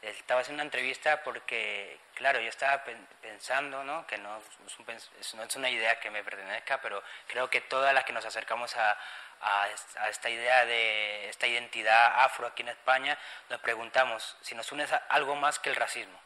estaba 0.00 0.40
haciendo 0.40 0.62
una 0.62 0.68
entrevista 0.68 1.22
porque, 1.22 1.98
claro, 2.14 2.40
yo 2.40 2.48
estaba 2.48 2.82
pensando, 3.20 3.84
¿no? 3.84 4.06
que 4.06 4.16
no 4.16 4.38
es, 4.38 5.34
no 5.34 5.42
es, 5.42 5.56
una 5.56 5.68
idea 5.68 6.00
que 6.00 6.10
me 6.10 6.24
pertenezca, 6.24 6.80
pero 6.80 7.02
creo 7.26 7.50
que 7.50 7.60
todas 7.60 7.92
las 7.92 8.04
que 8.04 8.14
nos 8.14 8.24
acercamos 8.24 8.74
a, 8.76 8.96
a, 9.42 9.68
esta 10.08 10.30
idea 10.30 10.64
de 10.64 11.28
esta 11.28 11.46
identidad 11.46 12.24
afro 12.24 12.46
aquí 12.46 12.62
en 12.62 12.70
España, 12.70 13.18
nos 13.50 13.60
preguntamos 13.60 14.36
si 14.40 14.54
nos 14.54 14.72
une 14.72 14.86
algo 15.10 15.36
más 15.36 15.58
que 15.58 15.68
el 15.68 15.76
racismo. 15.76 16.18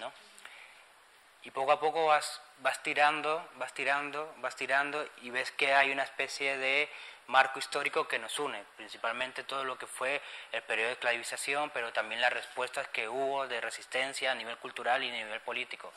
¿no? 0.00 0.12
Y 1.46 1.52
poco 1.52 1.70
a 1.70 1.78
poco 1.78 2.06
vas, 2.06 2.42
vas 2.58 2.82
tirando, 2.82 3.48
vas 3.54 3.72
tirando, 3.72 4.34
vas 4.38 4.56
tirando 4.56 5.08
y 5.22 5.30
ves 5.30 5.52
que 5.52 5.72
hay 5.72 5.92
una 5.92 6.02
especie 6.02 6.58
de 6.58 6.88
marco 7.28 7.60
histórico 7.60 8.08
que 8.08 8.18
nos 8.18 8.36
une, 8.40 8.60
principalmente 8.76 9.44
todo 9.44 9.62
lo 9.62 9.78
que 9.78 9.86
fue 9.86 10.20
el 10.50 10.62
periodo 10.62 10.88
de 10.88 10.94
esclavización, 10.94 11.70
pero 11.70 11.92
también 11.92 12.20
las 12.20 12.32
respuestas 12.32 12.88
que 12.88 13.08
hubo 13.08 13.46
de 13.46 13.60
resistencia 13.60 14.32
a 14.32 14.34
nivel 14.34 14.56
cultural 14.56 15.04
y 15.04 15.08
a 15.08 15.12
nivel 15.12 15.40
político. 15.40 15.92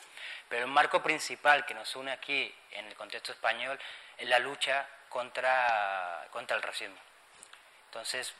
Pero 0.48 0.66
el 0.66 0.70
marco 0.70 1.02
principal 1.02 1.66
que 1.66 1.74
nos 1.74 1.96
une 1.96 2.12
aquí 2.12 2.54
en 2.70 2.86
el 2.86 2.94
contexto 2.94 3.32
español 3.32 3.76
es 4.18 4.28
la 4.28 4.38
lucha 4.38 4.86
contra, 5.08 6.28
contra 6.30 6.56
el 6.56 6.62
racismo. 6.62 6.98
Entonces, 7.86 8.32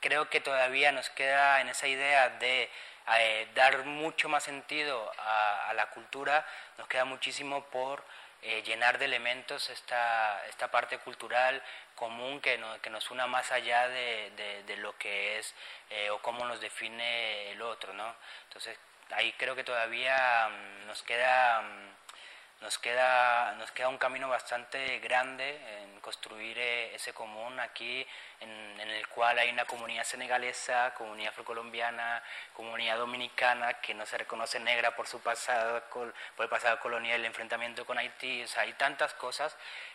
creo 0.00 0.28
que 0.28 0.40
todavía 0.40 0.90
nos 0.90 1.10
queda 1.10 1.60
en 1.60 1.68
esa 1.68 1.86
idea 1.86 2.28
de 2.28 2.68
eh, 3.18 3.48
dar 3.54 3.84
mucho 3.84 4.28
más 4.28 4.42
sentido 4.42 5.12
a, 5.18 5.72
la 5.74 5.90
cultura, 5.90 6.44
nos 6.78 6.88
queda 6.88 7.04
muchísimo 7.04 7.64
por 7.66 8.02
eh, 8.42 8.62
llenar 8.62 8.98
de 8.98 9.04
elementos 9.04 9.70
esta, 9.70 10.44
esta 10.46 10.70
parte 10.70 10.98
cultural 10.98 11.62
común 11.94 12.40
que, 12.40 12.60
que 12.82 12.90
nos 12.90 13.10
una 13.10 13.26
más 13.26 13.52
allá 13.52 13.88
de, 13.88 14.62
de, 14.66 14.76
lo 14.78 14.96
que 14.98 15.38
es 15.38 15.54
eh, 15.90 16.10
o 16.10 16.20
cómo 16.20 16.44
nos 16.46 16.60
define 16.60 17.52
el 17.52 17.62
otro. 17.62 17.92
¿no? 17.92 18.14
Entonces, 18.48 18.78
ahí 19.10 19.32
creo 19.38 19.54
que 19.54 19.64
todavía 19.64 20.48
mm, 20.48 20.86
nos 20.86 21.02
queda... 21.02 21.62
Nos 22.60 22.78
queda, 22.78 23.52
nos 23.58 23.70
queda 23.70 23.88
un 23.88 23.98
camino 23.98 24.30
bastante 24.30 24.98
grande 25.00 25.60
en 25.82 26.00
construir 26.00 26.56
eh, 26.58 26.94
ese 26.94 27.12
común 27.12 27.60
aquí, 27.60 28.06
en, 28.40 28.80
el 28.80 29.06
cual 29.08 29.38
hay 29.38 29.50
una 29.50 29.66
comunidad 29.66 30.04
senegalesa, 30.04 30.94
comunidad 30.94 31.30
afrocolombiana, 31.30 32.22
comunidad 32.54 32.96
dominicana, 32.96 33.74
que 33.74 33.92
no 33.92 34.06
se 34.06 34.16
reconoce 34.16 34.58
negra 34.58 34.96
por 34.96 35.06
su 35.06 35.20
pasado, 35.20 35.82
por 35.90 36.14
el 36.38 36.48
pasado 36.48 36.80
colonial, 36.80 37.20
el 37.20 37.26
enfrentamiento 37.26 37.84
con 37.84 37.98
Haití, 37.98 38.44
o 38.44 38.48
sea, 38.48 38.62
hay 38.62 38.72
tantas 38.74 39.12
cosas 39.14 39.54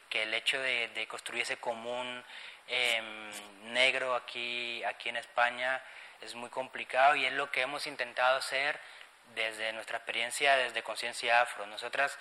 que 0.09 0.24
el 0.24 0.34
hecho 0.34 0.59
de, 0.59 1.07
construir 1.09 1.43
ese 1.43 1.57
común 1.57 2.24
em, 2.68 3.32
negro 3.74 4.14
aquí, 4.14 4.84
aquí 4.84 5.09
en 5.09 5.18
España 5.18 5.82
es 6.22 6.36
muy 6.36 6.49
complicado 6.49 7.16
y 7.16 7.26
es 7.26 7.34
lo 7.34 7.49
que 7.49 7.62
hemos 7.62 7.88
intentado 7.88 8.38
hacer 8.38 8.80
desde 9.34 9.72
nuestra 9.74 9.97
experiencia, 9.97 10.57
desde 10.57 10.84
Conciencia 10.84 11.41
Afro. 11.41 11.66
Nosotras 11.66 12.18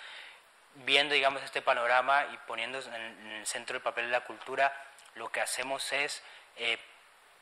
viendo, 0.75 1.13
digamos, 1.13 1.43
este 1.43 1.61
panorama 1.61 2.25
y 2.33 2.37
poniendo 2.47 2.79
en 2.79 3.31
el 3.31 3.45
centro 3.45 3.75
el 3.75 3.83
papel 3.83 4.05
de 4.05 4.11
la 4.11 4.21
cultura, 4.21 4.73
lo 5.15 5.29
que 5.29 5.41
hacemos 5.41 5.91
es, 5.91 6.23
eh, 6.57 6.77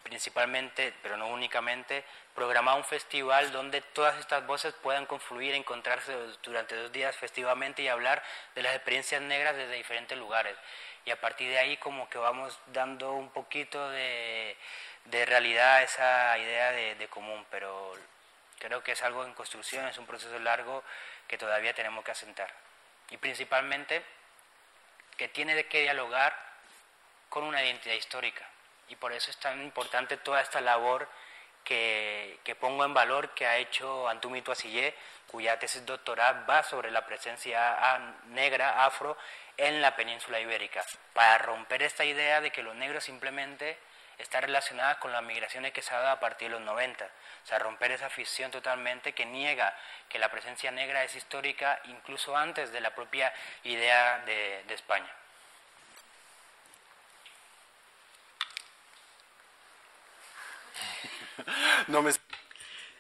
principalmente, 0.04 0.94
pero 1.02 1.18
no 1.18 1.28
únicamente, 1.28 2.04
programar 2.34 2.78
un 2.78 2.84
festival 2.84 3.52
donde 3.52 3.82
todas 3.82 4.18
estas 4.18 4.46
voces 4.46 4.74
puedan 4.82 5.06
confluir, 5.06 5.54
encontrarse 5.54 6.14
durante 6.44 6.76
dos 6.76 6.92
días 6.92 7.16
festivamente 7.16 7.82
y 7.82 7.88
hablar 7.88 8.24
de 8.56 8.64
las 8.64 8.76
experiencias 8.76 9.22
negras 9.22 9.56
desde 9.56 9.74
diferentes 9.74 10.18
lugares. 10.18 10.56
Y 11.06 11.12
a 11.12 11.20
partir 11.20 11.50
de 11.50 11.60
ahí 11.60 11.78
como 11.78 12.10
que 12.10 12.18
vamos 12.18 12.58
dando 12.68 13.14
un 13.14 13.30
poquito 13.30 13.90
de, 13.90 14.58
realidad 15.12 15.76
a 15.78 15.84
esa 15.84 16.38
idea 16.38 16.72
de, 16.72 16.96
de 16.96 17.08
común, 17.08 17.46
pero 17.50 17.94
creo 18.60 18.84
que 18.84 18.94
es 18.94 19.04
algo 19.04 19.26
en 19.26 19.34
construcción, 19.34 19.88
es 19.88 19.98
un 19.98 20.06
proceso 20.06 20.38
largo 20.40 20.84
que 21.28 21.38
todavía 21.38 21.74
tenemos 21.74 22.04
que 22.04 22.12
asentar 22.12 22.69
y 23.12 23.18
principalmente 23.18 24.04
que 25.18 25.28
tiene 25.28 25.66
que 25.66 25.82
dialogar 25.82 26.36
con 27.30 27.44
una 27.44 27.64
identidad 27.64 27.96
histórica. 27.96 28.48
Y 28.88 28.96
por 28.96 29.12
eso 29.12 29.30
es 29.30 29.38
tan 29.38 29.62
importante 29.62 30.18
toda 30.18 30.42
esta 30.42 30.62
labor 30.62 31.08
que, 31.64 32.40
que 32.44 32.56
pongo 32.56 32.86
en 32.86 32.94
valor 32.94 33.34
que 33.34 33.46
ha 33.46 33.58
hecho 33.58 34.08
Antumi 34.08 34.42
Tuasillé, 34.42 34.96
cuya 35.28 35.60
tesis 35.60 35.86
doctoral 35.86 36.50
va 36.50 36.64
sobre 36.64 36.90
la 36.90 37.06
presencia 37.06 37.78
negra, 38.28 38.86
afro, 38.86 39.18
en 39.58 39.82
la 39.82 39.96
península 39.96 40.40
ibérica, 40.40 40.84
para 41.14 41.38
romper 41.38 41.84
esta 41.84 42.06
idea 42.06 42.42
de 42.42 42.52
que 42.52 42.64
los 42.64 42.76
negros 42.76 43.04
simplemente 43.04 43.78
está 44.20 44.42
relacionada 44.42 45.00
con 45.00 45.12
las 45.12 45.24
migraciones 45.24 45.74
que 45.74 45.82
se 45.82 45.94
ha 45.94 46.00
dado 46.00 46.12
a 46.12 46.20
partir 46.20 46.50
de 46.50 46.56
los 46.56 46.62
90. 46.62 47.06
O 47.06 47.48
sea, 47.48 47.58
romper 47.58 47.92
esa 47.92 48.10
ficción 48.10 48.52
totalmente 48.52 49.14
que 49.14 49.26
niega 49.26 49.76
que 50.10 50.20
la 50.20 50.30
presencia 50.30 50.72
negra 50.72 51.04
es 51.04 51.16
histórica 51.16 51.80
incluso 51.86 52.38
antes 52.38 52.72
de 52.72 52.82
la 52.82 52.94
propia 52.94 53.34
idea 53.64 54.20
de, 54.26 54.64
de 54.68 54.74
España. 54.74 55.10
No 61.88 62.02
me... 62.02 62.12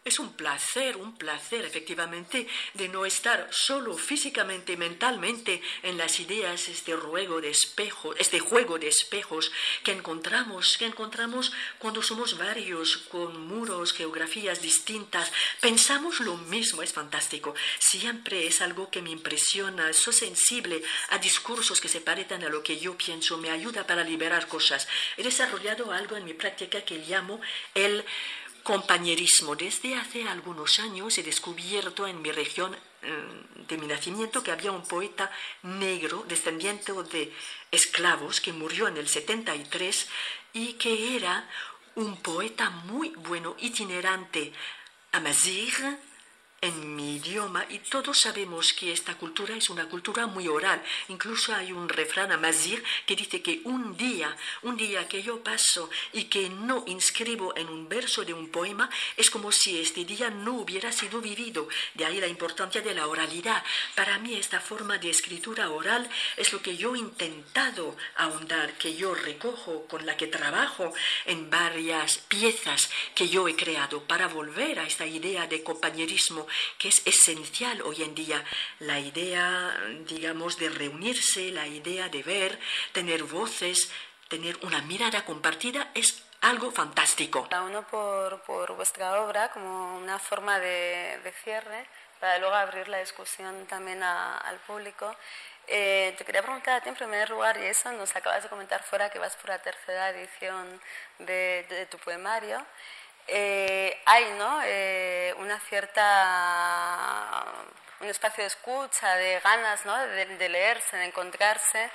Es 0.09 0.17
un 0.17 0.33
placer, 0.33 0.97
un 0.97 1.15
placer 1.15 1.65
efectivamente 1.65 2.47
de 2.73 2.87
no 2.87 3.05
estar 3.05 3.47
solo 3.51 3.95
físicamente 3.95 4.75
mentalmente 4.75 5.61
en 5.83 5.99
las 5.99 6.19
ideas, 6.19 6.67
este 6.67 6.95
ruego 6.95 7.39
de 7.39 7.51
espejos, 7.51 8.15
este 8.17 8.39
juego 8.39 8.79
de 8.79 8.87
espejos 8.87 9.51
que 9.83 9.91
encontramos, 9.91 10.77
que 10.79 10.87
encontramos 10.87 11.51
cuando 11.77 12.01
somos 12.01 12.39
varios, 12.39 12.97
con 12.97 13.39
muros, 13.45 13.93
geografías 13.93 14.63
distintas, 14.63 15.31
pensamos 15.61 16.21
lo 16.21 16.37
mismo, 16.37 16.81
es 16.81 16.91
fantástico. 16.91 17.53
Siempre 17.77 18.47
es 18.47 18.61
algo 18.61 18.89
que 18.89 19.03
me 19.03 19.11
impresiona, 19.11 19.93
soy 19.93 20.13
sensible 20.13 20.81
a 21.09 21.19
discursos 21.19 21.79
que 21.79 21.87
se 21.87 22.01
parecen 22.01 22.43
a 22.43 22.49
lo 22.49 22.63
que 22.63 22.79
yo 22.79 22.97
pienso, 22.97 23.37
me 23.37 23.51
ayuda 23.51 23.85
para 23.85 24.03
liberar 24.03 24.47
cosas. 24.47 24.87
He 25.17 25.21
desarrollado 25.21 25.91
algo 25.91 26.17
en 26.17 26.25
mi 26.25 26.33
práctica 26.33 26.81
que 26.81 26.97
llamo 26.97 27.39
el 27.75 28.03
compañerismo. 28.63 29.55
Desde 29.55 29.95
hace 29.95 30.27
algunos 30.27 30.79
años 30.79 31.17
he 31.17 31.23
descubierto 31.23 32.07
en 32.07 32.21
mi 32.21 32.31
región 32.31 32.71
mm, 32.71 33.67
de 33.67 33.77
mi 33.77 33.87
nacimiento 33.87 34.43
que 34.43 34.51
había 34.51 34.71
un 34.71 34.83
poeta 34.83 35.31
negro, 35.63 36.25
descendiente 36.27 36.93
de 36.93 37.33
esclavos, 37.71 38.41
que 38.41 38.53
murió 38.53 38.87
en 38.87 38.97
el 38.97 39.07
73 39.07 40.07
y 40.53 40.73
que 40.73 41.15
era 41.15 41.47
un 41.95 42.17
poeta 42.17 42.69
muy 42.69 43.09
bueno, 43.09 43.55
itinerante, 43.59 44.53
amazigh, 45.11 45.97
en 46.61 46.95
mi 46.95 47.15
idioma 47.15 47.65
y 47.69 47.79
todos 47.79 48.19
sabemos 48.19 48.73
que 48.73 48.91
esta 48.91 49.15
cultura 49.15 49.55
es 49.55 49.69
una 49.69 49.87
cultura 49.87 50.27
muy 50.27 50.47
oral. 50.47 50.81
Incluso 51.07 51.53
hay 51.53 51.71
un 51.71 51.87
refrán 51.87 52.31
amazir 52.31 52.83
que 53.05 53.15
dice 53.15 53.41
que 53.41 53.61
un 53.63 53.95
día, 53.95 54.35
un 54.63 54.75
día 54.75 55.07
que 55.07 55.21
yo 55.21 55.43
paso 55.43 55.89
y 56.13 56.25
que 56.25 56.49
no 56.49 56.83
inscribo 56.87 57.55
en 57.55 57.69
un 57.69 57.87
verso 57.87 58.25
de 58.25 58.33
un 58.33 58.49
poema 58.49 58.89
es 59.15 59.29
como 59.29 59.51
si 59.51 59.79
este 59.79 60.05
día 60.05 60.29
no 60.29 60.55
hubiera 60.55 60.91
sido 60.91 61.21
vivido. 61.21 61.67
De 61.93 62.05
ahí 62.05 62.19
la 62.19 62.27
importancia 62.27 62.81
de 62.81 62.93
la 62.93 63.07
oralidad. 63.07 63.63
Para 63.95 64.17
mí 64.19 64.35
esta 64.35 64.59
forma 64.59 64.97
de 64.97 65.09
escritura 65.09 65.69
oral 65.69 66.09
es 66.35 66.51
lo 66.51 66.61
que 66.61 66.75
yo 66.75 66.95
he 66.95 66.99
intentado 66.99 67.95
ahondar, 68.15 68.73
que 68.73 68.95
yo 68.95 69.15
recojo, 69.15 69.85
con 69.87 70.05
la 70.05 70.17
que 70.17 70.27
trabajo 70.27 70.93
en 71.25 71.49
varias 71.49 72.17
piezas 72.17 72.89
que 73.15 73.29
yo 73.29 73.47
he 73.47 73.55
creado 73.55 74.03
para 74.03 74.27
volver 74.27 74.79
a 74.79 74.85
esta 74.85 75.05
idea 75.05 75.47
de 75.47 75.63
compañerismo 75.63 76.48
que 76.77 76.89
es 76.89 77.01
esencial 77.05 77.81
hoy 77.81 78.03
en 78.03 78.15
día. 78.15 78.43
La 78.79 78.99
idea, 78.99 79.75
digamos, 80.07 80.57
de 80.57 80.69
reunirse, 80.69 81.51
la 81.51 81.67
idea 81.67 82.09
de 82.09 82.23
ver, 82.23 82.59
tener 82.91 83.23
voces, 83.23 83.91
tener 84.27 84.57
una 84.61 84.81
mirada 84.81 85.25
compartida 85.25 85.91
es 85.93 86.23
algo 86.41 86.71
fantástico. 86.71 87.47
Cada 87.49 87.63
uno 87.63 87.85
por, 87.87 88.41
por 88.43 88.75
vuestra 88.75 89.21
obra 89.21 89.51
como 89.51 89.97
una 89.97 90.19
forma 90.19 90.59
de, 90.59 91.19
de, 91.23 91.31
cierre 91.43 91.85
para 92.19 92.37
luego 92.37 92.55
abrir 92.55 92.87
la 92.87 92.99
discusión 92.99 93.65
también 93.67 94.03
al 94.03 94.57
público. 94.67 95.15
Eh, 95.71 96.15
te 96.17 96.25
quería 96.25 96.41
preguntar 96.41 96.81
en 96.87 96.95
primer 96.95 97.29
lugar, 97.29 97.55
y 97.59 97.65
eso 97.65 97.91
nos 97.91 98.15
acabas 98.15 98.41
de 98.41 98.49
comentar 98.49 98.81
fuera 98.81 99.11
que 99.11 99.19
vas 99.19 99.35
por 99.35 99.49
la 99.49 99.59
tercera 99.59 100.09
edición 100.09 100.81
de, 101.19 101.87
tu 101.91 101.99
poemario. 101.99 102.65
Eh, 103.31 104.01
hay 104.05 104.31
¿no? 104.37 104.61
Eh, 104.63 105.33
una 105.37 105.59
cierta 105.59 107.45
un 107.99 108.07
espacio 108.07 108.43
de 108.43 108.47
escucha, 108.47 109.15
de 109.15 109.39
ganas 109.41 109.85
¿no? 109.85 109.95
de, 109.97 110.49
leerse, 110.49 110.97
de 110.97 111.05
encontrarse 111.05 111.89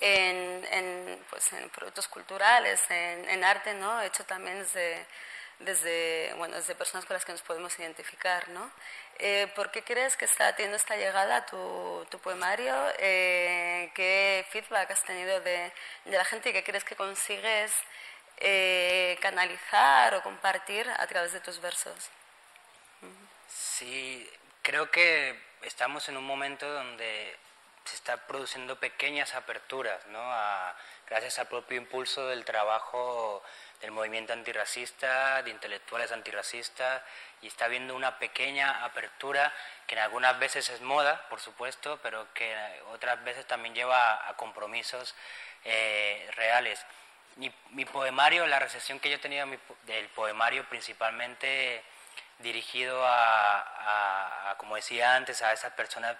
en, 0.00 1.22
pues, 1.28 1.52
en 1.52 1.68
productos 1.70 2.08
culturales, 2.08 2.80
en, 2.88 3.44
arte, 3.44 3.74
¿no? 3.74 4.00
hecho 4.00 4.24
también 4.24 4.60
desde, 4.60 5.06
desde, 5.58 6.32
bueno, 6.38 6.56
desde 6.56 6.74
personas 6.74 7.04
con 7.04 7.14
las 7.14 7.24
que 7.24 7.32
nos 7.32 7.42
podemos 7.42 7.78
identificar. 7.78 8.48
¿no? 8.48 8.70
Eh, 9.18 9.52
¿Por 9.54 9.70
qué 9.70 9.82
crees 9.82 10.16
que 10.16 10.24
está 10.24 10.54
teniendo 10.56 10.76
esta 10.76 10.96
llegada 10.96 11.36
a 11.36 11.46
tu, 11.46 12.06
tu 12.10 12.18
poemario? 12.18 12.74
Eh, 12.98 13.90
¿Qué 13.94 14.46
feedback 14.50 14.90
has 14.90 15.04
tenido 15.04 15.40
de, 15.40 15.70
de, 16.06 16.16
la 16.16 16.24
gente 16.24 16.50
y 16.50 16.52
qué 16.54 16.64
crees 16.64 16.84
que 16.84 16.96
consigues 16.96 17.72
eh, 18.38 19.18
canalizar 19.20 20.14
o 20.14 20.22
compartir 20.22 20.88
a 20.88 21.06
través 21.06 21.32
de 21.32 21.40
tus 21.40 21.60
versos? 21.60 22.10
Sí, 23.48 24.28
creo 24.62 24.90
que 24.90 25.38
estamos 25.62 26.08
en 26.08 26.16
un 26.16 26.24
momento 26.24 26.70
donde 26.72 27.36
se 27.84 27.96
está 27.96 28.16
produciendo 28.26 28.78
pequeñas 28.78 29.34
aperturas, 29.34 30.06
¿no? 30.06 30.20
gracias 31.08 31.38
al 31.40 31.48
propio 31.48 31.76
impulso 31.76 32.28
del 32.28 32.44
trabajo 32.44 33.42
del 33.80 33.90
movimiento 33.90 34.32
antirracista, 34.32 35.42
de 35.42 35.50
intelectuales 35.50 36.12
antirracistas, 36.12 37.02
y 37.40 37.46
está 37.46 37.64
habiendo 37.64 37.96
una 37.96 38.18
pequeña 38.18 38.84
apertura 38.84 39.52
que 39.86 39.94
en 39.94 40.02
algunas 40.02 40.38
veces 40.38 40.68
es 40.68 40.80
moda, 40.82 41.26
por 41.30 41.40
supuesto, 41.40 41.98
pero 42.02 42.32
que 42.34 42.54
otras 42.92 43.24
veces 43.24 43.46
también 43.46 43.74
lleva 43.74 44.28
a 44.28 44.36
compromisos 44.36 45.14
eh, 45.64 46.30
reales. 46.36 46.84
Mi, 47.36 47.84
poemario, 47.84 48.46
la 48.46 48.58
recepción 48.58 49.00
que 49.00 49.08
yo 49.08 49.16
he 49.16 49.18
tenido 49.18 49.46
del 49.86 50.08
poemario 50.08 50.68
principalmente 50.68 51.82
dirigido 52.38 53.02
a, 53.06 54.54
como 54.58 54.76
decía 54.76 55.14
antes, 55.14 55.42
a 55.42 55.52
esas 55.52 55.72
personas 55.72 56.16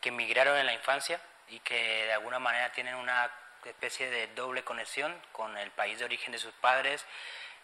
que 0.00 0.10
emigraron 0.10 0.58
en 0.58 0.66
la 0.66 0.72
infancia 0.72 1.20
y 1.48 1.60
que 1.60 2.06
de 2.06 2.12
alguna 2.12 2.38
manera 2.38 2.70
tienen 2.72 2.94
una 2.94 3.30
especie 3.64 4.10
de 4.10 4.28
doble 4.28 4.64
conexión 4.64 5.20
con 5.32 5.56
el 5.58 5.70
país 5.70 5.98
de 5.98 6.04
origen 6.04 6.32
de 6.32 6.38
sus 6.38 6.52
padres, 6.54 7.04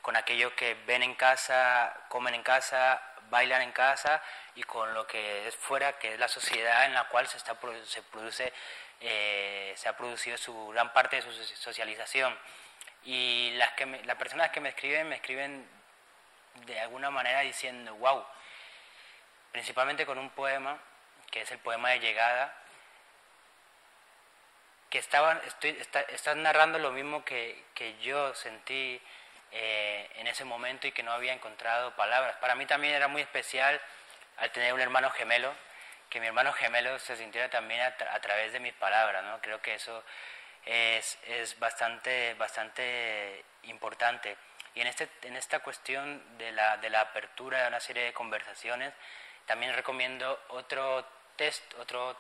con 0.03 0.17
aquello 0.17 0.55
que 0.55 0.75
ven 0.87 1.03
en 1.03 1.15
casa, 1.15 1.95
comen 2.09 2.35
en 2.35 2.43
casa, 2.43 3.01
bailan 3.31 3.63
en 3.63 3.73
casa 3.73 4.23
y 4.55 4.63
con 4.63 4.93
lo 4.95 5.07
que 5.07 5.49
es 5.49 5.57
fuera, 5.57 5.99
que 5.99 6.15
es 6.15 6.19
la 6.19 6.29
sociedad 6.29 6.85
en 6.85 6.95
la 6.95 7.05
cual 7.09 7.27
se, 7.27 7.37
está, 7.37 7.57
se 7.87 8.03
produce, 8.03 8.53
eh, 9.01 9.73
se 9.77 9.89
ha 9.89 9.97
producido 9.97 10.37
su 10.37 10.69
gran 10.69 10.93
parte 10.93 11.17
de 11.17 11.23
su 11.23 11.33
socialización. 11.33 12.37
Y 13.05 13.53
las, 13.57 13.73
que 13.73 13.87
las 14.05 14.17
personas 14.17 14.51
que 14.51 14.61
me 14.61 14.71
escriben, 14.71 15.09
me 15.09 15.17
escriben 15.17 15.69
de 16.67 16.81
alguna 16.81 17.11
manera 17.11 17.41
diciendo, 17.41 17.95
wow, 17.97 18.25
principalmente 19.53 20.07
con 20.07 20.19
un 20.19 20.31
poema, 20.31 20.79
que 21.31 21.43
es 21.43 21.51
el 21.51 21.59
poema 21.59 21.91
de 21.91 22.01
llegada, 22.01 22.57
que 24.89 24.99
estaban, 24.99 25.41
estoy, 25.47 25.79
están 26.09 26.43
narrando 26.43 26.79
lo 26.79 26.93
mismo 26.93 27.25
que, 27.25 27.65
que 27.75 27.99
yo 27.99 28.33
sentí 28.35 29.01
eh, 29.51 30.09
en 30.15 30.27
ese 30.27 30.45
momento 30.45 30.87
y 30.87 30.93
que 30.93 31.03
no 31.03 31.13
había 31.13 31.33
encontrado 31.33 31.95
palabras. 31.97 32.37
Para 32.37 32.55
mí 32.55 32.65
también 32.67 32.95
era 32.95 33.09
muy 33.09 33.23
especial 33.23 33.81
al 34.37 34.51
tener 34.53 34.73
un 34.73 34.81
hermano 34.81 35.11
gemelo, 35.11 35.53
que 36.09 36.21
mi 36.21 36.27
hermano 36.27 36.53
gemelo 36.53 36.99
se 37.01 37.17
sintiera 37.17 37.51
también 37.51 37.81
a, 37.81 37.87
a 37.87 38.21
través 38.21 38.53
de 38.53 38.61
mis 38.61 38.73
palabras, 38.75 39.25
¿no? 39.25 39.41
Creo 39.41 39.61
que 39.61 39.75
eso 39.75 40.05
es, 40.67 41.19
es 41.27 41.59
bastante, 41.59 42.35
bastante 42.35 43.45
importante. 43.65 44.37
Y 44.75 44.81
en, 44.81 44.87
este, 44.89 45.09
en 45.23 45.37
esta 45.37 45.61
cuestión 45.61 46.23
de 46.39 46.53
la, 46.53 46.77
de 46.79 46.91
la 46.91 47.03
apertura 47.03 47.63
de 47.63 47.69
una 47.69 47.81
serie 47.81 48.05
de 48.05 48.13
conversaciones, 48.13 48.93
también 49.47 49.75
recomiendo 49.75 50.43
otro 50.49 51.07
test, 51.37 51.63
otro 51.75 52.17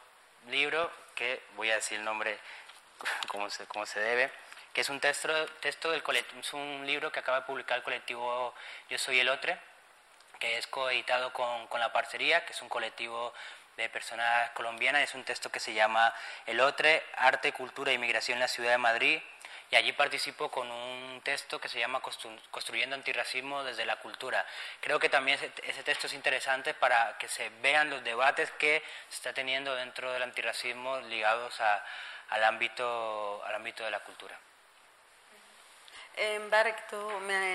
libro, 0.48 0.90
que 1.14 1.42
voy 1.56 1.70
a 1.70 1.76
decir 1.76 1.98
el 1.98 2.04
nombre 2.04 2.38
como 3.28 3.50
se, 3.50 3.66
como 3.66 3.86
se 3.86 4.00
debe, 4.00 4.30
que 4.72 4.80
es 4.80 4.88
un 4.88 5.00
texto, 5.00 5.46
texto 5.60 5.90
del 5.90 6.02
es 6.38 6.52
un 6.52 6.84
libro 6.86 7.10
que 7.12 7.20
acaba 7.20 7.40
de 7.40 7.46
publicar 7.46 7.78
el 7.78 7.84
colectivo 7.84 8.54
Yo 8.88 8.98
Soy 8.98 9.20
el 9.20 9.28
Otre, 9.28 9.58
que 10.38 10.58
es 10.58 10.66
coeditado 10.66 11.32
con, 11.32 11.68
con 11.68 11.80
La 11.80 11.92
Parcería, 11.92 12.44
que 12.44 12.52
es 12.52 12.60
un 12.60 12.68
colectivo 12.68 13.32
de 13.76 13.88
personas 13.88 14.50
colombianas. 14.50 15.02
Es 15.02 15.14
un 15.14 15.24
texto 15.24 15.50
que 15.50 15.60
se 15.60 15.74
llama 15.74 16.14
El 16.46 16.60
Otre, 16.60 17.02
Arte, 17.16 17.52
Cultura 17.52 17.90
e 17.90 17.94
Inmigración 17.94 18.36
en 18.36 18.40
la 18.40 18.48
Ciudad 18.48 18.70
de 18.70 18.78
Madrid, 18.78 19.20
y 19.70 19.76
allí 19.76 19.92
participo 19.92 20.50
con 20.50 20.70
un 20.70 21.20
texto 21.22 21.60
que 21.60 21.68
se 21.68 21.80
llama 21.80 22.00
Construyendo 22.00 22.94
Antirracismo 22.94 23.64
desde 23.64 23.84
la 23.84 23.96
Cultura. 23.96 24.46
Creo 24.80 25.00
que 25.00 25.08
también 25.08 25.38
ese, 25.64 25.82
texto 25.82 26.06
es 26.06 26.12
interesante 26.12 26.74
para 26.74 27.18
que 27.18 27.28
se 27.28 27.48
vean 27.60 27.90
los 27.90 28.04
debates 28.04 28.50
que 28.52 28.82
se 29.08 29.16
está 29.16 29.32
teniendo 29.32 29.74
dentro 29.74 30.12
del 30.12 30.22
antirracismo 30.22 31.00
ligados 31.00 31.60
al, 31.60 32.44
ámbito, 32.44 33.42
al 33.44 33.54
ámbito 33.54 33.84
de 33.84 33.90
la 33.90 34.00
cultura. 34.00 34.38
En 36.16 36.48
Barek, 36.48 36.86
tú 36.86 36.96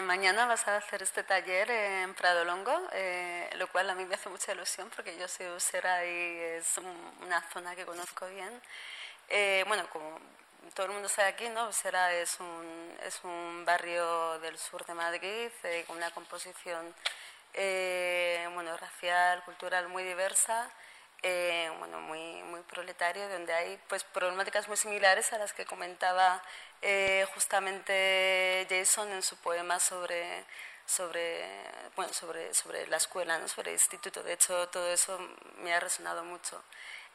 mañana 0.04 0.46
vas 0.46 0.68
a 0.68 0.76
hacer 0.76 1.02
este 1.02 1.24
taller 1.24 1.72
en 1.72 2.14
Prado 2.14 2.44
Longo, 2.44 2.78
eh, 2.92 3.50
lo 3.56 3.68
cual 3.68 3.90
a 3.90 3.96
mí 3.96 4.04
me 4.04 4.16
hace 4.16 4.28
mucha 4.28 4.52
ilusión 4.52 4.90
porque 4.94 5.18
yo 5.18 5.30
soy 5.30 5.48
usera 5.48 6.06
y 6.06 6.40
es 6.58 6.78
una 7.22 7.42
zona 7.54 7.74
que 7.76 7.86
conozco 7.86 8.28
bien. 8.28 8.62
Eh, 9.30 9.64
bueno, 9.68 9.90
como 9.90 10.20
todo 10.74 10.88
el 10.88 10.92
mundo 10.92 11.08
sabe 11.08 11.30
aquí, 11.30 11.48
¿no? 11.50 11.72
Será 11.72 12.14
es 12.14 12.38
un, 12.42 12.98
es 13.06 13.22
un 13.24 13.64
barrio 13.64 14.40
del 14.40 14.58
sur 14.58 14.86
de 14.86 14.94
Madrid 14.94 15.50
eh, 15.64 15.86
con 15.88 15.96
una 15.96 16.12
composición 16.12 16.94
eh, 17.54 18.46
bueno, 18.54 18.76
racial, 18.76 19.42
cultural 19.46 19.88
muy 19.88 20.04
diversa, 20.04 20.70
eh, 21.22 21.72
bueno, 21.80 22.00
muy, 22.02 22.44
muy 22.44 22.62
proletario, 22.62 23.28
donde 23.30 23.54
hay 23.54 23.80
pues, 23.88 24.04
problemáticas 24.04 24.68
muy 24.68 24.78
similares 24.78 25.34
a 25.34 25.38
las 25.38 25.54
que 25.54 25.66
comentaba 25.66 26.42
justamente 27.34 28.66
Jason 28.70 29.12
en 29.12 29.22
su 29.22 29.36
poema 29.38 29.80
sobre, 29.80 30.46
sobre, 30.86 31.46
bueno, 31.96 32.12
sobre, 32.14 32.54
sobre 32.54 32.88
la 32.88 32.98
escuela, 32.98 33.38
¿no? 33.38 33.48
sobre 33.48 33.72
el 33.72 33.76
instituto. 33.76 34.24
De 34.24 34.34
hecho, 34.34 34.68
todo 34.70 34.92
eso 34.92 35.20
me 35.58 35.74
ha 35.74 35.80
resonado 35.80 36.24
mucho. 36.24 36.64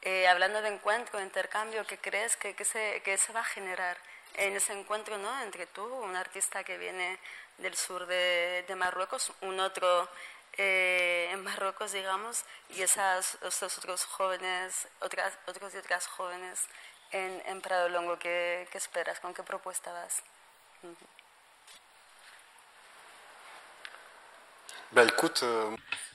Eh, 0.02 0.28
hablando 0.28 0.60
de 0.60 0.68
encuentro, 0.68 1.18
de 1.18 1.24
intercambio, 1.24 1.86
¿qué 1.86 1.98
crees 1.98 2.36
que, 2.36 2.54
se, 2.64 3.00
que 3.02 3.16
se 3.16 3.32
va 3.32 3.40
a 3.40 3.44
generar 3.44 3.96
en 4.34 4.54
ese 4.54 4.72
encuentro 4.72 5.16
¿no? 5.18 5.42
entre 5.42 5.66
tú, 5.66 5.82
un 5.82 6.14
artista 6.14 6.62
que 6.62 6.76
viene 6.76 7.18
del 7.58 7.74
sur 7.76 8.06
de, 8.06 8.64
Marruecos, 8.76 9.32
un 9.40 9.58
otro 9.60 10.08
eh, 10.56 11.28
en 11.32 11.42
Marruecos, 11.42 11.92
digamos, 11.92 12.44
y 12.70 12.82
esas, 12.82 13.38
otros 13.42 14.04
jóvenes, 14.04 14.88
otras, 15.00 15.38
otros 15.46 15.74
y 15.74 15.78
otras 15.78 16.06
jóvenes 16.06 16.60
en, 17.14 17.42
en 17.46 17.60
Prado 17.60 17.88
Longo, 17.88 18.18
¿qué, 18.18 18.66
¿qué, 18.70 18.78
esperas? 18.78 19.20
¿Con 19.20 19.32
qué 19.34 19.42
propuesta 19.42 19.92
vas? 19.92 20.22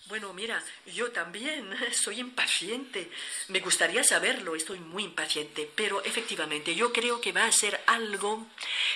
Bueno, 0.10 0.34
mira, 0.34 0.60
yo 0.88 1.12
también 1.12 1.70
soy 1.94 2.20
impaciente. 2.20 3.12
Me 3.50 3.60
gustaría 3.60 4.04
saberlo, 4.04 4.56
estoy 4.56 4.80
muy 4.80 5.04
impaciente, 5.04 5.70
pero 5.76 6.04
efectivamente 6.04 6.74
yo 6.74 6.92
creo 6.92 7.22
que 7.22 7.32
va 7.32 7.46
a 7.46 7.52
ser 7.52 7.80
algo 7.86 8.48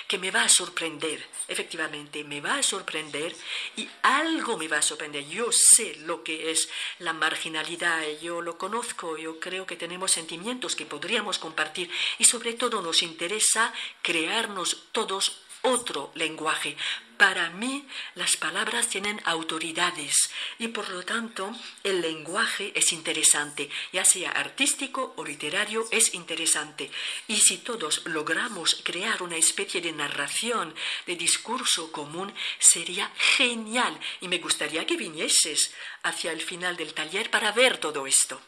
que 0.08 0.18
me 0.18 0.32
va 0.32 0.42
a 0.42 0.48
sorprender. 0.48 1.24
Efectivamente, 1.46 2.24
me 2.24 2.40
va 2.40 2.56
a 2.56 2.64
sorprender 2.64 3.32
y 3.76 3.88
algo 4.02 4.56
me 4.56 4.66
va 4.66 4.78
a 4.78 4.82
sorprender. 4.82 5.24
Yo 5.28 5.52
sé 5.52 5.94
lo 6.00 6.24
que 6.24 6.50
es 6.50 6.68
la 6.98 7.12
marginalidad, 7.12 8.02
yo 8.20 8.42
lo 8.42 8.58
conozco, 8.58 9.16
yo 9.16 9.38
creo 9.38 9.66
que 9.66 9.76
tenemos 9.76 10.10
sentimientos 10.10 10.74
que 10.74 10.84
podríamos 10.84 11.38
compartir 11.38 11.88
y 12.18 12.24
sobre 12.24 12.54
todo 12.54 12.82
nos 12.82 13.04
interesa 13.04 13.72
crearnos 14.02 14.88
todos 14.90 15.43
otro 15.64 16.12
lenguaje. 16.14 16.76
Para 17.16 17.50
mí 17.50 17.86
las 18.14 18.36
palabras 18.36 18.88
tienen 18.88 19.20
autoridades 19.24 20.30
y 20.58 20.68
por 20.68 20.88
lo 20.88 21.04
tanto 21.04 21.52
el 21.84 22.00
lenguaje 22.00 22.72
es 22.74 22.92
interesante, 22.92 23.70
ya 23.92 24.04
sea 24.04 24.30
artístico 24.30 25.14
o 25.16 25.24
literario 25.24 25.86
es 25.90 26.14
interesante. 26.14 26.90
Y 27.28 27.36
si 27.36 27.58
todos 27.58 28.04
logramos 28.06 28.80
crear 28.84 29.22
una 29.22 29.36
especie 29.36 29.80
de 29.80 29.92
narración, 29.92 30.74
de 31.06 31.16
discurso 31.16 31.92
común, 31.92 32.34
sería 32.58 33.10
genial 33.36 33.98
y 34.20 34.28
me 34.28 34.38
gustaría 34.38 34.84
que 34.86 34.96
vinieses 34.96 35.72
hacia 36.02 36.32
el 36.32 36.42
final 36.42 36.76
del 36.76 36.94
taller 36.94 37.30
para 37.30 37.52
ver 37.52 37.78
todo 37.78 38.06
esto. 38.06 38.40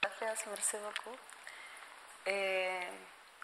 Gracias, 0.00 0.46
merci 0.46 0.76
eh, 2.30 2.90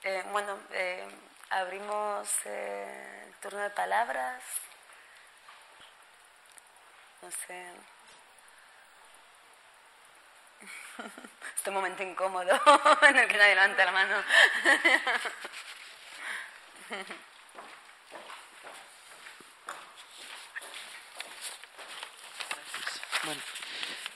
eh, 0.03 0.23
bueno, 0.31 0.59
eh, 0.73 1.07
Abrimos 1.55 2.29
eh, 2.47 3.23
el 3.29 3.35
turno 3.35 3.61
de 3.61 3.71
palabras. 3.71 4.43
No 7.23 7.31
sé. 7.31 7.65
este 11.57 11.71
momento 11.71 12.03
incómodo 12.03 12.51
en 13.03 13.17
el 13.17 13.29
que 13.29 13.37
nadie 13.37 13.55
levanta 13.55 13.85
la 13.85 13.93
mano. 13.93 14.17
Bueno, 23.25 23.41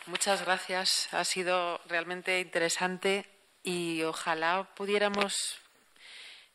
muchas 0.07 0.45
gracias. 0.45 1.09
Ha 1.15 1.25
sido 1.25 1.81
realmente 1.87 2.41
interesante 2.41 3.25
y 3.63 4.03
ojalá 4.03 4.69
pudiéramos 4.75 5.63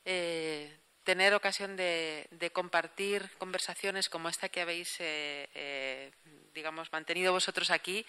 eh, 0.05 0.79
tener 1.03 1.33
ocasión 1.33 1.75
de, 1.75 2.51
compartir 2.53 3.29
conversaciones 3.37 4.07
como 4.07 4.29
esta 4.29 4.47
que 4.47 4.61
habéis, 4.61 4.95
eh, 4.99 5.49
eh, 5.53 6.11
digamos, 6.53 6.93
mantenido 6.93 7.33
vosotros 7.33 7.71
aquí, 7.71 8.05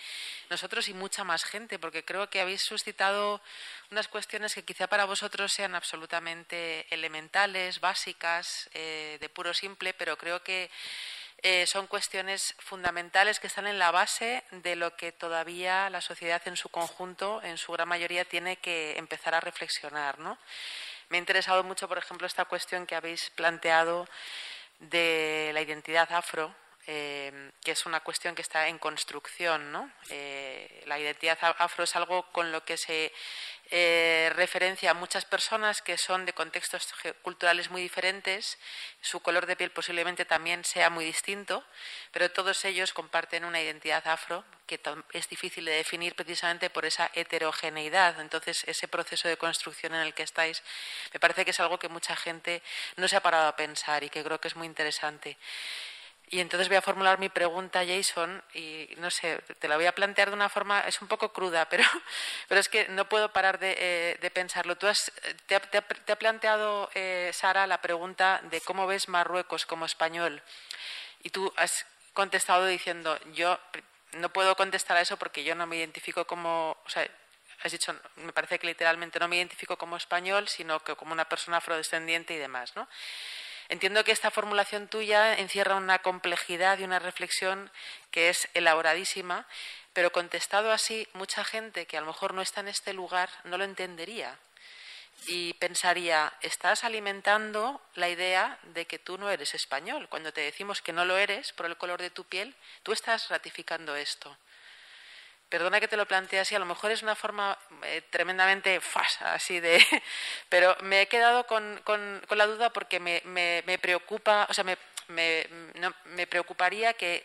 nosotros 0.49 0.89
y 0.89 0.95
mucha 0.95 1.25
más 1.25 1.45
gente, 1.45 1.81
porque 1.81 2.05
creo 2.05 2.31
que 2.31 2.41
habéis 2.41 2.63
suscitado 2.63 3.41
unas 3.91 4.07
cuestiones 4.07 4.55
que 4.55 4.63
quizá 4.63 4.87
para 4.87 5.07
vosotros 5.07 5.53
sean 5.53 5.75
absolutamente 5.75 6.87
elementales, 6.95 7.81
básicas, 7.81 8.71
de 8.73 9.31
puro 9.35 9.55
simple, 9.55 9.93
pero 9.95 10.17
creo 10.17 10.45
que 10.45 10.71
son 11.67 11.89
cuestiones 11.89 12.55
fundamentales 12.59 13.41
que 13.41 13.49
están 13.49 13.67
en 13.67 13.81
la 13.81 13.91
base 13.91 14.45
de 14.53 14.77
lo 14.77 14.95
que 14.97 15.11
todavía 15.11 15.91
la 15.91 16.01
sociedad 16.01 16.41
en 16.47 16.57
su 16.57 16.69
conjunto, 16.69 17.43
en 17.43 17.59
su 17.59 17.73
gran 17.73 17.89
mayoría, 17.89 18.25
tiene 18.25 18.57
que 18.59 18.97
empezar 18.99 19.35
a 19.35 19.41
reflexionar, 19.41 20.21
¿no? 20.21 20.39
Me 21.09 21.19
ha 21.19 21.21
interesado 21.21 21.63
mucho, 21.65 21.89
por 21.89 21.99
ejemplo, 21.99 22.27
esta 22.27 22.45
cuestión 22.45 22.87
que 22.87 22.95
habéis 22.95 23.31
planteado 23.31 24.07
de 24.79 25.51
la 25.55 25.63
identidad 25.63 26.11
afro, 26.13 26.55
eh, 26.87 27.51
que 27.63 27.73
es 27.73 27.87
una 27.87 28.01
cuestión 28.01 28.35
que 28.35 28.43
está 28.43 28.69
en 28.69 28.79
construcción. 28.79 29.73
¿no? 29.73 29.91
Eh, 30.11 30.83
la 30.87 30.99
identidad 30.99 31.39
afro 31.59 31.85
es 31.85 31.97
algo 31.97 32.31
con 32.33 32.53
lo 32.53 32.65
que 32.65 32.77
se 32.77 33.13
eh, 33.71 34.31
referencia 34.35 34.91
a 34.91 34.95
muchas 34.95 35.25
personas 35.25 35.81
que 35.81 35.97
son 35.97 36.27
de 36.27 36.35
contextos 36.35 36.93
culturales 37.23 37.71
muy 37.71 37.81
diferentes, 37.81 38.59
su 39.01 39.21
color 39.21 39.47
de 39.47 39.57
piel 39.57 39.71
posiblemente 39.71 40.27
también 40.27 40.65
sea 40.65 40.91
muy 40.91 41.05
distinto, 41.07 41.65
pero 42.13 42.31
todos 42.31 42.65
ellos 42.67 42.93
comparten 42.93 43.45
una 43.45 43.63
identidad 43.63 44.07
afro 44.07 44.45
que 44.67 44.81
es 45.13 45.29
difícil 45.29 45.65
de 45.65 45.73
definir 45.73 46.15
precisamente 46.15 46.71
por 46.71 46.87
esa 46.87 47.11
heterogeneidad. 47.15 48.21
Entonces, 48.21 48.65
ese 48.67 48.89
proceso 48.89 49.29
de 49.29 49.37
construcción 49.37 49.95
en 49.95 50.01
el 50.01 50.15
que 50.15 50.23
estáis 50.23 50.63
me 51.13 51.21
parece 51.21 51.45
que 51.45 51.51
es 51.51 51.61
algo 51.61 51.79
que 51.79 51.89
mucha 51.89 52.17
gente 52.17 52.63
no 52.97 53.09
se 53.09 53.17
ha 53.17 53.21
parado 53.21 53.49
a 53.49 53.57
pensar 53.57 54.05
y 54.05 54.11
que 54.11 54.25
creo 54.25 54.41
que 54.41 54.49
es 54.49 54.57
muy 54.57 54.67
interesante. 54.67 55.37
Y 56.31 56.41
entonces 56.41 56.69
voy 56.69 56.79
a 56.79 56.83
formular 56.83 57.19
mi 57.19 57.29
pregunta, 57.29 57.85
Jason, 57.87 58.43
y 58.55 58.89
no 58.97 59.11
sé, 59.11 59.43
te 59.59 59.69
la 59.69 59.77
voy 59.77 59.87
a 59.87 59.95
plantear 59.95 60.31
de 60.31 60.35
una 60.35 60.49
forma, 60.49 60.81
es 60.81 61.01
un 61.03 61.09
poco 61.09 61.33
cruda, 61.33 61.69
pero, 61.71 61.85
pero 62.49 62.61
es 62.61 62.69
que 62.69 62.89
no 62.89 63.09
puedo 63.09 63.33
parar 63.33 63.59
de, 63.59 63.75
eh, 63.79 64.31
pensarlo. 64.31 64.77
Tú 64.77 64.87
has, 64.87 65.13
te, 65.47 65.55
ha, 65.55 66.17
planteado, 66.17 66.91
eh, 66.95 67.31
Sara, 67.33 67.67
la 67.67 67.81
pregunta 67.81 68.41
de 68.45 68.61
cómo 68.63 68.87
ves 68.87 69.09
Marruecos 69.09 69.67
como 69.67 69.85
español. 69.87 70.43
Y 71.23 71.31
tú 71.31 71.53
has 71.57 71.87
contestado 72.15 72.67
diciendo, 72.67 73.19
yo 73.33 73.59
no 74.13 74.29
puedo 74.31 74.57
contestar 74.57 74.97
a 74.97 75.01
eso 75.03 75.17
porque 75.17 75.45
yo 75.45 75.55
no 75.55 75.67
me 75.67 75.77
identifico 75.77 76.27
como, 76.27 76.77
o 76.85 76.89
sea, 76.89 77.09
has 77.63 77.73
dicho, 77.73 77.95
me 78.17 78.33
parece 78.33 78.59
que 78.59 78.67
literalmente 78.67 79.19
no 79.19 79.29
me 79.29 79.37
identifico 79.37 79.77
como 79.77 79.97
español, 79.97 80.49
sino 80.49 80.81
que 80.81 80.97
como 80.97 81.13
una 81.13 81.29
persona 81.29 81.59
afrodescendiente 81.59 82.35
y 82.35 82.39
demás, 82.39 82.75
¿no? 82.77 82.89
Entiendo 83.69 84.05
que 84.05 84.13
esta 84.13 84.31
formulación 84.31 84.89
tuya 84.89 85.35
encierra 85.35 85.77
una 85.77 86.01
complejidad 86.01 86.79
y 86.79 86.85
una 86.85 86.99
reflexión 86.99 87.71
que 88.11 88.29
es 88.29 88.49
elaboradísima, 88.55 89.47
pero 89.93 90.13
contestado 90.13 90.73
así, 90.73 91.09
mucha 91.13 91.45
gente 91.45 91.87
que 91.87 91.97
a 91.97 92.01
lo 92.01 92.09
mejor 92.09 92.35
no 92.35 92.43
está 92.43 92.61
en 92.61 92.69
este 92.69 92.93
lugar 92.93 93.31
no 93.45 93.59
lo 93.59 93.65
entendería 93.65 94.39
y 95.27 95.55
pensaría, 95.55 96.33
estás 96.43 96.85
alimentando 96.85 97.81
la 97.95 98.09
idea 98.09 98.59
de 98.75 98.87
que 98.87 98.99
tú 98.99 99.19
no 99.19 99.31
eres 99.31 99.55
español. 99.55 100.09
Cuando 100.09 100.33
te 100.33 100.43
decimos 100.43 100.83
que 100.83 100.93
no 100.93 101.05
lo 101.05 101.17
eres 101.17 101.53
por 101.53 101.67
el 101.67 101.77
color 101.77 102.01
de 102.01 102.11
tu 102.11 102.25
piel, 102.25 102.55
tú 102.83 102.93
estás 102.93 103.29
ratificando 103.29 103.97
esto. 103.97 104.37
Perdona 105.49 105.79
que 105.81 105.89
te 105.89 105.97
lo 105.97 106.07
plantee 106.07 106.41
así, 106.41 106.55
a 106.55 106.59
lo 106.59 106.65
mejor 106.65 106.91
es 106.91 107.03
una 107.03 107.15
forma 107.15 107.57
eh, 107.83 108.03
tremendamente 108.11 108.81
fasa, 108.81 109.35
así 109.35 109.61
de. 109.61 109.79
Pero 110.49 110.77
me 110.83 111.03
he 111.03 111.09
quedado 111.09 111.47
con, 111.47 111.81
con, 111.85 112.23
la 112.31 112.47
duda 112.47 112.71
porque 112.71 112.99
me, 112.99 113.23
me, 113.25 113.63
me, 113.67 113.79
preocupa, 113.79 114.47
o 114.51 114.55
sea, 114.55 114.65
me, 114.65 114.77
me 115.09 116.27
preocuparía 116.27 116.95
que 116.95 117.25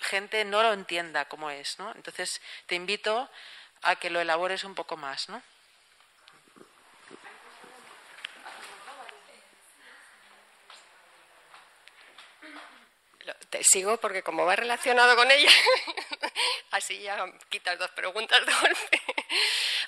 gente 0.00 0.44
no 0.44 0.62
lo 0.62 0.72
entienda 0.72 1.26
como 1.26 1.50
es, 1.50 1.78
¿no? 1.78 1.92
Entonces 1.94 2.40
te 2.66 2.74
invito 2.74 3.30
a 3.82 3.96
que 3.96 4.10
lo 4.10 4.20
elabores 4.20 4.64
un 4.64 4.74
poco 4.74 4.96
más, 4.96 5.28
¿no? 5.28 5.42
Te 13.34 13.62
sigo 13.64 13.96
porque 13.98 14.22
como 14.22 14.44
va 14.44 14.56
relacionado 14.56 15.16
con 15.16 15.30
ella, 15.30 15.50
así 16.70 17.00
ya 17.00 17.26
quitas 17.48 17.78
dos 17.78 17.90
preguntas 17.90 18.44
de 18.44 18.52
golpe. 18.52 19.02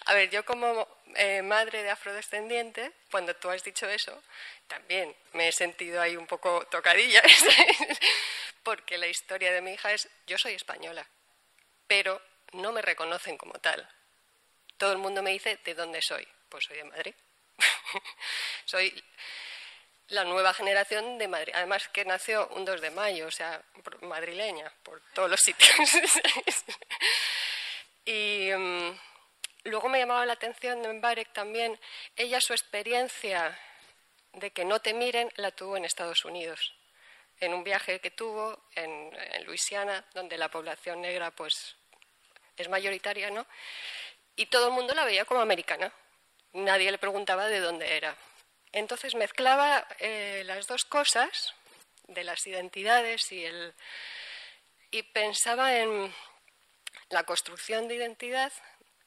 A 0.07 0.15
ver, 0.15 0.31
yo 0.31 0.45
como 0.45 0.89
eh, 1.15 1.43
madre 1.43 1.83
de 1.83 1.91
afrodescendiente, 1.91 2.93
cuando 3.11 3.35
tú 3.37 3.51
has 3.51 3.63
dicho 3.63 3.89
eso, 3.89 4.23
también 4.67 5.15
me 5.33 5.49
he 5.49 5.53
sentido 5.53 6.01
ahí 6.01 6.17
un 6.17 6.27
poco 6.27 6.67
tocadilla, 6.67 7.23
porque 8.63 8.99
la 8.99 9.07
historia 9.07 9.53
de 9.53 9.61
mi 9.61 9.73
hija 9.73 9.93
es, 9.93 10.09
yo 10.27 10.39
soy 10.39 10.55
española, 10.55 11.07
pero 11.87 12.21
no 12.53 12.73
me 12.73 12.83
reconocen 12.83 13.37
como 13.37 13.55
tal. 13.55 13.89
Todo 14.77 14.93
el 14.93 14.99
mundo 14.99 15.23
me 15.23 15.31
dice, 15.31 15.59
¿de 15.65 15.75
dónde 15.75 16.01
soy? 16.01 16.27
Pues 16.49 16.65
soy 16.65 16.79
de 16.79 16.85
Madrid. 16.85 17.15
soy 18.65 19.05
la 20.11 20.25
nueva 20.25 20.53
generación 20.53 21.19
de 21.19 21.29
Madrid. 21.29 21.53
Además 21.55 21.89
que 21.89 22.05
nació 22.05 22.49
un 22.49 22.65
2 22.65 22.81
de 22.81 22.91
mayo, 22.91 23.27
o 23.27 23.31
sea, 23.31 23.63
madrileña, 24.03 24.73
por 24.83 25.01
todos 25.15 25.31
los 25.31 25.41
sitios. 25.41 25.71
y 28.05 28.51
mm, 28.57 28.99
luego 29.65 29.89
me 29.89 29.99
llamaba 29.99 30.27
la 30.27 30.35
atención 30.35 30.83
de 30.83 30.93
Mbarek 30.93 31.33
también, 31.33 31.79
ella 32.17 32.41
su 32.41 32.53
experiencia 32.53 33.59
de 34.33 34.51
que 34.51 34.65
no 34.65 34.81
te 34.81 34.95
miren 34.95 35.31
la 35.37 35.51
tuvo 35.53 35.77
en 35.77 35.85
Estados 35.85 36.25
Unidos, 36.25 36.75
en 37.39 37.55
un 37.55 37.65
viaje 37.65 38.01
que 38.01 38.11
tuvo 38.11 38.65
en, 38.75 39.11
en 39.17 39.45
Luisiana, 39.45 40.05
donde 40.15 40.39
la 40.39 40.51
población 40.51 41.01
negra 41.01 41.31
pues 41.31 41.77
es 42.57 42.69
mayoritaria, 42.69 43.31
¿no? 43.31 43.47
Y 44.37 44.47
todo 44.47 44.69
el 44.69 44.73
mundo 44.73 44.95
la 44.95 45.05
veía 45.05 45.25
como 45.25 45.41
americana. 45.41 45.93
Nadie 46.53 46.91
le 46.91 46.99
preguntaba 46.99 47.47
de 47.47 47.61
dónde 47.61 47.97
era. 47.97 48.17
Entonces 48.73 49.15
mezclaba 49.15 49.87
eh, 49.99 50.43
las 50.47 50.67
dos 50.67 50.85
cosas 50.85 51.55
de 52.07 52.25
las 52.25 52.47
identidades 52.47 53.31
y, 53.33 53.45
el, 53.45 53.75
y 54.91 55.03
pensaba 55.03 55.77
en 55.77 56.13
la 57.09 57.25
construcción 57.25 57.89
de 57.89 57.97
identidad 57.97 58.53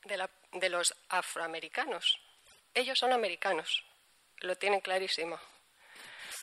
de, 0.06 0.28
de 0.54 0.70
los 0.70 0.94
afroamericanos. 1.10 2.20
Ellos 2.74 3.00
son 3.00 3.14
americanos, 3.14 3.84
lo 4.40 4.56
tienen 4.56 4.82
clarísimo 4.82 5.40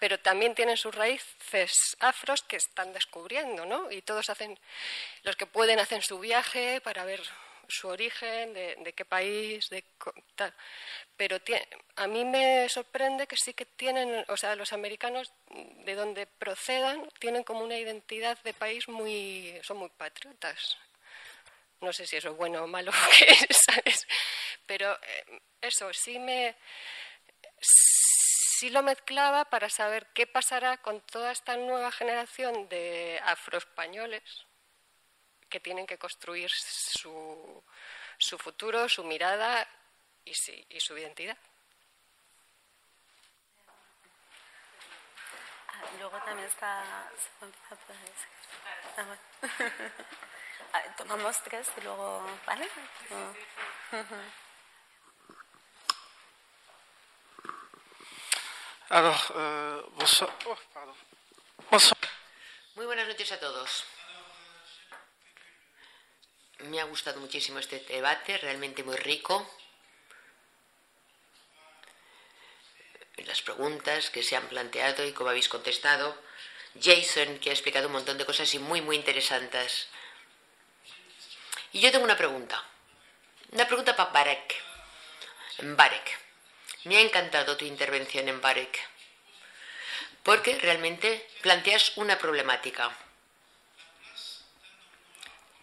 pero 0.00 0.18
también 0.18 0.54
tienen 0.54 0.78
sus 0.78 0.94
raíces 0.94 1.96
afros 2.00 2.42
que 2.42 2.56
están 2.56 2.92
descubriendo, 2.94 3.66
¿no? 3.66 3.90
Y 3.92 4.00
todos 4.00 4.30
hacen, 4.30 4.58
los 5.22 5.36
que 5.36 5.46
pueden 5.46 5.78
hacen 5.78 6.00
su 6.00 6.18
viaje 6.18 6.80
para 6.80 7.04
ver 7.04 7.20
su 7.70 7.88
origen, 7.88 8.52
de, 8.52 8.92
qué 8.96 9.04
país, 9.04 9.68
de 9.70 9.84
tal. 10.34 10.54
Pero 11.16 11.36
a 11.96 12.06
mí 12.06 12.24
me 12.24 12.68
sorprende 12.68 13.26
que 13.26 13.36
sí 13.36 13.54
que 13.54 13.66
tienen, 13.66 14.24
o 14.28 14.36
sea, 14.36 14.56
los 14.56 14.72
americanos, 14.72 15.32
de 15.50 15.94
donde 15.94 16.26
procedan, 16.26 17.08
tienen 17.18 17.44
como 17.44 17.64
una 17.64 17.78
identidad 17.78 18.38
de 18.42 18.54
país 18.54 18.88
muy, 18.88 19.58
son 19.62 19.78
muy 19.78 19.90
patriotas. 19.90 20.78
No 21.80 21.92
sé 21.92 22.06
si 22.06 22.16
eso 22.16 22.30
es 22.30 22.36
bueno 22.36 22.64
o 22.64 22.66
malo, 22.66 22.92
¿sabes? 23.50 24.06
Pero 24.66 24.92
eh, 25.02 25.40
eso 25.62 25.92
sí 25.92 26.18
me 26.18 26.56
sí 28.60 28.68
lo 28.68 28.82
mezclaba 28.82 29.46
para 29.46 29.70
saber 29.70 30.06
qué 30.12 30.26
pasará 30.26 30.76
con 30.76 31.00
toda 31.00 31.32
esta 31.32 31.56
nueva 31.56 31.90
generación 31.90 32.68
de 32.68 33.18
afroespañoles 33.24 34.22
que 35.48 35.60
tienen 35.60 35.86
que 35.86 35.96
construir 35.96 36.50
su, 37.00 37.64
su 38.18 38.38
futuro, 38.38 38.88
su 38.88 39.04
mirada 39.04 39.66
y, 40.24 40.32
y 40.68 40.80
su 40.80 40.96
identidad. 40.98 41.36
Ah, 45.68 45.82
luego 45.98 46.18
también 46.18 46.46
está... 46.46 46.82
Ah, 48.96 49.16
ah, 50.72 50.82
tomamos 50.96 51.42
tres 51.42 51.70
y 51.76 51.80
luego... 51.80 52.26
¿Vale? 52.46 52.68
Bonsoir. 59.94 60.32
Oh. 60.46 60.56
Muy 62.74 62.86
buenas 62.86 63.06
noches 63.06 63.30
a 63.32 63.38
todos. 63.38 63.84
Me 66.64 66.80
ha 66.80 66.84
gustado 66.84 67.20
muchísimo 67.20 67.58
este 67.58 67.80
debate, 67.80 68.36
realmente 68.38 68.82
muy 68.82 68.96
rico. 68.96 69.48
Las 73.16 73.42
preguntas 73.42 74.10
que 74.10 74.22
se 74.22 74.36
han 74.36 74.48
planteado 74.48 75.04
y 75.04 75.12
cómo 75.12 75.30
habéis 75.30 75.48
contestado. 75.48 76.16
Jason, 76.80 77.38
que 77.38 77.50
ha 77.50 77.52
explicado 77.52 77.86
un 77.86 77.94
montón 77.94 78.18
de 78.18 78.26
cosas 78.26 78.52
y 78.54 78.58
muy, 78.58 78.80
muy 78.82 78.96
interesantes. 78.96 79.88
Y 81.72 81.80
yo 81.80 81.90
tengo 81.90 82.04
una 82.04 82.16
pregunta. 82.16 82.62
Una 83.52 83.66
pregunta 83.66 83.96
para 83.96 84.10
Barek. 84.10 84.54
Barek. 85.62 86.18
Me 86.84 86.96
ha 86.96 87.00
encantado 87.00 87.56
tu 87.56 87.64
intervención 87.64 88.28
en 88.28 88.40
Barek. 88.40 88.78
Porque 90.22 90.58
realmente 90.58 91.28
planteas 91.42 91.96
una 91.96 92.18
problemática. 92.18 92.96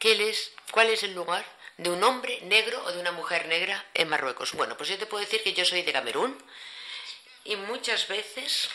¿Qué 0.07 0.29
es, 0.29 0.53
¿Cuál 0.71 0.89
es 0.89 1.03
el 1.03 1.13
lugar 1.13 1.45
de 1.75 1.89
un 1.89 2.01
hombre 2.01 2.39
negro 2.43 2.81
o 2.85 2.93
de 2.93 2.99
una 3.01 3.11
mujer 3.11 3.45
negra 3.47 3.85
en 3.93 4.07
Marruecos? 4.07 4.53
Bueno, 4.53 4.77
pues 4.77 4.87
yo 4.87 4.97
te 4.97 5.05
puedo 5.05 5.21
decir 5.21 5.43
que 5.43 5.51
yo 5.51 5.65
soy 5.65 5.81
de 5.81 5.91
Camerún 5.91 6.41
y 7.43 7.57
muchas 7.57 8.07
veces 8.07 8.69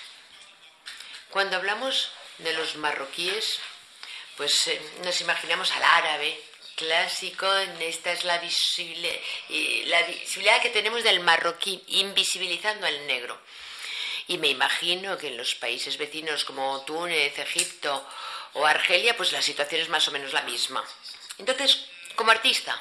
cuando 1.31 1.57
hablamos 1.57 2.11
de 2.37 2.53
los 2.53 2.77
marroquíes, 2.77 3.61
pues 4.37 4.67
eh, 4.67 4.79
nos 5.05 5.23
imaginamos 5.23 5.73
al 5.73 5.83
árabe 5.83 6.39
clásico, 6.77 7.51
esta 7.81 8.13
es 8.13 8.25
la, 8.25 8.35
la 8.35 10.03
visibilidad 10.03 10.61
que 10.61 10.69
tenemos 10.69 11.03
del 11.03 11.21
marroquí, 11.21 11.83
invisibilizando 11.87 12.87
al 12.87 13.07
negro. 13.07 13.41
Y 14.29 14.37
me 14.37 14.49
imagino 14.49 15.17
que 15.17 15.29
en 15.29 15.39
los 15.39 15.55
países 15.55 15.97
vecinos 15.97 16.45
como 16.45 16.85
Túnez, 16.85 17.39
Egipto 17.39 18.07
o 18.53 18.67
Argelia, 18.67 19.17
pues 19.17 19.33
la 19.33 19.41
situación 19.41 19.81
es 19.81 19.89
más 19.89 20.07
o 20.09 20.13
menos 20.13 20.35
la 20.35 20.43
misma. 20.43 20.85
Entonces, 21.39 21.87
como 22.15 22.31
artista, 22.31 22.81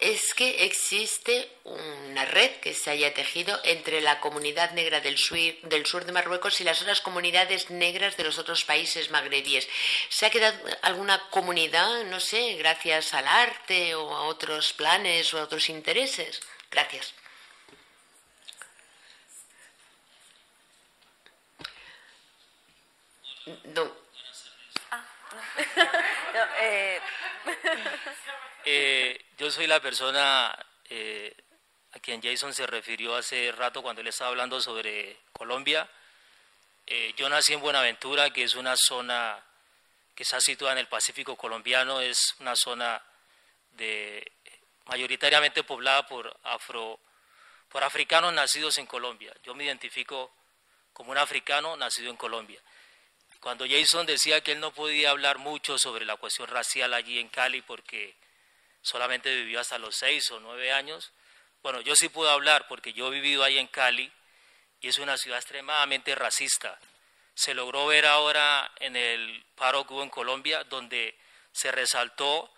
es 0.00 0.32
que 0.34 0.64
existe 0.64 1.50
una 1.64 2.24
red 2.24 2.52
que 2.60 2.72
se 2.72 2.90
haya 2.90 3.12
tejido 3.14 3.58
entre 3.64 4.00
la 4.00 4.20
comunidad 4.20 4.70
negra 4.72 5.00
del 5.00 5.18
sur, 5.18 5.38
del 5.62 5.86
sur 5.86 6.04
de 6.04 6.12
Marruecos 6.12 6.60
y 6.60 6.64
las 6.64 6.80
otras 6.80 7.00
comunidades 7.00 7.70
negras 7.70 8.16
de 8.16 8.24
los 8.24 8.38
otros 8.38 8.64
países 8.64 9.10
magrebíes. 9.10 9.68
¿Se 10.08 10.26
ha 10.26 10.30
quedado 10.30 10.56
alguna 10.82 11.28
comunidad, 11.30 12.04
no 12.04 12.20
sé, 12.20 12.54
gracias 12.54 13.12
al 13.12 13.26
arte 13.26 13.94
o 13.96 14.14
a 14.14 14.22
otros 14.22 14.72
planes 14.72 15.34
o 15.34 15.40
a 15.40 15.44
otros 15.44 15.68
intereses? 15.68 16.40
Gracias. 16.70 17.12
No. 23.64 23.92
Ah, 24.90 25.04
eh, 26.60 27.00
eh, 28.64 29.24
yo 29.38 29.50
soy 29.50 29.66
la 29.66 29.80
persona 29.80 30.56
eh, 30.90 31.34
a 31.92 31.98
quien 32.00 32.22
Jason 32.22 32.52
se 32.52 32.66
refirió 32.66 33.16
hace 33.16 33.52
rato 33.52 33.82
cuando 33.82 34.02
él 34.02 34.08
estaba 34.08 34.30
hablando 34.30 34.60
sobre 34.60 35.18
Colombia. 35.32 35.88
Eh, 36.86 37.14
yo 37.16 37.28
nací 37.28 37.52
en 37.54 37.60
Buenaventura, 37.60 38.30
que 38.30 38.44
es 38.44 38.54
una 38.54 38.74
zona 38.76 39.42
que 40.14 40.22
está 40.22 40.40
situada 40.40 40.72
en 40.72 40.78
el 40.78 40.88
Pacífico 40.88 41.36
colombiano, 41.36 42.00
es 42.00 42.34
una 42.40 42.56
zona 42.56 43.02
de, 43.70 44.32
mayoritariamente 44.86 45.62
poblada 45.62 46.06
por, 46.06 46.34
afro, 46.42 46.98
por 47.68 47.84
africanos 47.84 48.32
nacidos 48.32 48.78
en 48.78 48.86
Colombia. 48.86 49.34
Yo 49.44 49.54
me 49.54 49.64
identifico 49.64 50.32
como 50.92 51.12
un 51.12 51.18
africano 51.18 51.76
nacido 51.76 52.10
en 52.10 52.16
Colombia. 52.16 52.60
Cuando 53.40 53.66
Jason 53.68 54.04
decía 54.04 54.40
que 54.40 54.52
él 54.52 54.60
no 54.60 54.72
podía 54.72 55.10
hablar 55.10 55.38
mucho 55.38 55.78
sobre 55.78 56.04
la 56.04 56.16
cuestión 56.16 56.48
racial 56.48 56.92
allí 56.92 57.18
en 57.18 57.28
Cali 57.28 57.62
porque 57.62 58.16
solamente 58.82 59.34
vivió 59.34 59.60
hasta 59.60 59.78
los 59.78 59.94
seis 59.96 60.30
o 60.32 60.40
nueve 60.40 60.72
años. 60.72 61.12
Bueno, 61.62 61.80
yo 61.80 61.94
sí 61.94 62.08
puedo 62.08 62.30
hablar 62.30 62.66
porque 62.68 62.92
yo 62.92 63.08
he 63.08 63.10
vivido 63.10 63.44
ahí 63.44 63.58
en 63.58 63.68
Cali 63.68 64.12
y 64.80 64.88
es 64.88 64.98
una 64.98 65.16
ciudad 65.16 65.38
extremadamente 65.38 66.14
racista. 66.14 66.78
Se 67.34 67.54
logró 67.54 67.86
ver 67.86 68.06
ahora 68.06 68.72
en 68.80 68.96
el 68.96 69.44
paro 69.54 69.86
que 69.86 69.94
hubo 69.94 70.02
en 70.02 70.10
Colombia, 70.10 70.64
donde 70.64 71.16
se 71.52 71.70
resaltó 71.70 72.52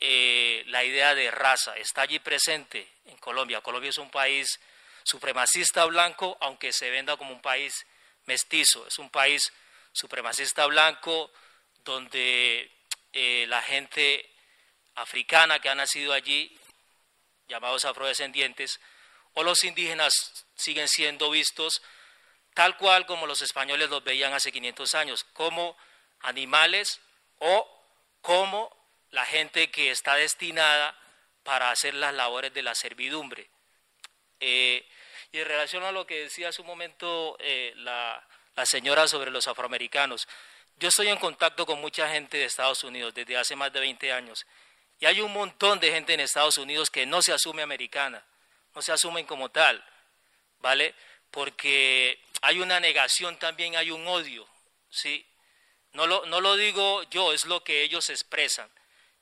eh, 0.00 0.64
la 0.68 0.84
idea 0.84 1.14
de 1.14 1.30
raza. 1.30 1.76
Está 1.76 2.02
allí 2.02 2.18
presente 2.18 2.90
en 3.04 3.16
Colombia. 3.18 3.60
Colombia 3.60 3.90
es 3.90 3.98
un 3.98 4.10
país 4.10 4.58
supremacista 5.02 5.84
blanco, 5.84 6.38
aunque 6.40 6.72
se 6.72 6.90
venda 6.90 7.16
como 7.18 7.32
un 7.32 7.42
país 7.42 7.86
mestizo. 8.24 8.86
Es 8.86 8.98
un 8.98 9.10
país 9.10 9.52
supremacista 9.96 10.66
blanco 10.66 11.32
donde 11.84 12.70
eh, 13.12 13.46
la 13.48 13.62
gente 13.62 14.30
africana 14.94 15.58
que 15.58 15.68
ha 15.68 15.74
nacido 15.74 16.12
allí, 16.12 16.58
llamados 17.48 17.84
afrodescendientes, 17.84 18.80
o 19.34 19.42
los 19.42 19.64
indígenas 19.64 20.44
siguen 20.54 20.88
siendo 20.88 21.30
vistos 21.30 21.82
tal 22.54 22.76
cual 22.76 23.04
como 23.06 23.26
los 23.26 23.42
españoles 23.42 23.90
los 23.90 24.02
veían 24.02 24.32
hace 24.32 24.50
500 24.50 24.94
años, 24.94 25.24
como 25.32 25.76
animales 26.20 27.00
o 27.38 27.68
como 28.22 28.74
la 29.10 29.26
gente 29.26 29.70
que 29.70 29.90
está 29.90 30.14
destinada 30.14 30.98
para 31.42 31.70
hacer 31.70 31.94
las 31.94 32.14
labores 32.14 32.52
de 32.54 32.62
la 32.62 32.74
servidumbre. 32.74 33.48
Eh, 34.40 34.86
y 35.32 35.38
en 35.38 35.46
relación 35.46 35.84
a 35.84 35.92
lo 35.92 36.06
que 36.06 36.22
decía 36.22 36.48
hace 36.48 36.62
un 36.62 36.66
momento 36.66 37.36
eh, 37.40 37.72
la, 37.76 38.26
la 38.56 38.66
señora 38.66 39.06
sobre 39.06 39.30
los 39.30 39.46
afroamericanos, 39.46 40.26
yo 40.78 40.88
estoy 40.88 41.08
en 41.08 41.18
contacto 41.18 41.64
con 41.64 41.80
mucha 41.80 42.08
gente 42.08 42.38
de 42.38 42.44
Estados 42.44 42.82
Unidos 42.84 43.14
desde 43.14 43.36
hace 43.36 43.54
más 43.54 43.72
de 43.72 43.80
20 43.80 44.12
años 44.12 44.46
y 44.98 45.06
hay 45.06 45.20
un 45.20 45.32
montón 45.32 45.78
de 45.78 45.90
gente 45.90 46.14
en 46.14 46.20
Estados 46.20 46.58
Unidos 46.58 46.90
que 46.90 47.06
no 47.06 47.22
se 47.22 47.32
asume 47.32 47.62
americana, 47.62 48.24
no 48.74 48.82
se 48.82 48.92
asumen 48.92 49.26
como 49.26 49.50
tal, 49.50 49.84
¿vale? 50.60 50.94
Porque 51.30 52.18
hay 52.40 52.60
una 52.60 52.80
negación 52.80 53.38
también, 53.38 53.76
hay 53.76 53.90
un 53.90 54.06
odio, 54.06 54.46
¿sí? 54.90 55.26
No 55.92 56.06
lo, 56.06 56.24
no 56.26 56.40
lo 56.40 56.56
digo 56.56 57.02
yo, 57.04 57.32
es 57.32 57.44
lo 57.44 57.62
que 57.62 57.82
ellos 57.82 58.08
expresan. 58.10 58.70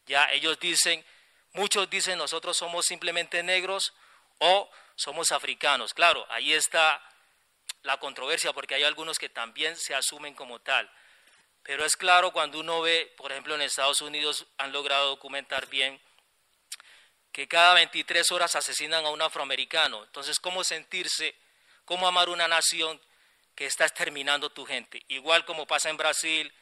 Ya 0.07 0.31
ellos 0.33 0.59
dicen, 0.61 1.05
muchos 1.53 1.89
dicen 1.91 2.19
nosotros 2.19 2.57
somos 2.57 2.87
simplemente 2.87 3.43
negros 3.43 3.95
o 4.39 4.71
somos 4.97 5.33
africanos. 5.33 5.95
Claro, 5.95 6.25
ahí 6.31 6.53
está 6.53 7.03
la 7.85 7.99
controversia 7.99 8.53
porque 8.53 8.75
hay 8.75 8.83
algunos 8.83 9.19
que 9.19 9.29
también 9.29 9.77
se 9.77 9.95
asumen 9.95 10.35
como 10.35 10.59
tal. 10.59 10.91
Pero 11.63 11.85
es 11.85 11.97
claro 11.97 12.33
cuando 12.33 12.59
uno 12.59 12.81
ve, 12.81 13.13
por 13.17 13.31
ejemplo, 13.31 13.55
en 13.55 13.63
Estados 13.63 14.01
Unidos 14.01 14.47
han 14.59 14.73
logrado 14.73 15.11
documentar 15.11 15.67
bien 15.69 16.01
que 17.31 17.47
cada 17.47 17.75
23 17.75 18.31
horas 18.33 18.55
asesinan 18.57 19.05
a 19.05 19.11
un 19.11 19.23
afroamericano. 19.23 20.05
Entonces, 20.05 20.39
¿cómo 20.39 20.65
sentirse, 20.65 21.35
cómo 21.85 22.07
amar 22.07 22.29
una 22.29 22.49
nación 22.49 23.01
que 23.55 23.67
está 23.67 23.85
exterminando 23.85 24.51
tu 24.51 24.65
gente? 24.65 25.03
Igual 25.09 25.45
como 25.45 25.67
pasa 25.67 25.91
en 25.91 25.97
Brasil, 25.97 26.53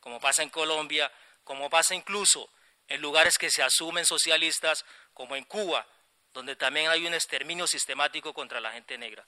como 0.00 0.20
pasa 0.20 0.42
en 0.42 0.50
Colombia, 0.50 1.12
como 1.44 1.70
pasa 1.70 1.94
incluso 1.94 2.50
en 2.88 3.00
lugares 3.00 3.38
que 3.38 3.50
se 3.50 3.62
asumen 3.62 4.04
socialistas, 4.04 4.84
como 5.14 5.36
en 5.36 5.44
Cuba, 5.44 5.86
donde 6.32 6.56
también 6.56 6.90
hay 6.90 7.06
un 7.06 7.14
exterminio 7.14 7.66
sistemático 7.66 8.32
contra 8.32 8.60
la 8.60 8.72
gente 8.72 8.98
negra. 8.98 9.26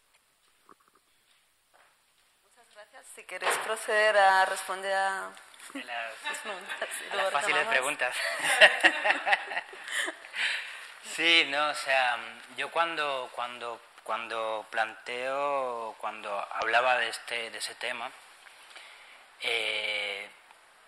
Si 3.14 3.22
queréis 3.22 3.56
proceder 3.58 4.16
a 4.16 4.44
responder 4.44 4.92
a 4.92 5.30
las, 5.72 7.30
fáciles 7.30 7.64
preguntas. 7.68 8.12
sí, 11.14 11.46
no, 11.48 11.68
o 11.68 11.74
sea, 11.74 12.18
yo 12.56 12.72
cuando, 12.72 13.30
cuando, 13.32 13.80
cuando 14.02 14.66
planteo, 14.68 15.94
cuando 16.00 16.44
hablaba 16.54 16.98
de, 16.98 17.08
este, 17.08 17.50
de 17.50 17.58
ese 17.58 17.76
tema, 17.76 18.10
eh, 19.42 20.28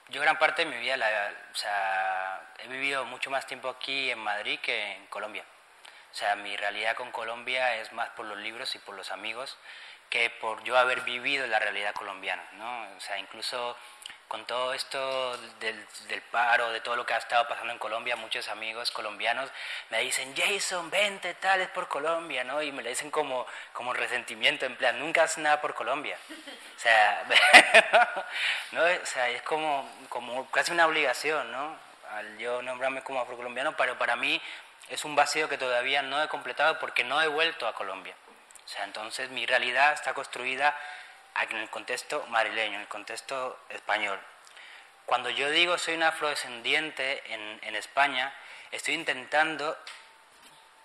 yo 0.09 0.20
gran 0.20 0.36
parte 0.36 0.65
de 0.65 0.70
mi 0.73 0.78
vida, 0.78 0.97
la, 0.97 1.32
o 1.53 1.55
sea, 1.55 2.43
he 2.59 2.66
vivido 2.66 3.05
mucho 3.05 3.31
más 3.31 3.47
tiempo 3.47 3.69
aquí 3.69 4.11
en 4.11 4.19
Madrid 4.19 4.59
que 4.59 4.94
en 4.94 5.07
Colombia. 5.07 5.44
O 6.11 6.15
sea, 6.19 6.35
mi 6.35 6.57
realidad 6.57 6.97
con 6.97 7.12
Colombia 7.12 7.77
es 7.77 7.93
más 7.93 8.09
por 8.11 8.27
los 8.27 8.39
libros 8.39 8.74
y 8.74 8.81
por 8.81 8.97
los 8.97 9.12
amigos 9.12 9.57
que 10.10 10.30
por 10.30 10.62
yo 10.64 10.76
haber 10.78 11.02
vivido 11.02 11.46
la 11.46 11.58
realidad 11.58 11.94
colombiana, 11.94 12.42
¿no? 12.52 12.96
O 12.96 13.00
sea, 13.00 13.18
incluso 13.18 13.76
con 14.28 14.44
todo 14.44 14.74
esto 14.74 15.36
del, 15.60 15.86
del, 16.08 16.20
paro, 16.22 16.70
de 16.70 16.80
todo 16.80 16.96
lo 16.96 17.06
que 17.06 17.14
ha 17.14 17.18
estado 17.18 17.46
pasando 17.46 17.72
en 17.72 17.78
Colombia, 17.78 18.16
muchos 18.16 18.48
amigos 18.48 18.90
colombianos 18.90 19.50
me 19.90 20.00
dicen, 20.00 20.34
Jason, 20.36 20.90
vente, 20.90 21.34
tal, 21.34 21.60
es 21.60 21.68
por 21.68 21.88
Colombia, 21.88 22.42
¿no? 22.42 22.60
Y 22.60 22.72
me 22.72 22.82
lo 22.82 22.88
dicen 22.88 23.10
como, 23.10 23.46
como 23.72 23.92
resentimiento, 23.92 24.66
en 24.66 24.76
plan, 24.76 24.98
nunca 24.98 25.22
haces 25.22 25.38
nada 25.38 25.60
por 25.60 25.74
Colombia. 25.74 26.18
O 26.76 26.80
sea, 26.80 27.24
¿no? 28.72 28.82
o 28.82 29.06
sea 29.06 29.28
es 29.28 29.42
como, 29.42 29.88
como 30.08 30.50
casi 30.50 30.72
una 30.72 30.86
obligación, 30.86 31.52
¿no? 31.52 31.76
Al 32.10 32.38
yo 32.38 32.62
nombrarme 32.62 33.02
como 33.02 33.20
afrocolombiano, 33.20 33.76
pero 33.76 33.96
para 33.96 34.16
mí 34.16 34.40
es 34.88 35.04
un 35.04 35.14
vacío 35.14 35.48
que 35.48 35.58
todavía 35.58 36.02
no 36.02 36.22
he 36.22 36.28
completado 36.28 36.78
porque 36.78 37.04
no 37.04 37.20
he 37.22 37.28
vuelto 37.28 37.66
a 37.68 37.74
Colombia. 37.74 38.14
O 38.66 38.68
sea, 38.68 38.84
entonces 38.84 39.30
mi 39.30 39.47
realidad 39.47 39.93
está 39.93 40.12
construida 40.12 40.76
en 41.40 41.56
el 41.56 41.70
contexto 41.70 42.26
madrileño, 42.28 42.74
en 42.74 42.80
el 42.80 42.88
contexto 42.88 43.59
español. 43.68 44.18
Cuando 45.06 45.30
yo 45.30 45.51
digo 45.51 45.78
soy 45.78 45.94
un 45.94 46.02
afrodescendiente 46.02 47.22
en, 47.32 47.76
España, 47.76 48.34
estoy 48.72 48.94
intentando, 48.94 49.76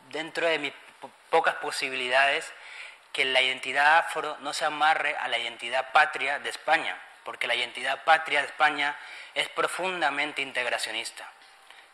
dentro 0.09 0.45
de 0.45 0.59
mis 0.59 0.73
pocas 1.29 1.55
posibilidades, 1.55 2.53
que 3.13 3.25
la 3.25 3.41
identidad 3.41 3.97
afro 3.97 4.37
no 4.41 4.53
se 4.53 4.65
amarre 4.65 5.15
a 5.17 5.27
la 5.27 5.39
identidad 5.39 5.91
patria 5.91 6.37
de 6.39 6.49
España, 6.49 7.01
porque 7.23 7.47
la 7.47 7.55
identidad 7.55 8.03
patria 8.03 8.41
de 8.41 8.47
España 8.47 8.95
es 9.33 9.49
profundamente 9.49 10.41
integracionista. 10.41 11.27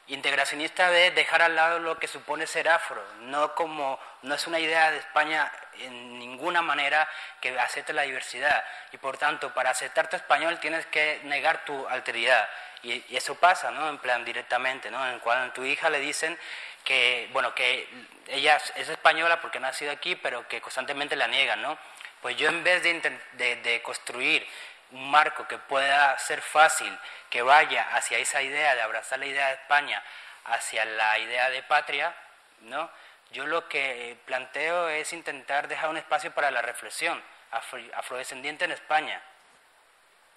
Integracionista 0.10 0.90
de 0.90 1.12
dejar 1.12 1.42
al 1.42 1.56
lado 1.56 1.80
lo 1.80 2.00
que 2.00 2.08
supone 2.08 2.48
ser 2.48 2.70
afro, 2.70 3.04
no 3.20 3.54
como 3.56 4.00
no 4.22 4.36
es 4.36 4.48
una 4.48 4.58
idea 4.58 4.90
de 4.90 5.00
España 5.00 5.52
en 5.80 6.18
ninguna 6.18 6.62
manera 6.62 7.10
que 7.42 7.60
acepte 7.60 7.92
la 7.92 8.04
diversidad 8.04 8.64
y 8.94 8.98
por 8.98 9.18
tanto 9.18 9.54
para 9.54 9.72
aceptarte 9.72 10.16
español 10.16 10.60
tienes 10.62 10.86
que 10.86 11.20
negar 11.26 11.66
tu 11.66 11.86
alteridad 11.90 12.48
y, 12.84 13.04
eso 13.18 13.36
pasa, 13.36 13.70
¿no? 13.72 13.90
En 13.90 13.98
plan 13.98 14.24
directamente, 14.24 14.90
¿no? 14.90 15.06
En 15.10 15.20
cuando 15.20 15.52
a 15.52 15.54
tu 15.54 15.66
hija 15.66 15.90
le 15.90 16.00
dicen 16.00 16.40
que, 16.86 17.28
bueno, 17.34 17.54
que 17.54 17.90
ella 18.28 18.62
es 18.76 18.88
española 18.88 19.42
porque 19.42 19.58
ha 19.58 19.62
nacido 19.62 19.92
aquí, 19.92 20.16
pero 20.16 20.48
que 20.48 20.62
constantemente 20.62 21.18
la 21.18 21.28
niegan, 21.28 21.62
¿no? 21.62 21.78
Pues 22.22 22.38
yo 22.38 22.48
en 22.48 22.64
vez 22.64 22.82
de 22.82 23.82
construir 23.84 24.48
un 24.92 25.12
marco 25.12 25.48
que 25.48 25.58
pueda 25.58 26.18
ser 26.20 26.42
fácil, 26.42 26.98
que 27.30 27.42
vaya 27.42 27.88
hacia 27.96 28.18
esa 28.18 28.42
idea 28.42 28.76
de 28.76 28.82
abrazar 28.82 29.20
la 29.20 29.26
idea 29.26 29.48
de 29.48 29.54
España, 29.54 30.02
hacia 30.46 30.86
la 30.86 31.18
idea 31.20 31.50
de 31.50 31.64
patria, 31.64 32.16
¿no? 32.62 32.90
Yo 33.32 33.46
lo 33.46 33.68
que 33.68 34.18
planteo 34.26 34.88
es 34.88 35.12
intentar 35.12 35.68
dejar 35.68 35.90
un 35.90 35.98
espacio 35.98 36.32
para 36.32 36.52
la 36.52 36.62
reflexión 36.62 37.22
afrodescendiente 37.52 38.66
en 38.66 38.72
España, 38.72 39.22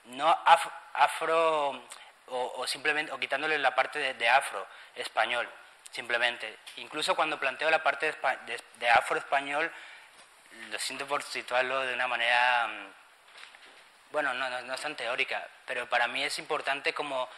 no 0.04 0.36
afro, 0.94 1.82
o, 2.26 2.66
simplemente 2.66 3.12
o 3.12 3.18
quitándole 3.18 3.58
la 3.58 3.74
parte 3.74 4.14
de, 4.14 4.28
afro 4.28 4.66
español, 4.96 5.48
simplemente. 5.92 6.58
Incluso 6.76 7.14
cuando 7.14 7.38
planteo 7.38 7.70
la 7.70 7.82
parte 7.82 8.14
de 8.76 8.90
afro 8.90 9.18
español, 9.18 9.70
lo 10.70 10.78
siento 10.78 11.06
por 11.06 11.22
situarlo 11.22 11.80
de 11.80 11.94
una 11.94 12.08
manera 12.08 12.66
mm, 12.66 12.99
bueno, 14.12 14.34
no, 14.34 14.48
no, 14.62 14.74
es 14.74 14.80
tan 14.80 14.96
teórica, 14.96 15.46
pero 15.66 15.88
para 15.88 16.08
mí 16.08 16.22
es 16.22 16.38
importante 16.38 16.92
como 16.92 17.28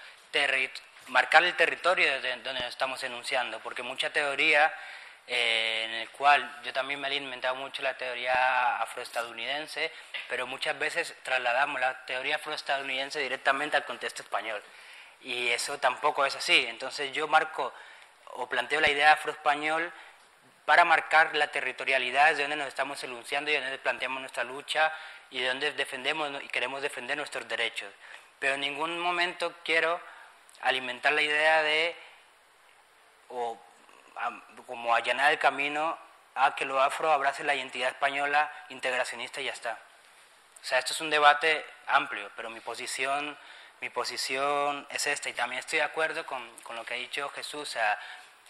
marcar 1.09 1.45
el 1.45 1.55
territorio 1.57 2.21
donde 2.21 2.53
nos 2.55 2.65
estamos 2.65 3.03
enunciando, 3.03 3.61
porque 3.61 3.83
mucha 3.83 4.11
teoría 4.11 4.73
eh, 5.27 5.85
en 5.85 5.95
el 5.95 6.11
cual 6.11 6.61
yo 6.65 6.73
también 6.73 7.01
me 7.01 7.09
he 7.09 7.15
inventado 7.15 7.55
mucho 7.55 7.83
la 7.83 7.97
teoría 7.97 8.79
afroestadounidense, 8.79 9.93
pero 10.29 10.47
muchas 10.47 10.79
veces 10.79 11.15
trasladamos 11.23 11.81
la 11.81 12.05
teoría 12.07 12.37
afroestadounidense 12.37 13.21
directamente 13.21 13.77
al 13.77 13.85
contexto 13.85 14.23
español. 14.23 14.63
Y 15.21 15.49
eso 15.49 15.79
tampoco 15.79 16.27
es 16.27 16.35
así. 16.35 16.67
Entonces 16.69 17.13
yo 17.13 17.29
marco 17.29 17.73
o 18.35 18.49
planteo 18.49 18.81
la 18.81 18.91
idea 18.91 19.13
afroespañol 19.13 19.93
para 20.65 20.85
marcar 20.85 21.35
la 21.37 21.49
territorialidad 21.49 22.35
de 22.35 22.43
donde 22.43 22.57
nos 22.57 22.69
estamos 22.69 23.03
enunciando 23.05 23.51
y 23.51 23.55
donde 23.55 23.79
planteamos 23.79 24.21
nuestra 24.21 24.45
lucha 24.45 24.93
y 25.33 25.41
de 25.41 25.49
donde 25.49 25.73
defendemos 25.73 26.31
y 26.43 26.49
queremos 26.49 26.83
defender 26.83 27.17
nuestros 27.17 27.49
derechos. 27.49 27.91
Pero 28.39 28.55
en 28.55 28.61
ningún 28.61 28.99
momento 28.99 29.53
quiero 29.65 29.99
alimentar 30.61 31.13
la 31.13 31.23
idea 31.23 31.63
de, 31.63 31.97
o 33.31 33.59
como 34.67 34.95
allanar 34.95 35.33
el 35.33 35.39
camino 35.39 35.99
a 36.35 36.55
que 36.55 36.65
lo 36.65 36.81
afro 36.81 37.11
abrace 37.11 37.45
la 37.45 37.55
identidad 37.55 37.89
española 37.89 38.51
integracionista 38.69 39.41
y 39.41 39.45
ya 39.45 39.53
está. 39.53 39.79
O 40.61 40.65
sea, 40.65 40.79
esto 40.79 40.93
es 40.93 41.01
un 41.01 41.11
debate 41.11 41.65
amplio, 41.87 42.31
pero 42.37 42.51
mi 42.51 42.61
posición, 42.61 43.37
mi 43.81 43.89
posición 43.89 44.87
es 44.91 45.07
esta 45.07 45.31
y 45.31 45.33
también 45.33 45.61
estoy 45.61 45.79
de 45.79 45.85
acuerdo 45.85 46.25
con, 46.27 46.49
con 46.63 46.77
lo 46.77 46.85
que 46.85 46.95
ha 46.95 46.99
dicho 46.99 47.29
Jesús. 47.31 47.63
O 47.63 47.73
sea, 47.73 47.99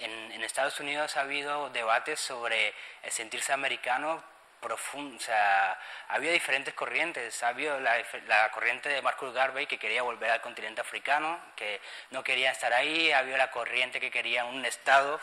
en, 0.00 0.32
en, 0.32 0.42
Estados 0.42 0.78
Unidos 0.80 1.16
ha 1.16 1.22
habido 1.22 1.70
debates 1.70 2.20
sobre 2.20 2.74
el 3.02 3.12
sentirse 3.12 3.52
americano 3.52 4.22
profundo, 4.62 5.16
o 5.16 5.20
sea, 5.20 5.78
había 6.08 6.32
diferentes 6.32 6.72
corrientes, 6.72 7.42
había 7.42 7.78
la, 7.80 8.02
la, 8.26 8.50
corriente 8.52 8.88
de 8.88 9.02
Marcus 9.02 9.34
Garvey 9.34 9.66
que 9.66 9.78
quería 9.78 10.02
volver 10.02 10.30
al 10.30 10.40
continente 10.40 10.80
africano, 10.80 11.38
que 11.56 11.80
no 12.10 12.24
quería 12.24 12.52
estar 12.52 12.72
ahí, 12.72 13.12
había 13.12 13.36
la 13.36 13.50
corriente 13.50 14.00
que 14.00 14.10
quería 14.10 14.46
un 14.46 14.64
Estado, 14.64 15.20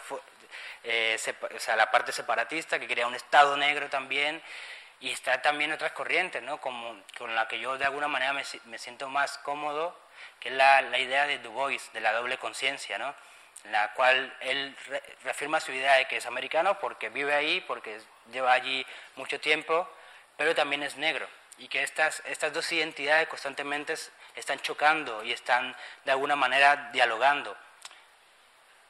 eh, 0.83 1.17
o 1.55 1.59
sea, 1.59 1.75
la 1.75 1.89
parte 1.89 2.11
separatista 2.11 2.79
que 2.79 2.87
quería 2.87 3.07
un 3.07 3.15
Estado 3.15 3.57
negro 3.57 3.89
también, 3.89 4.41
y 4.99 5.11
está 5.11 5.41
también 5.41 5.71
otras 5.71 5.93
corrientes, 5.93 6.43
¿no? 6.43 6.59
Como, 6.59 7.01
con 7.17 7.33
la 7.33 7.47
que 7.47 7.59
yo 7.59 7.77
de 7.77 7.85
alguna 7.85 8.09
manera 8.09 8.33
me, 8.33 8.43
me 8.65 8.77
siento 8.77 9.07
más 9.07 9.37
cómodo, 9.39 9.97
que 10.39 10.49
es 10.49 10.55
la, 10.55 10.81
la 10.81 10.99
idea 10.99 11.25
de 11.25 11.39
Du 11.39 11.51
Bois, 11.51 11.91
de 11.93 12.01
la 12.01 12.11
doble 12.11 12.37
conciencia, 12.37 12.97
¿no? 12.97 13.15
En 13.63 13.71
la 13.71 13.93
cual 13.93 14.33
él 14.41 14.75
reafirma 15.23 15.59
su 15.59 15.71
idea 15.71 15.95
de 15.95 16.05
que 16.05 16.17
es 16.17 16.25
americano 16.25 16.79
porque 16.79 17.09
vive 17.09 17.33
ahí, 17.33 17.61
porque 17.61 17.99
lleva 18.31 18.53
allí 18.53 18.85
mucho 19.15 19.39
tiempo, 19.39 19.89
pero 20.37 20.55
también 20.55 20.83
es 20.83 20.95
negro. 20.95 21.27
Y 21.57 21.67
que 21.67 21.83
estas, 21.83 22.21
estas 22.25 22.53
dos 22.53 22.71
identidades 22.71 23.27
constantemente 23.27 23.95
están 24.35 24.59
chocando 24.59 25.23
y 25.23 25.33
están 25.33 25.75
de 26.05 26.11
alguna 26.11 26.35
manera 26.35 26.89
dialogando. 26.93 27.55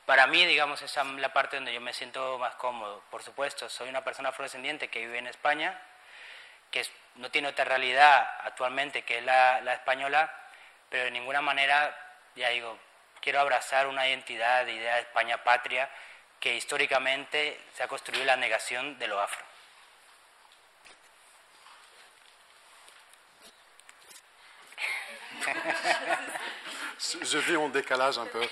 Para 0.06 0.28
mí, 0.28 0.46
digamos, 0.46 0.82
esa 0.82 1.02
es 1.02 1.08
la 1.08 1.34
parte 1.34 1.58
donde 1.58 1.74
yo 1.74 1.82
me 1.82 1.94
siento 1.94 2.38
más 2.38 2.56
cómodo. 2.56 3.04
Por 3.10 3.24
supuesto, 3.24 3.70
soy 3.70 3.90
una 3.90 4.04
persona 4.04 4.30
afrodescendiente 4.30 4.88
que 4.88 5.00
vive 5.00 5.18
en 5.18 5.28
España, 5.28 5.80
que 6.72 6.86
no 7.16 7.32
tiene 7.32 7.48
otra 7.48 7.66
realidad 7.66 8.28
actualmente 8.44 9.02
que 9.02 9.22
la, 9.22 9.62
la 9.62 9.74
española, 9.74 10.32
pero 10.90 11.06
de 11.06 11.12
ninguna 11.12 11.42
manera, 11.42 11.96
ya 12.36 12.50
digo, 12.50 12.78
quiero 13.22 13.40
abrazar 13.40 13.88
una 13.88 14.08
identidad 14.08 14.66
de 14.66 14.74
idea 14.74 14.96
de 14.96 15.02
España 15.02 15.44
patria 15.44 15.90
que 16.40 16.56
históricamente 16.56 17.60
se 17.76 17.84
ha 17.84 17.88
construido 17.88 18.26
la 18.26 18.38
negación 18.38 18.98
de 18.98 19.08
lo 19.08 19.20
afro. 19.20 19.46
Je 27.00 27.40
vis 27.40 27.58
un 27.58 27.72
décalage 27.72 28.20
un 28.20 28.28
peu. 28.28 28.48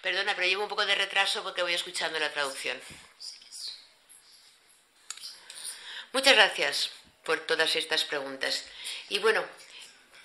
Perdona, 0.00 0.34
pero 0.34 0.46
llevo 0.46 0.62
un 0.62 0.68
poco 0.68 0.86
de 0.86 0.94
retraso 0.94 1.42
porque 1.42 1.62
voy 1.62 1.74
escuchando 1.74 2.18
la 2.18 2.32
traducción. 2.32 2.80
Muchas 6.12 6.34
gracias 6.34 6.90
por 7.24 7.40
todas 7.40 7.74
estas 7.76 8.04
preguntas. 8.04 8.64
Y 9.08 9.18
bueno, 9.18 9.44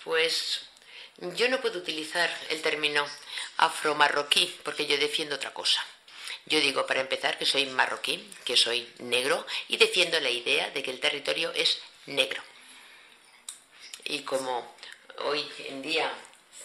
pues 0.04 0.70
yo 1.18 1.48
no 1.50 1.62
puedo 1.62 1.80
utilizar 1.80 2.30
el 2.50 2.62
término 2.62 3.06
afro-marroquí 3.58 4.60
porque 4.64 4.86
yo 4.86 4.98
defiendo 4.98 5.36
otra 5.36 5.54
cosa. 5.54 5.84
Yo 6.46 6.60
digo, 6.60 6.86
para 6.86 7.02
empezar, 7.02 7.38
que 7.38 7.46
soy 7.46 7.66
marroquí, 7.68 8.30
que 8.44 8.58
soy 8.58 8.92
negro, 9.00 9.46
y 9.70 9.78
defiendo 9.78 10.20
la 10.20 10.30
idea 10.30 10.70
de 10.72 10.84
que 10.84 10.92
el 10.92 11.00
territorio 11.00 11.52
es 11.54 11.80
negro. 12.06 12.44
Y 14.04 14.24
como 14.24 14.76
hoy 15.20 15.50
en 15.70 15.82
día 15.82 16.12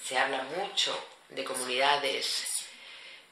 se 0.05 0.19
habla 0.19 0.43
mucho 0.43 0.99
de 1.29 1.45
comunidades 1.45 2.67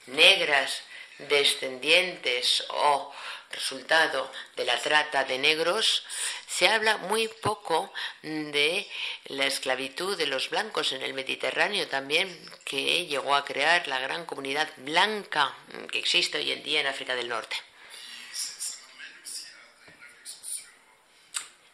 negras, 0.07 0.83
descendientes 1.19 2.65
o 2.69 3.13
resultado 3.51 4.31
de 4.57 4.65
la 4.65 4.79
trata 4.81 5.25
de 5.25 5.39
negros, 5.39 6.05
se 6.47 6.69
habla 6.69 6.97
muy 6.99 7.29
poco 7.29 7.93
de 8.23 8.89
la 9.27 9.47
esclavitud 9.47 10.17
de 10.17 10.27
los 10.27 10.51
blancos 10.51 10.93
en 10.93 11.03
el 11.03 11.15
Mediterráneo 11.15 11.89
también, 11.89 12.29
que 12.65 13.07
llegó 13.07 13.35
a 13.35 13.45
crear 13.45 13.87
la 13.89 13.99
gran 13.99 14.25
comunidad 14.25 14.69
blanca 14.79 15.55
que 15.91 15.99
existe 15.99 16.39
hoy 16.39 16.53
en 16.53 16.63
día 16.63 16.81
en 16.81 16.87
África 16.87 17.15
del 17.15 17.29
Norte. 17.29 17.57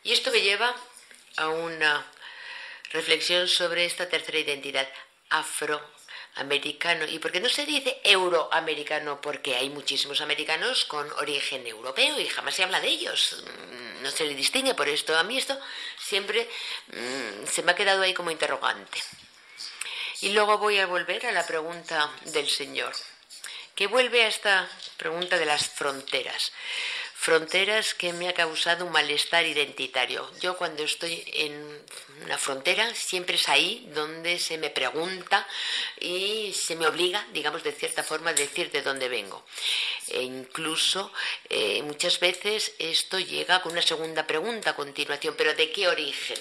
Y 0.05 0.13
esto 0.13 0.33
me 0.33 0.41
lleva 0.41 0.75
a 1.37 1.49
una 1.49 2.07
reflexión 2.91 3.49
sobre 3.49 3.85
esta 3.85 4.09
tercera 4.09 4.39
identidad, 4.39 4.89
afro 5.31 5.81
americano. 6.37 7.05
¿Y 7.07 7.19
por 7.19 7.33
qué 7.33 7.41
no 7.41 7.49
se 7.49 7.67
dice 7.67 8.01
euroamericano? 8.05 9.21
Porque 9.21 9.57
hay 9.57 9.71
muchísimos 9.71 10.21
americanos 10.21 10.85
con 10.85 11.11
origen 11.13 11.67
europeo 11.67 12.19
y 12.19 12.29
jamás 12.29 12.55
se 12.55 12.63
habla 12.63 12.81
de 12.81 12.89
ellos. 12.89 13.43
Mm, 13.45 14.03
no 14.03 14.11
se 14.11 14.25
le 14.25 14.35
distingue 14.35 14.75
por 14.75 14.89
esto. 14.89 15.17
A 15.17 15.23
mí 15.23 15.39
esto 15.39 15.59
siempre 15.99 16.49
mm, 16.89 17.47
se 17.47 17.63
me 17.63 17.73
ha 17.73 17.77
quedado 17.77 18.03
ahí 18.03 18.15
como 18.15 18.31
interrogante. 18.31 19.03
Y 20.21 20.31
luego 20.31 20.59
voy 20.59 20.79
a 20.79 20.87
volver 20.87 21.27
a 21.27 21.33
la 21.33 21.47
pregunta 21.47 22.11
del 22.27 22.49
Señor, 22.49 22.95
que 23.75 23.89
vuelve 23.89 24.25
a 24.25 24.29
esta 24.29 24.69
pregunta 24.97 25.37
de 25.37 25.47
las 25.47 25.69
fronteras. 25.69 26.53
Fronteras 27.23 27.95
que 27.95 28.13
me 28.13 28.29
ha 28.29 28.35
causado 28.35 28.85
un 28.85 28.91
malestar 28.91 29.47
identitario. 29.47 30.29
Yo 30.41 30.57
cuando 30.57 30.83
estoy 30.83 31.23
en 31.35 31.55
una 32.25 32.37
frontera 32.37 32.93
siempre 32.97 33.37
es 33.37 33.49
ahí 33.49 33.89
donde 33.95 34.41
se 34.41 34.59
me 34.59 34.71
pregunta 34.71 35.47
y 36.01 36.53
se 36.53 36.75
me 36.75 36.85
obliga, 36.89 37.25
digamos, 37.33 37.63
de 37.63 37.71
cierta 37.71 38.03
forma 38.03 38.31
a 38.31 38.35
decir 38.35 38.73
de 38.73 38.83
dónde 38.83 39.09
vengo. 39.09 39.47
E 40.09 40.23
incluso 40.23 41.13
eh, 41.49 41.81
muchas 41.85 42.19
veces 42.19 42.73
esto 42.81 43.21
llega 43.21 43.63
con 43.63 43.71
una 43.71 43.83
segunda 43.83 44.27
pregunta 44.27 44.71
a 44.71 44.77
continuación, 44.77 45.37
pero 45.39 45.55
¿de 45.55 45.71
qué 45.71 45.87
origen? 45.87 46.41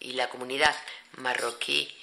Y 0.00 0.14
la 0.14 0.28
comunidad 0.28 0.76
marroquí 1.18 1.96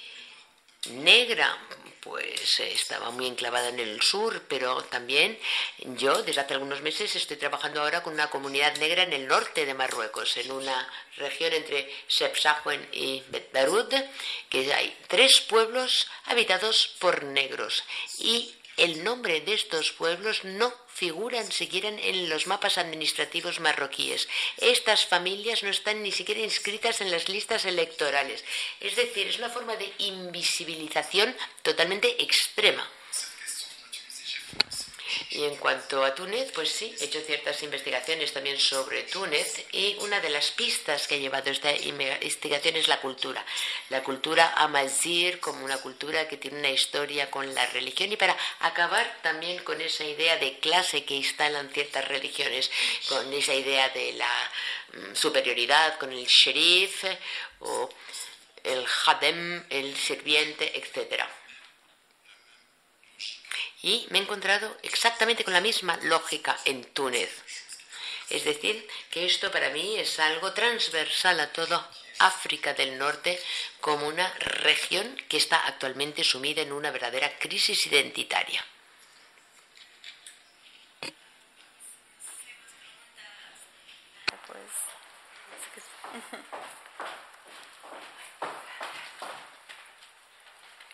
negra, 0.91 1.57
pues 2.03 2.59
estaba 2.59 3.11
muy 3.11 3.27
enclavada 3.27 3.69
en 3.69 3.79
el 3.79 4.01
sur, 4.01 4.43
pero 4.47 4.83
también 4.83 5.39
yo 5.79 6.21
desde 6.23 6.41
hace 6.41 6.53
algunos 6.53 6.81
meses 6.81 7.15
estoy 7.15 7.37
trabajando 7.37 7.81
ahora 7.81 8.03
con 8.03 8.13
una 8.13 8.29
comunidad 8.29 8.75
negra 8.77 9.03
en 9.03 9.13
el 9.13 9.27
norte 9.27 9.65
de 9.65 9.73
Marruecos, 9.73 10.35
en 10.37 10.51
una 10.51 10.89
región 11.17 11.53
entre 11.53 11.89
Sebsahuen 12.07 12.89
y 12.91 13.23
Betbarud, 13.29 13.93
que 14.49 14.73
hay 14.73 14.97
tres 15.07 15.39
pueblos 15.41 16.07
habitados 16.25 16.95
por 16.99 17.23
negros. 17.23 17.83
Y 18.19 18.53
el 18.77 19.03
nombre 19.03 19.41
de 19.41 19.53
estos 19.53 19.91
pueblos 19.91 20.43
no 20.43 20.73
figuran 20.87 21.51
siquiera 21.51 21.89
en 21.89 22.29
los 22.29 22.47
mapas 22.47 22.77
administrativos 22.77 23.59
marroquíes. 23.59 24.27
Estas 24.57 25.05
familias 25.05 25.63
no 25.63 25.69
están 25.69 26.03
ni 26.03 26.11
siquiera 26.11 26.41
inscritas 26.41 27.01
en 27.01 27.11
las 27.11 27.29
listas 27.29 27.65
electorales. 27.65 28.43
Es 28.79 28.95
decir, 28.95 29.27
es 29.27 29.37
una 29.37 29.49
forma 29.49 29.75
de 29.75 29.91
invisibilización 29.99 31.35
totalmente 31.61 32.23
extrema. 32.23 32.87
Y 35.29 35.43
en 35.43 35.55
cuanto 35.57 36.03
a 36.03 36.13
Túnez, 36.13 36.51
pues 36.53 36.69
sí, 36.69 36.93
he 36.99 37.05
hecho 37.05 37.21
ciertas 37.21 37.61
investigaciones 37.63 38.33
también 38.33 38.59
sobre 38.59 39.03
Túnez 39.03 39.65
y 39.71 39.95
una 39.99 40.19
de 40.19 40.29
las 40.29 40.51
pistas 40.51 41.07
que 41.07 41.15
ha 41.15 41.17
llevado 41.17 41.49
esta 41.49 41.71
investigación 41.71 42.75
es 42.75 42.87
la 42.87 43.01
cultura. 43.01 43.45
La 43.89 44.03
cultura 44.03 44.53
amazir 44.57 45.39
como 45.39 45.65
una 45.65 45.77
cultura 45.77 46.27
que 46.27 46.37
tiene 46.37 46.59
una 46.59 46.69
historia 46.69 47.29
con 47.31 47.53
la 47.53 47.65
religión 47.67 48.11
y 48.11 48.17
para 48.17 48.37
acabar 48.59 49.19
también 49.21 49.63
con 49.63 49.79
esa 49.81 50.03
idea 50.03 50.37
de 50.37 50.59
clase 50.59 51.03
que 51.03 51.15
instalan 51.15 51.69
ciertas 51.69 52.07
religiones, 52.07 52.71
con 53.09 53.31
esa 53.33 53.53
idea 53.53 53.89
de 53.89 54.13
la 54.13 54.51
mm, 54.93 55.15
superioridad, 55.15 55.97
con 55.97 56.11
el 56.11 56.25
sheriff 56.25 57.03
o 57.59 57.89
el 58.63 58.85
hadem, 59.05 59.65
el 59.69 59.95
sirviente, 59.97 60.77
etcétera 60.77 61.29
y 63.83 64.07
me 64.09 64.17
he 64.17 64.21
encontrado 64.21 64.75
exactamente 64.81 65.43
con 65.43 65.53
la 65.53 65.61
misma 65.61 65.97
lógica 66.03 66.57
en 66.65 66.85
Túnez. 66.85 67.29
Es 68.29 68.45
decir, 68.45 68.87
que 69.11 69.25
esto 69.25 69.51
para 69.51 69.69
mí 69.69 69.99
es 69.99 70.17
algo 70.19 70.53
transversal 70.53 71.39
a 71.41 71.51
toda 71.51 71.91
África 72.19 72.73
del 72.73 72.97
Norte 72.97 73.39
como 73.81 74.07
una 74.07 74.33
región 74.39 75.15
que 75.27 75.37
está 75.37 75.67
actualmente 75.67 76.23
sumida 76.23 76.61
en 76.61 76.71
una 76.71 76.91
verdadera 76.91 77.37
crisis 77.37 77.85
identitaria. 77.85 78.65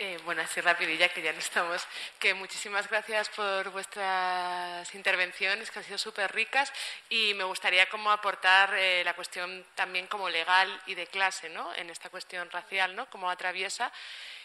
Eh, 0.02 0.18
bueno, 0.24 0.42
así 0.42 0.62
rapidilla, 0.62 1.10
que 1.10 1.22
ya 1.22 1.34
no 1.34 1.40
estamos. 1.40 1.86
Que 2.20 2.34
muchísimas 2.34 2.90
gracias 2.90 3.28
por 3.28 3.70
vuestras 3.72 4.96
intervenciones, 4.96 5.70
que 5.70 5.80
han 5.80 5.84
sido 5.84 5.98
súper 5.98 6.34
ricas. 6.34 6.72
Y 7.10 7.34
me 7.34 7.44
gustaría 7.44 7.90
como 7.90 8.10
aportar 8.10 8.74
eh, 8.76 9.04
la 9.04 9.14
cuestión 9.14 9.66
también 9.76 10.08
como 10.08 10.30
legal 10.30 10.70
y 10.86 10.96
de 10.96 11.06
clase, 11.08 11.50
¿no? 11.50 11.76
En 11.76 11.90
esta 11.90 12.10
cuestión 12.10 12.50
racial, 12.50 12.96
¿no? 12.96 13.10
Cómo 13.10 13.30
atraviesa 13.30 13.92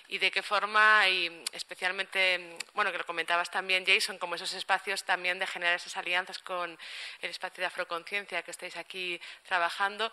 y 0.09 0.19
de 0.19 0.31
qué 0.31 0.43
forma, 0.43 1.09
y 1.09 1.45
especialmente, 1.53 2.59
bueno, 2.75 2.93
que 2.93 2.99
lo 2.99 3.07
comentabas 3.07 3.51
también, 3.51 3.87
Jason, 3.87 4.19
como 4.19 4.35
esos 4.35 4.53
espacios 4.53 5.05
también 5.05 5.39
de 5.39 5.47
generar 5.47 5.77
esas 5.77 5.97
alianzas 5.97 6.39
con 6.41 6.79
el 7.23 7.31
espacio 7.31 7.63
de 7.63 7.67
afroconciencia 7.67 8.43
que 8.43 8.51
estáis 8.51 8.77
aquí 8.77 9.19
trabajando. 9.47 10.13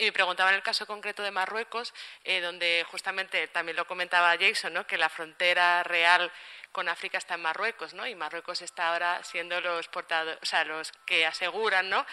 Y 0.00 0.06
me 0.06 0.12
preguntaba 0.12 0.48
en 0.48 0.56
el 0.56 0.62
caso 0.62 0.86
concreto 0.86 1.22
de 1.22 1.30
Marruecos, 1.30 1.92
eh, 2.24 2.40
donde 2.40 2.86
justamente 2.90 3.48
también 3.48 3.76
lo 3.76 3.86
comentaba 3.86 4.34
Jason, 4.40 4.72
¿no? 4.72 4.86
que 4.86 4.96
la 4.96 5.10
frontera 5.10 5.82
real 5.82 6.32
con 6.72 6.88
África 6.88 7.18
está 7.18 7.34
en 7.34 7.42
Marruecos, 7.42 7.92
¿no? 7.92 8.06
Y 8.06 8.14
Marruecos 8.14 8.62
está 8.62 8.92
ahora 8.92 9.22
siendo 9.24 9.60
los 9.60 9.88
portadores, 9.88 10.38
o 10.40 10.46
sea, 10.46 10.64
los 10.64 10.90
que 11.04 11.26
aseguran, 11.26 11.90
¿no? 11.90 12.06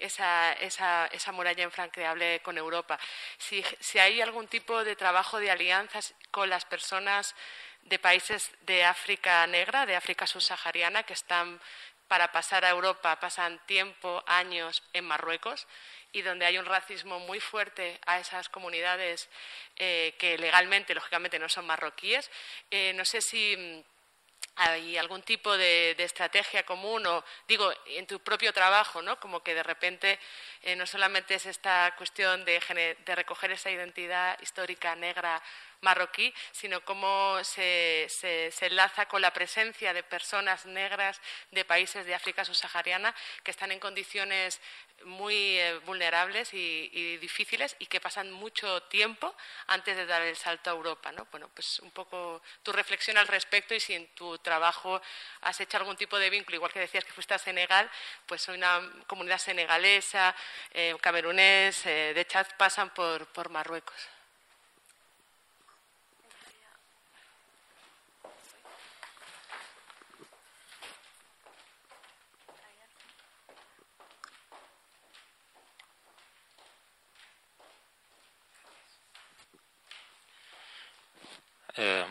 Esa, 0.00 0.52
esa, 0.54 1.06
esa 1.12 1.30
muralla 1.30 1.62
infranqueable 1.62 2.40
con 2.42 2.58
Europa. 2.58 2.98
Si, 3.36 3.64
si 3.78 4.00
hay 4.00 4.20
algún 4.20 4.48
tipo 4.48 4.82
de 4.82 4.96
trabajo 4.96 5.38
de 5.38 5.52
alianzas 5.52 6.14
con 6.32 6.50
las 6.50 6.64
personas 6.64 7.36
de 7.82 8.00
países 8.00 8.50
de 8.62 8.84
África 8.84 9.46
negra, 9.46 9.86
de 9.86 9.94
África 9.94 10.26
subsahariana, 10.26 11.04
que 11.04 11.12
están 11.12 11.60
para 12.08 12.32
pasar 12.32 12.64
a 12.64 12.70
Europa, 12.70 13.20
pasan 13.20 13.64
tiempo, 13.66 14.24
años 14.26 14.82
en 14.92 15.04
Marruecos 15.04 15.68
y 16.12 16.22
donde 16.22 16.46
hay 16.46 16.58
un 16.58 16.64
racismo 16.64 17.18
muy 17.20 17.40
fuerte 17.40 17.98
a 18.06 18.18
esas 18.20 18.48
comunidades 18.48 19.28
eh, 19.76 20.14
que 20.18 20.38
legalmente, 20.38 20.94
lógicamente, 20.94 21.38
no 21.38 21.48
son 21.48 21.66
marroquíes. 21.66 22.30
Eh, 22.70 22.92
no 22.94 23.04
sé 23.04 23.20
si 23.20 23.84
hay 24.58 24.96
algún 24.96 25.22
tipo 25.22 25.56
de, 25.56 25.94
estrategia 25.98 26.64
común 26.64 27.06
o 27.06 27.24
digo 27.46 27.72
en 27.86 28.06
tu 28.06 28.18
propio 28.20 28.52
trabajo 28.52 29.00
no 29.02 29.18
como 29.20 29.40
que 29.40 29.54
de 29.54 29.62
repente 29.62 30.18
eh, 30.62 30.74
no 30.74 30.84
solamente 30.84 31.34
es 31.34 31.46
esta 31.46 31.94
cuestión 31.96 32.44
de, 32.44 32.58
recoger 33.06 33.52
esa 33.52 33.70
identidad 33.70 34.38
histórica 34.40 34.96
negra 34.96 35.40
marroquí 35.80 36.32
sino 36.52 36.84
cómo 36.84 37.42
se, 37.44 38.06
se, 38.08 38.66
enlaza 38.66 39.06
con 39.06 39.22
la 39.22 39.32
presencia 39.32 39.92
de 39.92 40.02
personas 40.02 40.66
negras 40.66 41.20
de 41.50 41.64
países 41.64 42.04
de 42.06 42.14
África 42.14 42.44
subsahariana 42.44 43.14
que 43.42 43.50
están 43.50 43.72
en 43.72 43.80
condiciones 43.80 44.60
muy 45.04 45.58
eh, 45.58 45.78
vulnerables 45.86 46.52
y, 46.54 47.16
difíciles 47.18 47.76
y 47.78 47.86
que 47.86 48.00
pasan 48.00 48.30
mucho 48.32 48.82
tiempo 48.84 49.34
antes 49.66 49.96
de 49.96 50.06
dar 50.06 50.22
el 50.22 50.36
salto 50.36 50.70
a 50.70 50.72
Europa. 50.72 51.12
¿no? 51.12 51.26
Bueno, 51.30 51.48
pues 51.54 51.80
un 51.80 51.90
poco 51.90 52.42
tu 52.62 52.72
reflexión 52.72 53.16
al 53.16 53.28
respecto 53.28 53.74
y 53.74 53.80
si 53.80 53.94
en 53.94 54.08
tu 54.14 54.38
trabajo 54.38 55.00
has 55.42 55.60
hecho 55.60 55.76
algún 55.76 55.96
tipo 55.96 56.18
de 56.18 56.30
vínculo, 56.30 56.56
igual 56.56 56.72
que 56.72 56.80
decías 56.80 57.04
que 57.04 57.12
fuiste 57.12 57.34
a 57.34 57.38
Senegal, 57.38 57.90
pues 58.26 58.42
soy 58.42 58.56
una 58.56 58.80
comunidad 59.06 59.38
senegalesa, 59.38 60.34
eh, 60.72 60.96
camerunés, 61.00 61.86
eh, 61.86 62.12
de 62.14 62.26
Chad 62.26 62.46
pasan 62.56 62.90
por, 62.90 63.26
por 63.28 63.48
Marruecos. 63.50 64.17
Eh, 81.80 82.04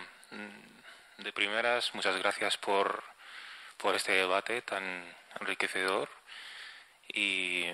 de 1.17 1.33
primeras, 1.33 1.93
muchas 1.93 2.17
gracias 2.19 2.55
por, 2.55 3.03
por 3.75 3.95
este 3.95 4.13
debate 4.13 4.61
tan 4.61 5.13
enriquecedor 5.41 6.09
y 7.09 7.65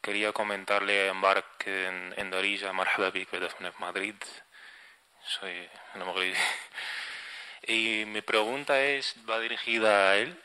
quería 0.00 0.32
comentarle 0.32 1.10
a 1.10 1.12
Mark 1.12 1.44
en, 1.66 2.14
en 2.16 2.30
Darija, 2.30 2.72
Marhaba 2.72 3.12
Madrid. 3.78 4.14
Soy. 5.22 5.68
Y 7.66 8.04
mi 8.06 8.22
pregunta 8.22 8.80
es, 8.80 9.14
va 9.28 9.40
dirigida 9.40 10.12
a 10.12 10.16
él. 10.16 10.42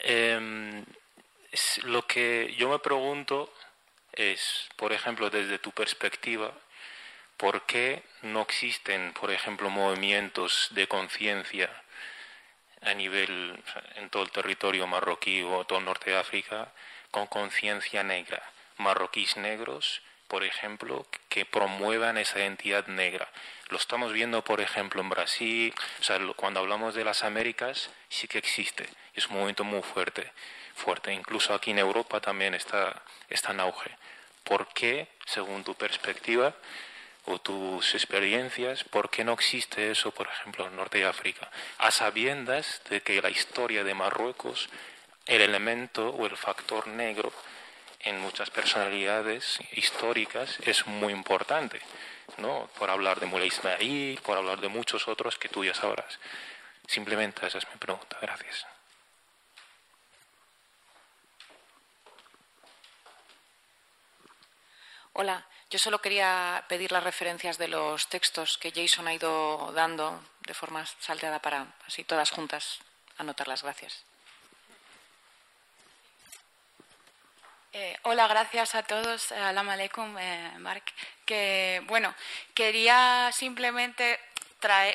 Em, 0.00 0.84
lo 1.84 2.06
que 2.06 2.54
yo 2.58 2.68
me 2.68 2.78
pregunto 2.78 3.50
es, 4.12 4.68
por 4.76 4.92
ejemplo, 4.92 5.30
desde 5.30 5.58
tu 5.58 5.70
perspectiva, 5.70 6.52
¿Por 7.36 7.66
qué 7.66 8.02
no 8.22 8.42
existen, 8.42 9.12
por 9.14 9.30
ejemplo, 9.30 9.68
movimientos 9.70 10.68
de 10.70 10.86
conciencia 10.86 11.70
a 12.80 12.94
nivel, 12.94 13.62
en 13.96 14.10
todo 14.10 14.22
el 14.22 14.30
territorio 14.30 14.86
marroquí 14.86 15.42
o 15.42 15.64
todo 15.64 15.78
el 15.78 15.84
norte 15.84 16.10
de 16.10 16.18
África, 16.18 16.72
con 17.10 17.26
conciencia 17.26 18.02
negra? 18.02 18.42
Marroquíes 18.78 19.36
negros, 19.36 20.02
por 20.28 20.44
ejemplo, 20.44 21.06
que 21.28 21.44
promuevan 21.44 22.16
esa 22.16 22.38
identidad 22.38 22.86
negra. 22.86 23.28
Lo 23.68 23.76
estamos 23.76 24.12
viendo, 24.12 24.42
por 24.42 24.60
ejemplo, 24.60 25.02
en 25.02 25.10
Brasil, 25.10 25.74
o 26.00 26.02
sea, 26.02 26.18
cuando 26.36 26.60
hablamos 26.60 26.94
de 26.94 27.04
las 27.04 27.22
Américas, 27.22 27.90
sí 28.08 28.28
que 28.28 28.38
existe, 28.38 28.88
es 29.14 29.26
un 29.26 29.34
movimiento 29.34 29.64
muy 29.64 29.82
fuerte, 29.82 30.32
fuerte. 30.74 31.12
Incluso 31.12 31.52
aquí 31.52 31.72
en 31.72 31.78
Europa 31.78 32.20
también 32.20 32.54
está, 32.54 33.02
está 33.28 33.52
en 33.52 33.60
auge. 33.60 33.90
¿Por 34.44 34.68
qué, 34.68 35.08
según 35.26 35.64
tu 35.64 35.74
perspectiva, 35.74 36.54
o 37.26 37.38
tus 37.38 37.94
experiencias, 37.94 38.84
¿por 38.84 39.10
qué 39.10 39.24
no 39.24 39.32
existe 39.32 39.90
eso, 39.90 40.10
por 40.10 40.26
ejemplo, 40.26 40.66
en 40.66 40.76
Norte 40.76 40.98
de 40.98 41.06
África? 41.06 41.50
A 41.78 41.90
sabiendas 41.90 42.82
de 42.90 43.00
que 43.00 43.22
la 43.22 43.30
historia 43.30 43.84
de 43.84 43.94
Marruecos 43.94 44.68
el 45.26 45.40
elemento 45.40 46.10
o 46.10 46.26
el 46.26 46.36
factor 46.36 46.88
negro 46.88 47.32
en 48.00 48.20
muchas 48.20 48.50
personalidades 48.50 49.60
históricas 49.72 50.58
es 50.64 50.86
muy 50.86 51.12
importante, 51.12 51.80
¿no? 52.38 52.68
Por 52.78 52.90
hablar 52.90 53.20
de 53.20 53.26
Muley 53.26 53.48
Ismail, 53.48 54.20
por 54.22 54.36
hablar 54.36 54.60
de 54.60 54.68
muchos 54.68 55.06
otros 55.06 55.38
que 55.38 55.48
tú 55.48 55.64
ya 55.64 55.74
sabrás. 55.74 56.18
Simplemente 56.88 57.46
esa 57.46 57.58
es 57.58 57.68
mi 57.68 57.76
pregunta. 57.76 58.18
Gracias. 58.20 58.66
Hola, 65.14 65.46
yo 65.72 65.78
solo 65.78 66.02
quería 66.02 66.62
pedir 66.68 66.92
las 66.92 67.02
referencias 67.02 67.56
de 67.56 67.66
los 67.66 68.06
textos 68.10 68.58
que 68.58 68.72
Jason 68.72 69.08
ha 69.08 69.14
ido 69.14 69.72
dando 69.72 70.22
de 70.40 70.52
forma 70.52 70.84
salteada 71.00 71.40
para 71.40 71.66
así 71.86 72.04
todas 72.04 72.30
juntas 72.30 72.80
anotarlas. 73.16 73.62
Gracias. 73.62 74.04
Eh, 77.72 77.96
hola, 78.02 78.28
gracias 78.28 78.74
a 78.74 78.82
todos. 78.82 79.32
Alam 79.32 79.70
aleikum, 79.70 80.18
eh, 80.18 80.52
Mark. 80.58 80.84
Que, 81.24 81.80
bueno, 81.86 82.14
quería 82.52 83.30
simplemente 83.32 84.20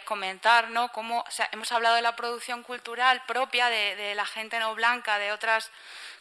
comentar, 0.06 0.70
¿no? 0.70 0.92
Cómo 0.94 1.26
hemos 1.52 1.72
hablado 1.72 1.96
de 1.96 2.02
la 2.02 2.16
producción 2.16 2.64
cultural 2.64 3.22
propia 3.26 3.68
de, 3.70 4.16
la 4.16 4.26
gente 4.26 4.60
no 4.60 4.74
blanca, 4.76 5.20
de 5.20 5.32
otras 5.34 5.72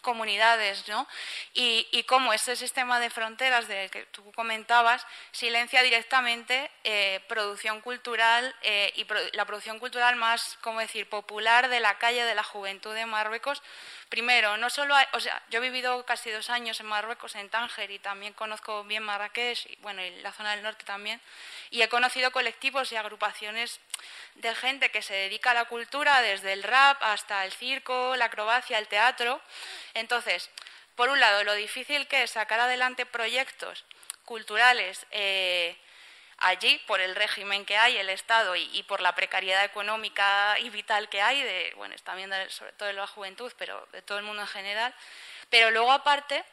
comunidades, 0.06 0.86
¿no? 0.86 1.08
Y, 1.52 2.04
cómo 2.06 2.32
este 2.32 2.54
sistema 2.54 3.00
de 3.00 3.10
fronteras 3.10 3.66
del 3.66 3.90
que 3.90 4.04
tú 4.06 4.22
comentabas 4.36 5.04
silencia 5.32 5.82
directamente 5.82 6.70
eh, 6.84 7.18
producción 7.28 7.80
cultural 7.80 8.54
eh, 8.62 8.92
y 8.94 9.04
la 9.36 9.44
producción 9.44 9.80
cultural 9.80 10.14
más, 10.14 10.58
¿cómo 10.60 10.78
decir?, 10.78 11.08
popular 11.08 11.68
de 11.68 11.80
la 11.80 11.98
calle 11.98 12.24
de 12.24 12.36
la 12.36 12.44
juventud 12.44 12.94
de 12.94 13.04
Marruecos. 13.04 13.60
Primero, 14.08 14.56
no 14.56 14.70
solo 14.70 14.94
o 15.12 15.20
sea, 15.20 15.42
yo 15.50 15.58
he 15.58 15.62
vivido 15.62 16.06
casi 16.06 16.30
dos 16.30 16.48
años 16.48 16.78
en 16.78 16.86
Marruecos, 16.86 17.34
en 17.34 17.48
Tánger, 17.48 17.90
y 17.90 17.98
también 17.98 18.32
conozco 18.34 18.84
bien 18.84 19.02
Marrakech, 19.02 19.66
y 19.66 19.76
bueno, 19.76 20.04
y 20.04 20.10
la 20.22 20.32
zona 20.32 20.52
del 20.52 20.62
norte 20.62 20.84
también, 20.84 21.20
y 21.70 21.82
he 21.82 21.88
conocido 21.88 22.30
colectivos 22.30 22.92
y 22.92 22.96
agrupaciones 22.96 23.80
de 24.36 24.54
gente 24.54 24.90
que 24.90 25.02
se 25.02 25.14
dedica 25.14 25.50
a 25.50 25.54
la 25.54 25.64
cultura, 25.64 26.22
desde 26.22 26.52
el 26.52 26.62
rap 26.62 27.02
hasta 27.02 27.44
el 27.44 27.52
circo, 27.52 28.14
la 28.16 28.26
acrobacia, 28.26 28.78
el 28.78 28.86
teatro. 28.86 29.40
Entonces, 29.94 30.50
por 30.94 31.08
un 31.08 31.18
lado, 31.18 31.42
lo 31.42 31.54
difícil 31.54 32.06
que 32.06 32.22
es 32.22 32.30
sacar 32.30 32.60
adelante 32.60 33.06
proyectos 33.06 33.84
culturales 34.24 35.06
eh, 35.10 35.76
allí 36.38 36.78
por 36.86 37.00
el 37.00 37.14
régimen 37.14 37.64
que 37.64 37.76
hay, 37.76 37.96
el 37.96 38.10
Estado 38.10 38.56
y, 38.56 38.82
por 38.84 39.00
la 39.00 39.14
precariedad 39.14 39.64
económica 39.64 40.58
y 40.58 40.70
vital 40.70 41.08
que 41.08 41.22
hay, 41.22 41.42
de, 41.42 41.72
bueno, 41.76 41.94
también 42.04 42.30
sobre 42.50 42.72
todo 42.72 42.88
de 42.88 42.94
la 42.94 43.06
juventud, 43.06 43.52
pero 43.56 43.86
de 43.92 44.02
todo 44.02 44.18
el 44.18 44.24
mundo 44.24 44.42
en 44.42 44.48
general. 44.48 44.94
Pero 45.50 45.70
luego, 45.70 45.92
aparte, 45.92 46.44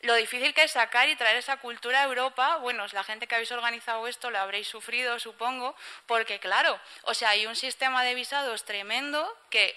lo 0.00 0.14
difícil 0.14 0.54
que 0.54 0.64
es 0.64 0.72
sacar 0.72 1.08
y 1.08 1.16
traer 1.16 1.36
esa 1.36 1.56
cultura 1.58 2.00
a 2.00 2.04
Europa, 2.04 2.56
bueno, 2.56 2.86
la 2.92 3.04
gente 3.04 3.26
que 3.26 3.34
habéis 3.34 3.52
organizado 3.52 4.06
esto 4.06 4.30
lo 4.30 4.38
habréis 4.38 4.68
sufrido, 4.68 5.18
supongo, 5.18 5.74
porque 6.06 6.38
claro, 6.38 6.78
o 7.02 7.14
sea, 7.14 7.30
hay 7.30 7.46
un 7.46 7.56
sistema 7.56 8.04
de 8.04 8.14
visados 8.14 8.64
tremendo 8.64 9.26
que 9.50 9.76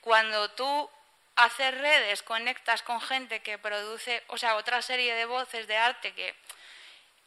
cuando 0.00 0.50
tú 0.52 0.90
haces 1.36 1.76
redes, 1.78 2.22
conectas 2.22 2.82
con 2.82 3.00
gente 3.00 3.40
que 3.40 3.58
produce, 3.58 4.24
o 4.28 4.38
sea, 4.38 4.56
otra 4.56 4.82
serie 4.82 5.14
de 5.14 5.24
voces 5.24 5.68
de 5.68 5.76
arte 5.76 6.12
que, 6.12 6.34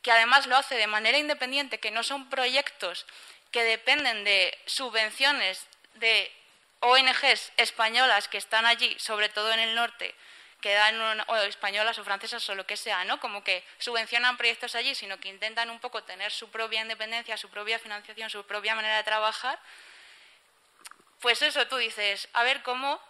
que 0.02 0.11
además 0.11 0.48
lo 0.48 0.57
hace 0.57 0.76
de 0.76 0.88
manera 0.88 1.18
independiente, 1.18 1.80
que 1.80 1.91
no 1.91 2.03
son 2.03 2.30
proyectos 2.30 3.06
que 3.52 3.64
dependen 3.64 4.23
de 4.23 4.57
subvenciones 4.65 5.68
de 5.95 6.32
ONGs 6.80 7.52
españolas 7.57 8.28
que 8.28 8.38
están 8.38 8.65
allí, 8.65 8.95
sobre 8.99 9.30
todo 9.30 9.52
en 9.52 9.60
el 9.60 9.76
norte, 9.76 10.15
que 10.61 10.73
dan, 10.73 11.23
o 11.28 11.36
españolas 11.38 11.98
o 11.98 12.03
francesas 12.03 12.48
o 12.49 12.56
lo 12.56 12.65
que 12.65 12.78
sea, 12.78 13.03
¿no? 13.03 13.19
Como 13.19 13.44
que 13.44 13.65
subvencionan 13.80 14.38
proyectos 14.38 14.76
allí, 14.76 14.95
sino 14.95 15.19
que 15.19 15.30
intentan 15.30 15.69
un 15.69 15.80
poco 15.80 16.03
tener 16.03 16.32
su 16.32 16.49
propia 16.49 16.82
independencia, 16.82 17.36
su 17.36 17.49
propia 17.49 17.80
financiación, 17.80 18.30
su 18.30 18.45
propia 18.45 18.76
manera 18.76 18.98
de 18.98 19.03
trabajar. 19.03 19.60
Pues 21.19 21.41
eso, 21.41 21.68
tú 21.68 21.78
dices, 21.78 22.30
a 22.34 22.44
ver 22.44 22.64
cómo 22.64 23.02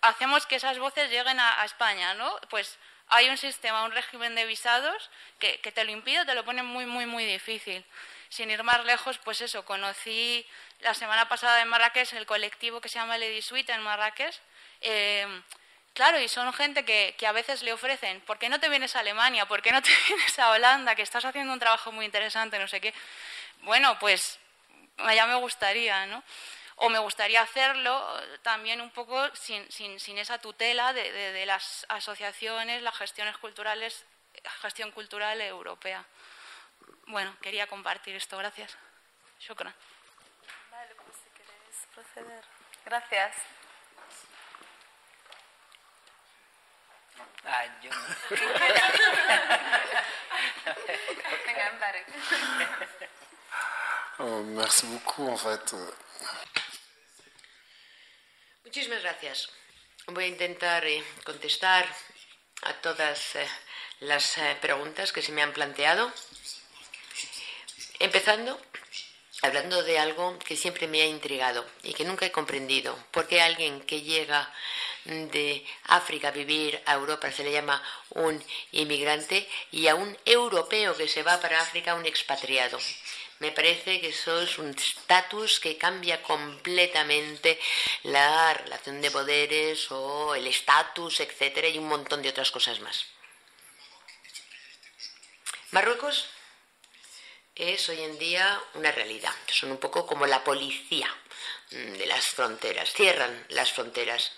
hacemos 0.00 0.46
que 0.46 0.56
esas 0.56 0.78
voces 0.78 1.10
lleguen 1.10 1.38
a, 1.40 1.64
España, 1.64 2.14
¿no? 2.14 2.34
Pues 2.48 2.78
hay 3.10 3.28
un 3.28 3.36
sistema, 3.36 3.84
un 3.84 3.92
régimen 3.92 4.34
de 4.34 4.46
visados 4.46 5.10
que, 5.38 5.58
te 5.58 5.84
lo 5.84 5.90
impide, 5.90 6.24
te 6.24 6.34
lo 6.34 6.44
pone 6.44 6.62
muy, 6.62 6.86
muy, 6.86 7.06
muy 7.06 7.24
difícil. 7.24 7.84
Sin 8.28 8.50
ir 8.50 8.62
más 8.62 8.84
lejos, 8.84 9.18
pues 9.18 9.40
eso, 9.40 9.64
conocí 9.64 10.46
la 10.80 10.94
semana 10.94 11.28
pasada 11.28 11.60
en 11.60 11.68
Marrakech 11.68 12.12
el 12.14 12.26
colectivo 12.26 12.80
que 12.80 12.88
se 12.88 12.98
llama 12.98 13.18
Lady 13.18 13.42
Suite 13.42 13.72
en 13.72 13.82
Marrakech. 13.82 14.34
Eh, 14.80 15.42
Claro, 15.92 16.20
y 16.20 16.28
son 16.28 16.52
gente 16.52 16.84
que, 16.84 17.14
a 17.26 17.32
veces 17.32 17.62
le 17.62 17.72
ofrecen, 17.72 18.20
¿por 18.22 18.38
qué 18.38 18.48
no 18.48 18.60
te 18.60 18.68
vienes 18.68 18.94
a 18.96 19.00
Alemania? 19.00 19.46
¿Por 19.46 19.60
qué 19.60 19.72
no 19.72 19.82
te 19.82 19.90
vienes 20.08 20.38
a 20.38 20.50
Holanda? 20.50 20.94
Que 20.94 21.02
estás 21.02 21.24
haciendo 21.24 21.52
un 21.52 21.58
trabajo 21.58 21.92
muy 21.92 22.04
interesante, 22.04 22.58
no 22.58 22.68
sé 22.68 22.80
qué. 22.80 22.94
Bueno, 23.62 23.98
pues 23.98 24.38
ya 25.14 25.26
me 25.26 25.34
gustaría, 25.34 26.06
¿no? 26.06 26.22
O 26.82 26.88
me 26.88 26.98
gustaría 26.98 27.42
hacerlo 27.42 27.94
también 28.40 28.80
un 28.80 28.90
poco 28.90 29.14
sin, 29.36 29.70
sin, 29.70 30.00
sin 30.00 30.16
esa 30.16 30.38
tutela 30.38 30.94
de, 30.94 31.12
de, 31.12 31.44
las 31.44 31.84
asociaciones, 31.90 32.80
las 32.80 32.96
gestiones 32.96 33.36
culturales, 33.36 34.06
gestión 34.62 34.90
cultural 34.90 35.38
europea. 35.42 36.02
Bueno, 37.08 37.36
quería 37.42 37.66
compartir 37.66 38.16
esto. 38.16 38.38
Gracias. 38.38 38.78
Shukran. 39.40 39.74
Vale, 40.70 40.94
pues 40.94 41.18
si 41.22 41.28
queréis 41.36 41.86
proceder. 41.94 42.44
Gracias. 42.86 43.36
Ah, 47.44 47.66
yo 47.82 47.90
oh, 54.18 54.42
merci 54.44 54.86
beaucoup, 54.86 55.28
en 55.28 55.36
fait. 55.36 55.74
Muchísimas 58.64 59.02
gracias. 59.02 59.48
Voy 60.06 60.24
a 60.24 60.28
intentar 60.28 60.84
eh, 60.84 61.02
contestar 61.24 61.86
a 62.62 62.74
todas 62.74 63.36
eh, 63.36 63.46
las 64.00 64.36
eh, 64.38 64.56
preguntas 64.60 65.12
que 65.12 65.22
se 65.22 65.32
me 65.32 65.42
han 65.42 65.52
planteado. 65.52 66.12
Empezando 67.98 68.60
hablando 69.42 69.82
de 69.82 69.98
algo 69.98 70.38
que 70.40 70.56
siempre 70.56 70.86
me 70.86 71.00
ha 71.00 71.06
intrigado 71.06 71.66
y 71.82 71.94
que 71.94 72.04
nunca 72.04 72.26
he 72.26 72.32
comprendido. 72.32 72.96
¿Por 73.10 73.26
qué 73.26 73.40
alguien 73.40 73.80
que 73.80 74.02
llega 74.02 74.52
de 75.04 75.64
África 75.84 76.28
a 76.28 76.32
vivir 76.32 76.80
a 76.86 76.94
Europa 76.94 77.32
se 77.32 77.44
le 77.44 77.52
llama 77.52 77.82
un 78.10 78.42
inmigrante 78.72 79.48
y 79.70 79.88
a 79.88 79.94
un 79.94 80.16
europeo 80.24 80.96
que 80.96 81.08
se 81.08 81.22
va 81.22 81.40
para 81.40 81.60
África 81.60 81.94
un 81.94 82.06
expatriado. 82.06 82.78
Me 83.40 83.52
parece 83.52 84.02
que 84.02 84.10
eso 84.10 84.42
es 84.42 84.58
un 84.58 84.68
estatus 84.68 85.60
que 85.60 85.78
cambia 85.78 86.22
completamente 86.22 87.58
la 88.02 88.52
relación 88.52 89.00
de 89.00 89.10
poderes 89.10 89.90
o 89.90 90.34
el 90.34 90.46
estatus, 90.46 91.20
etcétera, 91.20 91.68
y 91.68 91.78
un 91.78 91.88
montón 91.88 92.20
de 92.20 92.28
otras 92.28 92.50
cosas 92.50 92.80
más. 92.80 93.06
Marruecos 95.70 96.26
es 97.54 97.88
hoy 97.88 98.02
en 98.02 98.18
día 98.18 98.62
una 98.74 98.92
realidad. 98.92 99.34
Son 99.50 99.70
un 99.70 99.78
poco 99.78 100.06
como 100.06 100.26
la 100.26 100.44
policía 100.44 101.08
de 101.70 102.06
las 102.06 102.26
fronteras, 102.26 102.92
cierran 102.92 103.46
las 103.48 103.72
fronteras 103.72 104.32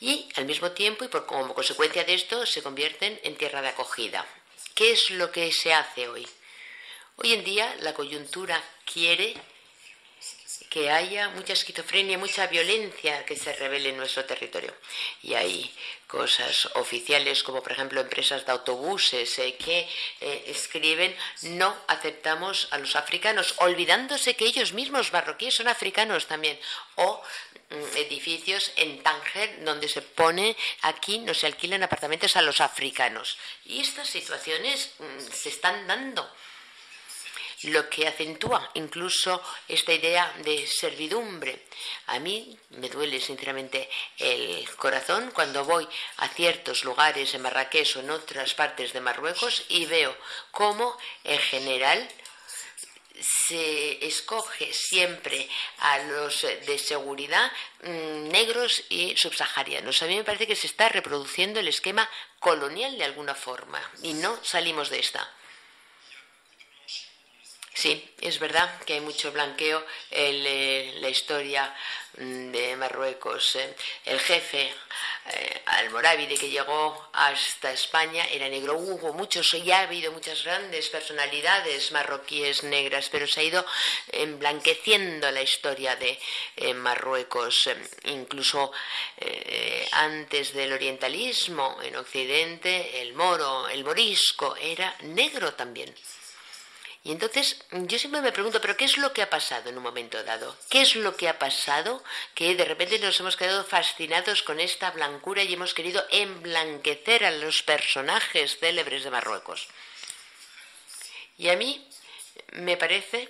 y 0.00 0.28
al 0.36 0.46
mismo 0.46 0.72
tiempo 0.72 1.04
y 1.04 1.08
por, 1.08 1.26
como 1.26 1.54
consecuencia 1.54 2.04
de 2.04 2.14
esto 2.14 2.46
se 2.46 2.62
convierten 2.62 3.20
en 3.24 3.36
tierra 3.36 3.60
de 3.60 3.68
acogida. 3.68 4.26
¿Qué 4.74 4.92
es 4.92 5.10
lo 5.10 5.30
que 5.30 5.52
se 5.52 5.74
hace 5.74 6.08
hoy? 6.08 6.26
Hoy 7.16 7.32
en 7.32 7.44
día 7.44 7.74
la 7.80 7.94
coyuntura 7.94 8.62
quiere 8.84 9.34
que 10.70 10.90
haya 10.90 11.28
mucha 11.30 11.52
esquizofrenia, 11.52 12.16
mucha 12.16 12.46
violencia 12.46 13.24
que 13.26 13.36
se 13.36 13.52
revele 13.52 13.90
en 13.90 13.98
nuestro 13.98 14.24
territorio. 14.24 14.74
Y 15.22 15.34
hay 15.34 15.74
cosas 16.06 16.66
oficiales 16.76 17.42
como 17.42 17.62
por 17.62 17.72
ejemplo 17.72 18.00
empresas 18.00 18.46
de 18.46 18.52
autobuses 18.52 19.38
eh, 19.38 19.56
que 19.56 19.86
eh, 20.20 20.44
escriben 20.46 21.14
no 21.42 21.76
aceptamos 21.88 22.68
a 22.70 22.78
los 22.78 22.96
africanos, 22.96 23.54
olvidándose 23.58 24.34
que 24.34 24.46
ellos 24.46 24.72
mismos 24.72 25.12
marroquíes 25.12 25.54
son 25.54 25.68
africanos 25.68 26.26
también. 26.26 26.58
O 26.96 27.22
Mm, 27.72 27.96
edificios 27.96 28.70
en 28.76 29.02
Tánger 29.02 29.64
donde 29.64 29.88
se 29.88 30.02
pone 30.02 30.56
aquí 30.82 31.18
no 31.20 31.32
se 31.32 31.46
alquilan 31.46 31.82
apartamentos 31.82 32.36
a 32.36 32.42
los 32.42 32.60
africanos. 32.60 33.38
Y 33.64 33.80
estas 33.80 34.08
situaciones 34.08 34.90
mm, 34.98 35.32
se 35.32 35.48
están 35.48 35.86
dando 35.86 36.28
lo 37.64 37.88
que 37.88 38.06
acentúa 38.06 38.70
incluso 38.74 39.42
esta 39.68 39.92
idea 39.92 40.32
de 40.44 40.66
servidumbre. 40.66 41.66
A 42.06 42.18
mí 42.18 42.58
me 42.70 42.88
duele 42.88 43.20
sinceramente 43.20 43.88
el 44.18 44.68
corazón 44.76 45.30
cuando 45.32 45.64
voy 45.64 45.86
a 46.18 46.28
ciertos 46.28 46.84
lugares 46.84 47.34
en 47.34 47.42
Marrakech 47.42 47.96
o 47.96 48.00
en 48.00 48.10
otras 48.10 48.54
partes 48.54 48.92
de 48.92 49.00
Marruecos 49.00 49.64
y 49.68 49.86
veo 49.86 50.16
cómo 50.50 50.96
en 51.24 51.38
general 51.38 52.08
se 53.22 54.04
escoge 54.04 54.72
siempre 54.72 55.48
a 55.78 55.98
los 55.98 56.42
de 56.42 56.78
seguridad 56.78 57.52
mm, 57.82 58.28
negros 58.28 58.82
y 58.88 59.16
subsaharianos. 59.16 60.02
A 60.02 60.06
mí 60.06 60.16
me 60.16 60.24
parece 60.24 60.46
que 60.46 60.56
se 60.56 60.66
está 60.66 60.88
reproduciendo 60.88 61.60
el 61.60 61.68
esquema 61.68 62.08
colonial 62.40 62.98
de 62.98 63.04
alguna 63.04 63.34
forma 63.34 63.80
y 64.02 64.14
no 64.14 64.38
salimos 64.42 64.90
de 64.90 64.98
esta. 64.98 65.28
Sí, 67.74 68.06
es 68.20 68.38
verdad 68.38 68.80
que 68.84 68.94
hay 68.94 69.00
mucho 69.00 69.32
blanqueo 69.32 69.82
en 70.10 70.44
eh, 70.46 70.94
la 71.00 71.08
historia 71.08 71.74
mm, 72.18 72.50
de 72.50 72.76
Marruecos. 72.76 73.56
Eh. 73.56 73.74
El 74.04 74.20
jefe 74.20 74.74
eh, 75.30 75.62
almorávide 75.64 76.36
que 76.36 76.50
llegó 76.50 77.08
hasta 77.14 77.72
España 77.72 78.26
era 78.30 78.46
negro. 78.50 78.76
Hubo 78.76 79.14
muchos, 79.14 79.50
ya 79.64 79.78
ha 79.78 79.82
habido 79.84 80.12
muchas 80.12 80.44
grandes 80.44 80.90
personalidades 80.90 81.92
marroquíes 81.92 82.62
negras, 82.62 83.08
pero 83.10 83.26
se 83.26 83.40
ha 83.40 83.44
ido 83.44 83.64
emblanqueciendo 84.08 85.30
la 85.30 85.40
historia 85.40 85.96
de 85.96 86.18
Marruecos. 86.74 87.70
Incluso 88.04 88.70
antes 89.92 90.52
del 90.52 90.74
orientalismo 90.74 91.78
en 91.82 91.96
Occidente, 91.96 93.00
el 93.00 93.14
moro, 93.14 93.66
el 93.68 93.82
morisco, 93.82 94.56
era 94.56 94.94
negro 95.00 95.54
también. 95.54 95.94
Y 97.04 97.10
entonces 97.10 97.56
yo 97.72 97.98
siempre 97.98 98.20
me 98.20 98.30
pregunto, 98.30 98.60
pero 98.60 98.76
¿qué 98.76 98.84
es 98.84 98.96
lo 98.96 99.12
que 99.12 99.22
ha 99.22 99.30
pasado 99.30 99.68
en 99.68 99.76
un 99.76 99.82
momento 99.82 100.22
dado? 100.22 100.56
¿Qué 100.68 100.82
es 100.82 100.94
lo 100.94 101.16
que 101.16 101.28
ha 101.28 101.38
pasado 101.38 102.02
que 102.34 102.54
de 102.54 102.64
repente 102.64 102.98
nos 103.00 103.18
hemos 103.18 103.36
quedado 103.36 103.64
fascinados 103.64 104.42
con 104.42 104.60
esta 104.60 104.92
blancura 104.92 105.42
y 105.42 105.52
hemos 105.52 105.74
querido 105.74 106.04
emblanquecer 106.10 107.24
a 107.24 107.32
los 107.32 107.64
personajes 107.64 108.56
célebres 108.58 109.02
de 109.02 109.10
Marruecos? 109.10 109.66
Y 111.38 111.48
a 111.48 111.56
mí 111.56 111.84
me 112.52 112.76
parece 112.76 113.28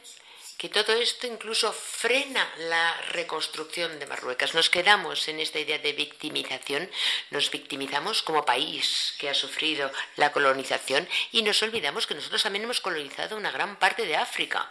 que 0.62 0.68
todo 0.68 0.92
esto 0.92 1.26
incluso 1.26 1.72
frena 1.72 2.48
la 2.56 2.96
reconstrucción 3.10 3.98
de 3.98 4.06
Marruecos. 4.06 4.54
Nos 4.54 4.70
quedamos 4.70 5.26
en 5.26 5.40
esta 5.40 5.58
idea 5.58 5.78
de 5.78 5.92
victimización, 5.92 6.88
nos 7.30 7.50
victimizamos 7.50 8.22
como 8.22 8.44
país 8.44 9.12
que 9.18 9.28
ha 9.28 9.34
sufrido 9.34 9.90
la 10.14 10.30
colonización 10.30 11.08
y 11.32 11.42
nos 11.42 11.60
olvidamos 11.64 12.06
que 12.06 12.14
nosotros 12.14 12.44
también 12.44 12.62
hemos 12.62 12.80
colonizado 12.80 13.36
una 13.36 13.50
gran 13.50 13.74
parte 13.80 14.06
de 14.06 14.14
África. 14.14 14.70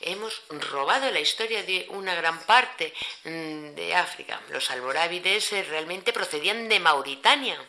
Hemos 0.00 0.40
robado 0.48 1.10
la 1.10 1.20
historia 1.20 1.62
de 1.62 1.84
una 1.90 2.14
gran 2.14 2.40
parte 2.46 2.94
mm, 3.24 3.74
de 3.74 3.94
África. 3.94 4.40
Los 4.48 4.70
almorávides 4.70 5.52
eh, 5.52 5.64
realmente 5.64 6.14
procedían 6.14 6.66
de 6.70 6.80
Mauritania. 6.80 7.62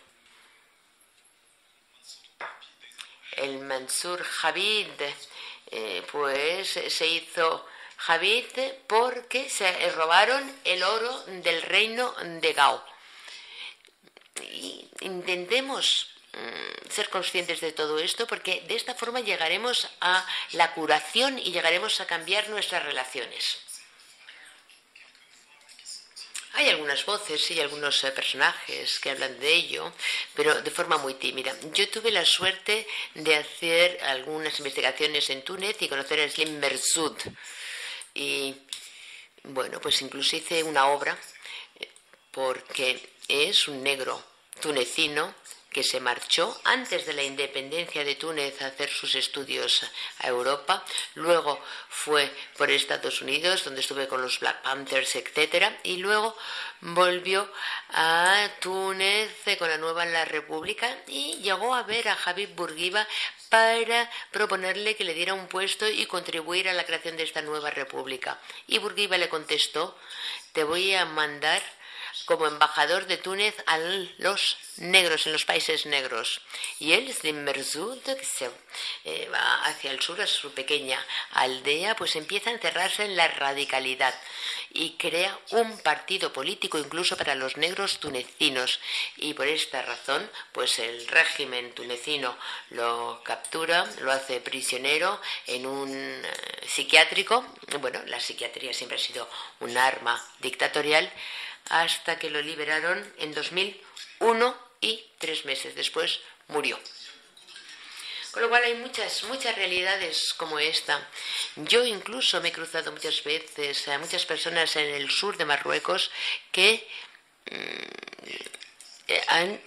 El 3.35 3.59
Mansur 3.59 4.23
Javid 4.23 4.87
eh, 5.75 6.03
pues 6.11 6.69
se 6.69 7.07
hizo 7.07 7.65
Javid 7.97 8.45
porque 8.85 9.49
se 9.49 9.89
robaron 9.89 10.43
el 10.65 10.83
oro 10.83 11.23
del 11.25 11.63
reino 11.63 12.13
de 12.41 12.53
Gao. 12.53 12.85
Intentemos 14.99 16.11
mm, 16.33 16.91
ser 16.91 17.09
conscientes 17.09 17.59
de 17.59 17.71
todo 17.71 17.97
esto 17.97 18.27
porque 18.27 18.61
de 18.67 18.75
esta 18.75 18.93
forma 18.93 19.21
llegaremos 19.21 19.89
a 19.99 20.23
la 20.51 20.75
curación 20.75 21.39
y 21.39 21.51
llegaremos 21.51 21.99
a 22.01 22.05
cambiar 22.05 22.49
nuestras 22.49 22.83
relaciones. 22.83 23.62
Hay 26.55 26.69
algunas 26.69 27.03
voces 27.05 27.49
y 27.49 27.59
algunos 27.59 28.03
eh, 28.03 28.11
personajes 28.11 28.99
que 28.99 29.09
hablan 29.09 29.39
de 29.39 29.53
ello, 29.53 29.91
pero 30.35 30.61
de 30.61 30.69
forma 30.69 30.97
muy 30.99 31.15
tímida. 31.15 31.55
Yo 31.73 31.89
tuve 31.89 32.11
la 32.11 32.23
suerte 32.25 32.88
de 33.15 33.35
hacer 33.35 33.99
algunas 34.03 34.59
investigaciones 34.59 35.30
en 35.31 35.43
Túnez 35.43 35.81
y 35.81 35.88
conocer 35.88 36.19
a 36.19 36.30
Slim 36.30 36.59
Merzoud. 36.59 37.17
Y 38.13 38.55
bueno, 39.45 39.81
pues 39.81 39.99
incluso 40.03 40.35
hice 40.35 40.61
una 40.61 40.88
obra 40.88 41.17
eh, 41.80 41.89
porque 42.31 43.01
es 43.27 43.67
un 43.67 43.81
negro 43.81 44.23
tunecino 44.61 45.34
que 45.73 45.83
se 45.83 45.99
marchó 45.99 46.57
antes 46.63 47.05
de 47.05 47.13
la 47.13 47.23
independencia 47.23 48.05
de 48.05 48.15
Túnez 48.15 48.61
a 48.61 48.67
hacer 48.67 48.89
sus 48.89 49.15
estudios 49.15 49.83
a 50.19 50.27
Europa, 50.27 50.85
luego 51.15 51.59
fue 51.89 52.31
por 52.57 52.71
Estados 52.71 53.21
Unidos, 53.21 53.63
donde 53.65 53.81
estuve 53.81 54.07
con 54.07 54.21
los 54.21 54.39
Black 54.39 54.61
Panthers, 54.61 55.15
etcétera, 55.15 55.77
y 55.83 55.97
luego 55.97 56.37
volvió 56.79 57.51
a 57.89 58.47
Túnez 58.59 59.31
con 59.57 59.69
la 59.69 59.77
nueva 59.77 60.05
la 60.05 60.25
República 60.25 60.95
y 61.07 61.37
llegó 61.37 61.73
a 61.73 61.83
ver 61.83 62.07
a 62.07 62.15
Javi 62.15 62.45
Burguiba 62.45 63.07
para 63.49 64.09
proponerle 64.31 64.95
que 64.95 65.03
le 65.03 65.13
diera 65.13 65.33
un 65.33 65.47
puesto 65.47 65.87
y 65.87 66.05
contribuir 66.05 66.69
a 66.69 66.73
la 66.73 66.85
creación 66.85 67.17
de 67.17 67.23
esta 67.23 67.41
nueva 67.41 67.69
república. 67.69 68.39
Y 68.67 68.79
Burguiba 68.79 69.17
le 69.17 69.29
contestó, 69.29 69.97
te 70.53 70.63
voy 70.63 70.93
a 70.93 71.05
mandar 71.05 71.61
como 72.25 72.47
embajador 72.47 73.07
de 73.07 73.17
Túnez 73.17 73.55
a 73.65 73.77
los 74.17 74.57
negros, 74.77 75.25
en 75.25 75.33
los 75.33 75.45
países 75.45 75.85
negros. 75.85 76.41
Y 76.79 76.93
él, 76.93 77.13
Zimmerzud, 77.13 77.99
que 78.01 78.25
se 78.25 78.49
eh, 79.03 79.29
va 79.31 79.65
hacia 79.65 79.91
el 79.91 80.01
sur, 80.01 80.21
a 80.21 80.27
su 80.27 80.53
pequeña 80.53 81.03
aldea, 81.31 81.95
pues 81.95 82.15
empieza 82.15 82.49
a 82.49 82.53
encerrarse 82.53 83.05
en 83.05 83.15
la 83.15 83.27
radicalidad 83.27 84.13
y 84.71 84.91
crea 84.97 85.37
un 85.51 85.77
partido 85.79 86.33
político 86.33 86.79
incluso 86.79 87.15
para 87.15 87.35
los 87.35 87.57
negros 87.57 87.99
tunecinos. 87.99 88.79
Y 89.17 89.33
por 89.33 89.47
esta 89.47 89.81
razón, 89.81 90.29
pues 90.51 90.79
el 90.79 91.07
régimen 91.07 91.73
tunecino 91.73 92.37
lo 92.71 93.21
captura, 93.23 93.85
lo 94.01 94.11
hace 94.11 94.39
prisionero 94.39 95.21
en 95.47 95.65
un 95.65 95.91
eh, 95.91 96.31
psiquiátrico. 96.67 97.45
Bueno, 97.79 98.01
la 98.07 98.19
psiquiatría 98.19 98.73
siempre 98.73 98.97
ha 98.97 99.01
sido 99.01 99.29
un 99.59 99.77
arma 99.77 100.23
dictatorial 100.39 101.11
hasta 101.69 102.19
que 102.19 102.30
lo 102.30 102.41
liberaron 102.41 103.14
en 103.18 103.34
2001 103.34 104.57
y 104.81 105.06
tres 105.18 105.45
meses 105.45 105.76
después 105.76 106.19
murió. 106.48 106.80
Con 108.31 108.41
lo 108.41 108.49
cual 108.49 108.64
hay 108.64 108.73
muchas, 108.76 109.23
muchas 109.26 109.56
realidades 109.56 110.34
como 110.34 110.57
esta. 110.57 111.07
Yo 111.56 111.85
incluso 111.85 112.41
me 112.41 112.49
he 112.49 112.52
cruzado 112.52 112.91
muchas 112.91 113.23
veces 113.23 113.88
a 113.88 113.99
muchas 113.99 114.26
personas 114.26 114.76
en 114.76 114.90
el 114.90 115.11
sur 115.11 115.38
de 115.38 115.45
Marruecos 115.45 116.10
que 116.52 116.88
mm, 117.52 119.14
han 119.27 119.61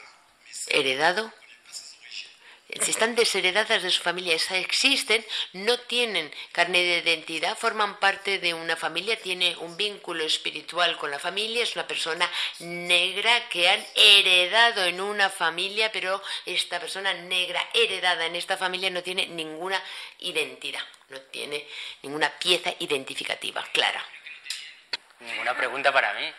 heredado 0.66 1.32
si 2.68 2.90
están 2.90 3.14
desheredadas 3.14 3.82
de 3.82 3.90
su 3.90 4.02
familia, 4.02 4.34
existen, 4.34 5.24
no 5.52 5.78
tienen 5.78 6.32
carne 6.50 6.82
de 6.82 6.98
identidad, 6.98 7.56
forman 7.56 8.00
parte 8.00 8.38
de 8.40 8.54
una 8.54 8.74
familia, 8.74 9.16
tiene 9.20 9.56
un 9.58 9.76
vínculo 9.76 10.24
espiritual 10.24 10.96
con 10.96 11.10
la 11.10 11.18
familia, 11.20 11.62
es 11.62 11.76
una 11.76 11.86
persona 11.86 12.28
negra 12.58 13.48
que 13.48 13.68
han 13.68 13.86
heredado 13.94 14.84
en 14.84 15.00
una 15.00 15.30
familia, 15.30 15.92
pero 15.92 16.20
esta 16.44 16.80
persona 16.80 17.14
negra 17.14 17.64
heredada 17.72 18.26
en 18.26 18.34
esta 18.34 18.56
familia 18.56 18.90
no 18.90 19.02
tiene 19.02 19.26
ninguna 19.26 19.80
identidad, 20.18 20.82
no 21.10 21.20
tiene 21.20 21.66
ninguna 22.02 22.30
pieza 22.36 22.74
identificativa 22.80 23.64
clara. 23.72 24.04
Ninguna 25.20 25.56
pregunta 25.56 25.92
para 25.92 26.12
mí, 26.14 26.30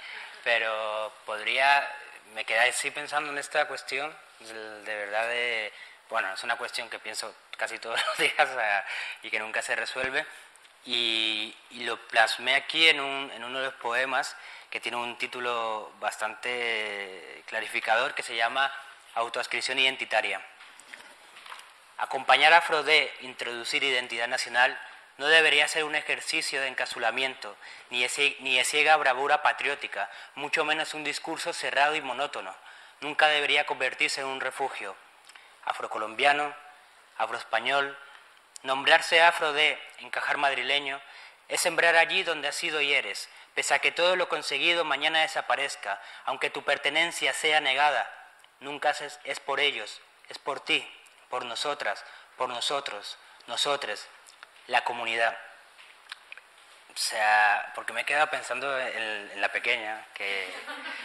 pero 0.43 1.13
podría, 1.25 1.89
me 2.35 2.43
quedé 2.43 2.59
así 2.69 2.91
pensando 2.91 3.31
en 3.31 3.37
esta 3.37 3.65
cuestión, 3.67 4.13
de 4.39 4.95
verdad 4.95 5.29
de 5.29 5.71
bueno, 6.09 6.33
es 6.33 6.43
una 6.43 6.55
cuestión 6.55 6.89
que 6.89 6.99
pienso 6.99 7.33
casi 7.57 7.79
todos 7.79 7.99
los 8.05 8.17
días 8.17 8.49
y 9.23 9.29
que 9.29 9.39
nunca 9.39 9.61
se 9.61 9.75
resuelve. 9.75 10.25
Y, 10.85 11.55
lo 11.71 11.97
plasmé 12.07 12.55
aquí 12.55 12.89
en, 12.89 12.99
un, 12.99 13.31
en 13.33 13.43
uno 13.43 13.59
de 13.59 13.65
los 13.65 13.73
poemas 13.75 14.35
que 14.69 14.79
tiene 14.79 14.97
un 14.97 15.17
título 15.17 15.91
bastante 15.99 17.43
clarificador 17.47 18.13
que 18.13 18.23
se 18.23 18.35
llama 18.35 18.71
Autoascripción 19.15 19.79
Identitaria. 19.79 20.41
Acompañar 21.97 22.53
a 22.53 22.61
Frodé, 22.61 23.11
introducir 23.21 23.83
identidad 23.83 24.27
nacional, 24.27 24.77
no 25.17 25.27
debería 25.27 25.67
ser 25.67 25.83
un 25.83 25.95
ejercicio 25.95 26.61
de 26.61 26.67
encasulamiento, 26.67 27.55
ni 27.89 28.05
ni 28.39 28.57
de 28.57 28.63
ciega 28.63 28.97
bravura 28.97 29.41
patriótica, 29.41 30.09
mucho 30.35 30.63
menos 30.63 30.93
un 30.93 31.03
discurso 31.03 31.53
cerrado 31.53 31.95
y 31.95 32.01
monótono. 32.01 32.53
Nunca 33.01 33.27
debería 33.27 33.65
convertirse 33.65 34.21
en 34.21 34.27
un 34.27 34.41
refugio, 34.41 34.95
afrocolombiano, 35.67 36.55
afroespañol, 37.17 37.97
nombrarse 38.63 39.21
afro 39.21 39.53
de 39.53 39.79
encajar 39.99 40.37
madrileño, 40.37 40.99
es 41.47 41.61
sembrar 41.61 41.95
allí 41.95 42.23
donde 42.23 42.47
has 42.47 42.55
sido 42.55 42.81
y 42.81 42.93
eres, 42.93 43.29
pese 43.53 43.73
a 43.73 43.79
que 43.79 43.91
todo 43.91 44.15
lo 44.15 44.27
conseguido 44.29 44.83
mañana 44.83 45.21
desaparezca, 45.21 46.01
aunque 46.25 46.49
tu 46.49 46.63
pertenencia 46.63 47.33
sea 47.33 47.61
negada, 47.61 48.09
nunca 48.59 48.91
es, 48.91 49.19
es 49.23 49.39
por 49.39 49.59
ellos, 49.59 50.01
es 50.29 50.39
por 50.39 50.59
ti, 50.59 50.87
por 51.29 51.45
nosotras, 51.45 52.03
por 52.37 52.49
nosotros, 52.49 53.17
nosotres, 53.47 54.07
la 54.67 54.83
comunidad. 54.83 55.37
O 56.97 56.99
sea, 56.99 57.71
porque 57.75 57.93
me 57.93 58.01
he 58.01 58.05
quedado 58.05 58.25
pensando 58.25 58.75
en, 58.79 59.39
la 59.39 59.51
pequeña, 59.51 60.03
que, 60.15 60.51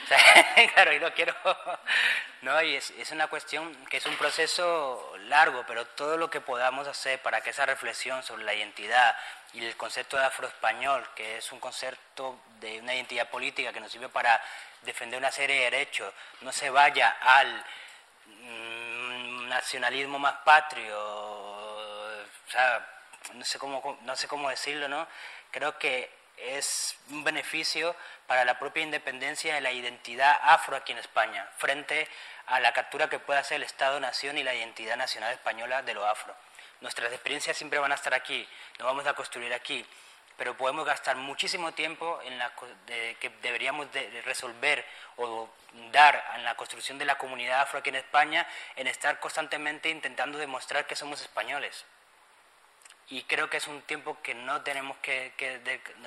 claro, 0.72 0.94
y 0.94 0.98
no 0.98 1.12
quiero, 1.12 1.34
no, 2.40 2.62
y 2.62 2.76
es, 2.76 2.92
es, 2.92 3.10
una 3.10 3.26
cuestión 3.26 3.76
que 3.90 3.98
es 3.98 4.06
un 4.06 4.16
proceso 4.16 5.12
largo, 5.26 5.66
pero 5.66 5.86
todo 5.88 6.16
lo 6.16 6.30
que 6.30 6.40
podamos 6.40 6.88
hacer 6.88 7.20
para 7.20 7.42
que 7.42 7.50
esa 7.50 7.66
reflexión 7.66 8.22
sobre 8.22 8.42
la 8.44 8.54
identidad 8.54 9.14
y 9.52 9.62
el 9.66 9.76
concepto 9.76 10.16
de 10.16 10.24
afroespañol, 10.24 11.06
que 11.14 11.36
es 11.36 11.52
un 11.52 11.60
concepto 11.60 12.40
de 12.58 12.80
una 12.80 12.94
identidad 12.94 13.28
política 13.28 13.70
que 13.70 13.80
nos 13.80 13.92
sirve 13.92 14.08
para 14.08 14.42
defender 14.80 15.18
una 15.18 15.30
serie 15.30 15.56
de 15.56 15.64
derechos, 15.64 16.10
no 16.40 16.52
se 16.52 16.70
vaya 16.70 17.18
al 17.20 17.62
mm, 18.28 19.46
nacionalismo 19.46 20.18
más 20.18 20.36
patrio, 20.42 20.98
o 20.98 22.50
sea, 22.50 22.88
no 23.34 23.44
sé 23.44 23.58
cómo, 23.58 23.98
no 24.00 24.16
sé 24.16 24.26
cómo 24.26 24.48
decirlo, 24.48 24.88
¿no? 24.88 25.06
Creo 25.52 25.78
que 25.78 26.10
es 26.38 26.96
un 27.10 27.22
beneficio 27.24 27.94
para 28.26 28.44
la 28.44 28.58
propia 28.58 28.82
independencia 28.82 29.54
de 29.54 29.60
la 29.60 29.70
identidad 29.70 30.40
afro 30.42 30.74
aquí 30.76 30.92
en 30.92 30.98
España, 30.98 31.46
frente 31.58 32.08
a 32.46 32.58
la 32.58 32.72
captura 32.72 33.10
que 33.10 33.18
puede 33.18 33.38
hacer 33.38 33.56
el 33.56 33.62
Estado-Nación 33.62 34.38
y 34.38 34.42
la 34.42 34.54
identidad 34.54 34.96
nacional 34.96 35.32
española 35.32 35.82
de 35.82 35.92
lo 35.92 36.06
afro. 36.06 36.34
Nuestras 36.80 37.12
experiencias 37.12 37.56
siempre 37.56 37.78
van 37.78 37.92
a 37.92 37.96
estar 37.96 38.14
aquí, 38.14 38.48
nos 38.78 38.86
vamos 38.86 39.06
a 39.06 39.12
construir 39.12 39.52
aquí, 39.52 39.86
pero 40.38 40.56
podemos 40.56 40.86
gastar 40.86 41.16
muchísimo 41.16 41.72
tiempo 41.72 42.20
en 42.24 42.38
la 42.38 42.50
que 42.86 43.30
deberíamos 43.42 43.92
de 43.92 44.22
resolver 44.22 44.84
o 45.16 45.50
dar 45.92 46.32
en 46.34 46.44
la 46.44 46.56
construcción 46.56 46.98
de 46.98 47.04
la 47.04 47.18
comunidad 47.18 47.60
afro 47.60 47.78
aquí 47.78 47.90
en 47.90 47.96
España, 47.96 48.48
en 48.74 48.86
estar 48.86 49.20
constantemente 49.20 49.90
intentando 49.90 50.38
demostrar 50.38 50.86
que 50.86 50.96
somos 50.96 51.20
españoles 51.20 51.84
y 53.08 53.22
creo 53.24 53.50
que 53.50 53.58
es 53.58 53.66
un 53.66 53.82
tiempo 53.82 54.20
que 54.22 54.34
no 54.34 54.62
tenemos 54.62 54.96
que, 54.98 55.32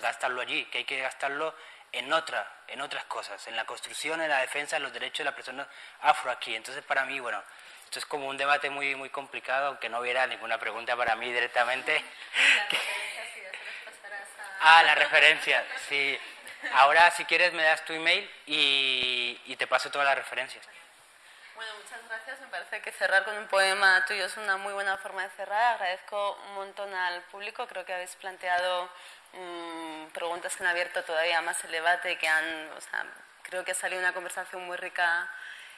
gastarlo 0.01 0.41
allí, 0.41 0.65
que 0.65 0.79
hay 0.79 0.85
que 0.85 0.99
gastarlo 0.99 1.53
en, 1.91 2.11
otra, 2.11 2.45
en 2.67 2.81
otras 2.81 3.05
cosas, 3.05 3.45
en 3.47 3.55
la 3.55 3.65
construcción, 3.65 4.21
en 4.21 4.29
la 4.29 4.41
defensa 4.41 4.77
de 4.77 4.81
los 4.81 4.93
derechos 4.93 5.19
de 5.19 5.25
las 5.25 5.33
personas 5.33 5.67
afro 6.01 6.31
aquí. 6.31 6.55
Entonces, 6.55 6.83
para 6.83 7.05
mí, 7.05 7.19
bueno, 7.19 7.41
esto 7.85 7.99
es 7.99 8.05
como 8.05 8.27
un 8.27 8.37
debate 8.37 8.69
muy, 8.69 8.95
muy 8.95 9.09
complicado, 9.09 9.67
aunque 9.67 9.89
no 9.89 9.99
hubiera 9.99 10.25
ninguna 10.27 10.57
pregunta 10.57 10.95
para 10.95 11.15
mí 11.15 11.31
directamente. 11.31 12.03
ah, 14.61 14.83
la 14.83 14.95
referencia, 14.95 15.63
sí. 15.87 16.19
Ahora, 16.73 17.11
si 17.11 17.25
quieres, 17.25 17.53
me 17.53 17.63
das 17.63 17.85
tu 17.85 17.93
email 17.93 18.29
y, 18.47 19.39
y 19.45 19.55
te 19.55 19.67
paso 19.67 19.91
todas 19.91 20.07
las 20.07 20.17
referencias. 20.17 20.67
Bueno, 21.55 21.71
muchas 21.81 22.05
gracias. 22.09 22.41
Me 22.41 22.47
parece 22.47 22.81
que 22.81 22.91
cerrar 22.91 23.23
con 23.23 23.37
un 23.37 23.47
poema 23.47 24.03
tuyo 24.05 24.25
es 24.25 24.35
una 24.35 24.57
muy 24.57 24.73
buena 24.73 24.97
forma 24.97 25.23
de 25.23 25.29
cerrar. 25.29 25.75
Agradezco 25.75 26.37
un 26.49 26.55
montón 26.55 26.93
al 26.93 27.21
público. 27.23 27.65
Creo 27.65 27.85
que 27.85 27.93
habéis 27.93 28.13
planteado 28.17 28.89
mm, 29.31 30.07
preguntas 30.07 30.53
que 30.53 30.63
han 30.63 30.69
abierto 30.69 31.01
todavía 31.03 31.41
más 31.41 31.63
el 31.63 31.71
debate 31.71 32.11
y 32.11 32.17
que 32.17 32.27
han, 32.27 32.71
o 32.75 32.81
sea, 32.81 33.05
creo 33.43 33.63
que 33.63 33.71
ha 33.71 33.75
salido 33.75 34.01
una 34.01 34.13
conversación 34.13 34.65
muy 34.65 34.75
rica 34.75 35.29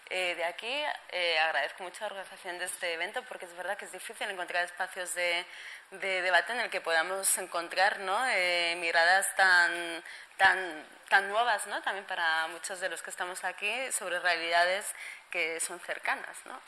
eh, 0.09 0.35
de 0.35 0.45
aquí. 0.45 0.83
Eh, 1.09 1.39
agradezco 1.39 1.83
mucho 1.83 2.01
la 2.01 2.07
organización 2.07 2.57
de 2.59 2.65
este 2.65 2.93
evento 2.93 3.21
porque 3.23 3.45
es 3.45 3.55
verdad 3.55 3.77
que 3.77 3.85
es 3.85 3.91
difícil 3.91 4.29
encontrar 4.29 4.63
espacios 4.65 5.13
de, 5.13 5.45
de 5.91 6.21
debate 6.21 6.53
en 6.53 6.59
el 6.59 6.69
que 6.69 6.81
podamos 6.81 7.37
encontrar 7.37 7.99
¿no? 7.99 8.17
Eh, 8.29 8.75
miradas 8.79 9.35
tan, 9.35 10.03
tan, 10.37 10.85
tan 11.09 11.29
nuevas 11.29 11.67
¿no? 11.67 11.81
también 11.81 12.05
para 12.05 12.47
muchos 12.47 12.79
de 12.79 12.89
los 12.89 13.01
que 13.01 13.09
estamos 13.09 13.43
aquí 13.43 13.91
sobre 13.91 14.19
realidades 14.19 14.85
que 15.29 15.59
son 15.59 15.79
cercanas. 15.79 16.37
¿no? 16.45 16.59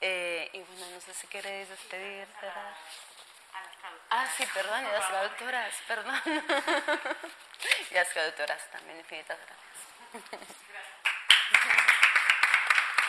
Eh, 0.00 0.50
y 0.52 0.60
bueno, 0.60 0.86
no 0.94 1.00
sé 1.00 1.14
si 1.14 1.26
queréis 1.26 1.68
despedir, 1.68 2.26
cerrar. 2.40 2.74
Ah, 4.10 4.26
sí, 4.36 4.44
perdón, 4.52 4.84
y 4.86 4.92
las 4.92 5.08
traductoras, 5.08 5.74
perdón. 5.86 6.22
y 7.90 7.94
las 7.94 8.08
traductoras 8.10 8.70
también, 8.70 8.98
infinitas 8.98 9.38
gracias. 9.38 10.54